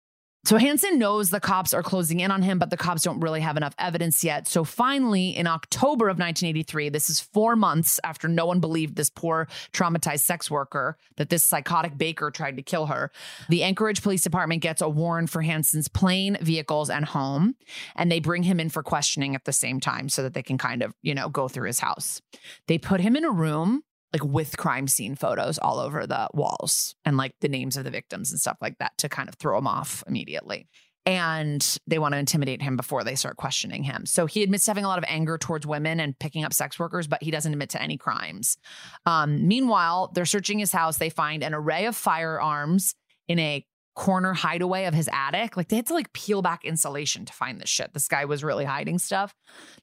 So 0.46 0.58
Hansen 0.58 1.00
knows 1.00 1.32
the 1.32 1.40
cops 1.40 1.74
are 1.74 1.82
closing 1.82 2.20
in 2.20 2.30
on 2.30 2.44
him, 2.44 2.60
but 2.60 2.70
the 2.70 2.78
cops 2.78 3.02
don't 3.02 3.20
really 3.20 3.42
have 3.42 3.58
enough 3.58 3.74
evidence 3.80 4.24
yet. 4.24 4.48
So 4.48 4.64
finally, 4.64 5.36
in 5.36 5.48
October 5.48 6.06
of 6.08 6.20
1983, 6.20 6.90
this 6.90 7.10
is 7.10 7.20
four 7.20 7.56
months 7.56 8.00
after 8.04 8.28
no 8.28 8.46
one 8.46 8.60
believed 8.60 8.96
this 8.96 9.10
poor 9.10 9.48
traumatized 9.74 10.20
sex 10.20 10.52
worker 10.52 10.98
that 11.18 11.30
this 11.30 11.44
psychotic 11.44 11.98
baker 11.98 12.30
tried 12.30 12.58
to 12.58 12.62
kill 12.62 12.86
her, 12.86 13.12
the 13.50 13.64
Anchorage 13.64 14.04
Police 14.04 14.22
Department 14.22 14.62
gets 14.62 14.84
a 14.84 14.90
warrant 14.90 15.32
for 15.32 15.42
Hansen's 15.42 15.88
plane, 15.88 16.38
vehicles, 16.40 16.92
and 16.92 17.06
home, 17.06 17.56
and 17.96 18.12
they 18.12 18.20
bring 18.20 18.44
him 18.44 18.60
in 18.60 18.70
for 18.70 18.84
questioning 18.84 19.34
at 19.34 19.46
the 19.46 19.54
same 19.54 19.80
time 19.80 20.10
so 20.10 20.22
that 20.22 20.36
they 20.36 20.44
can 20.44 20.60
kind 20.60 20.84
of, 20.84 20.94
you 21.02 21.16
know, 21.16 21.28
go 21.28 21.48
through 21.48 21.66
his 21.66 21.80
house. 21.80 22.22
They 22.68 22.78
put 22.78 23.02
him 23.02 23.16
in 23.16 23.26
a 23.26 23.32
room 23.32 23.82
like 24.14 24.23
with 24.23 24.57
crime 24.57 24.88
scene 24.88 25.15
photos 25.15 25.57
all 25.57 25.80
over 25.80 26.07
the 26.07 26.30
walls 26.34 26.95
and 27.03 27.18
like 27.18 27.34
the 27.41 27.49
names 27.49 27.77
of 27.77 27.84
the 27.84 27.91
victims 27.91 28.32
and 28.32 28.40
stuff 28.40 28.57
like 28.61 28.77
that 28.80 28.98
to 28.98 29.10
kind 29.10 29.30
of 29.30 29.36
throw 29.36 29.57
him 29.57 29.68
off 29.68 30.03
immediately. 30.07 30.68
And 31.07 31.77
they 31.86 31.99
want 31.99 32.14
to 32.14 32.18
intimidate 32.18 32.64
him 32.64 32.77
before 32.77 33.03
they 33.03 33.14
start 33.14 33.38
questioning 33.38 33.84
him. 33.84 34.07
So 34.07 34.26
he 34.26 34.41
admits 34.41 34.65
having 34.65 34.86
a 34.86 34.88
lot 34.88 34.98
of 34.98 35.06
anger 35.07 35.38
towards 35.38 35.68
women 35.68 35.99
and 35.99 36.18
picking 36.18 36.44
up 36.44 36.52
sex 36.52 36.80
workers, 36.80 37.07
but 37.07 37.22
he 37.22 37.30
doesn't 37.30 37.52
admit 37.52 37.69
to 37.72 37.82
any 37.82 37.95
crimes. 37.95 38.57
Um, 39.06 39.48
meanwhile, 39.48 40.11
they're 40.15 40.26
searching 40.26 40.57
his 40.57 40.72
house. 40.72 40.98
They 40.98 41.11
find 41.11 41.44
an 41.44 41.53
array 41.53 41.86
of 41.86 41.95
firearms 41.95 42.95
in 43.27 43.38
a 43.38 43.64
corner 43.95 44.34
hideaway 44.34 44.86
of 44.86 44.94
his 44.94 45.10
attic. 45.11 45.56
Like 45.56 45.69
they 45.69 45.77
had 45.77 45.88
to 45.88 45.94
like 45.94 46.11
peel 46.14 46.41
back 46.41 46.65
insulation 46.65 47.26
to 47.26 47.34
find 47.34 47.60
this 47.60 47.69
shit. 47.69 47.94
This 47.94 48.07
guy 48.07 48.26
was 48.26 48.44
really 48.44 48.65
hiding 48.65 48.99
stuff. 48.99 49.34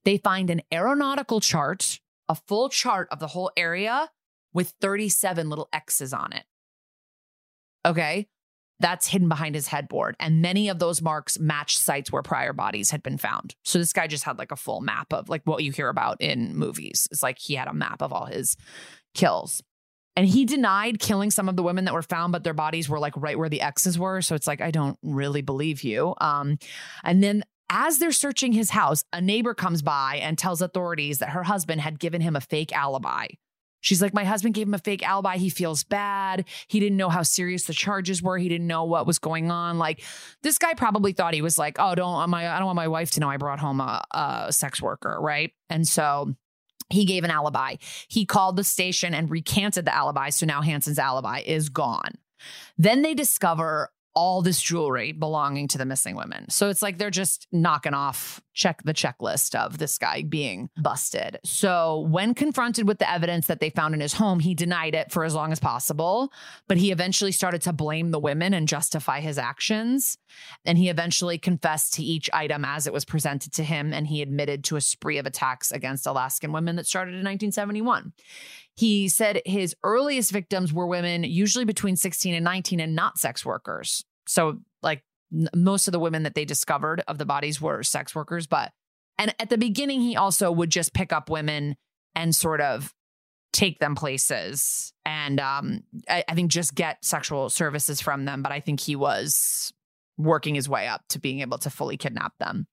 They 0.05 0.19
find 0.19 0.51
an 0.51 0.63
aeronautical 0.73 1.41
chart, 1.41 1.99
a 2.29 2.35
full 2.35 2.69
chart 2.69 3.09
of 3.11 3.19
the 3.19 3.29
whole 3.29 3.51
area 3.57 4.11
with 4.53 4.75
37 4.81 5.49
little 5.49 5.69
X's 5.73 6.13
on 6.13 6.33
it. 6.33 6.45
Okay. 7.85 8.29
That's 8.81 9.07
hidden 9.07 9.29
behind 9.29 9.55
his 9.55 9.69
headboard. 9.69 10.17
And 10.19 10.43
many 10.43 10.69
of 10.69 10.81
those 10.81 11.01
marks 11.01 11.39
match 11.39 11.77
sites 11.77 12.11
where 12.11 12.23
prior 12.23 12.53
bodies 12.53 12.91
had 12.91 13.03
been 13.03 13.17
found. 13.17 13.55
So 13.63 13.79
this 13.79 13.93
guy 13.93 14.09
just 14.09 14.25
had 14.25 14.39
like 14.39 14.51
a 14.51 14.57
full 14.57 14.81
map 14.81 15.13
of 15.13 15.29
like 15.29 15.43
what 15.45 15.63
you 15.63 15.71
hear 15.71 15.89
about 15.89 16.21
in 16.21 16.57
movies. 16.57 17.07
It's 17.13 17.23
like 17.23 17.39
he 17.39 17.55
had 17.55 17.69
a 17.69 17.75
map 17.75 18.03
of 18.03 18.13
all 18.13 18.27
his 18.27 18.57
kills. 19.15 19.63
And 20.17 20.27
he 20.27 20.45
denied 20.45 20.99
killing 20.99 21.31
some 21.31 21.49
of 21.49 21.57
the 21.57 21.63
women 21.63 21.87
that 21.87 21.95
were 21.95 22.03
found, 22.03 22.33
but 22.33 22.45
their 22.45 22.53
bodies 22.55 22.89
were 22.89 22.99
like 22.99 23.15
right 23.17 23.39
where 23.39 23.49
the 23.49 23.63
X's 23.63 23.99
were. 23.99 24.21
So 24.21 24.35
it's 24.35 24.47
like, 24.47 24.61
I 24.61 24.71
don't 24.71 24.99
really 25.03 25.43
believe 25.43 25.85
you. 25.85 26.15
Um, 26.21 26.59
and 27.03 27.23
then 27.23 27.45
as 27.73 27.99
they're 27.99 28.13
searching 28.13 28.53
his 28.53 28.71
house, 28.71 29.03
a 29.15 29.21
neighbor 29.21 29.55
comes 29.55 29.81
by 29.81 30.21
and 30.23 30.37
tells 30.37 30.61
authorities 30.61 31.19
that 31.19 31.31
her 31.31 31.43
husband 31.43 31.81
had 31.81 31.99
given 31.99 32.21
him 32.21 32.37
a 32.37 32.41
fake 32.41 32.71
alibi. 32.73 33.29
She's 33.81 34.03
like, 34.03 34.13
my 34.13 34.25
husband 34.25 34.55
gave 34.55 34.69
him 34.69 34.75
a 34.75 34.79
fake 34.79 35.03
alibi. 35.03 35.39
He 35.39 35.49
feels 35.49 35.83
bad. 35.83 36.45
He 36.69 36.79
didn't 36.79 36.99
know 36.99 37.09
how 37.09 37.23
serious 37.23 37.65
the 37.65 37.73
charges 37.73 38.23
were. 38.23 38.37
He 38.37 38.49
didn't 38.49 38.67
know 38.67 38.85
what 38.85 39.07
was 39.07 39.19
going 39.19 39.51
on. 39.51 39.79
Like, 39.79 40.05
this 40.43 40.59
guy 40.59 40.75
probably 40.75 41.13
thought 41.13 41.35
he 41.35 41.43
was 41.43 41.59
like, 41.59 41.77
oh, 41.81 41.95
don't 41.95 42.15
uh, 42.15 42.27
my 42.27 42.49
I 42.49 42.59
don't 42.59 42.67
want 42.67 42.77
my 42.77 42.89
wife 42.89 43.11
to 43.13 43.21
know 43.21 43.31
I 43.31 43.39
brought 43.39 43.59
home 43.59 43.81
a, 43.81 44.05
a 44.13 44.53
sex 44.53 44.81
worker, 44.81 45.17
right? 45.19 45.51
And 45.71 45.89
so 45.89 46.35
he 46.91 47.07
gave 47.07 47.25
an 47.25 47.31
alibi. 47.31 47.77
He 48.07 48.27
called 48.27 48.57
the 48.57 48.65
station 48.65 49.15
and 49.15 49.31
recanted 49.31 49.87
the 49.87 49.95
alibi. 49.95 50.29
So 50.29 50.45
now 50.45 50.61
Hansen's 50.61 50.99
alibi 50.99 51.43
is 51.45 51.71
gone. 51.71 52.13
Then 52.77 53.03
they 53.03 53.15
discover 53.15 53.91
all 54.15 54.43
this 54.43 54.61
jewelry 54.61 55.13
belonging 55.13 55.69
to 55.69 55.79
the 55.79 55.87
missing 55.87 56.17
women. 56.17 56.49
So 56.51 56.69
it's 56.69 56.83
like 56.83 56.99
they're 56.99 57.11
just 57.11 57.47
knocking 57.51 57.95
off 57.95 58.43
check 58.55 58.83
the 58.85 58.93
checklist 58.93 59.55
of 59.55 59.79
this 59.79 59.99
guy 59.99 60.23
being 60.23 60.69
busted. 60.77 61.39
So 61.45 62.07
when 62.11 62.35
confronted 62.35 62.87
with 62.87 62.99
the 62.99 63.11
evidence 63.11 63.47
that 63.47 63.61
they 63.61 63.71
found 63.71 63.95
in 63.95 64.01
his 64.01 64.15
home, 64.15 64.41
he 64.41 64.55
denied 64.55 64.95
it 64.95 65.11
for 65.11 65.25
as 65.25 65.35
long 65.35 65.53
as 65.53 65.61
possible, 65.61 66.33
but 66.69 66.77
he 66.77 66.93
eventually 66.93 67.33
started 67.33 67.63
to 67.63 67.73
blame 67.73 68.11
the 68.11 68.19
women 68.19 68.53
and 68.53 68.69
justify 68.69 69.21
his 69.21 69.39
actions. 69.39 70.19
And 70.65 70.77
he 70.77 70.89
eventually 70.89 71.39
confessed 71.39 71.95
to 71.95 72.03
each 72.03 72.29
item 72.33 72.65
as 72.65 72.87
it 72.87 72.93
was 72.93 73.05
presented 73.05 73.53
to 73.55 73.65
him 73.65 73.93
and 73.93 74.07
he 74.07 74.23
admitted 74.23 74.65
to 74.65 74.77
a 74.77 74.81
spree 74.81 75.19
of 75.19 75.27
attacks 75.27 75.73
against 75.73 76.07
Alaskan 76.07 76.53
women 76.53 76.77
that 76.77 76.87
started 76.87 77.13
in 77.13 77.25
1971. 77.25 78.13
He 78.77 79.09
said 79.09 79.43
his 79.45 79.75
earliest 79.83 80.31
victims 80.31 80.73
were 80.73 80.87
women, 80.87 81.25
usually 81.25 81.65
between 81.65 81.97
16 81.97 82.35
and 82.35 82.45
19, 82.45 82.81
and 82.81 82.95
not 82.95 83.19
sex 83.19 83.45
workers. 83.45 84.05
So, 84.27 84.61
like, 84.83 85.03
n- 85.33 85.49
most 85.55 85.89
of 85.89 85.93
the 85.93 85.99
women 85.99 86.23
that 86.23 86.35
they 86.35 86.45
discovered 86.45 87.03
of 87.07 87.19
the 87.19 87.27
bodies 87.27 87.61
were 87.61 87.83
sex 87.83 88.15
workers. 88.15 88.47
But, 88.47 88.73
and 89.19 89.35
at 89.39 89.51
the 89.51 89.59
beginning, 89.59 90.01
he 90.01 90.17
also 90.17 90.51
would 90.51 90.71
just 90.71 90.95
pick 90.95 91.13
up 91.13 91.29
women 91.29 91.77
and 92.15 92.35
sort 92.35 92.61
of 92.61 92.93
take 93.53 93.79
them 93.79 93.95
places 93.95 94.93
and 95.05 95.41
um, 95.41 95.83
I, 96.09 96.25
I 96.29 96.35
think 96.35 96.51
just 96.51 96.75
get 96.75 97.05
sexual 97.05 97.51
services 97.51 98.01
from 98.01 98.25
them. 98.25 98.43
But 98.43 98.53
I 98.53 98.61
think 98.61 98.81
he 98.81 98.97
was 98.97 99.73
working 100.17 100.55
his 100.55 100.69
way 100.69 100.87
up 100.87 101.03
to 101.11 101.19
being 101.19 101.41
able 101.41 101.59
to 101.59 101.71
fully 101.71 101.97
kidnap 101.97 102.33
them. 102.39 102.67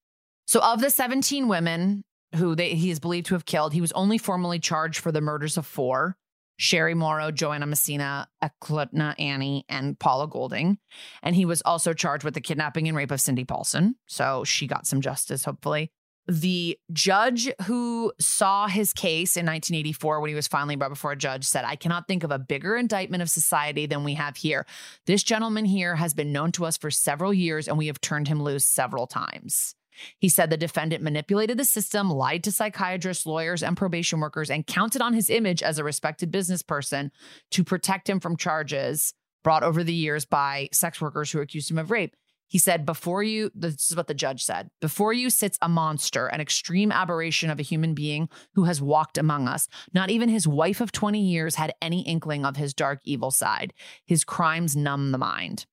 So, 0.47 0.61
of 0.61 0.81
the 0.81 0.89
17 0.89 1.47
women 1.47 2.03
who 2.35 2.55
they, 2.55 2.75
he 2.75 2.91
is 2.91 2.99
believed 2.99 3.27
to 3.27 3.35
have 3.35 3.45
killed, 3.45 3.73
he 3.73 3.81
was 3.81 3.91
only 3.93 4.17
formally 4.17 4.59
charged 4.59 4.99
for 4.99 5.11
the 5.11 5.21
murders 5.21 5.57
of 5.57 5.65
four 5.65 6.17
Sherry 6.57 6.93
Morrow, 6.93 7.31
Joanna 7.31 7.65
Messina, 7.65 8.27
Eklutna 8.43 9.15
Annie, 9.17 9.63
and 9.69 9.97
Paula 9.97 10.27
Golding. 10.27 10.77
And 11.23 11.33
he 11.33 11.45
was 11.45 11.61
also 11.61 11.93
charged 11.93 12.25
with 12.25 12.33
the 12.33 12.41
kidnapping 12.41 12.85
and 12.89 12.97
rape 12.97 13.11
of 13.11 13.21
Cindy 13.21 13.45
Paulson. 13.45 13.95
So 14.07 14.43
she 14.43 14.67
got 14.67 14.85
some 14.85 14.99
justice, 14.99 15.45
hopefully. 15.45 15.91
the 16.29 16.77
judge 16.93 17.49
who 17.65 18.13
saw 18.19 18.67
his 18.67 18.93
case 18.93 19.35
in 19.35 19.45
1984 19.45 20.21
when 20.21 20.29
he 20.29 20.35
was 20.35 20.47
finally 20.47 20.75
brought 20.75 20.89
before 20.89 21.13
a 21.13 21.17
judge 21.17 21.43
said, 21.43 21.65
I 21.65 21.75
cannot 21.75 22.07
think 22.07 22.23
of 22.23 22.31
a 22.31 22.37
bigger 22.37 22.75
indictment 22.75 23.23
of 23.23 23.29
society 23.29 23.87
than 23.87 24.03
we 24.03 24.13
have 24.13 24.37
here. 24.37 24.65
This 25.07 25.23
gentleman 25.23 25.65
here 25.65 25.95
has 25.95 26.13
been 26.13 26.31
known 26.31 26.51
to 26.53 26.65
us 26.65 26.77
for 26.77 26.91
several 26.91 27.33
years 27.33 27.67
and 27.67 27.77
we 27.77 27.87
have 27.87 27.99
turned 27.99 28.27
him 28.27 28.43
loose 28.43 28.65
several 28.65 29.07
times. 29.07 29.75
He 30.17 30.29
said 30.29 30.49
the 30.49 30.57
defendant 30.57 31.03
manipulated 31.03 31.57
the 31.57 31.65
system, 31.65 32.09
lied 32.09 32.43
to 32.43 32.51
psychiatrists, 32.51 33.25
lawyers, 33.25 33.63
and 33.63 33.77
probation 33.77 34.19
workers, 34.19 34.49
and 34.49 34.65
counted 34.65 35.01
on 35.01 35.13
his 35.13 35.29
image 35.29 35.63
as 35.63 35.77
a 35.77 35.83
respected 35.83 36.31
business 36.31 36.61
person 36.61 37.11
to 37.51 37.63
protect 37.63 38.09
him 38.09 38.19
from 38.19 38.37
charges 38.37 39.13
brought 39.43 39.63
over 39.63 39.83
the 39.83 39.93
years 39.93 40.25
by 40.25 40.69
sex 40.71 40.99
workers 40.99 41.31
who 41.31 41.39
accused 41.39 41.71
him 41.71 41.77
of 41.77 41.91
rape. 41.91 42.15
He 42.49 42.57
said, 42.57 42.83
before 42.83 43.21
you, 43.21 43.51
this 43.53 43.91
is 43.91 43.95
what 43.95 44.07
the 44.07 44.15
judge 44.15 44.43
said, 44.43 44.71
before 44.81 45.13
you 45.13 45.29
sits 45.29 45.59
a 45.61 45.69
monster, 45.69 46.25
an 46.25 46.41
extreme 46.41 46.91
aberration 46.91 47.51
of 47.51 47.59
a 47.59 47.63
human 47.63 47.93
being 47.93 48.27
who 48.55 48.63
has 48.63 48.81
walked 48.81 49.19
among 49.19 49.47
us. 49.47 49.67
Not 49.93 50.09
even 50.09 50.29
his 50.29 50.47
wife 50.47 50.81
of 50.81 50.91
20 50.91 51.21
years 51.21 51.55
had 51.55 51.75
any 51.79 52.01
inkling 52.01 52.45
of 52.45 52.57
his 52.57 52.73
dark, 52.73 53.01
evil 53.03 53.29
side. 53.29 53.71
His 54.03 54.23
crimes 54.23 54.75
numb 54.75 55.11
the 55.11 55.19
mind. 55.19 55.67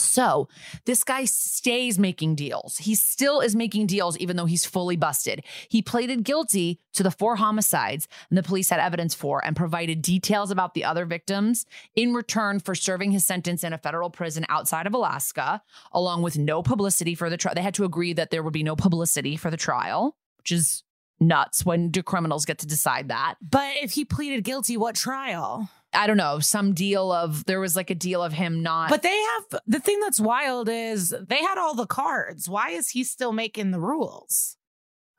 So 0.00 0.48
this 0.84 1.04
guy 1.04 1.24
stays 1.24 1.98
making 1.98 2.36
deals. 2.36 2.78
He 2.78 2.94
still 2.94 3.40
is 3.40 3.54
making 3.54 3.86
deals, 3.86 4.16
even 4.18 4.36
though 4.36 4.46
he's 4.46 4.64
fully 4.64 4.96
busted. 4.96 5.44
He 5.68 5.82
pleaded 5.82 6.24
guilty 6.24 6.80
to 6.94 7.02
the 7.02 7.10
four 7.10 7.36
homicides 7.36 8.08
and 8.28 8.38
the 8.38 8.42
police 8.42 8.70
had 8.70 8.80
evidence 8.80 9.14
for 9.14 9.44
and 9.44 9.54
provided 9.56 10.02
details 10.02 10.50
about 10.50 10.74
the 10.74 10.84
other 10.84 11.04
victims 11.04 11.66
in 11.94 12.14
return 12.14 12.58
for 12.60 12.74
serving 12.74 13.12
his 13.12 13.24
sentence 13.24 13.62
in 13.62 13.72
a 13.72 13.78
federal 13.78 14.10
prison 14.10 14.44
outside 14.48 14.86
of 14.86 14.94
Alaska, 14.94 15.62
along 15.92 16.22
with 16.22 16.38
no 16.38 16.62
publicity 16.62 17.14
for 17.14 17.30
the 17.30 17.36
trial. 17.36 17.54
They 17.54 17.62
had 17.62 17.74
to 17.74 17.84
agree 17.84 18.12
that 18.14 18.30
there 18.30 18.42
would 18.42 18.52
be 18.52 18.62
no 18.62 18.76
publicity 18.76 19.36
for 19.36 19.50
the 19.50 19.56
trial, 19.56 20.16
which 20.38 20.52
is 20.52 20.82
nuts 21.20 21.64
when 21.64 21.90
do 21.90 22.02
criminals 22.02 22.44
get 22.44 22.58
to 22.58 22.66
decide 22.66 23.08
that. 23.08 23.34
But 23.40 23.76
if 23.82 23.92
he 23.92 24.04
pleaded 24.04 24.44
guilty, 24.44 24.76
what 24.76 24.94
trial? 24.94 25.68
I 25.92 26.06
don't 26.06 26.16
know, 26.16 26.38
some 26.38 26.74
deal 26.74 27.10
of 27.10 27.44
there 27.46 27.60
was 27.60 27.74
like 27.74 27.90
a 27.90 27.94
deal 27.94 28.22
of 28.22 28.32
him 28.32 28.62
not 28.62 28.90
But 28.90 29.02
they 29.02 29.16
have 29.16 29.60
the 29.66 29.80
thing 29.80 30.00
that's 30.00 30.20
wild 30.20 30.68
is 30.68 31.14
they 31.26 31.42
had 31.42 31.56
all 31.58 31.74
the 31.74 31.86
cards. 31.86 32.48
Why 32.48 32.70
is 32.70 32.90
he 32.90 33.04
still 33.04 33.32
making 33.32 33.70
the 33.70 33.80
rules? 33.80 34.56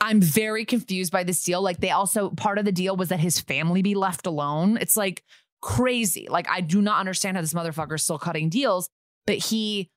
I'm 0.01 0.21
very 0.21 0.65
confused 0.65 1.11
by 1.11 1.23
this 1.23 1.43
deal. 1.43 1.61
Like 1.61 1.79
they 1.79 1.89
also 1.89 2.29
part 2.29 2.57
of 2.57 2.65
the 2.65 2.71
deal 2.71 2.95
was 2.95 3.09
that 3.09 3.19
his 3.19 3.39
family 3.39 3.81
be 3.81 3.95
left 3.95 4.27
alone. 4.27 4.77
It's 4.79 4.95
like 4.95 5.23
crazy. 5.61 6.27
Like 6.29 6.47
I 6.49 6.61
do 6.61 6.81
not 6.81 6.99
understand 6.99 7.35
how 7.35 7.41
this 7.41 7.53
motherfucker 7.53 7.95
is 7.95 8.03
still 8.03 8.19
cutting 8.19 8.49
deals, 8.49 8.89
but 9.25 9.37
he 9.37 9.89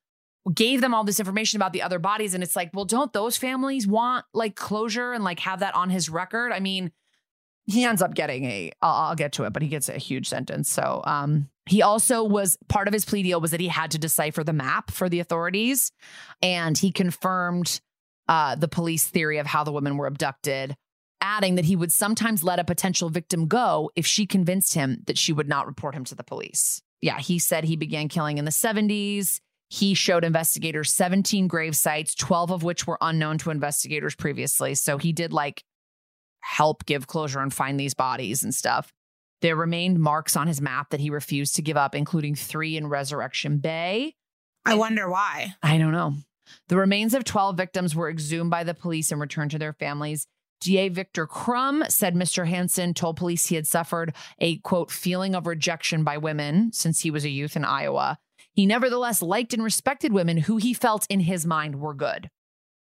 gave 0.53 0.81
them 0.81 0.93
all 0.93 1.05
this 1.05 1.21
information 1.21 1.59
about 1.59 1.73
the 1.73 1.83
other 1.83 2.01
bodies 2.01 2.35
and 2.35 2.43
it's 2.43 2.57
like, 2.57 2.71
well, 2.75 2.85
don't 2.85 3.13
those 3.13 3.37
families 3.37 3.87
want 3.87 4.25
like 4.35 4.57
closure 4.57 5.13
and 5.13 5.23
like 5.23 5.39
have 5.41 5.61
that 5.61 5.77
on 5.77 5.91
his 5.91 6.09
record? 6.09 6.51
I 6.51 6.59
mean, 6.59 6.91
he 7.67 7.85
ends 7.85 8.03
up 8.03 8.15
getting 8.15 8.45
a 8.45 8.73
I'll, 8.81 9.09
I'll 9.09 9.15
get 9.15 9.33
to 9.35 9.45
it 9.45 9.53
but 9.53 9.63
he 9.63 9.69
gets 9.69 9.89
a 9.89 9.99
huge 9.99 10.29
sentence. 10.29 10.71
So 10.71 11.03
um 11.05 11.49
he 11.67 11.83
also 11.83 12.25
was 12.25 12.59
part 12.69 12.89
of 12.89 12.95
his 12.95 13.05
plea 13.05 13.23
deal 13.23 13.41
was 13.41 13.53
that 13.53 13.61
he 13.61 13.69
had 13.69 13.93
to 13.93 13.99
decipher 13.99 14.43
the 14.43 14.53
map 14.53 14.91
for 14.91 15.09
the 15.09 15.21
authorities 15.21 15.93
and 16.41 16.77
he 16.77 16.91
confirmed 16.91 17.81
uh 18.29 18.55
the 18.55 18.69
police 18.69 19.07
theory 19.07 19.39
of 19.39 19.47
how 19.47 19.65
the 19.65 19.73
women 19.73 19.97
were 19.97 20.07
abducted 20.07 20.77
adding 21.21 21.55
that 21.55 21.65
he 21.65 21.77
would 21.77 21.93
sometimes 21.93 22.43
let 22.43 22.59
a 22.59 22.65
potential 22.65 23.09
victim 23.09 23.47
go 23.47 23.91
if 23.95 24.05
she 24.05 24.27
convinced 24.27 24.75
him 24.75 25.03
that 25.07 25.17
she 25.17 25.33
would 25.33 25.49
not 25.49 25.67
report 25.67 25.95
him 25.95 26.05
to 26.05 26.15
the 26.15 26.25
police. 26.25 26.83
Yeah 27.01 27.19
he 27.19 27.39
said 27.39 27.65
he 27.65 27.77
began 27.77 28.09
killing 28.09 28.39
in 28.39 28.45
the 28.45 28.51
70s 28.51 29.41
he 29.73 29.95
showed 29.95 30.23
investigators 30.23 30.93
17 30.93 31.47
grave 31.47 31.75
sites 31.75 32.15
12 32.15 32.51
of 32.51 32.63
which 32.63 32.87
were 32.87 32.99
unknown 33.01 33.39
to 33.39 33.51
investigators 33.51 34.15
previously. 34.15 34.75
So 34.75 34.99
he 34.99 35.15
did 35.15 35.33
like 35.33 35.65
help 36.43 36.85
give 36.85 37.07
closure 37.07 37.41
and 37.41 37.53
find 37.53 37.81
these 37.81 37.95
bodies 37.95 38.43
and 38.43 38.55
stuff. 38.55 38.93
There 39.41 39.57
remained 39.57 39.99
marks 39.99 40.37
on 40.37 40.47
his 40.47 40.61
map 40.61 40.91
that 40.91 41.01
he 41.01 41.11
refused 41.11 41.57
to 41.57 41.63
give 41.63 41.77
up, 41.77 41.95
including 41.95 42.35
three 42.35 42.77
in 42.77 42.87
Resurrection 42.87 43.59
Bay. 43.59 44.15
I 44.65 44.75
wonder 44.77 45.11
why. 45.11 45.55
I 45.63 45.79
don't 45.79 45.93
know. 45.93 46.15
The 46.69 46.77
remains 46.77 47.15
of 47.15 47.25
12 47.25 47.57
victims 47.57 47.97
were 47.97 48.11
exhumed 48.11 48.51
by 48.51 48.63
the 48.63 48.75
police 48.75 49.11
and 49.11 49.21
returned 49.21 49.51
to 49.53 49.59
their 49.59 49.73
families. 49.73 50.27
DA 50.61 50.89
Victor 50.89 51.27
Crum 51.27 51.83
said 51.89 52.15
Mr. 52.15 52.47
Hansen 52.47 52.95
told 52.95 53.17
police 53.17 53.47
he 53.47 53.57
had 53.57 53.67
suffered 53.67 54.15
a 54.39 54.59
quote 54.59 54.93
feeling 54.93 55.35
of 55.35 55.49
rejection 55.49 56.05
by 56.05 56.17
women 56.19 56.73
since 56.73 57.01
he 57.01 57.11
was 57.11 57.25
a 57.25 57.31
youth 57.31 57.57
in 57.57 57.65
Iowa. 57.65 58.19
He 58.53 58.65
nevertheless 58.65 59.23
liked 59.23 59.53
and 59.53 59.65
respected 59.65 60.13
women 60.13 60.37
who 60.39 60.59
he 60.59 60.73
felt 60.73 61.07
in 61.09 61.21
his 61.21 61.45
mind 61.45 61.81
were 61.81 61.95
good. 61.95 62.31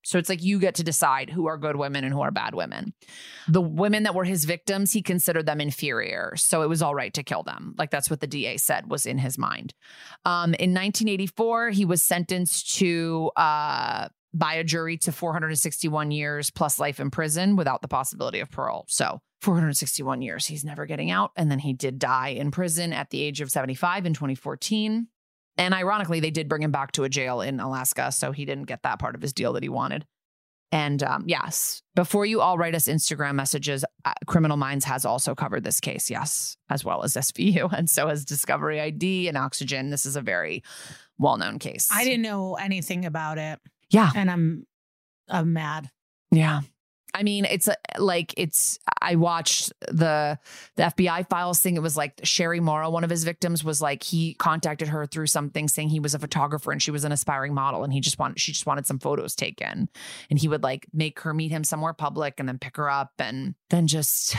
So 0.07 0.19
it's 0.19 0.29
like 0.29 0.41
you 0.41 0.61
get 0.61 0.77
to 0.77 0.85
decide 0.85 1.31
who 1.31 1.47
are 1.47 1.59
good 1.59 1.75
women 1.75 2.05
and 2.05 2.15
who 2.15 2.21
are 2.21 2.31
bad 2.31 2.55
women. 2.55 2.95
The 3.49 3.61
women 3.61 4.05
that 4.05 4.15
were 4.15 4.23
his 4.23 4.45
victims, 4.45 4.93
he 4.93 5.03
considered 5.03 5.47
them 5.47 5.61
inferior. 5.61 6.35
So 6.37 6.63
it 6.63 6.69
was 6.69 6.81
all 6.81 6.95
right 6.95 7.13
to 7.15 7.25
kill 7.25 7.43
them. 7.43 7.75
Like 7.77 7.91
that's 7.91 8.09
what 8.09 8.21
the 8.21 8.29
DA 8.29 8.57
said 8.57 8.89
was 8.89 9.05
in 9.05 9.19
his 9.19 9.37
mind. 9.37 9.75
Um, 10.25 10.55
in 10.55 10.71
1984, 10.71 11.71
he 11.71 11.85
was 11.85 12.05
sentenced 12.05 12.77
to 12.77 13.33
uh, 13.35 14.09
by 14.33 14.55
a 14.55 14.63
jury 14.63 14.97
to 14.99 15.11
461 15.11 16.13
years 16.13 16.51
plus 16.51 16.79
life 16.79 17.01
in 17.01 17.11
prison 17.11 17.57
without 17.57 17.83
the 17.83 17.89
possibility 17.89 18.39
of 18.39 18.49
parole. 18.49 18.85
So 18.89 19.21
461 19.41 20.23
years. 20.23 20.47
He's 20.47 20.65
never 20.65 20.87
getting 20.87 21.11
out. 21.11 21.33
And 21.35 21.51
then 21.51 21.59
he 21.59 21.73
did 21.73 21.99
die 21.99 22.29
in 22.29 22.53
prison 22.53 22.93
at 22.93 23.11
the 23.11 23.23
age 23.23 23.41
of 23.41 23.51
75 23.51 24.07
in 24.07 24.15
2014. 24.15 25.09
And 25.59 25.73
ironically, 25.75 26.21
they 26.21 26.31
did 26.31 26.49
bring 26.49 26.63
him 26.63 26.71
back 26.73 26.93
to 26.93 27.05
a 27.05 27.09
jail 27.09 27.41
in 27.41 27.61
Alaska. 27.61 28.13
So 28.13 28.33
he 28.33 28.45
didn't 28.45 28.65
get 28.65 28.83
that 28.83 28.99
part 28.99 29.15
of 29.15 29.23
his 29.23 29.33
deal 29.33 29.55
that 29.55 29.63
he 29.63 29.69
wanted. 29.69 30.07
And 30.73 31.03
um, 31.03 31.25
yes, 31.27 31.83
before 31.95 32.27
you 32.27 32.41
all 32.41 32.59
write 32.59 32.75
us 32.75 32.89
Instagram 32.89 33.35
messages, 33.37 33.85
uh, 34.05 34.13
Criminal 34.27 34.57
Minds 34.57 34.85
has 34.85 35.05
also 35.05 35.35
covered 35.35 35.63
this 35.63 35.81
case, 35.81 36.11
yes, 36.11 36.57
as 36.69 36.85
well 36.85 37.05
as 37.05 37.15
SVU. 37.15 37.73
And 37.77 37.89
so 37.89 38.09
has 38.09 38.25
Discovery 38.25 38.81
ID 38.81 39.29
and 39.29 39.39
Oxygen. 39.39 39.91
This 39.91 40.05
is 40.07 40.17
a 40.17 40.21
very 40.21 40.63
well 41.19 41.37
known 41.37 41.59
case. 41.59 41.89
I 41.93 42.05
didn't 42.05 42.23
know 42.23 42.55
anything 42.55 43.05
about 43.05 43.39
it. 43.39 43.61
Yeah. 43.91 44.11
And 44.15 44.31
I'm 44.31 44.67
I'm 45.29 45.53
mad. 45.53 45.91
Yeah. 46.31 46.61
I 47.17 47.23
mean, 47.23 47.47
it's 47.47 47.67
uh, 47.67 47.75
like 47.99 48.35
it's. 48.37 48.79
I 49.01 49.15
watched 49.15 49.73
the 49.89 50.39
the 50.77 50.83
FBI 50.83 51.27
files 51.31 51.61
thing. 51.61 51.75
It 51.75 51.83
was 51.83 51.97
like 51.97 52.21
Sherry 52.23 52.61
Morrow, 52.61 52.91
one 52.91 53.05
of 53.05 53.11
his 53.11 53.25
victims, 53.25 53.65
was 53.65 53.81
like 53.81 54.03
he 54.03 54.35
contacted 54.35 54.89
her 54.89 55.07
through 55.07 55.29
something 55.29 55.67
saying 55.67 55.89
he 55.89 56.01
was 56.01 56.15
a 56.15 56.19
photographer 56.19 56.73
and 56.73 56.83
she 56.83 56.91
was 56.91 57.05
an 57.05 57.13
aspiring 57.13 57.55
model, 57.55 57.85
and 57.85 57.93
he 57.93 58.01
just 58.01 58.19
wanted 58.19 58.39
she 58.39 58.53
just 58.53 58.67
wanted 58.67 58.87
some 58.87 58.99
photos 58.99 59.35
taken, 59.35 59.89
and 60.29 60.39
he 60.39 60.47
would 60.47 60.63
like 60.63 60.87
make 60.93 61.19
her 61.21 61.33
meet 61.33 61.51
him 61.51 61.65
somewhere 61.65 61.95
public 61.95 62.35
and 62.39 62.47
then 62.47 62.59
pick 62.59 62.77
her 62.77 62.91
up 62.91 63.13
and 63.19 63.55
then 63.71 63.87
just 63.87 64.37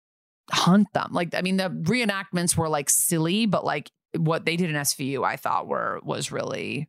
hunt 0.50 0.92
them. 0.94 1.10
Like, 1.12 1.32
I 1.32 1.42
mean, 1.42 1.58
the 1.58 1.70
reenactments 1.70 2.56
were 2.56 2.68
like 2.68 2.90
silly, 2.90 3.46
but 3.46 3.64
like 3.64 3.90
what 4.16 4.44
they 4.44 4.56
did 4.56 4.70
in 4.70 4.76
SVU, 4.76 5.24
I 5.24 5.36
thought 5.36 5.68
were 5.68 6.00
was 6.02 6.32
really 6.32 6.88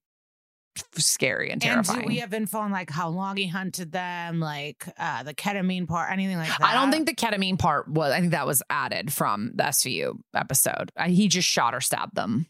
scary 0.95 1.49
and 1.51 1.61
terrifying. 1.61 1.99
And 1.99 2.07
do 2.07 2.13
we 2.13 2.19
have 2.19 2.33
info 2.33 2.59
on 2.59 2.71
like 2.71 2.89
how 2.89 3.09
long 3.09 3.37
he 3.37 3.47
hunted 3.47 3.91
them, 3.91 4.39
like 4.39 4.85
uh 4.97 5.23
the 5.23 5.33
ketamine 5.33 5.87
part, 5.87 6.11
anything 6.11 6.37
like 6.37 6.49
that? 6.49 6.61
I 6.61 6.73
don't 6.73 6.91
think 6.91 7.07
the 7.07 7.15
ketamine 7.15 7.59
part 7.59 7.87
was. 7.87 8.11
I 8.11 8.19
think 8.19 8.31
that 8.31 8.47
was 8.47 8.61
added 8.69 9.11
from 9.13 9.51
the 9.55 9.63
SVU 9.63 10.19
episode. 10.35 10.91
I, 10.97 11.09
he 11.09 11.27
just 11.27 11.47
shot 11.47 11.73
or 11.75 11.81
stabbed 11.81 12.15
them. 12.15 12.47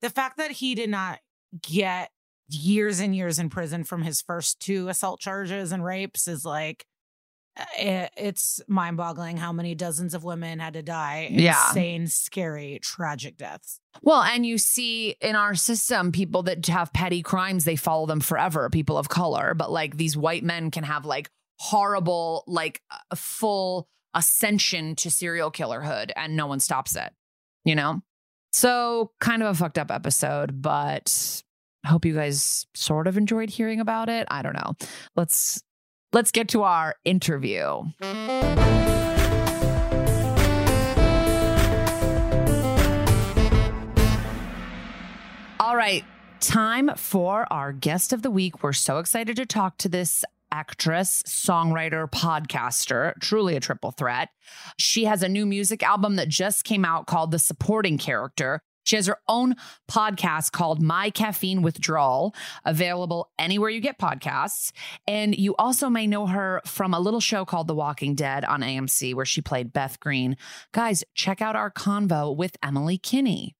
the 0.00 0.10
fact 0.10 0.36
that 0.38 0.50
he 0.50 0.74
did 0.74 0.90
not 0.90 1.18
get 1.62 2.10
years 2.48 3.00
and 3.00 3.14
years 3.14 3.38
in 3.38 3.48
prison 3.48 3.84
from 3.84 4.02
his 4.02 4.20
first 4.22 4.58
two 4.60 4.88
assault 4.88 5.20
charges 5.20 5.70
and 5.72 5.84
rapes 5.84 6.26
is 6.26 6.44
like 6.44 6.84
uh, 7.60 7.64
it, 7.78 8.10
it's 8.16 8.60
mind-boggling 8.68 9.36
how 9.36 9.52
many 9.52 9.74
dozens 9.74 10.14
of 10.14 10.24
women 10.24 10.58
had 10.58 10.72
to 10.74 10.82
die 10.82 11.28
Yeah. 11.30 11.68
insane 11.68 12.06
scary 12.06 12.78
tragic 12.82 13.36
deaths 13.36 13.80
Well, 14.02 14.22
and 14.22 14.46
you 14.46 14.56
see 14.58 15.16
in 15.20 15.36
our 15.36 15.54
system, 15.54 16.12
people 16.12 16.42
that 16.44 16.66
have 16.66 16.92
petty 16.92 17.22
crimes, 17.22 17.64
they 17.64 17.76
follow 17.76 18.06
them 18.06 18.20
forever. 18.20 18.70
People 18.70 18.96
of 18.96 19.08
color, 19.08 19.54
but 19.54 19.70
like 19.70 19.96
these 19.96 20.16
white 20.16 20.44
men 20.44 20.70
can 20.70 20.84
have 20.84 21.04
like 21.04 21.28
horrible, 21.58 22.44
like 22.46 22.80
full 23.14 23.88
ascension 24.14 24.96
to 24.96 25.10
serial 25.10 25.50
killerhood, 25.52 26.10
and 26.16 26.36
no 26.36 26.46
one 26.46 26.60
stops 26.60 26.96
it. 26.96 27.12
You 27.64 27.74
know. 27.74 28.00
So 28.52 29.12
kind 29.20 29.42
of 29.42 29.48
a 29.48 29.54
fucked 29.58 29.78
up 29.78 29.90
episode, 29.90 30.60
but 30.62 31.42
I 31.84 31.88
hope 31.88 32.04
you 32.04 32.14
guys 32.14 32.66
sort 32.74 33.06
of 33.06 33.16
enjoyed 33.16 33.50
hearing 33.50 33.80
about 33.80 34.08
it. 34.08 34.26
I 34.30 34.42
don't 34.42 34.54
know. 34.56 34.74
Let's 35.16 35.62
let's 36.12 36.30
get 36.30 36.48
to 36.48 36.62
our 36.62 36.96
interview. 37.04 37.82
All 45.60 45.76
right, 45.76 46.04
time 46.40 46.90
for 46.96 47.46
our 47.52 47.72
guest 47.72 48.12
of 48.12 48.22
the 48.22 48.30
week. 48.30 48.62
We're 48.62 48.72
so 48.72 48.98
excited 48.98 49.36
to 49.36 49.46
talk 49.46 49.78
to 49.78 49.88
this 49.88 50.24
actress, 50.50 51.22
songwriter, 51.26 52.10
podcaster, 52.10 53.12
truly 53.20 53.56
a 53.56 53.60
triple 53.60 53.92
threat. 53.92 54.30
She 54.78 55.04
has 55.04 55.22
a 55.22 55.28
new 55.28 55.46
music 55.46 55.82
album 55.82 56.16
that 56.16 56.28
just 56.28 56.64
came 56.64 56.84
out 56.84 57.06
called 57.06 57.30
The 57.30 57.38
Supporting 57.38 57.98
Character. 57.98 58.62
She 58.90 58.96
has 58.96 59.06
her 59.06 59.18
own 59.28 59.54
podcast 59.88 60.50
called 60.50 60.82
My 60.82 61.10
Caffeine 61.10 61.62
Withdrawal, 61.62 62.34
available 62.64 63.30
anywhere 63.38 63.70
you 63.70 63.80
get 63.80 64.00
podcasts. 64.00 64.72
And 65.06 65.32
you 65.32 65.54
also 65.60 65.88
may 65.88 66.08
know 66.08 66.26
her 66.26 66.60
from 66.66 66.92
a 66.92 66.98
little 66.98 67.20
show 67.20 67.44
called 67.44 67.68
The 67.68 67.74
Walking 67.76 68.16
Dead 68.16 68.44
on 68.44 68.62
AMC, 68.62 69.14
where 69.14 69.24
she 69.24 69.42
played 69.42 69.72
Beth 69.72 70.00
Greene. 70.00 70.36
Guys, 70.72 71.04
check 71.14 71.40
out 71.40 71.54
our 71.54 71.70
convo 71.70 72.34
with 72.34 72.56
Emily 72.64 72.98
Kinney. 72.98 73.54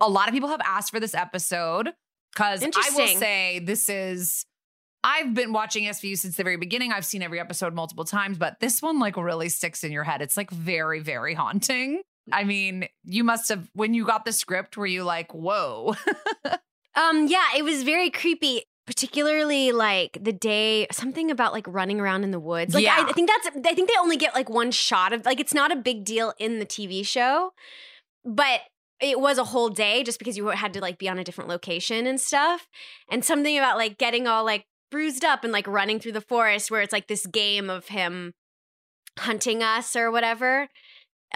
A 0.00 0.10
lot 0.10 0.26
of 0.26 0.34
people 0.34 0.48
have 0.48 0.60
asked 0.64 0.90
for 0.90 0.98
this 0.98 1.14
episode 1.14 1.92
because 2.32 2.60
I 2.64 2.90
will 2.96 3.06
say 3.06 3.60
this 3.60 3.88
is. 3.88 4.46
I've 5.04 5.32
been 5.32 5.52
watching 5.52 5.84
SVU 5.84 6.18
since 6.18 6.36
the 6.36 6.42
very 6.42 6.56
beginning. 6.56 6.90
I've 6.90 7.06
seen 7.06 7.22
every 7.22 7.38
episode 7.38 7.72
multiple 7.72 8.04
times, 8.04 8.36
but 8.36 8.58
this 8.58 8.82
one 8.82 8.98
like 8.98 9.16
really 9.16 9.48
sticks 9.48 9.84
in 9.84 9.92
your 9.92 10.02
head. 10.02 10.22
It's 10.22 10.36
like 10.36 10.50
very, 10.50 10.98
very 10.98 11.34
haunting. 11.34 12.02
I 12.32 12.44
mean, 12.44 12.88
you 13.04 13.24
must 13.24 13.48
have 13.48 13.68
when 13.74 13.94
you 13.94 14.04
got 14.04 14.24
the 14.24 14.32
script, 14.32 14.76
were 14.76 14.86
you 14.86 15.04
like, 15.04 15.32
whoa? 15.32 15.94
Um, 16.96 17.26
yeah, 17.26 17.44
it 17.54 17.62
was 17.62 17.82
very 17.82 18.10
creepy. 18.10 18.62
Particularly 18.86 19.72
like 19.72 20.16
the 20.22 20.32
day, 20.32 20.86
something 20.92 21.28
about 21.32 21.52
like 21.52 21.66
running 21.66 22.00
around 22.00 22.22
in 22.22 22.30
the 22.30 22.38
woods. 22.38 22.72
Like 22.72 22.84
I, 22.84 22.98
Yeah. 22.98 23.06
I 23.08 23.12
think 23.12 23.28
that's. 23.28 23.56
I 23.66 23.74
think 23.74 23.88
they 23.88 23.98
only 23.98 24.16
get 24.16 24.32
like 24.32 24.48
one 24.48 24.70
shot 24.70 25.12
of 25.12 25.26
like 25.26 25.40
it's 25.40 25.52
not 25.52 25.72
a 25.72 25.76
big 25.76 26.04
deal 26.04 26.32
in 26.38 26.60
the 26.60 26.66
TV 26.66 27.04
show, 27.04 27.50
but 28.24 28.60
it 29.00 29.18
was 29.18 29.38
a 29.38 29.44
whole 29.44 29.70
day 29.70 30.04
just 30.04 30.20
because 30.20 30.36
you 30.36 30.46
had 30.46 30.72
to 30.74 30.80
like 30.80 30.98
be 30.98 31.08
on 31.08 31.18
a 31.18 31.24
different 31.24 31.50
location 31.50 32.06
and 32.06 32.20
stuff. 32.20 32.68
And 33.10 33.24
something 33.24 33.58
about 33.58 33.76
like 33.76 33.98
getting 33.98 34.28
all 34.28 34.44
like 34.44 34.66
bruised 34.92 35.24
up 35.24 35.42
and 35.42 35.52
like 35.52 35.66
running 35.66 35.98
through 35.98 36.12
the 36.12 36.20
forest 36.20 36.70
where 36.70 36.80
it's 36.80 36.92
like 36.92 37.08
this 37.08 37.26
game 37.26 37.68
of 37.68 37.88
him 37.88 38.34
hunting 39.18 39.64
us 39.64 39.96
or 39.96 40.12
whatever. 40.12 40.68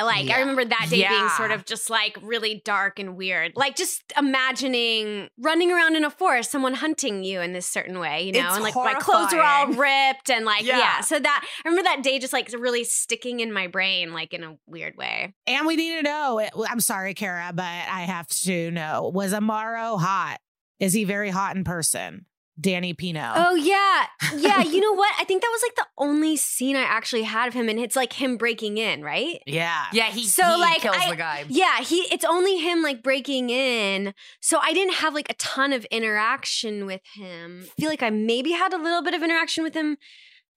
Like 0.02 0.26
Yeah. 0.26 0.36
I 0.36 0.40
remember 0.40 0.64
that 0.64 0.86
day 0.90 1.08
being 1.08 1.28
sort 1.30 1.50
of 1.50 1.64
just 1.64 1.90
like 1.90 2.18
really 2.22 2.62
dark 2.64 2.98
and 2.98 3.16
weird. 3.16 3.52
Like 3.56 3.76
just 3.76 4.12
imagining 4.16 5.28
running 5.38 5.72
around 5.72 5.96
in 5.96 6.04
a 6.04 6.10
forest, 6.10 6.50
someone 6.50 6.74
hunting 6.74 7.24
you 7.24 7.40
in 7.40 7.52
this 7.52 7.66
certain 7.66 7.98
way, 7.98 8.22
you 8.22 8.32
know, 8.32 8.40
It's 8.40 8.54
and 8.54 8.64
like 8.64 8.74
my 8.74 8.94
clothes 8.94 9.32
are 9.32 9.42
all 9.42 9.68
ripped 9.68 10.30
and 10.30 10.44
like 10.44 10.64
yeah. 10.64 10.78
Yeah. 10.78 11.00
So 11.00 11.18
that 11.18 11.44
I 11.64 11.68
remember 11.68 11.84
that 11.88 12.02
day 12.02 12.18
just 12.18 12.32
like 12.32 12.50
really 12.58 12.84
sticking 12.84 13.40
in 13.40 13.52
my 13.52 13.66
brain, 13.66 14.12
like 14.12 14.34
in 14.34 14.44
a 14.44 14.56
weird 14.66 14.96
way. 14.96 15.34
And 15.46 15.66
we 15.66 15.76
need 15.76 15.96
to 15.96 16.02
know. 16.02 16.46
I'm 16.68 16.80
sorry, 16.80 17.14
Kara, 17.14 17.52
but 17.54 17.64
I 17.64 18.02
have 18.02 18.28
to 18.28 18.70
know. 18.70 19.10
Was 19.14 19.32
Amaro 19.32 20.00
hot? 20.00 20.38
Is 20.78 20.92
he 20.94 21.04
very 21.04 21.30
hot 21.30 21.56
in 21.56 21.64
person? 21.64 22.24
Danny 22.58 22.92
Pino. 22.94 23.32
Oh 23.36 23.54
yeah, 23.54 24.06
yeah. 24.36 24.62
you 24.62 24.80
know 24.80 24.92
what? 24.96 25.12
I 25.18 25.24
think 25.24 25.42
that 25.42 25.48
was 25.50 25.62
like 25.62 25.74
the 25.76 25.86
only 25.98 26.36
scene 26.36 26.76
I 26.76 26.82
actually 26.82 27.22
had 27.22 27.48
of 27.48 27.54
him, 27.54 27.68
and 27.68 27.78
it's 27.78 27.96
like 27.96 28.14
him 28.14 28.36
breaking 28.36 28.78
in, 28.78 29.02
right? 29.02 29.40
yeah. 29.46 29.86
yeah, 29.92 30.06
he 30.10 30.24
So, 30.26 30.44
he 30.44 30.60
like, 30.60 30.80
kills 30.80 30.96
I- 30.98 31.10
the 31.10 31.16
guy. 31.16 31.44
Yeah, 31.48 31.80
he 31.80 31.96
it's 32.12 32.24
only 32.24 32.58
him 32.58 32.82
like 32.82 33.02
breaking 33.02 33.50
in. 33.50 34.14
So 34.40 34.58
I 34.62 34.72
didn't 34.72 34.94
have 34.94 35.14
like 35.14 35.30
a 35.30 35.34
ton 35.34 35.72
of 35.72 35.84
interaction 35.86 36.86
with 36.86 37.02
him. 37.14 37.62
I 37.64 37.80
feel 37.80 37.88
like 37.90 38.02
I 38.02 38.10
maybe 38.10 38.52
had 38.52 38.72
a 38.72 38.78
little 38.78 39.02
bit 39.02 39.14
of 39.14 39.22
interaction 39.22 39.64
with 39.64 39.74
him 39.74 39.96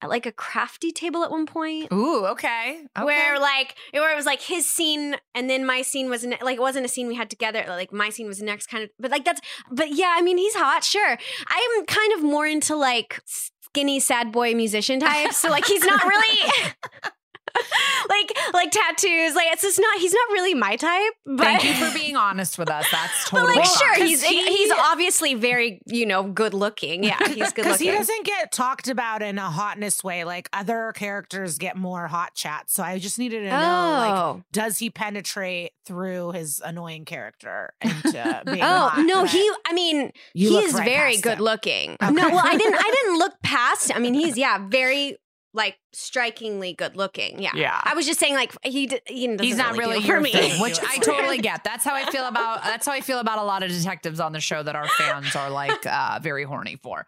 at 0.03 0.09
like 0.09 0.25
a 0.25 0.31
crafty 0.31 0.91
table 0.91 1.23
at 1.23 1.31
one 1.31 1.45
point. 1.45 1.91
Ooh, 1.93 2.25
okay. 2.25 2.81
okay. 2.97 3.05
Where 3.05 3.39
like 3.39 3.75
where 3.91 4.11
it 4.11 4.15
was 4.15 4.25
like 4.25 4.41
his 4.41 4.67
scene 4.67 5.15
and 5.33 5.49
then 5.49 5.65
my 5.65 5.81
scene 5.81 6.09
was 6.09 6.25
ne- 6.25 6.37
like 6.41 6.57
it 6.57 6.61
wasn't 6.61 6.85
a 6.85 6.89
scene 6.89 7.07
we 7.07 7.15
had 7.15 7.29
together 7.29 7.63
like 7.69 7.93
my 7.93 8.09
scene 8.09 8.27
was 8.27 8.39
the 8.39 8.45
next 8.45 8.67
kind 8.67 8.83
of 8.83 8.89
but 8.99 9.11
like 9.11 9.23
that's 9.23 9.39
but 9.71 9.95
yeah 9.95 10.13
I 10.17 10.21
mean 10.21 10.37
he's 10.37 10.55
hot 10.55 10.83
sure 10.83 11.17
I'm 11.47 11.85
kind 11.85 12.13
of 12.13 12.21
more 12.21 12.45
into 12.45 12.75
like 12.75 13.21
skinny 13.61 13.99
sad 13.99 14.31
boy 14.31 14.53
musician 14.53 14.99
types 14.99 15.37
so 15.37 15.49
like 15.49 15.65
he's 15.65 15.83
not 15.83 16.03
really 16.03 16.51
like 18.09 18.33
like 18.53 18.71
tattoos 18.71 19.35
like 19.35 19.47
it's 19.51 19.61
just 19.61 19.79
not 19.79 19.99
he's 19.99 20.13
not 20.13 20.29
really 20.31 20.53
my 20.53 20.75
type 20.75 21.13
but 21.25 21.43
Thank 21.43 21.63
you 21.63 21.73
for 21.73 21.93
being 21.93 22.15
honest 22.15 22.57
with 22.57 22.69
us. 22.69 22.85
That's 22.91 23.29
but 23.31 23.39
totally 23.39 23.57
like 23.57 23.65
fine. 23.65 23.77
sure 23.95 24.05
he's 24.05 24.23
he- 24.23 24.47
he's 24.57 24.71
obviously 24.71 25.33
very 25.35 25.81
you 25.85 26.05
know 26.05 26.23
good 26.23 26.53
looking 26.53 27.03
yeah 27.03 27.17
he's 27.27 27.51
good 27.53 27.63
Because 27.63 27.79
he 27.79 27.91
doesn't 27.91 28.25
get 28.25 28.51
talked 28.51 28.87
about 28.89 29.21
in 29.21 29.37
a 29.37 29.49
hotness 29.49 30.03
way. 30.03 30.23
Like 30.25 30.49
other 30.53 30.91
characters 30.95 31.57
get 31.57 31.77
more 31.77 32.07
hot 32.07 32.33
chats. 32.33 32.73
So 32.73 32.83
I 32.83 32.99
just 32.99 33.17
needed 33.19 33.41
to 33.41 33.49
know, 33.49 33.51
like, 33.51 34.13
oh 34.13 34.43
does 34.51 34.79
he 34.79 34.89
penetrate 34.89 35.71
through 35.85 36.31
his 36.31 36.61
annoying 36.63 37.05
character 37.05 37.73
into 37.81 38.41
being 38.45 38.59
Oh 38.61 38.89
hot? 38.89 39.05
no, 39.05 39.25
he. 39.25 39.49
I 39.67 39.73
mean, 39.73 40.11
You 40.33 40.49
he 40.49 40.57
is 40.59 40.73
right 40.73 40.85
very 40.85 41.17
good 41.17 41.37
him. 41.37 41.43
looking. 41.43 41.91
Okay. 42.01 42.11
No, 42.11 42.29
well, 42.29 42.41
I 42.43 42.57
didn't. 42.57 42.75
I 42.75 42.91
didn't 43.01 43.17
look 43.19 43.33
past. 43.43 43.95
I 43.95 43.99
mean, 43.99 44.13
he's 44.13 44.37
yeah, 44.37 44.57
very 44.67 45.17
like 45.53 45.77
strikingly 45.93 46.73
good 46.73 46.95
looking. 46.95 47.41
Yeah, 47.41 47.51
Yeah. 47.55 47.79
I 47.83 47.93
was 47.93 48.05
just 48.05 48.19
saying 48.19 48.33
like 48.35 48.53
he. 48.63 48.87
d- 48.87 48.99
he 49.05 49.27
doesn't 49.27 49.43
He's 49.43 49.57
not 49.57 49.77
really 49.77 49.99
do 49.99 50.07
for 50.07 50.19
me. 50.27 50.31
thing, 50.31 50.61
which 50.61 50.79
I 50.83 50.97
totally 50.97 51.37
get. 51.37 51.63
That's 51.63 51.83
how 51.83 51.93
I 51.95 52.05
feel 52.05 52.25
about. 52.27 52.63
That's 52.63 52.85
how 52.85 52.91
I 52.93 53.01
feel 53.01 53.19
about 53.19 53.39
a 53.39 53.43
lot 53.43 53.63
of 53.63 53.69
detectives 53.69 54.19
on 54.19 54.31
the 54.33 54.39
show 54.39 54.63
that 54.63 54.75
our 54.75 54.87
fans 54.87 55.35
are 55.35 55.49
like 55.49 55.85
uh, 55.85 56.19
very 56.21 56.43
horny 56.43 56.77
for. 56.81 57.05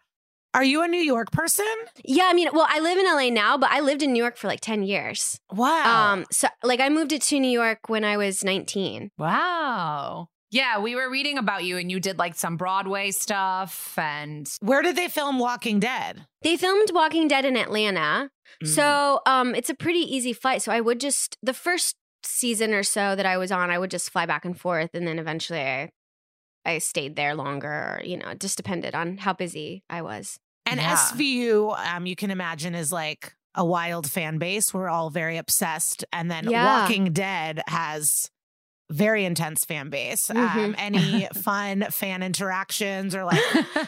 Are 0.54 0.64
you 0.64 0.82
a 0.82 0.88
New 0.88 1.00
York 1.02 1.32
person? 1.32 1.66
yeah, 2.02 2.28
I 2.30 2.32
mean, 2.32 2.48
well, 2.52 2.66
I 2.66 2.80
live 2.80 2.96
in 2.96 3.04
LA 3.04 3.28
now, 3.28 3.58
but 3.58 3.70
I 3.72 3.80
lived 3.80 4.02
in 4.02 4.12
New 4.14 4.22
York 4.22 4.38
for 4.38 4.46
like 4.48 4.60
ten 4.60 4.82
years. 4.82 5.38
Wow. 5.52 6.12
Um, 6.12 6.24
so 6.30 6.48
like 6.62 6.80
I 6.80 6.88
moved 6.88 7.12
it 7.12 7.20
to 7.22 7.38
New 7.38 7.50
York 7.50 7.88
when 7.88 8.04
I 8.04 8.16
was 8.16 8.42
nineteen. 8.42 9.10
Wow. 9.18 10.28
Yeah, 10.52 10.78
we 10.78 10.94
were 10.94 11.10
reading 11.10 11.36
about 11.38 11.64
you, 11.64 11.76
and 11.76 11.90
you 11.90 11.98
did 12.00 12.18
like 12.18 12.36
some 12.36 12.56
Broadway 12.56 13.10
stuff, 13.10 13.98
and 13.98 14.48
Where 14.60 14.80
did 14.80 14.96
they 14.96 15.08
film 15.08 15.38
Walking 15.38 15.80
Dead? 15.80 16.24
They 16.42 16.56
filmed 16.56 16.88
Walking 16.94 17.26
Dead 17.28 17.44
in 17.44 17.56
Atlanta. 17.56 18.30
Mm. 18.62 18.68
So 18.68 19.20
um 19.26 19.54
it's 19.54 19.70
a 19.70 19.74
pretty 19.74 20.00
easy 20.00 20.32
flight. 20.32 20.62
So 20.62 20.72
I 20.72 20.80
would 20.80 21.00
just 21.00 21.36
the 21.42 21.54
first 21.54 21.96
season 22.22 22.74
or 22.74 22.82
so 22.82 23.14
that 23.14 23.26
I 23.26 23.36
was 23.38 23.52
on, 23.52 23.70
I 23.70 23.78
would 23.78 23.90
just 23.90 24.10
fly 24.10 24.26
back 24.26 24.44
and 24.44 24.58
forth 24.58 24.90
and 24.94 25.06
then 25.06 25.18
eventually 25.18 25.60
I 25.60 25.90
I 26.64 26.78
stayed 26.78 27.14
there 27.14 27.34
longer 27.36 27.68
or, 27.68 28.02
you 28.04 28.16
know, 28.16 28.30
it 28.30 28.40
just 28.40 28.56
depended 28.56 28.94
on 28.94 29.18
how 29.18 29.32
busy 29.32 29.84
I 29.88 30.02
was. 30.02 30.38
And 30.64 30.80
Yeah. 30.80 30.96
SVU, 30.96 31.76
um, 31.78 32.06
you 32.06 32.16
can 32.16 32.32
imagine, 32.32 32.74
is 32.74 32.90
like 32.90 33.34
a 33.54 33.64
wild 33.64 34.10
fan 34.10 34.38
base. 34.38 34.74
We're 34.74 34.88
all 34.88 35.08
very 35.10 35.36
obsessed. 35.36 36.04
And 36.12 36.28
then 36.28 36.50
Yeah. 36.50 36.80
Walking 36.80 37.12
Dead 37.12 37.62
has 37.68 38.30
very 38.90 39.24
intense 39.24 39.64
fan 39.64 39.90
base. 39.90 40.30
Um, 40.30 40.36
Mhm. 40.36 40.74
any 40.78 41.28
fun 41.34 41.86
fan 41.90 42.22
interactions 42.22 43.14
or 43.14 43.24
like, 43.24 43.42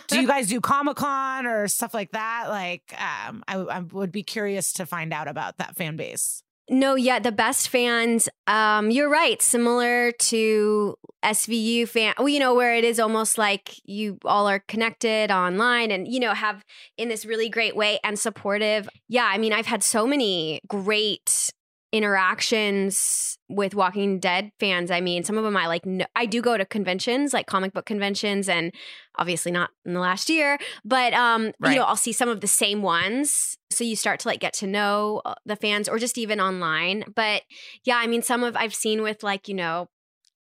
do 0.08 0.20
you 0.20 0.26
guys 0.26 0.48
do 0.48 0.60
Comic 0.60 0.96
Con 0.96 1.46
or 1.46 1.68
stuff 1.68 1.94
like 1.94 2.10
that? 2.12 2.46
Like, 2.48 2.94
um, 3.00 3.44
I, 3.46 3.56
I 3.58 3.78
would 3.80 4.10
be 4.12 4.22
curious 4.22 4.72
to 4.74 4.86
find 4.86 5.12
out 5.12 5.28
about 5.28 5.58
that 5.58 5.76
fan 5.76 5.96
base. 5.96 6.42
No, 6.70 6.96
yeah, 6.96 7.18
the 7.18 7.32
best 7.32 7.70
fans, 7.70 8.28
um, 8.46 8.90
you're 8.90 9.08
right, 9.08 9.40
similar 9.40 10.12
to 10.12 10.96
SVU 11.24 11.88
fan, 11.88 12.12
well, 12.18 12.28
you 12.28 12.38
know, 12.38 12.52
where 12.54 12.74
it 12.74 12.84
is 12.84 13.00
almost 13.00 13.38
like 13.38 13.76
you 13.84 14.18
all 14.26 14.46
are 14.46 14.58
connected 14.68 15.30
online 15.30 15.90
and, 15.90 16.06
you 16.06 16.20
know, 16.20 16.34
have 16.34 16.62
in 16.98 17.08
this 17.08 17.24
really 17.24 17.48
great 17.48 17.74
way 17.74 17.98
and 18.04 18.18
supportive. 18.18 18.86
Yeah, 19.08 19.24
I 19.32 19.38
mean, 19.38 19.54
I've 19.54 19.64
had 19.64 19.82
so 19.82 20.06
many 20.06 20.60
great 20.68 21.50
interactions 21.92 23.38
with 23.48 23.74
Walking 23.74 24.20
Dead 24.20 24.52
fans. 24.60 24.90
I 24.90 25.00
mean, 25.00 25.24
some 25.24 25.38
of 25.38 25.44
them 25.44 25.56
I 25.56 25.66
like, 25.66 25.84
I 26.14 26.26
do 26.26 26.42
go 26.42 26.58
to 26.58 26.64
conventions, 26.64 27.32
like 27.32 27.46
comic 27.46 27.72
book 27.72 27.86
conventions, 27.86 28.48
and 28.48 28.72
obviously 29.16 29.50
not 29.52 29.70
in 29.84 29.94
the 29.94 30.00
last 30.00 30.28
year, 30.28 30.58
but, 30.84 31.12
um, 31.14 31.52
Right. 31.58 31.72
you 31.72 31.78
know, 31.78 31.84
I'll 31.84 31.96
see 31.96 32.12
some 32.12 32.28
of 32.28 32.40
the 32.40 32.46
same 32.46 32.82
ones. 32.82 33.56
So 33.70 33.84
you 33.84 33.96
start 33.96 34.20
to 34.20 34.28
like 34.28 34.40
get 34.40 34.52
to 34.54 34.66
know 34.66 35.22
uh, 35.24 35.34
the 35.46 35.56
fans 35.56 35.88
or 35.88 35.98
just 35.98 36.18
even 36.18 36.40
online. 36.40 37.04
But 37.14 37.42
yeah, 37.84 37.96
I 37.96 38.06
mean, 38.06 38.22
some 38.22 38.42
of 38.44 38.56
I've 38.56 38.74
seen 38.74 39.02
with 39.02 39.22
like, 39.22 39.48
you 39.48 39.54
know, 39.54 39.88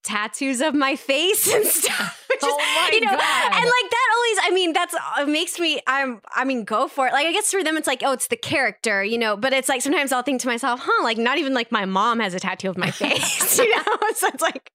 tattoos 0.05 0.61
of 0.61 0.73
my 0.73 0.95
face 0.95 1.47
and 1.53 1.65
stuff. 1.65 2.21
which 2.29 2.37
is, 2.43 2.49
Oh 2.49 2.57
my 2.57 2.89
you 2.93 3.01
know, 3.01 3.11
God. 3.11 3.19
and 3.19 3.53
like 3.65 3.91
that 3.91 4.07
always, 4.15 4.37
I 4.43 4.51
mean, 4.53 4.73
that's 4.73 4.95
it 5.19 5.27
makes 5.27 5.59
me 5.59 5.81
I'm 5.87 6.21
I 6.33 6.43
mean, 6.45 6.63
go 6.63 6.87
for 6.87 7.07
it. 7.07 7.13
Like 7.13 7.27
I 7.27 7.31
guess 7.31 7.51
for 7.51 7.63
them 7.63 7.77
it's 7.77 7.87
like, 7.87 8.01
oh, 8.03 8.13
it's 8.13 8.27
the 8.27 8.37
character, 8.37 9.03
you 9.03 9.17
know, 9.17 9.35
but 9.37 9.53
it's 9.53 9.69
like 9.69 9.81
sometimes 9.81 10.11
I'll 10.11 10.23
think 10.23 10.41
to 10.41 10.47
myself, 10.47 10.79
huh, 10.83 11.03
like 11.03 11.17
not 11.17 11.37
even 11.37 11.53
like 11.53 11.71
my 11.71 11.85
mom 11.85 12.19
has 12.19 12.33
a 12.33 12.39
tattoo 12.39 12.69
of 12.69 12.77
my 12.77 12.91
face, 12.91 13.57
you 13.57 13.75
know? 13.75 13.83
so 14.15 14.27
it's 14.27 14.41
like 14.41 14.71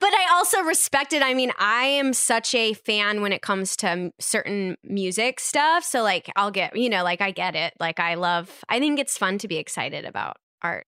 but 0.00 0.10
I 0.12 0.26
also 0.32 0.60
respect 0.62 1.12
it. 1.12 1.22
I 1.22 1.34
mean, 1.34 1.52
I 1.58 1.84
am 1.84 2.12
such 2.12 2.54
a 2.54 2.74
fan 2.74 3.22
when 3.22 3.32
it 3.32 3.40
comes 3.42 3.76
to 3.76 3.88
m- 3.88 4.10
certain 4.18 4.76
music 4.82 5.40
stuff. 5.40 5.84
So, 5.84 6.02
like, 6.02 6.30
I'll 6.36 6.50
get, 6.50 6.76
you 6.76 6.90
know, 6.90 7.04
like, 7.04 7.20
I 7.20 7.30
get 7.30 7.54
it. 7.54 7.72
Like, 7.80 8.00
I 8.00 8.14
love, 8.14 8.64
I 8.68 8.78
think 8.78 8.98
it's 8.98 9.16
fun 9.16 9.38
to 9.38 9.48
be 9.48 9.56
excited 9.56 10.04
about 10.04 10.36
art. 10.62 10.86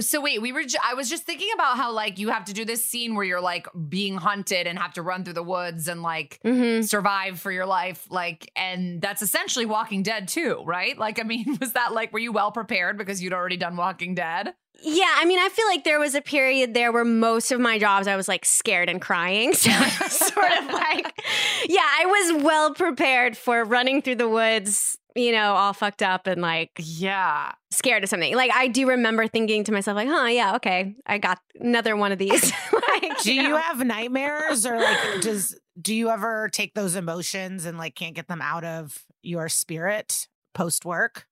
So 0.00 0.20
wait, 0.20 0.40
we 0.42 0.52
were. 0.52 0.64
Ju- 0.64 0.78
I 0.84 0.94
was 0.94 1.08
just 1.10 1.24
thinking 1.24 1.48
about 1.54 1.76
how 1.76 1.92
like 1.92 2.18
you 2.18 2.28
have 2.30 2.44
to 2.46 2.52
do 2.52 2.64
this 2.64 2.84
scene 2.84 3.14
where 3.14 3.24
you're 3.24 3.40
like 3.40 3.66
being 3.88 4.16
hunted 4.16 4.66
and 4.66 4.78
have 4.78 4.92
to 4.94 5.02
run 5.02 5.24
through 5.24 5.34
the 5.34 5.42
woods 5.42 5.88
and 5.88 6.02
like 6.02 6.40
Mm-hmm. 6.44 6.82
survive 6.82 7.38
for 7.40 7.50
your 7.52 7.66
life. 7.66 8.06
Like, 8.10 8.50
and 8.56 9.00
that's 9.02 9.22
essentially 9.22 9.66
Walking 9.66 10.02
Dead 10.02 10.28
too, 10.28 10.62
right? 10.64 10.96
Like, 10.96 11.18
I 11.20 11.22
mean, 11.24 11.56
was 11.60 11.72
that 11.72 11.92
like 11.92 12.12
were 12.12 12.18
you 12.18 12.32
well 12.32 12.52
prepared 12.52 12.96
because 12.98 13.22
you'd 13.22 13.32
already 13.32 13.56
done 13.56 13.76
Walking 13.76 14.14
Dead? 14.14 14.54
Yeah, 14.80 15.10
I 15.16 15.24
mean, 15.24 15.40
I 15.40 15.48
feel 15.48 15.66
like 15.66 15.82
there 15.82 15.98
was 15.98 16.14
a 16.14 16.20
period 16.20 16.72
there 16.72 16.92
where 16.92 17.04
most 17.04 17.50
of 17.50 17.58
my 17.58 17.80
jobs 17.80 18.06
I 18.06 18.14
was 18.14 18.28
like 18.28 18.44
scared 18.44 18.88
and 18.88 19.00
crying. 19.00 19.52
So 19.54 19.70
sort 20.08 20.52
of 20.58 20.66
like, 20.72 21.20
yeah, 21.68 21.80
I 21.84 22.06
was 22.06 22.42
well 22.44 22.72
prepared 22.74 23.36
for 23.36 23.64
running 23.64 24.02
through 24.02 24.14
the 24.16 24.28
woods 24.28 24.96
you 25.18 25.32
know, 25.32 25.52
all 25.54 25.72
fucked 25.72 26.02
up 26.02 26.26
and 26.26 26.40
like 26.40 26.70
Yeah. 26.78 27.52
scared 27.70 28.02
of 28.04 28.08
something. 28.08 28.34
Like 28.34 28.50
I 28.54 28.68
do 28.68 28.88
remember 28.88 29.26
thinking 29.26 29.64
to 29.64 29.72
myself, 29.72 29.96
like, 29.96 30.08
huh, 30.08 30.26
yeah, 30.26 30.56
okay, 30.56 30.94
I 31.06 31.18
got 31.18 31.38
another 31.60 31.96
one 31.96 32.12
of 32.12 32.18
these. 32.18 32.52
like, 32.72 33.18
Do 33.22 33.34
you 33.34 33.50
know? 33.50 33.56
have 33.56 33.84
nightmares 33.84 34.64
or 34.64 34.76
like 34.78 34.98
does 35.20 35.58
do 35.80 35.94
you 35.94 36.10
ever 36.10 36.48
take 36.48 36.74
those 36.74 36.96
emotions 36.96 37.64
and 37.64 37.78
like 37.78 37.94
can't 37.94 38.14
get 38.14 38.28
them 38.28 38.42
out 38.42 38.64
of 38.64 39.04
your 39.22 39.48
spirit 39.48 40.26
post 40.54 40.84
work? 40.84 41.26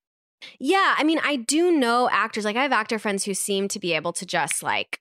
Yeah, 0.60 0.94
I 0.98 1.02
mean, 1.02 1.18
I 1.24 1.36
do 1.36 1.72
know 1.72 2.08
actors. 2.10 2.44
Like 2.44 2.56
I 2.56 2.62
have 2.62 2.72
actor 2.72 2.98
friends 2.98 3.24
who 3.24 3.34
seem 3.34 3.68
to 3.68 3.78
be 3.80 3.92
able 3.94 4.12
to 4.12 4.26
just 4.26 4.62
like 4.62 5.00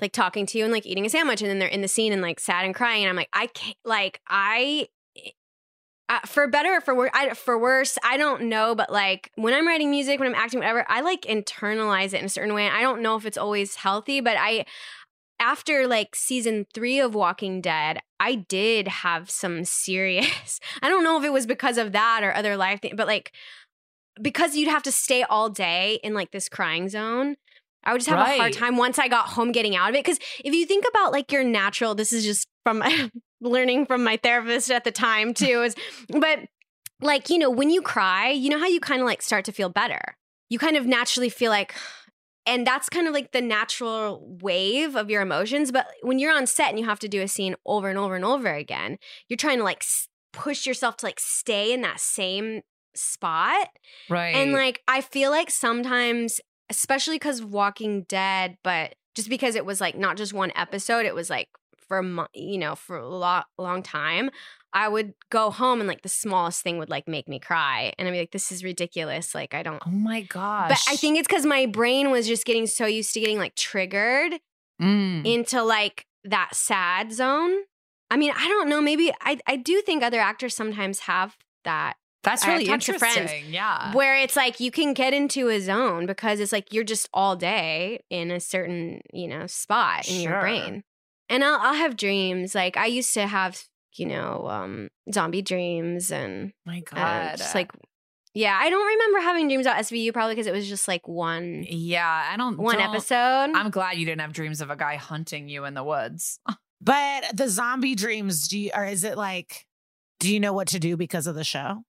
like 0.00 0.12
talking 0.12 0.44
to 0.46 0.58
you 0.58 0.64
and 0.64 0.72
like 0.72 0.84
eating 0.86 1.06
a 1.06 1.08
sandwich 1.10 1.40
and 1.40 1.50
then 1.50 1.58
they're 1.58 1.68
in 1.68 1.80
the 1.80 1.88
scene 1.88 2.12
and 2.12 2.20
like 2.22 2.38
sad 2.38 2.64
and 2.66 2.74
crying 2.74 3.02
and 3.02 3.08
I'm 3.10 3.16
like 3.16 3.30
I 3.32 3.46
can't 3.48 3.76
like 3.84 4.20
I 4.28 4.88
uh, 6.08 6.20
for 6.24 6.46
better 6.46 6.74
or 6.74 6.80
for 6.80 6.94
worse, 6.94 7.10
I, 7.14 7.34
for 7.34 7.58
worse, 7.58 7.98
I 8.04 8.16
don't 8.16 8.42
know, 8.42 8.74
but 8.74 8.90
like 8.92 9.32
when 9.34 9.54
I'm 9.54 9.66
writing 9.66 9.90
music, 9.90 10.20
when 10.20 10.28
I'm 10.28 10.34
acting, 10.34 10.60
whatever, 10.60 10.84
I 10.88 11.00
like 11.00 11.22
internalize 11.22 12.12
it 12.12 12.20
in 12.20 12.26
a 12.26 12.28
certain 12.28 12.54
way. 12.54 12.68
I 12.68 12.82
don't 12.82 13.02
know 13.02 13.16
if 13.16 13.26
it's 13.26 13.38
always 13.38 13.74
healthy, 13.74 14.20
but 14.20 14.36
I, 14.38 14.66
after 15.40 15.86
like 15.86 16.14
season 16.14 16.66
three 16.72 17.00
of 17.00 17.14
Walking 17.14 17.60
Dead, 17.60 18.00
I 18.20 18.36
did 18.36 18.88
have 18.88 19.30
some 19.30 19.64
serious. 19.64 20.60
I 20.82 20.88
don't 20.88 21.04
know 21.04 21.18
if 21.18 21.24
it 21.24 21.32
was 21.32 21.46
because 21.46 21.76
of 21.76 21.92
that 21.92 22.22
or 22.22 22.32
other 22.32 22.56
life 22.56 22.82
thing, 22.82 22.94
but 22.94 23.08
like 23.08 23.32
because 24.20 24.56
you'd 24.56 24.70
have 24.70 24.82
to 24.84 24.92
stay 24.92 25.24
all 25.24 25.50
day 25.50 25.98
in 26.02 26.14
like 26.14 26.30
this 26.30 26.48
crying 26.48 26.88
zone. 26.88 27.36
I 27.84 27.92
would 27.92 28.00
just 28.00 28.10
have 28.10 28.18
a 28.18 28.36
hard 28.36 28.52
time 28.52 28.76
once 28.76 28.98
I 28.98 29.06
got 29.06 29.26
home 29.26 29.52
getting 29.52 29.76
out 29.76 29.90
of 29.90 29.94
it. 29.94 30.04
Because 30.04 30.18
if 30.44 30.52
you 30.52 30.66
think 30.66 30.84
about 30.88 31.12
like 31.12 31.30
your 31.30 31.44
natural, 31.44 31.94
this 31.94 32.12
is 32.12 32.24
just 32.24 32.48
from 32.64 32.82
learning 33.40 33.86
from 33.86 34.02
my 34.02 34.16
therapist 34.16 34.70
at 34.70 34.84
the 34.84 34.90
time 34.90 35.34
too, 35.34 35.62
is 35.62 35.74
but 36.08 36.40
like, 37.00 37.28
you 37.28 37.38
know, 37.38 37.50
when 37.50 37.70
you 37.70 37.82
cry, 37.82 38.30
you 38.30 38.48
know 38.48 38.58
how 38.58 38.66
you 38.66 38.80
kind 38.80 39.00
of 39.00 39.06
like 39.06 39.22
start 39.22 39.44
to 39.46 39.52
feel 39.52 39.68
better. 39.68 40.16
You 40.48 40.58
kind 40.58 40.76
of 40.76 40.86
naturally 40.86 41.28
feel 41.28 41.50
like, 41.50 41.74
and 42.46 42.66
that's 42.66 42.88
kind 42.88 43.08
of 43.08 43.14
like 43.14 43.32
the 43.32 43.42
natural 43.42 44.24
wave 44.40 44.94
of 44.96 45.10
your 45.10 45.22
emotions. 45.22 45.72
But 45.72 45.86
when 46.02 46.18
you're 46.18 46.34
on 46.34 46.46
set 46.46 46.70
and 46.70 46.78
you 46.78 46.84
have 46.84 47.00
to 47.00 47.08
do 47.08 47.22
a 47.22 47.28
scene 47.28 47.56
over 47.66 47.88
and 47.88 47.98
over 47.98 48.14
and 48.14 48.24
over 48.24 48.52
again, 48.52 48.98
you're 49.28 49.36
trying 49.36 49.58
to 49.58 49.64
like 49.64 49.82
s- 49.82 50.08
push 50.32 50.66
yourself 50.66 50.96
to 50.98 51.06
like 51.06 51.18
stay 51.18 51.72
in 51.72 51.80
that 51.80 52.00
same 52.00 52.62
spot. 52.94 53.68
Right. 54.08 54.34
And 54.36 54.52
like, 54.52 54.82
I 54.86 55.00
feel 55.00 55.30
like 55.30 55.50
sometimes, 55.50 56.40
especially 56.70 57.16
because 57.16 57.42
Walking 57.42 58.02
Dead, 58.04 58.56
but 58.62 58.94
just 59.16 59.28
because 59.28 59.56
it 59.56 59.66
was 59.66 59.80
like 59.80 59.96
not 59.96 60.16
just 60.16 60.32
one 60.32 60.52
episode, 60.54 61.04
it 61.06 61.14
was 61.14 61.28
like 61.28 61.48
for 61.88 62.02
you 62.34 62.58
know 62.58 62.74
for 62.74 62.96
a 62.96 63.08
lot 63.08 63.46
long 63.58 63.82
time. 63.82 64.30
I 64.72 64.88
would 64.88 65.14
go 65.30 65.50
home 65.50 65.80
and 65.80 65.88
like 65.88 66.02
the 66.02 66.08
smallest 66.10 66.62
thing 66.62 66.78
would 66.78 66.90
like 66.90 67.08
make 67.08 67.28
me 67.28 67.38
cry, 67.38 67.92
and 67.98 68.06
I'd 68.06 68.10
be 68.12 68.18
like, 68.18 68.32
"This 68.32 68.52
is 68.52 68.62
ridiculous." 68.64 69.34
Like 69.34 69.54
I 69.54 69.62
don't. 69.62 69.82
oh 69.86 69.90
my 69.90 70.20
gosh. 70.22 70.68
But 70.68 70.82
I 70.92 70.96
think 70.96 71.18
it's 71.18 71.26
because 71.28 71.46
my 71.46 71.66
brain 71.66 72.10
was 72.10 72.26
just 72.26 72.44
getting 72.44 72.66
so 72.66 72.84
used 72.86 73.14
to 73.14 73.20
getting 73.20 73.38
like 73.38 73.54
triggered 73.54 74.40
Mm. 74.82 75.24
into 75.24 75.62
like 75.62 76.04
that 76.24 76.54
sad 76.54 77.10
zone. 77.12 77.54
I 78.10 78.16
mean, 78.18 78.32
I 78.36 78.46
don't 78.48 78.68
know. 78.68 78.80
Maybe 78.82 79.10
I 79.22 79.38
I 79.46 79.56
do 79.56 79.80
think 79.80 80.02
other 80.02 80.20
actors 80.20 80.54
sometimes 80.54 81.00
have 81.00 81.36
that 81.64 81.94
that's 82.22 82.46
really 82.46 82.66
interesting. 82.66 82.98
friends 82.98 83.32
Yeah. 83.48 83.94
where 83.94 84.18
it's 84.18 84.36
like 84.36 84.60
you 84.60 84.70
can 84.70 84.92
get 84.92 85.14
into 85.14 85.48
a 85.48 85.60
zone 85.60 86.04
because 86.06 86.40
it's 86.40 86.52
like 86.52 86.72
you're 86.74 86.84
just 86.84 87.08
all 87.14 87.36
day 87.36 88.00
in 88.10 88.30
a 88.30 88.38
certain 88.40 89.00
you 89.12 89.28
know 89.28 89.46
spot 89.46 90.06
in 90.08 90.20
your 90.20 90.40
brain 90.40 90.84
and 91.28 91.42
I'll, 91.44 91.58
I'll 91.60 91.74
have 91.74 91.96
dreams 91.96 92.54
like 92.54 92.76
i 92.76 92.86
used 92.86 93.12
to 93.14 93.26
have 93.26 93.62
you 93.94 94.06
know 94.06 94.46
um 94.48 94.88
zombie 95.12 95.42
dreams 95.42 96.10
and 96.10 96.52
my 96.64 96.82
uh, 96.92 96.94
God. 96.96 97.36
just 97.38 97.54
like 97.54 97.70
yeah 98.34 98.58
i 98.60 98.68
don't 98.70 98.86
remember 98.86 99.20
having 99.20 99.48
dreams 99.48 99.66
about 99.66 99.82
svu 99.84 100.12
probably 100.12 100.34
because 100.34 100.46
it 100.46 100.52
was 100.52 100.68
just 100.68 100.86
like 100.88 101.06
one 101.08 101.64
yeah, 101.68 102.28
I 102.32 102.36
don't. 102.36 102.58
one 102.58 102.76
don't- 102.76 102.90
episode 102.90 103.16
I'm 103.54 103.70
glad 103.70 103.96
you 103.96 104.04
didn't 104.04 104.20
have 104.20 104.32
dreams 104.32 104.60
of 104.60 104.70
a 104.70 104.76
guy 104.76 104.96
hunting 104.96 105.48
you 105.48 105.64
in 105.64 105.74
the 105.74 105.84
woods. 105.84 106.38
But 106.78 107.24
the 107.34 107.48
zombie 107.48 107.94
dreams, 107.94 108.48
do 108.48 108.58
you 108.58 108.70
or 108.74 108.84
is 108.84 109.02
it 109.02 109.16
like 109.16 109.64
do 110.20 110.32
you 110.32 110.38
know 110.38 110.52
what 110.52 110.68
to 110.68 110.78
do 110.78 110.96
because 110.96 111.26
of 111.26 111.34
the 111.34 111.42
show? 111.42 111.82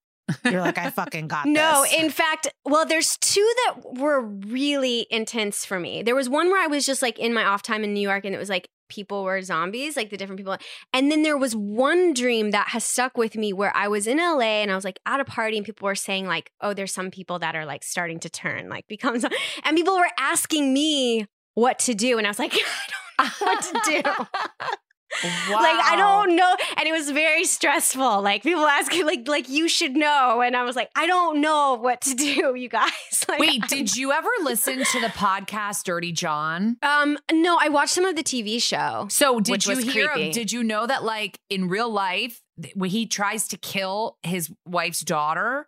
You're 0.46 0.62
like, 0.62 0.78
I 0.78 0.90
fucking 0.90 1.28
got 1.28 1.46
No, 1.48 1.84
this. 1.84 1.94
in 1.94 2.10
fact, 2.10 2.48
well, 2.66 2.86
there's 2.86 3.18
two 3.18 3.50
that 3.66 3.94
were 4.00 4.22
really 4.22 5.08
intense 5.10 5.66
for 5.66 5.80
me. 5.80 6.04
There 6.04 6.16
was 6.16 6.30
one 6.30 6.50
where 6.50 6.62
I 6.64 6.68
was 6.68 6.86
just 6.86 7.02
like 7.02 7.18
in 7.20 7.34
my 7.34 7.44
off 7.44 7.62
time 7.62 7.84
in 7.84 7.94
New 7.94 8.02
York 8.02 8.26
and 8.26 8.36
it 8.36 8.38
was 8.38 8.50
like 8.50 8.70
people 8.90 9.24
were 9.24 9.42
zombies, 9.42 9.98
like 9.98 10.10
the 10.10 10.18
different 10.18 10.38
people. 10.38 10.58
And 10.94 11.12
then 11.12 11.24
there 11.24 11.38
was 11.38 11.56
one 11.56 12.14
dream 12.14 12.52
that 12.52 12.70
has 12.70 12.84
stuck 12.84 13.18
with 13.18 13.36
me 13.36 13.52
where 13.54 13.76
I 13.76 13.88
was 13.88 14.08
in 14.08 14.18
LA 14.18 14.62
and 14.62 14.72
I 14.72 14.76
was 14.76 14.86
like 14.86 15.00
at 15.06 15.20
a 15.20 15.26
party 15.26 15.58
and 15.58 15.66
people 15.66 15.86
were 15.86 15.96
saying 15.96 16.26
like, 16.28 16.52
"Oh, 16.62 16.74
there's 16.74 16.94
some 16.94 17.12
people 17.12 17.40
that 17.40 17.56
are 17.56 17.66
like 17.66 17.84
starting 17.84 18.20
to 18.22 18.30
turn, 18.30 18.70
like 18.70 18.88
become 18.88 19.16
and 19.64 19.76
people 19.78 19.98
were 19.98 20.10
asking 20.18 20.74
me 20.74 21.26
what 21.54 21.80
to 21.80 21.94
do 21.94 22.18
and 22.18 22.26
I 22.28 22.30
was 22.30 22.40
like, 22.40 22.54
I 23.20 23.30
don't 23.30 23.42
know 23.42 23.46
what 23.48 23.64
to 23.64 24.02
do. 24.04 24.68
Like 25.24 25.80
I 25.86 25.96
don't 25.96 26.36
know, 26.36 26.56
and 26.78 26.88
it 26.88 26.92
was 26.92 27.10
very 27.12 27.44
stressful. 27.44 28.22
Like 28.22 28.44
people 28.44 28.66
asking, 28.66 29.06
like 29.06 29.28
like 29.28 29.50
you 29.50 29.68
should 29.68 29.96
know, 29.96 30.42
and 30.42 30.56
I 30.56 30.64
was 30.64 30.76
like, 30.76 30.90
I 30.96 31.08
don't 31.08 31.42
know 31.42 31.76
what 31.76 32.02
to 32.02 32.14
do, 32.16 32.56
you 32.56 32.70
guys. 32.70 32.92
Like, 33.28 33.40
Wait, 33.40 33.62
did 33.68 33.96
you 33.96 34.12
ever 34.12 34.30
listen 34.44 34.84
to 34.84 35.00
the 35.02 35.08
podcast 35.08 35.84
Dirty 35.84 36.12
John? 36.12 36.78
um 36.82 37.18
no, 37.32 37.58
I 37.60 37.70
watched 37.70 37.94
some 37.94 38.06
of 38.06 38.16
the 38.16 38.24
TV 38.24 38.62
show. 38.62 39.08
So 39.10 39.40
did 39.40 39.66
you 39.66 39.78
hear? 39.78 40.10
creepy. 40.10 40.32
Did 40.32 40.52
you 40.52 40.64
know 40.64 40.86
that 40.88 41.04
like 41.04 41.40
in 41.50 41.68
real 41.68 41.90
life, 41.90 42.42
when 42.76 42.90
he 42.90 43.06
tries 43.06 43.48
to 43.50 43.58
kill 43.58 44.18
his 44.24 44.52
wife's 44.66 45.02
daughter, 45.02 45.68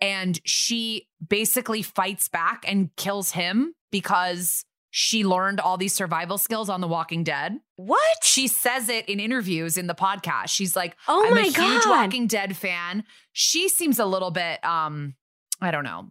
and 0.00 0.38
she 0.44 1.08
basically 1.26 1.82
fights 1.82 2.28
back 2.28 2.64
and 2.66 2.90
kills 2.96 3.32
him 3.32 3.74
because 3.90 4.64
she 4.90 5.24
learned 5.24 5.60
all 5.60 5.76
these 5.76 5.92
survival 5.94 6.38
skills 6.38 6.68
on 6.68 6.80
The 6.80 6.88
Walking 6.88 7.22
Dead. 7.24 7.58
What? 7.76 8.24
She 8.24 8.48
says 8.48 8.88
it 8.88 9.08
in 9.08 9.20
interviews 9.20 9.76
in 9.76 9.86
the 9.86 9.94
podcast. 9.94 10.48
She's 10.48 10.74
like, 10.74 10.96
Oh 11.08 11.26
I'm 11.26 11.34
my 11.34 11.40
a 11.42 11.44
huge 11.44 11.54
God. 11.56 12.04
Walking 12.04 12.26
Dead 12.26 12.56
fan. 12.56 13.04
She 13.32 13.68
seems 13.68 13.98
a 13.98 14.06
little 14.06 14.30
bit, 14.30 14.64
um, 14.64 15.14
I 15.60 15.70
don't 15.70 15.84
know, 15.84 16.10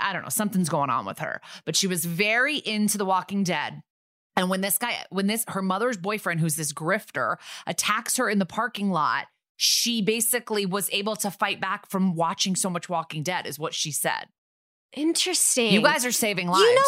I 0.00 0.12
don't 0.12 0.22
know, 0.22 0.28
something's 0.28 0.68
going 0.68 0.90
on 0.90 1.06
with 1.06 1.20
her. 1.20 1.40
But 1.64 1.76
she 1.76 1.86
was 1.86 2.04
very 2.04 2.56
into 2.58 2.98
The 2.98 3.04
Walking 3.04 3.44
Dead. 3.44 3.82
And 4.36 4.48
when 4.48 4.60
this 4.60 4.78
guy, 4.78 5.04
when 5.10 5.26
this, 5.26 5.44
her 5.48 5.62
mother's 5.62 5.96
boyfriend, 5.96 6.40
who's 6.40 6.56
this 6.56 6.72
grifter, 6.72 7.36
attacks 7.66 8.16
her 8.16 8.28
in 8.28 8.38
the 8.38 8.46
parking 8.46 8.90
lot, 8.90 9.26
she 9.56 10.02
basically 10.02 10.66
was 10.66 10.88
able 10.92 11.16
to 11.16 11.30
fight 11.30 11.60
back 11.60 11.88
from 11.90 12.14
watching 12.14 12.56
so 12.56 12.70
much 12.70 12.88
Walking 12.88 13.22
Dead, 13.22 13.46
is 13.46 13.58
what 13.58 13.74
she 13.74 13.92
said. 13.92 14.26
Interesting. 14.94 15.72
You 15.72 15.82
guys 15.82 16.04
are 16.04 16.12
saving 16.12 16.48
lives. 16.48 16.62
You 16.62 16.74
know 16.74 16.82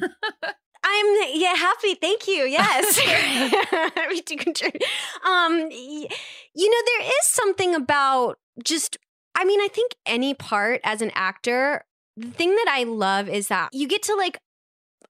what? 0.00 0.54
I'm 0.84 1.06
yeah 1.34 1.54
happy. 1.54 1.94
Thank 1.94 2.26
you. 2.26 2.44
Yes, 2.44 2.98
contribute. 4.38 4.82
Um, 5.26 5.70
you 5.70 6.70
know 6.70 6.78
there 6.86 7.08
is 7.08 7.26
something 7.26 7.74
about 7.74 8.38
just. 8.64 8.98
I 9.34 9.44
mean, 9.44 9.60
I 9.60 9.68
think 9.68 9.94
any 10.04 10.34
part 10.34 10.80
as 10.84 11.00
an 11.00 11.10
actor, 11.14 11.84
the 12.18 12.28
thing 12.28 12.50
that 12.50 12.66
I 12.68 12.84
love 12.84 13.28
is 13.28 13.48
that 13.48 13.70
you 13.72 13.88
get 13.88 14.02
to 14.04 14.14
like 14.14 14.38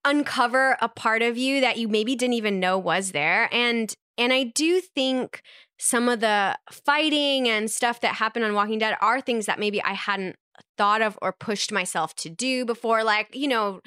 uncover 0.04 0.76
a 0.80 0.88
part 0.88 1.22
of 1.22 1.36
you 1.36 1.60
that 1.60 1.76
you 1.76 1.88
maybe 1.88 2.14
didn't 2.14 2.34
even 2.34 2.60
know 2.60 2.78
was 2.78 3.12
there, 3.12 3.48
and 3.52 3.94
and 4.18 4.32
I 4.32 4.44
do 4.44 4.80
think 4.80 5.42
some 5.78 6.08
of 6.08 6.20
the 6.20 6.56
fighting 6.70 7.48
and 7.48 7.70
stuff 7.70 8.00
that 8.02 8.14
happened 8.14 8.44
on 8.44 8.54
Walking 8.54 8.78
Dead 8.78 8.96
are 9.00 9.20
things 9.20 9.46
that 9.46 9.58
maybe 9.58 9.82
I 9.82 9.94
hadn't 9.94 10.36
thought 10.78 11.02
of 11.02 11.18
or 11.20 11.32
pushed 11.32 11.72
myself 11.72 12.14
to 12.14 12.28
do 12.28 12.64
before 12.64 13.02
like 13.02 13.34
you 13.34 13.48
know 13.48 13.80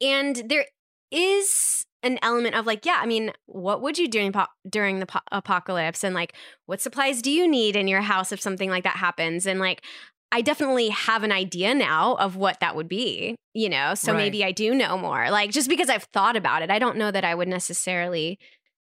and 0.00 0.42
there 0.48 0.64
is 1.12 1.84
an 2.02 2.18
element 2.22 2.56
of 2.56 2.66
like 2.66 2.84
yeah 2.84 2.98
i 3.00 3.06
mean 3.06 3.30
what 3.46 3.80
would 3.80 3.96
you 3.96 4.08
do 4.08 4.18
during, 4.18 4.32
po- 4.32 4.46
during 4.68 4.98
the 4.98 5.06
po- 5.06 5.20
apocalypse? 5.30 6.02
And 6.02 6.14
like 6.14 6.34
what 6.66 6.80
supplies 6.80 7.22
do 7.22 7.30
you 7.30 7.46
need 7.46 7.76
in 7.76 7.86
your 7.86 8.00
house 8.00 8.32
if 8.32 8.40
something 8.40 8.70
like 8.70 8.82
that 8.84 8.96
happens? 8.96 9.46
And 9.46 9.60
like 9.60 9.84
i 10.32 10.40
definitely 10.40 10.88
have 10.88 11.22
an 11.22 11.30
idea 11.30 11.74
now 11.74 12.14
of 12.14 12.34
what 12.36 12.58
that 12.60 12.74
would 12.74 12.88
be 12.88 13.36
you 13.54 13.68
know? 13.68 13.94
So 13.94 14.12
Right. 14.12 14.18
maybe 14.18 14.42
i 14.44 14.50
do 14.50 14.74
know 14.74 14.96
more 14.98 15.30
like 15.30 15.50
just 15.52 15.68
because 15.68 15.88
i've 15.90 16.08
thought 16.12 16.36
about 16.36 16.62
it. 16.62 16.70
I 16.70 16.78
don't 16.78 16.96
know 16.96 17.10
that 17.10 17.24
i 17.24 17.34
would 17.34 17.48
necessarily 17.48 18.38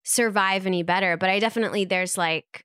survive 0.05 0.66
any 0.66 0.82
better 0.82 1.16
but 1.16 1.28
i 1.30 1.38
definitely 1.38 1.84
there's 1.84 2.16
like 2.16 2.64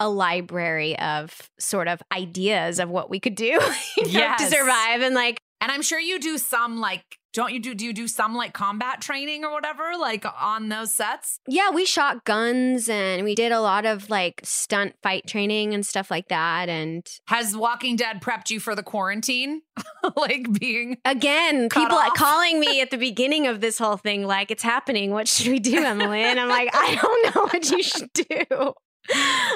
a 0.00 0.08
library 0.08 0.98
of 0.98 1.50
sort 1.58 1.86
of 1.86 2.02
ideas 2.12 2.78
of 2.78 2.88
what 2.88 3.08
we 3.10 3.20
could 3.20 3.34
do 3.34 3.44
you 3.96 4.12
know, 4.18 4.34
to 4.38 4.46
survive 4.46 5.00
and 5.02 5.14
like 5.14 5.38
And 5.62 5.70
I'm 5.70 5.80
sure 5.82 6.00
you 6.00 6.18
do 6.18 6.38
some 6.38 6.80
like, 6.80 7.04
don't 7.32 7.52
you 7.52 7.60
do, 7.60 7.72
do 7.72 7.86
you 7.86 7.92
do 7.92 8.08
some 8.08 8.34
like 8.34 8.52
combat 8.52 9.00
training 9.00 9.44
or 9.44 9.52
whatever, 9.52 9.92
like 9.98 10.26
on 10.40 10.68
those 10.68 10.92
sets? 10.92 11.38
yeah 11.46 11.70
we 11.70 11.84
shot 11.84 12.24
guns 12.24 12.88
and 12.88 13.24
we 13.24 13.34
did 13.34 13.52
a 13.52 13.60
lot 13.60 13.86
of 13.86 14.10
like 14.10 14.40
stunt 14.42 14.94
fight 15.02 15.26
training 15.26 15.72
and 15.72 15.86
stuff 15.86 16.10
like 16.10 16.28
that 16.28 16.68
and 16.68 17.06
Has 17.28 17.56
Walking 17.56 17.94
Dead 17.96 18.20
prepped 18.20 18.50
you 18.50 18.58
for 18.58 18.74
the 18.74 18.82
quarantine? 18.82 19.62
like 20.16 20.52
being 20.58 20.98
again 21.04 21.68
people 21.68 21.96
off. 21.96 22.14
calling 22.14 22.58
me 22.60 22.80
at 22.80 22.90
the 22.90 22.98
beginning 22.98 23.46
of 23.46 23.60
this 23.60 23.78
whole 23.78 23.96
thing 23.96 24.26
like 24.26 24.50
it's 24.50 24.62
happening 24.62 25.12
what 25.12 25.26
should 25.28 25.48
we 25.48 25.58
do 25.58 25.82
emily 25.82 26.20
and 26.22 26.38
i'm 26.38 26.48
like 26.48 26.68
i 26.74 26.98
don't 27.00 27.34
know 27.34 27.42
what 27.44 27.70
you 27.70 27.82
should 27.82 28.12
do 28.12 28.72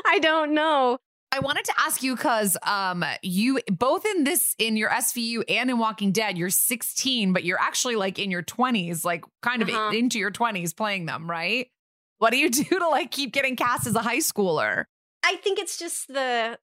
i 0.06 0.18
don't 0.22 0.54
know 0.54 0.98
I 1.36 1.40
wanted 1.40 1.66
to 1.66 1.72
ask 1.78 2.02
you 2.02 2.16
because 2.16 2.56
um 2.62 3.04
you 3.22 3.60
both 3.70 4.04
in 4.06 4.24
this 4.24 4.54
in 4.58 4.76
your 4.76 4.88
SVU 4.90 5.44
and 5.48 5.68
in 5.70 5.78
Walking 5.78 6.10
Dead, 6.12 6.38
you're 6.38 6.50
16, 6.50 7.32
but 7.32 7.44
you're 7.44 7.60
actually 7.60 7.96
like 7.96 8.18
in 8.18 8.30
your 8.30 8.42
20s, 8.42 9.04
like 9.04 9.24
kind 9.42 9.60
of 9.62 9.68
Uh-huh. 9.68 9.90
into 9.94 10.18
your 10.18 10.30
20s 10.30 10.74
playing 10.74 11.06
them, 11.06 11.30
right? 11.30 11.68
What 12.18 12.30
do 12.30 12.38
you 12.38 12.48
do 12.62 12.64
to 12.64 12.88
like 12.88 13.10
keep 13.10 13.32
getting 13.32 13.56
cast 13.56 13.86
as 13.86 13.94
a 13.94 14.00
high 14.02 14.18
schooler? 14.18 14.84
I 15.22 15.36
think 15.36 15.58
it's 15.58 15.76
just 15.76 16.08
the 16.08 16.58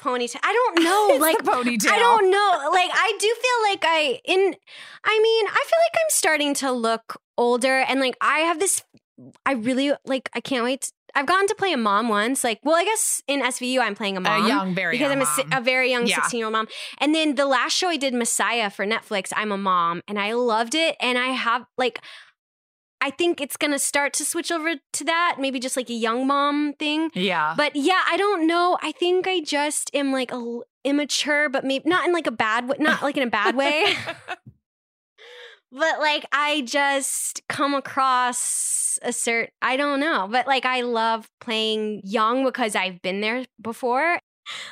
ponytail. 0.00 0.40
I 0.42 0.52
don't 0.52 0.82
know. 0.88 1.18
Like 1.20 1.38
ponytail. 1.38 1.90
I 1.90 1.98
don't 1.98 2.30
know. 2.30 2.70
Like 2.72 2.90
I 2.92 3.12
do 3.18 3.26
feel 3.26 3.70
like 3.70 3.84
I 3.84 4.20
in 4.24 4.54
I 5.04 5.20
mean, 5.22 5.46
I 5.46 5.64
feel 5.68 5.78
like 5.86 5.96
I'm 6.02 6.10
starting 6.10 6.54
to 6.54 6.72
look 6.72 7.20
older 7.36 7.80
and 7.80 8.00
like 8.00 8.16
I 8.20 8.38
have 8.40 8.58
this 8.60 8.82
I 9.44 9.52
really 9.52 9.92
like 10.06 10.30
I 10.32 10.40
can't 10.40 10.64
wait. 10.64 10.90
I've 11.14 11.26
gotten 11.26 11.46
to 11.48 11.54
play 11.54 11.72
a 11.72 11.76
mom 11.76 12.08
once. 12.08 12.44
Like, 12.44 12.60
well, 12.62 12.76
I 12.76 12.84
guess 12.84 13.22
in 13.26 13.42
SVU 13.42 13.80
I'm 13.80 13.94
playing 13.94 14.16
a 14.16 14.20
mom. 14.20 14.44
A 14.44 14.48
young, 14.48 14.74
very 14.74 14.94
because 14.96 15.10
young 15.10 15.22
I'm 15.22 15.52
a, 15.52 15.58
a 15.58 15.60
very 15.60 15.90
young 15.90 16.06
Yeah. 16.06 16.16
16 16.16 16.38
year 16.38 16.46
old 16.46 16.52
mom. 16.52 16.68
And 16.98 17.14
then 17.14 17.34
the 17.34 17.46
last 17.46 17.76
show 17.76 17.88
I 17.88 17.96
did, 17.96 18.14
Messiah 18.14 18.70
for 18.70 18.86
Netflix, 18.86 19.32
I'm 19.36 19.52
a 19.52 19.58
mom 19.58 20.02
and 20.08 20.18
I 20.18 20.32
loved 20.32 20.74
it. 20.74 20.96
And 21.00 21.18
I 21.18 21.28
have 21.28 21.64
like 21.76 22.00
I 23.02 23.10
think 23.10 23.40
it's 23.40 23.56
gonna 23.56 23.78
start 23.78 24.12
to 24.14 24.24
switch 24.24 24.52
over 24.52 24.74
to 24.92 25.04
that, 25.04 25.36
maybe 25.38 25.58
just 25.58 25.76
like 25.76 25.88
a 25.88 25.94
young 25.94 26.26
mom 26.26 26.74
thing. 26.78 27.10
Yeah. 27.14 27.54
But 27.56 27.74
yeah, 27.74 28.02
I 28.06 28.16
don't 28.18 28.46
know. 28.46 28.76
I 28.82 28.92
think 28.92 29.26
I 29.26 29.40
just 29.40 29.90
am 29.94 30.12
like 30.12 30.32
a 30.32 30.58
immature, 30.84 31.48
but 31.48 31.64
maybe 31.64 31.88
not 31.88 32.06
in 32.06 32.12
like 32.12 32.26
a 32.26 32.30
bad 32.32 32.68
way, 32.68 32.76
not 32.78 33.02
like 33.02 33.16
in 33.16 33.22
a 33.22 33.30
bad 33.30 33.56
way. 33.56 33.84
but 35.72 36.00
like 36.00 36.24
I 36.32 36.62
just 36.62 37.42
come 37.48 37.74
across 37.74 38.98
a 39.02 39.12
certain 39.12 39.52
I 39.62 39.76
don't 39.76 40.00
know, 40.00 40.28
but 40.30 40.46
like 40.46 40.64
I 40.64 40.82
love 40.82 41.28
playing 41.40 42.02
young 42.04 42.44
because 42.44 42.74
I've 42.74 43.00
been 43.02 43.20
there 43.20 43.44
before. 43.60 44.18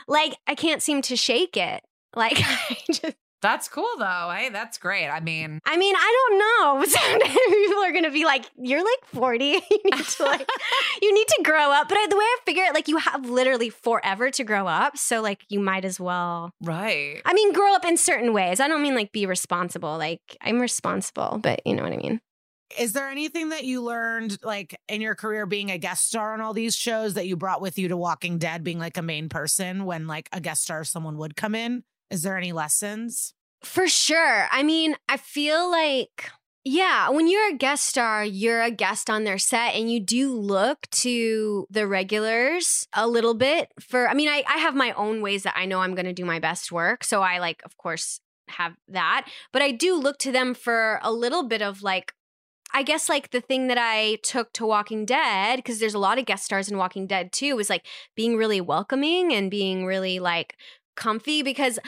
Like 0.07 0.37
I 0.47 0.55
can't 0.55 0.83
seem 0.83 1.03
to 1.03 1.17
shake 1.17 1.57
it. 1.57 1.83
Like 2.15 2.39
I 2.45 2.77
just 2.93 3.17
That's 3.41 3.69
cool 3.69 3.89
though. 3.99 4.33
Hey, 4.35 4.49
that's 4.49 4.79
great. 4.79 5.09
I 5.09 5.21
mean, 5.21 5.61
I 5.65 5.77
mean, 5.77 5.95
I 5.97 6.29
don't 6.29 6.39
know. 6.39 6.87
People 7.67 7.83
are 7.85 7.93
gonna 7.93 8.11
be 8.11 8.25
like, 8.25 8.47
"You're 8.57 8.83
like 8.83 9.05
40. 9.15 9.45
you 9.71 9.81
need 9.85 10.05
to 10.05 10.23
like, 10.25 10.49
you 11.03 11.15
need 11.15 11.29
to 11.29 11.43
grow 11.45 11.71
up." 11.71 11.89
But 11.89 11.99
I, 11.99 12.07
the 12.09 12.17
way 12.17 12.25
I 12.25 12.37
figure 12.45 12.65
it, 12.65 12.75
like, 12.75 12.89
you 12.89 12.97
have 12.99 13.29
literally 13.29 13.71
forever 13.71 14.31
to 14.33 14.45
grow 14.45 14.67
up. 14.67 14.97
So 14.99 15.21
like, 15.21 15.45
you 15.49 15.61
might 15.61 15.85
as 15.85 16.01
well. 16.01 16.53
right. 16.63 17.23
I 17.25 17.33
mean, 17.33 17.53
grow 17.53 17.75
up 17.75 17.85
in 17.85 17.97
certain 17.97 18.33
ways. 18.33 18.61
I 18.61 18.69
don't 18.69 18.83
mean 18.83 18.95
like 18.95 19.13
be 19.13 19.27
responsible. 19.27 19.97
Like, 19.99 20.21
I'm 20.41 20.61
responsible, 20.61 21.39
but 21.41 21.61
you 21.65 21.75
know 21.75 21.83
what 21.85 21.93
I 21.93 21.97
mean. 21.97 22.21
Is 22.79 22.93
there 22.93 23.09
anything 23.09 23.49
that 23.49 23.65
you 23.65 23.83
learned 23.83 24.39
like 24.43 24.79
in 24.89 25.01
your 25.01 25.15
career 25.15 25.47
being 25.47 25.71
a 25.71 25.79
guest 25.79 26.07
star 26.07 26.35
on 26.35 26.41
all 26.43 26.53
these 26.53 26.77
shows 26.77 27.15
that 27.15 27.27
you 27.27 27.35
brought 27.37 27.63
with 27.63 27.79
you 27.79 27.89
to 27.89 27.97
Walking 27.97 28.37
Dead 28.39 28.63
being 28.63 28.79
like 28.79 28.99
a 28.99 29.03
main 29.03 29.29
person 29.31 29.85
when 29.87 30.07
like 30.07 30.29
a 30.33 30.41
guest 30.41 30.65
star 30.65 30.85
someone 30.85 31.17
would 31.17 31.35
come 31.37 31.55
in? 31.55 31.85
Is 32.11 32.23
there 32.23 32.37
any 32.37 32.53
lessons? 32.53 33.35
For 33.63 33.89
sure. 33.89 34.47
I 34.51 34.63
mean, 34.63 34.97
I 35.09 35.17
feel 35.17 35.71
like, 35.71 36.31
yeah, 36.65 37.09
when 37.11 37.29
you're 37.29 37.51
a 37.51 37.57
guest 37.57 37.85
star, 37.85 38.25
you're 38.25 38.63
a 38.63 38.71
guest 38.71 39.11
on 39.11 39.25
their 39.25 39.39
set 39.39 39.75
and 39.75 39.91
you 39.91 40.01
do 40.01 40.33
look 40.33 40.87
to 40.91 41.67
the 41.71 41.87
regulars 41.87 42.87
a 42.93 43.07
little 43.07 43.35
bit 43.35 43.73
for, 43.81 44.09
I 44.09 44.15
mean, 44.15 44.29
I, 44.29 44.45
I 44.49 44.59
have 44.59 44.75
my 44.75 44.93
own 44.93 45.23
ways 45.23 45.43
that 45.43 45.57
I 45.57 45.67
know 45.67 45.81
I'm 45.81 45.95
going 45.95 46.07
to 46.07 46.13
do 46.13 46.25
my 46.25 46.39
best 46.39 46.71
work. 46.71 47.05
So 47.05 47.23
I, 47.23 47.39
like, 47.39 47.63
of 47.65 47.77
course, 47.77 48.21
have 48.49 48.75
that. 48.89 49.29
But 49.53 49.63
I 49.63 49.73
do 49.73 49.95
look 49.97 50.19
to 50.19 50.33
them 50.33 50.55
for 50.55 51.01
a 51.03 51.13
little 51.13 51.43
bit 51.43 51.63
of 51.63 51.83
like, 51.83 52.13
I 52.73 52.83
guess 52.83 53.09
like 53.09 53.31
the 53.31 53.41
thing 53.41 53.69
that 53.69 53.79
I 53.79 54.19
took 54.23 54.53
to 54.55 54.67
Walking 54.67 55.07
Dead, 55.07 55.57
because 55.57 55.81
there's 55.81 55.95
a 55.95 55.99
lot 55.99 56.19
of 56.19 56.27
guest 56.27 56.45
stars 56.45 56.71
in 56.71 56.77
Walking 56.77 57.07
Dead 57.07 57.33
too, 57.33 57.57
was 57.57 57.71
like 57.71 57.87
being 58.15 58.37
really 58.37 58.61
welcoming 58.61 59.33
and 59.33 59.51
being 59.51 59.87
really 59.87 60.19
like 60.19 60.55
comfy 60.99 61.43
because 61.43 61.79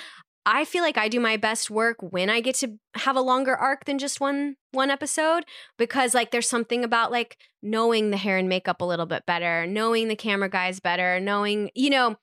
I 0.47 0.65
feel 0.65 0.83
like 0.83 0.97
I 0.97 1.09
do 1.09 1.21
my 1.21 1.37
best 1.37 1.71
work 1.71 1.97
when 2.01 2.31
I 2.31 2.41
get 2.41 2.55
to 2.57 2.79
have 2.95 3.15
a 3.15 3.21
longer 3.21 3.55
arc 3.55 3.85
than 3.85 3.99
just 3.99 4.21
one 4.21 4.57
one 4.73 4.91
episode 4.91 5.45
because 5.77 6.15
like 6.15 6.31
there's 6.31 6.49
something 6.49 6.83
about 6.83 7.13
like 7.13 7.37
knowing 7.63 8.11
the 8.11 8.17
hair 8.17 8.39
and 8.39 8.49
makeup 8.49 8.81
a 8.81 8.87
little 8.87 9.07
bit 9.07 9.27
better, 9.27 9.67
knowing 9.67 10.09
the 10.09 10.17
camera 10.17 10.49
guys 10.49 10.81
better, 10.81 11.21
knowing, 11.21 11.71
you 11.75 11.91
know, 11.91 12.17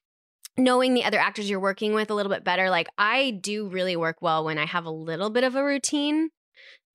knowing 0.58 0.96
the 0.96 1.04
other 1.04 1.20
actors 1.20 1.50
you're 1.50 1.60
working 1.60 1.94
with 1.94 2.10
a 2.10 2.16
little 2.16 2.32
bit 2.32 2.44
better. 2.44 2.70
Like 2.72 2.88
I 2.98 3.32
do 3.32 3.70
really 3.70 3.96
work 3.96 4.18
well 4.22 4.44
when 4.44 4.58
I 4.58 4.66
have 4.66 4.86
a 4.86 4.92
little 4.92 5.30
bit 5.30 5.44
of 5.44 5.56
a 5.56 5.64
routine. 5.64 6.30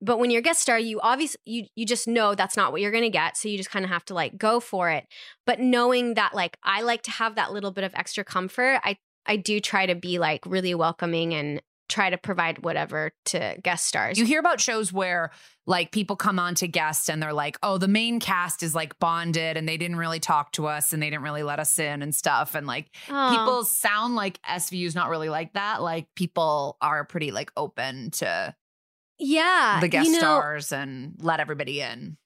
But 0.04 0.18
when 0.18 0.32
you're 0.32 0.40
a 0.40 0.42
guest 0.42 0.60
star, 0.60 0.80
you 0.80 0.98
obviously 1.00 1.38
you 1.44 1.66
you 1.76 1.86
just 1.86 2.08
know 2.08 2.34
that's 2.34 2.56
not 2.56 2.72
what 2.72 2.80
you're 2.80 2.90
going 2.90 3.04
to 3.04 3.10
get, 3.10 3.36
so 3.36 3.48
you 3.48 3.56
just 3.56 3.70
kind 3.70 3.84
of 3.84 3.90
have 3.92 4.04
to 4.06 4.14
like 4.14 4.36
go 4.36 4.58
for 4.58 4.90
it. 4.90 5.06
But 5.46 5.60
knowing 5.60 6.14
that 6.14 6.34
like 6.34 6.56
I 6.64 6.82
like 6.82 7.02
to 7.02 7.12
have 7.12 7.36
that 7.36 7.52
little 7.52 7.70
bit 7.70 7.84
of 7.84 7.94
extra 7.94 8.24
comfort, 8.24 8.80
I 8.82 8.96
I 9.26 9.36
do 9.36 9.60
try 9.60 9.86
to 9.86 9.94
be 9.94 10.18
like 10.18 10.44
really 10.46 10.74
welcoming 10.74 11.34
and 11.34 11.62
try 11.88 12.08
to 12.08 12.16
provide 12.16 12.64
whatever 12.64 13.12
to 13.26 13.56
guest 13.62 13.86
stars. 13.86 14.18
You 14.18 14.24
hear 14.24 14.40
about 14.40 14.60
shows 14.60 14.92
where 14.92 15.30
like 15.66 15.92
people 15.92 16.16
come 16.16 16.38
on 16.38 16.54
to 16.56 16.66
guests 16.66 17.08
and 17.10 17.22
they're 17.22 17.34
like, 17.34 17.58
oh, 17.62 17.76
the 17.76 17.86
main 17.86 18.18
cast 18.18 18.62
is 18.62 18.74
like 18.74 18.98
bonded 18.98 19.56
and 19.56 19.68
they 19.68 19.76
didn't 19.76 19.96
really 19.96 20.18
talk 20.18 20.52
to 20.52 20.66
us 20.66 20.92
and 20.92 21.02
they 21.02 21.10
didn't 21.10 21.22
really 21.22 21.42
let 21.42 21.60
us 21.60 21.78
in 21.78 22.02
and 22.02 22.14
stuff. 22.14 22.54
And 22.54 22.66
like 22.66 22.90
Aw. 23.10 23.30
people 23.30 23.64
sound 23.64 24.14
like 24.14 24.40
SVU 24.42 24.86
is 24.86 24.94
not 24.94 25.10
really 25.10 25.28
like 25.28 25.52
that. 25.52 25.82
Like 25.82 26.08
people 26.16 26.78
are 26.80 27.04
pretty 27.04 27.30
like 27.30 27.52
open 27.56 28.10
to 28.12 28.54
yeah, 29.18 29.78
the 29.80 29.88
guest 29.88 30.06
you 30.06 30.12
know, 30.14 30.18
stars 30.18 30.72
and 30.72 31.14
let 31.18 31.40
everybody 31.40 31.80
in. 31.80 32.16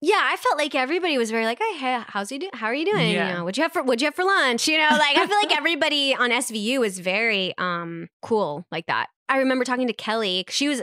Yeah, 0.00 0.20
I 0.22 0.36
felt 0.36 0.56
like 0.56 0.74
everybody 0.74 1.18
was 1.18 1.30
very 1.30 1.44
like, 1.44 1.58
"Hey, 1.58 2.02
how's 2.06 2.30
you 2.30 2.38
doing? 2.38 2.52
How 2.54 2.66
are 2.66 2.74
you 2.74 2.84
doing? 2.84 3.10
Yeah. 3.10 3.28
You 3.28 3.34
know, 3.34 3.44
what'd 3.44 3.56
you 3.56 3.62
have 3.64 3.72
for 3.72 3.82
what'd 3.82 4.00
you 4.00 4.06
have 4.06 4.14
for 4.14 4.24
lunch? 4.24 4.68
You 4.68 4.78
know, 4.78 4.88
like 4.90 5.16
I 5.16 5.26
feel 5.26 5.36
like 5.36 5.56
everybody 5.56 6.14
on 6.14 6.30
SVU 6.30 6.78
was 6.78 7.00
very 7.00 7.52
um 7.58 8.08
cool 8.22 8.66
like 8.70 8.86
that. 8.86 9.08
I 9.28 9.38
remember 9.38 9.64
talking 9.64 9.88
to 9.88 9.92
Kelly. 9.92 10.44
She 10.48 10.68
was 10.68 10.82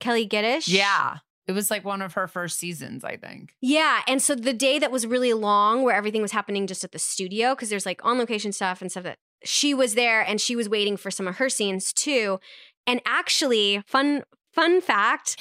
Kelli 0.00 0.28
Giddish. 0.28 0.68
Yeah. 0.68 1.18
It 1.46 1.52
was 1.52 1.70
like 1.70 1.84
one 1.84 2.00
of 2.00 2.14
her 2.14 2.26
first 2.26 2.58
seasons, 2.58 3.04
I 3.04 3.18
think. 3.18 3.54
Yeah, 3.60 4.00
and 4.08 4.22
so 4.22 4.34
the 4.34 4.54
day 4.54 4.78
that 4.78 4.90
was 4.90 5.06
really 5.06 5.34
long, 5.34 5.82
where 5.82 5.94
everything 5.94 6.22
was 6.22 6.32
happening 6.32 6.66
just 6.66 6.84
at 6.84 6.92
the 6.92 6.98
studio, 6.98 7.54
because 7.54 7.68
there's 7.68 7.84
like 7.84 8.02
on 8.02 8.16
location 8.16 8.50
stuff 8.50 8.80
and 8.80 8.90
stuff 8.90 9.04
that 9.04 9.18
she 9.44 9.74
was 9.74 9.94
there, 9.94 10.22
and 10.22 10.40
she 10.40 10.56
was 10.56 10.70
waiting 10.70 10.96
for 10.96 11.10
some 11.10 11.28
of 11.28 11.36
her 11.36 11.50
scenes 11.50 11.92
too. 11.92 12.40
And 12.86 13.02
actually, 13.04 13.82
fun 13.86 14.22
fun 14.54 14.80
fact, 14.80 15.36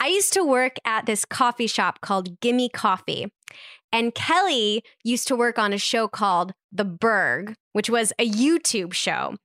I 0.00 0.08
used 0.08 0.32
to 0.34 0.44
work 0.44 0.76
at 0.84 1.06
this 1.06 1.24
coffee 1.24 1.66
shop 1.66 2.00
called 2.00 2.40
Gimme 2.40 2.68
Coffee, 2.68 3.32
and 3.92 4.14
Kelli 4.14 4.82
used 5.02 5.26
to 5.28 5.36
work 5.36 5.58
on 5.58 5.72
a 5.72 5.78
show 5.78 6.08
called 6.08 6.52
The 6.70 6.84
Burg, 6.84 7.54
which 7.72 7.88
was 7.88 8.12
a 8.18 8.28
YouTube 8.28 8.92
show. 8.92 9.36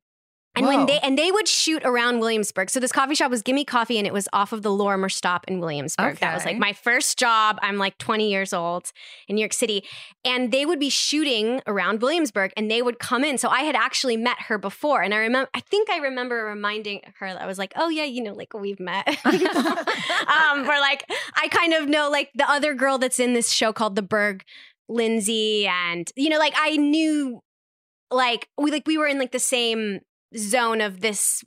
And 0.56 0.68
when 0.68 0.86
they 0.86 1.00
and 1.00 1.18
they 1.18 1.32
would 1.32 1.48
shoot 1.48 1.82
around 1.84 2.20
Williamsburg. 2.20 2.70
So 2.70 2.80
this 2.80 2.92
coffee 2.92 3.16
shop 3.16 3.32
was 3.32 3.42
Gimme 3.42 3.66
Coffee 3.66 3.98
and 3.98 4.06
it 4.06 4.14
was 4.14 4.30
off 4.34 4.54
of 4.54 4.62
the 4.62 4.72
Lorimer 4.72 5.10
stop 5.10 5.46
in 5.48 5.60
Williamsburg. 5.60 6.20
That 6.20 6.36
was 6.36 6.46
like 6.46 6.60
my 6.60 6.74
first 6.74 7.18
job. 7.18 7.58
I'm 7.64 7.78
like 7.78 7.98
20 7.98 8.30
years 8.30 8.54
old 8.54 8.92
in 9.28 9.36
New 9.36 9.42
York 9.42 9.54
City. 9.54 9.84
And 10.24 10.52
they 10.52 10.66
would 10.66 10.80
be 10.80 10.92
shooting 10.92 11.62
around 11.66 12.02
Williamsburg 12.04 12.54
and 12.56 12.70
they 12.70 12.84
would 12.84 13.00
come 13.00 13.24
in. 13.24 13.40
So 13.40 13.50
I 13.50 13.62
had 13.62 13.76
actually 13.76 14.16
met 14.16 14.44
her 14.44 14.60
before. 14.60 15.02
And 15.02 15.12
I 15.12 15.18
remember 15.18 15.50
I 15.56 15.60
think 15.60 15.90
I 15.90 15.98
remember 15.98 16.46
reminding 16.46 17.02
her 17.18 17.34
that 17.34 17.42
I 17.42 17.48
was 17.48 17.58
like, 17.58 17.74
oh 17.76 17.90
yeah, 17.90 18.06
you 18.06 18.22
know, 18.22 18.34
like 18.34 18.54
we've 18.54 18.80
met. 18.80 19.08
um, 19.26 20.70
or 20.70 20.80
like 20.80 21.04
I 21.36 21.48
kind 21.50 21.74
of 21.74 21.90
know 21.90 22.12
like 22.12 22.30
the 22.36 22.50
other 22.50 22.76
girl 22.76 23.00
that's 23.00 23.20
in 23.20 23.34
this 23.34 23.52
show 23.52 23.74
called 23.74 23.96
The 23.96 24.04
Burg, 24.04 24.44
Lindsay, 24.88 25.66
and 25.66 26.12
you 26.16 26.30
know, 26.30 26.38
like 26.38 26.54
I 26.56 26.78
knew 26.78 27.42
like 28.12 28.48
we 28.56 28.70
like 28.70 28.86
we 28.86 29.00
were 29.00 29.08
in 29.08 29.18
like 29.18 29.32
the 29.32 29.40
same 29.40 30.02
zone 30.38 30.82
of 30.82 31.02
this 31.02 31.44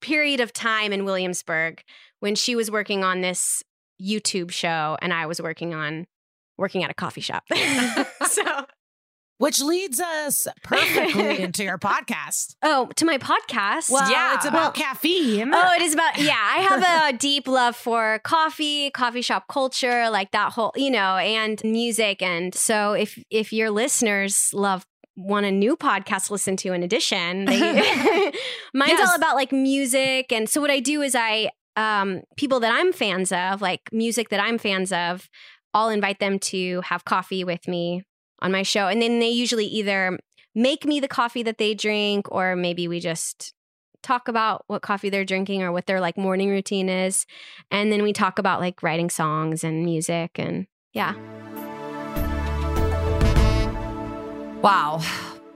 period 0.00 0.40
of 0.40 0.52
time 0.52 0.92
in 0.92 1.04
Williamsburg 1.04 1.82
when 2.20 2.34
she 2.34 2.56
was 2.56 2.70
working 2.70 3.04
on 3.04 3.20
this 3.20 3.62
YouTube 4.02 4.50
show 4.50 4.96
and 5.02 5.12
I 5.12 5.26
was 5.26 5.40
working 5.40 5.74
on 5.74 6.06
working 6.58 6.82
at 6.84 6.90
a 6.90 6.94
coffee 6.94 7.20
shop. 7.20 7.44
so 8.26 8.42
Which 9.38 9.60
leads 9.60 10.00
us 10.00 10.48
perfectly 10.62 11.40
into 11.42 11.62
your 11.62 11.76
podcast. 11.76 12.56
Oh, 12.62 12.88
to 12.96 13.04
my 13.04 13.18
podcast. 13.18 13.90
Well, 13.90 14.10
Yeah. 14.10 14.34
it's 14.36 14.46
about 14.46 14.74
caffeine. 14.74 15.52
Oh, 15.54 15.72
it 15.74 15.82
is 15.82 15.92
about 15.92 16.18
yeah. 16.18 16.34
I 16.38 16.58
have 16.60 17.14
a 17.14 17.18
deep 17.18 17.46
love 17.46 17.76
for 17.76 18.18
coffee, 18.24 18.88
coffee 18.90 19.20
shop 19.20 19.44
culture, 19.48 20.08
like 20.08 20.30
that 20.30 20.52
whole, 20.52 20.72
you 20.74 20.90
know, 20.90 21.16
and 21.18 21.62
music. 21.64 22.22
And 22.22 22.54
so 22.54 22.94
if 22.94 23.22
if 23.30 23.52
your 23.52 23.70
listeners 23.70 24.50
love 24.54 24.86
want 25.16 25.46
a 25.46 25.50
new 25.50 25.76
podcast 25.76 26.26
to 26.26 26.32
listen 26.34 26.56
to 26.58 26.72
in 26.72 26.82
addition, 26.82 27.44
they, 27.46 27.58
mine's 28.74 28.92
Yes. 28.92 29.08
all 29.08 29.16
about 29.16 29.34
like 29.36 29.52
music. 29.52 30.32
And 30.32 30.48
so 30.48 30.60
what 30.60 30.70
I 30.70 30.80
do 30.80 31.02
is 31.02 31.14
I 31.14 31.50
um 31.76 32.22
people 32.36 32.60
that 32.60 32.72
I'm 32.72 32.92
fans 32.92 33.32
of, 33.32 33.60
like 33.62 33.82
music 33.92 34.28
that 34.30 34.40
I'm 34.40 34.58
fans 34.58 34.92
of, 34.92 35.28
I'll 35.74 35.88
invite 35.90 36.20
them 36.20 36.38
to 36.40 36.80
have 36.82 37.04
coffee 37.04 37.44
with 37.44 37.66
me 37.68 38.02
on 38.40 38.52
my 38.52 38.62
show. 38.62 38.88
And 38.88 39.00
then 39.00 39.18
they 39.18 39.28
usually 39.30 39.66
either 39.66 40.18
make 40.54 40.84
me 40.84 41.00
the 41.00 41.08
coffee 41.08 41.42
that 41.42 41.58
they 41.58 41.74
drink 41.74 42.30
or 42.32 42.56
maybe 42.56 42.88
we 42.88 42.98
just 43.00 43.52
talk 44.02 44.28
about 44.28 44.64
what 44.68 44.82
coffee 44.82 45.10
they're 45.10 45.24
drinking 45.24 45.62
or 45.62 45.72
what 45.72 45.86
their 45.86 46.00
like 46.00 46.16
morning 46.16 46.48
routine 46.48 46.88
is 46.88 47.26
and 47.72 47.90
then 47.90 48.02
we 48.04 48.12
talk 48.12 48.38
about 48.38 48.60
like 48.60 48.80
writing 48.82 49.10
songs 49.10 49.64
and 49.64 49.84
music 49.84 50.38
and 50.38 50.66
yeah 50.92 51.14
Wow. 54.66 55.00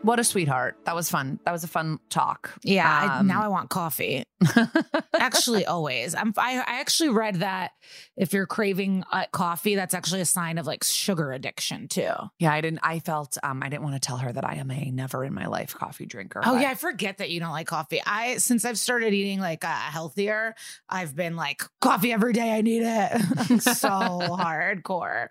What 0.03 0.19
a 0.19 0.24
sweetheart. 0.24 0.77
That 0.85 0.95
was 0.95 1.11
fun. 1.11 1.41
That 1.45 1.53
was 1.53 1.62
a 1.62 1.69
fun 1.69 1.99
talk. 2.09 2.53
Yeah, 2.62 2.89
I, 2.89 3.19
Um, 3.19 3.27
now 3.27 3.43
I 3.43 3.49
want 3.49 3.69
coffee. 3.69 4.24
actually, 5.19 5.66
always. 5.66 6.15
I'm. 6.15 6.32
I, 6.39 6.59
I 6.61 6.81
actually 6.81 7.11
read 7.11 7.37
that 7.37 7.73
if 8.16 8.32
you're 8.32 8.47
craving 8.47 9.05
uh, 9.12 9.24
coffee, 9.32 9.74
that's 9.74 9.93
actually 9.93 10.23
a 10.23 10.24
sign 10.24 10.57
of 10.57 10.66
like 10.66 10.82
sugar 10.85 11.32
addiction 11.32 11.89
too. 11.89 12.11
Yeah, 12.39 12.51
I 12.51 12.62
didn't. 12.62 12.81
I 12.82 13.01
felt. 13.01 13.37
Um, 13.43 13.62
I 13.62 13.69
didn't 13.69 13.82
want 13.82 13.97
to 13.97 14.01
tell 14.01 14.16
her 14.16 14.32
that 14.32 14.43
I 14.43 14.55
am 14.55 14.70
a 14.70 14.91
never 14.91 15.23
in 15.23 15.35
my 15.35 15.47
life 15.47 15.74
coffee 15.74 16.07
drinker. 16.07 16.41
Oh 16.43 16.55
but- 16.55 16.62
yeah, 16.62 16.70
I 16.70 16.74
forget 16.74 17.19
that 17.19 17.28
you 17.28 17.39
don't 17.41 17.51
like 17.51 17.66
coffee. 17.66 18.01
I 18.07 18.39
since 18.39 18.65
I've 18.65 18.78
started 18.78 19.12
eating 19.12 19.39
like 19.41 19.65
uh, 19.65 19.69
healthier, 19.69 20.55
I've 20.89 21.15
been 21.15 21.37
like 21.37 21.62
coffee 21.82 22.12
every 22.12 22.32
day. 22.32 22.53
I 22.53 22.62
need 22.62 22.85
it. 22.85 23.61
so 23.62 23.89
hardcore. 23.89 25.28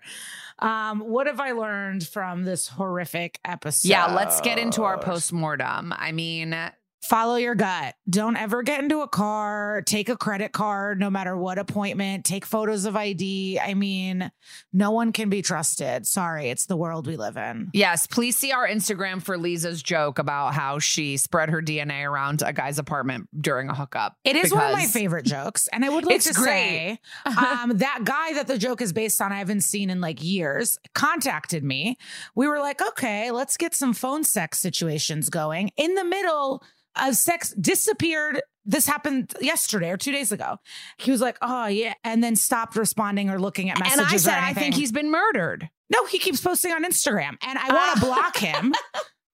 Um, 0.60 1.00
what 1.00 1.26
have 1.26 1.40
I 1.40 1.52
learned 1.52 2.06
from 2.06 2.44
this 2.44 2.68
horrific 2.68 3.40
episode? 3.44 3.88
yeah. 3.88 4.06
Let's 4.06 4.40
get 4.40 4.58
into 4.58 4.82
our 4.82 4.98
post 4.98 5.32
mortem. 5.32 5.92
I 5.96 6.12
mean, 6.12 6.54
Follow 7.02 7.36
your 7.36 7.54
gut. 7.54 7.94
Don't 8.08 8.36
ever 8.36 8.62
get 8.62 8.82
into 8.82 9.00
a 9.00 9.08
car. 9.08 9.82
Take 9.86 10.08
a 10.08 10.16
credit 10.16 10.52
card, 10.52 11.00
no 11.00 11.08
matter 11.08 11.36
what 11.36 11.58
appointment. 11.58 12.24
Take 12.24 12.44
photos 12.44 12.84
of 12.84 12.94
ID. 12.94 13.58
I 13.58 13.74
mean, 13.74 14.30
no 14.72 14.90
one 14.90 15.12
can 15.12 15.30
be 15.30 15.40
trusted. 15.40 16.06
Sorry, 16.06 16.50
it's 16.50 16.66
the 16.66 16.76
world 16.76 17.06
we 17.06 17.16
live 17.16 17.36
in. 17.36 17.70
yes. 17.72 18.06
Please 18.06 18.36
see 18.36 18.52
our 18.52 18.68
Instagram 18.68 19.22
for 19.22 19.38
Liza's 19.38 19.82
joke 19.82 20.18
about 20.18 20.54
how 20.54 20.78
she 20.78 21.16
spread 21.16 21.48
her 21.48 21.62
DNA 21.62 22.04
around 22.04 22.42
a 22.44 22.52
guy's 22.52 22.78
apartment 22.78 23.28
during 23.40 23.68
a 23.68 23.74
hookup. 23.74 24.16
It 24.24 24.36
is 24.36 24.52
one 24.52 24.66
of 24.66 24.72
my 24.72 24.86
favorite 24.86 25.24
jokes. 25.24 25.68
And 25.72 25.84
I 25.84 25.88
would 25.88 26.04
like 26.04 26.20
to 26.22 26.34
great. 26.34 26.44
say 26.44 26.98
um, 27.24 27.78
that 27.78 28.00
guy 28.04 28.34
that 28.34 28.46
the 28.46 28.58
joke 28.58 28.82
is 28.82 28.92
based 28.92 29.20
on, 29.22 29.32
I 29.32 29.38
haven't 29.38 29.62
seen 29.62 29.88
in 29.90 30.00
like 30.00 30.22
years, 30.22 30.78
contacted 30.94 31.64
me. 31.64 31.96
We 32.34 32.46
were 32.46 32.58
like, 32.58 32.82
okay, 32.82 33.30
let's 33.30 33.56
get 33.56 33.74
some 33.74 33.94
phone 33.94 34.22
sex 34.24 34.58
situations 34.58 35.30
going. 35.30 35.70
In 35.76 35.94
the 35.94 36.04
middle 36.04 36.62
of 37.08 37.16
sex, 37.16 37.50
disappeared. 37.54 38.42
This 38.64 38.86
happened 38.86 39.32
yesterday 39.40 39.90
or 39.90 39.96
two 39.96 40.12
days 40.12 40.32
ago. 40.32 40.58
He 40.98 41.10
was 41.10 41.20
like, 41.20 41.38
oh, 41.42 41.66
yeah. 41.66 41.94
And 42.04 42.22
then 42.22 42.36
stopped 42.36 42.76
responding 42.76 43.30
or 43.30 43.38
looking 43.38 43.70
at 43.70 43.78
messages. 43.78 43.98
And 43.98 44.06
I 44.08 44.16
said, 44.16 44.38
I 44.38 44.52
think 44.52 44.74
he's 44.74 44.92
been 44.92 45.10
murdered. 45.10 45.68
No, 45.90 46.04
he 46.06 46.18
keeps 46.18 46.40
posting 46.40 46.72
on 46.72 46.84
Instagram. 46.84 47.36
And 47.42 47.58
I 47.58 47.72
want 47.72 47.98
to 48.00 48.00
block 48.06 48.36
him. 48.36 48.74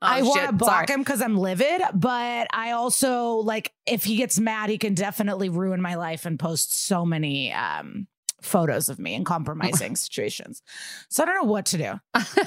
I 0.02 0.20
Oh, 0.20 0.28
want 0.28 0.46
to 0.46 0.52
block 0.52 0.88
Sorry. 0.88 0.94
him 0.94 1.00
because 1.00 1.22
I'm 1.22 1.38
livid, 1.38 1.80
but 1.94 2.46
I 2.52 2.72
also 2.72 3.36
like 3.36 3.72
if 3.86 4.04
he 4.04 4.16
gets 4.16 4.38
mad, 4.38 4.68
he 4.68 4.76
can 4.76 4.92
definitely 4.94 5.48
ruin 5.48 5.80
my 5.80 5.94
life 5.94 6.26
and 6.26 6.38
post 6.38 6.74
so 6.74 7.06
many 7.06 7.50
um 7.52 8.06
photos 8.46 8.88
of 8.88 8.98
me 8.98 9.14
in 9.14 9.24
compromising 9.24 9.96
situations. 10.06 10.62
So 11.10 11.22
I 11.22 11.26
don't 11.26 11.36
know 11.44 11.50
what 11.50 11.66
to 11.66 11.78
do. 11.78 12.00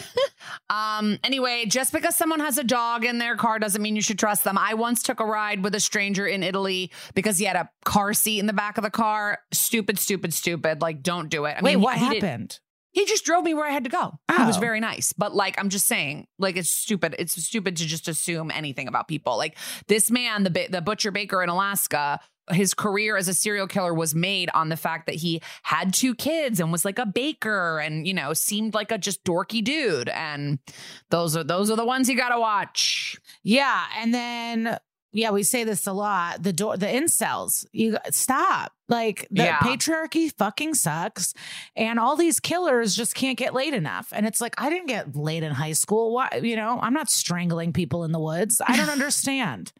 Um, 0.69 1.17
anyway, 1.23 1.65
just 1.65 1.91
because 1.91 2.15
someone 2.15 2.39
has 2.39 2.57
a 2.57 2.63
dog 2.63 3.03
in 3.03 3.17
their 3.17 3.35
car 3.35 3.59
doesn't 3.59 3.81
mean 3.81 3.95
you 3.95 4.01
should 4.01 4.19
trust 4.19 4.43
them. 4.43 4.57
I 4.57 4.73
once 4.73 5.03
took 5.03 5.19
a 5.19 5.26
ride 5.26 5.63
with 5.63 5.76
a 5.76 5.80
stranger 5.80 6.26
in 6.27 6.43
Italy 6.43 6.91
because 7.13 7.38
he 7.38 7.45
had 7.45 7.55
a 7.55 7.69
car 7.85 8.13
seat 8.13 8.39
in 8.39 8.45
the 8.45 8.53
back 8.53 8.77
of 8.77 8.84
the 8.84 8.89
car. 8.89 9.39
Stupid, 9.51 9.99
stupid, 9.99 10.34
stupid. 10.34 10.81
Like, 10.81 11.01
don't 11.03 11.30
do 11.30 11.45
it. 11.45 11.55
I 11.57 11.61
Wait, 11.61 11.76
mean, 11.76 11.81
what 11.81 11.97
he 11.97 12.05
happened? 12.05 12.59
He 12.91 13.05
just 13.05 13.26
drove 13.26 13.43
me 13.43 13.53
where 13.53 13.65
I 13.67 13.71
had 13.71 13.84
to 13.84 13.89
go. 13.89 14.17
He 14.35 14.43
was 14.43 14.57
Oh. 14.57 14.61
very 14.61 14.80
nice. 14.80 15.13
But 15.13 15.35
like 15.35 15.59
I'm 15.59 15.69
just 15.69 15.85
saying, 15.85 16.26
like 16.39 16.57
it's 16.57 16.71
stupid. 16.71 17.15
It's 17.19 17.41
stupid 17.43 17.76
to 17.77 17.85
just 17.85 18.07
assume 18.07 18.49
anything 18.49 18.88
about 18.88 19.07
people. 19.07 19.38
Like 19.38 19.57
this 19.88 20.09
man, 20.09 20.43
the 20.43 20.67
the 20.69 20.81
butcher 20.81 21.11
baker 21.11 21.43
in 21.43 21.49
Alaska, 21.49 22.19
his 22.51 22.73
career 22.73 23.17
as 23.17 23.27
a 23.27 23.34
serial 23.34 23.67
killer 23.67 23.93
was 23.93 24.13
made 24.15 24.49
on 24.53 24.69
the 24.69 24.77
fact 24.77 25.05
that 25.05 25.15
he 25.15 25.41
had 25.63 25.93
two 25.93 26.15
kids 26.15 26.59
and 26.59 26.71
was 26.71 26.85
like 26.85 26.99
a 26.99 27.05
baker 27.05 27.80
and 27.80 28.07
you 28.07 28.13
know 28.13 28.34
seemed 28.34 28.73
like 28.73 28.91
a 28.91 28.97
just 28.97 29.23
dorky 29.23 29.63
dude. 29.63 30.09
And 30.09 30.59
those 31.09 31.35
are 31.38 31.43
those 31.43 31.69
are 31.71 31.76
the 31.77 31.85
ones 31.85 32.09
you 32.09 32.15
got 32.17 32.30
to 32.30 32.39
watch. 32.39 33.17
Yeah, 33.43 33.85
and 33.97 34.13
then 34.13 34.77
yeah, 35.11 35.31
we 35.31 35.41
say 35.41 35.63
this 35.63 35.88
a 35.88 35.91
lot. 35.93 36.43
The 36.43 36.53
door, 36.53 36.77
the 36.77 36.85
incels. 36.85 37.65
You 37.71 37.97
stop. 38.11 38.73
Like 38.88 39.27
the 39.31 39.43
Yeah. 39.43 39.59
patriarchy 39.59 40.31
fucking 40.38 40.76
sucks, 40.76 41.34
and 41.76 41.99
all 41.99 42.15
these 42.15 42.39
killers 42.39 42.95
just 42.95 43.15
can't 43.15 43.38
get 43.38 43.53
laid 43.55 43.73
enough. 43.73 44.09
And 44.11 44.26
it's 44.27 44.39
like 44.41 44.53
I 44.61 44.69
didn't 44.69 44.88
get 44.88 45.15
laid 45.15 45.41
in 45.43 45.51
high 45.51 45.71
school. 45.73 46.13
Why? 46.13 46.39
You 46.43 46.55
know, 46.55 46.80
I'm 46.81 46.93
not 46.93 47.09
strangling 47.09 47.73
people 47.73 48.03
in 48.03 48.11
the 48.11 48.19
woods. 48.19 48.61
I 48.67 48.76
don't 48.77 48.89
understand. 48.97 49.71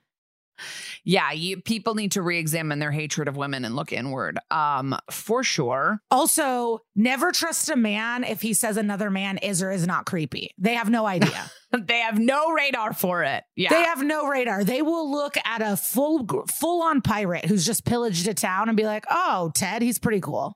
Yeah, 1.04 1.32
you 1.32 1.62
people 1.62 1.96
need 1.96 2.14
to 2.14 2.22
re-examine 2.22 2.80
their 2.80 2.92
hatred 2.92 3.28
of 3.28 3.38
women 3.38 3.66
and 3.66 3.76
look 3.76 3.92
inward. 3.92 4.40
Um, 4.52 4.98
for 5.12 5.44
sure. 5.44 6.02
Also, 6.12 6.80
never 6.96 7.32
trust 7.32 7.70
a 7.70 7.76
man 7.76 8.24
if 8.24 8.42
he 8.42 8.54
says 8.54 8.78
another 8.78 9.10
man 9.10 9.38
is 9.38 9.62
or 9.62 9.72
is 9.72 9.88
not 9.88 10.06
creepy. 10.06 10.52
They 10.58 10.76
have 10.76 10.90
no 10.90 11.06
idea. 11.06 11.52
they 11.72 12.00
have 12.00 12.18
no 12.18 12.52
radar 12.52 12.94
for 12.94 13.24
it. 13.24 13.44
Yeah. 13.56 13.70
They 13.70 13.84
have 13.84 14.04
no 14.04 14.28
radar. 14.28 14.64
They 14.64 14.82
will 14.82 15.10
look 15.12 15.36
at 15.46 15.62
a 15.62 15.78
full 15.78 16.26
full 16.48 16.82
on 16.82 17.02
pirate 17.02 17.46
who's 17.46 17.66
just 17.66 17.86
pillaged 17.86 18.28
a 18.28 18.34
town 18.34 18.70
and 18.70 18.78
be 18.78 18.86
like, 18.86 19.06
"Oh, 19.10 19.52
Ted, 19.56 19.82
he's 19.82 20.00
pretty 20.00 20.22
cool." 20.22 20.56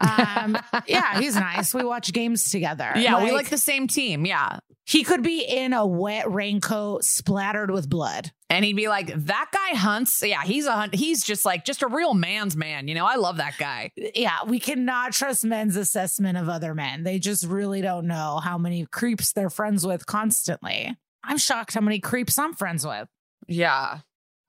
Um, 0.00 0.58
yeah, 0.86 1.20
he's 1.20 1.34
nice. 1.34 1.74
We 1.74 1.84
watch 1.84 2.12
games 2.12 2.50
together. 2.50 2.92
Yeah, 2.96 3.22
we 3.22 3.32
like 3.32 3.48
the 3.48 3.58
same 3.58 3.86
team. 3.88 4.26
Yeah. 4.26 4.60
He 4.84 5.04
could 5.04 5.22
be 5.22 5.42
in 5.42 5.74
a 5.74 5.86
wet 5.86 6.30
raincoat 6.30 7.04
splattered 7.04 7.70
with 7.70 7.90
blood. 7.90 8.32
And 8.48 8.64
he'd 8.64 8.76
be 8.76 8.88
like, 8.88 9.12
that 9.26 9.50
guy 9.52 9.76
hunts. 9.76 10.22
Yeah, 10.24 10.42
he's 10.44 10.64
a 10.64 10.72
hunt. 10.72 10.94
He's 10.94 11.22
just 11.22 11.44
like, 11.44 11.66
just 11.66 11.82
a 11.82 11.88
real 11.88 12.14
man's 12.14 12.56
man. 12.56 12.88
You 12.88 12.94
know, 12.94 13.04
I 13.04 13.16
love 13.16 13.36
that 13.36 13.58
guy. 13.58 13.92
Yeah, 13.96 14.38
we 14.46 14.58
cannot 14.58 15.12
trust 15.12 15.44
men's 15.44 15.76
assessment 15.76 16.38
of 16.38 16.48
other 16.48 16.74
men. 16.74 17.02
They 17.02 17.18
just 17.18 17.44
really 17.44 17.82
don't 17.82 18.06
know 18.06 18.40
how 18.42 18.56
many 18.56 18.86
creeps 18.86 19.32
they're 19.32 19.50
friends 19.50 19.86
with 19.86 20.06
constantly. 20.06 20.96
I'm 21.22 21.36
shocked 21.36 21.74
how 21.74 21.82
many 21.82 22.00
creeps 22.00 22.38
I'm 22.38 22.54
friends 22.54 22.86
with. 22.86 23.08
Yeah. 23.46 23.98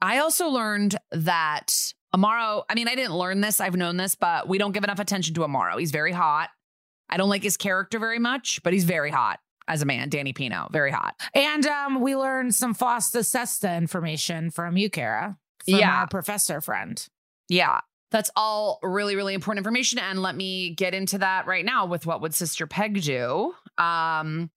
I 0.02 0.20
also 0.20 0.48
learned 0.48 0.96
that 1.12 1.94
Amaro, 2.16 2.64
I 2.70 2.76
mean, 2.76 2.88
I 2.88 2.96
didn't 2.96 3.16
learn 3.16 3.42
this, 3.42 3.60
I've 3.60 3.76
known 3.76 3.98
this, 3.98 4.16
but 4.16 4.48
we 4.48 4.58
don't 4.58 4.72
give 4.72 4.84
enough 4.84 5.00
attention 5.00 5.36
to 5.36 5.42
Amaro. 5.42 5.80
He's 5.80 5.92
very 5.92 6.12
hot. 6.12 6.50
I 7.10 7.18
don't 7.18 7.30
like 7.30 7.44
his 7.44 7.58
character 7.58 8.00
very 8.00 8.20
much, 8.20 8.62
but 8.64 8.74
he's 8.74 8.84
very 8.84 9.12
hot 9.12 9.40
as 9.68 9.82
a 9.82 9.86
man. 9.86 10.10
Danny 10.10 10.34
Pino, 10.34 10.68
very 10.72 10.92
hot. 10.92 11.16
And 11.34 11.66
um, 11.68 12.02
we 12.02 12.16
learned 12.16 12.56
some 12.56 12.74
FOSTA 12.74 13.20
SESTA 13.24 13.76
information 13.78 14.50
from 14.50 14.78
you, 14.78 14.90
Kara, 14.90 15.38
from 15.66 15.76
Yeah. 15.80 16.00
our 16.02 16.08
professor 16.08 16.62
friend. 16.62 17.08
Yeah. 17.48 17.82
That's 18.12 18.32
all 18.36 18.80
really, 18.82 19.16
really 19.16 19.36
important 19.36 19.60
information. 19.60 20.00
And 20.00 20.22
let 20.24 20.36
me 20.36 20.72
get 20.72 20.96
into 20.96 21.20
that 21.20 21.46
right 21.46 21.64
now 21.64 21.86
with 21.86 22.08
what 22.08 22.22
would 22.22 22.34
Sister 22.34 22.66
Peg 22.66 23.02
do. 23.04 23.54
Um, 23.78 24.50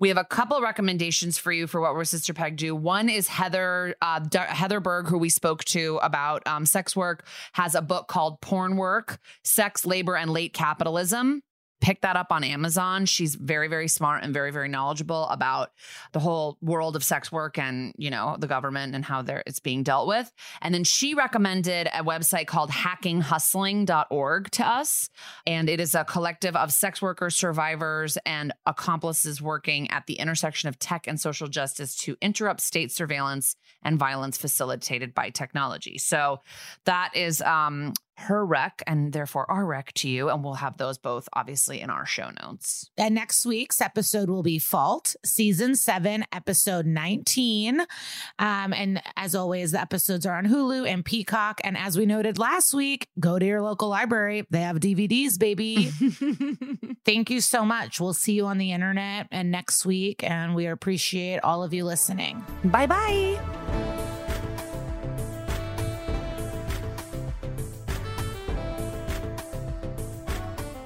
we 0.00 0.08
have 0.08 0.16
a 0.16 0.24
couple 0.24 0.60
recommendations 0.60 1.38
for 1.38 1.52
you 1.52 1.66
for 1.66 1.80
what 1.80 1.94
would 1.94 2.08
Sister 2.08 2.32
Peg 2.34 2.56
do. 2.56 2.74
One 2.74 3.08
is 3.08 3.28
Heather 3.28 3.94
uh, 4.00 4.18
D- 4.18 4.38
Heather 4.38 4.80
Berg, 4.80 5.06
who 5.06 5.18
we 5.18 5.28
spoke 5.28 5.64
to 5.66 6.00
about 6.02 6.44
um, 6.46 6.66
sex 6.66 6.96
work, 6.96 7.26
has 7.52 7.74
a 7.74 7.82
book 7.82 8.08
called 8.08 8.40
Porn 8.40 8.76
Work: 8.76 9.20
Sex, 9.44 9.86
Labor, 9.86 10.16
and 10.16 10.30
Late 10.30 10.54
Capitalism. 10.54 11.42
Pick 11.80 12.02
that 12.02 12.16
up 12.16 12.30
on 12.30 12.44
Amazon. 12.44 13.06
She's 13.06 13.34
very, 13.34 13.68
very 13.68 13.88
smart 13.88 14.22
and 14.22 14.34
very, 14.34 14.50
very 14.50 14.68
knowledgeable 14.68 15.26
about 15.28 15.72
the 16.12 16.20
whole 16.20 16.58
world 16.60 16.96
of 16.96 17.04
sex 17.04 17.32
work 17.32 17.58
and 17.58 17.94
you 17.96 18.10
know 18.10 18.36
the 18.38 18.46
government 18.46 18.94
and 18.94 19.04
how 19.04 19.22
they're, 19.22 19.42
it's 19.46 19.60
being 19.60 19.82
dealt 19.82 20.06
with. 20.06 20.32
And 20.60 20.74
then 20.74 20.84
she 20.84 21.14
recommended 21.14 21.88
a 21.88 22.04
website 22.04 22.46
called 22.46 22.70
hackinghustling.org 22.70 24.50
to 24.50 24.66
us. 24.66 25.10
And 25.46 25.68
it 25.68 25.80
is 25.80 25.94
a 25.94 26.04
collective 26.04 26.56
of 26.56 26.72
sex 26.72 27.00
workers, 27.00 27.36
survivors, 27.36 28.18
and 28.26 28.52
accomplices 28.66 29.40
working 29.40 29.90
at 29.90 30.06
the 30.06 30.14
intersection 30.14 30.68
of 30.68 30.78
tech 30.78 31.06
and 31.06 31.20
social 31.20 31.48
justice 31.48 31.96
to 31.96 32.16
interrupt 32.20 32.60
state 32.60 32.92
surveillance 32.92 33.56
and 33.82 33.98
violence 33.98 34.36
facilitated 34.36 35.14
by 35.14 35.30
technology. 35.30 35.98
So 35.98 36.40
that 36.84 37.12
is 37.14 37.40
um, 37.42 37.94
her 38.20 38.44
rec 38.44 38.82
and 38.86 39.12
therefore 39.12 39.50
our 39.50 39.64
rec 39.64 39.92
to 39.94 40.08
you. 40.08 40.28
And 40.30 40.44
we'll 40.44 40.54
have 40.54 40.76
those 40.76 40.98
both 40.98 41.28
obviously 41.32 41.80
in 41.80 41.90
our 41.90 42.06
show 42.06 42.30
notes. 42.42 42.90
And 42.96 43.14
next 43.14 43.44
week's 43.46 43.80
episode 43.80 44.28
will 44.28 44.42
be 44.42 44.58
Fault, 44.58 45.16
season 45.24 45.74
seven, 45.76 46.24
episode 46.32 46.86
19. 46.86 47.80
Um, 48.38 48.72
and 48.72 49.02
as 49.16 49.34
always, 49.34 49.72
the 49.72 49.80
episodes 49.80 50.26
are 50.26 50.36
on 50.36 50.46
Hulu 50.46 50.88
and 50.88 51.04
Peacock. 51.04 51.60
And 51.64 51.76
as 51.76 51.96
we 51.96 52.06
noted 52.06 52.38
last 52.38 52.74
week, 52.74 53.08
go 53.18 53.38
to 53.38 53.46
your 53.46 53.62
local 53.62 53.88
library. 53.88 54.46
They 54.50 54.62
have 54.62 54.80
DVDs, 54.80 55.38
baby. 55.38 55.90
Thank 57.04 57.30
you 57.30 57.40
so 57.40 57.64
much. 57.64 58.00
We'll 58.00 58.14
see 58.14 58.34
you 58.34 58.46
on 58.46 58.58
the 58.58 58.72
internet 58.72 59.28
and 59.30 59.50
next 59.50 59.86
week. 59.86 60.22
And 60.22 60.54
we 60.54 60.66
appreciate 60.66 61.38
all 61.38 61.62
of 61.62 61.72
you 61.72 61.84
listening. 61.84 62.44
Bye 62.64 62.86
bye. 62.86 63.69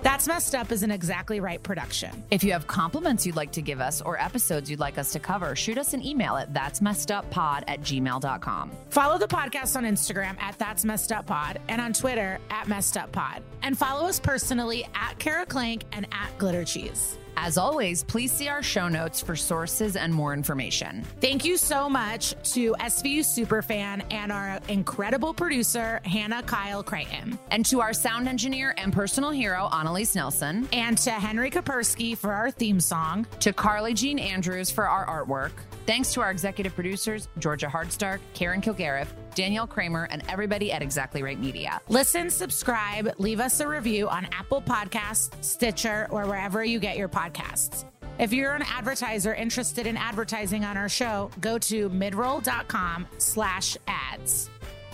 That's 0.04 0.28
Messed 0.28 0.54
Up 0.54 0.70
is 0.70 0.82
an 0.82 0.90
exactly 0.90 1.40
right 1.40 1.62
production. 1.62 2.22
If 2.30 2.44
you 2.44 2.52
have 2.52 2.66
compliments 2.66 3.24
you'd 3.24 3.36
like 3.36 3.52
to 3.52 3.62
give 3.62 3.80
us 3.80 4.02
or 4.02 4.20
episodes 4.20 4.70
you'd 4.70 4.78
like 4.78 4.98
us 4.98 5.12
to 5.12 5.18
cover, 5.18 5.56
shoot 5.56 5.78
us 5.78 5.94
an 5.94 6.04
email 6.04 6.36
at 6.36 6.52
that's 6.52 6.82
messed 6.82 7.10
up 7.10 7.30
pod 7.30 7.64
at 7.68 7.80
gmail.com. 7.80 8.70
Follow 8.90 9.16
the 9.16 9.26
podcast 9.26 9.76
on 9.76 9.84
Instagram 9.84 10.38
at 10.42 10.58
That's 10.58 10.84
Messed 10.84 11.10
Up 11.10 11.24
Pod 11.24 11.58
and 11.68 11.80
on 11.80 11.94
Twitter 11.94 12.38
at 12.50 12.68
Messed 12.68 12.98
Up 12.98 13.12
Pod. 13.12 13.42
And 13.62 13.78
follow 13.78 14.06
us 14.06 14.20
personally 14.20 14.86
at 14.94 15.18
Kara 15.18 15.46
Klenk 15.46 15.84
and 15.92 16.06
at 16.12 16.36
Glitter 16.36 16.64
Cheese. 16.64 17.16
As 17.36 17.58
always, 17.58 18.04
please 18.04 18.32
see 18.32 18.48
our 18.48 18.62
show 18.62 18.88
notes 18.88 19.20
for 19.20 19.36
sources 19.36 19.96
and 19.96 20.12
more 20.12 20.32
information. 20.32 21.04
Thank 21.20 21.44
you 21.44 21.56
so 21.56 21.88
much 21.88 22.34
to 22.52 22.74
SVU 22.80 23.20
Superfan 23.20 24.02
and 24.10 24.32
our 24.32 24.60
incredible 24.68 25.34
producer, 25.34 26.00
Hannah 26.04 26.42
Kyle 26.42 26.82
Creighton. 26.82 27.38
And 27.50 27.64
to 27.66 27.80
our 27.80 27.92
sound 27.92 28.28
engineer 28.28 28.74
and 28.78 28.92
personal 28.92 29.30
hero, 29.30 29.68
Annalise 29.72 30.14
Nelson. 30.14 30.68
And 30.72 30.96
to 30.98 31.10
Henry 31.10 31.50
Kapersky 31.50 32.16
for 32.16 32.32
our 32.32 32.50
theme 32.50 32.80
song. 32.80 33.26
To 33.40 33.52
Carly 33.52 33.94
Jean 33.94 34.18
Andrews 34.18 34.70
for 34.70 34.88
our 34.88 35.06
artwork. 35.06 35.52
Thanks 35.86 36.12
to 36.14 36.22
our 36.22 36.30
executive 36.30 36.74
producers, 36.74 37.28
Georgia 37.38 37.66
Hardstark, 37.66 38.20
Karen 38.32 38.62
Kilgariff, 38.62 39.08
Danielle 39.34 39.66
Kramer, 39.66 40.08
and 40.10 40.22
everybody 40.28 40.72
at 40.72 40.82
Exactly 40.82 41.22
Right 41.22 41.38
Media. 41.38 41.80
Listen, 41.88 42.30
subscribe, 42.30 43.12
leave 43.18 43.40
us 43.40 43.60
a 43.60 43.68
review 43.68 44.08
on 44.08 44.26
Apple 44.32 44.62
Podcasts, 44.62 45.30
Stitcher, 45.44 46.08
or 46.10 46.26
wherever 46.26 46.64
you 46.64 46.78
get 46.78 46.96
your 46.96 47.08
podcasts. 47.08 47.84
If 48.18 48.32
you're 48.32 48.54
an 48.54 48.62
advertiser 48.62 49.34
interested 49.34 49.86
in 49.86 49.96
advertising 49.96 50.64
on 50.64 50.76
our 50.76 50.88
show, 50.88 51.30
go 51.40 51.58
to 51.58 51.90
midroll.com 51.90 53.06
slash 53.18 53.76
ads. 53.88 54.50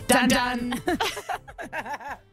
Dun 0.06 0.28
dun. 0.28 0.80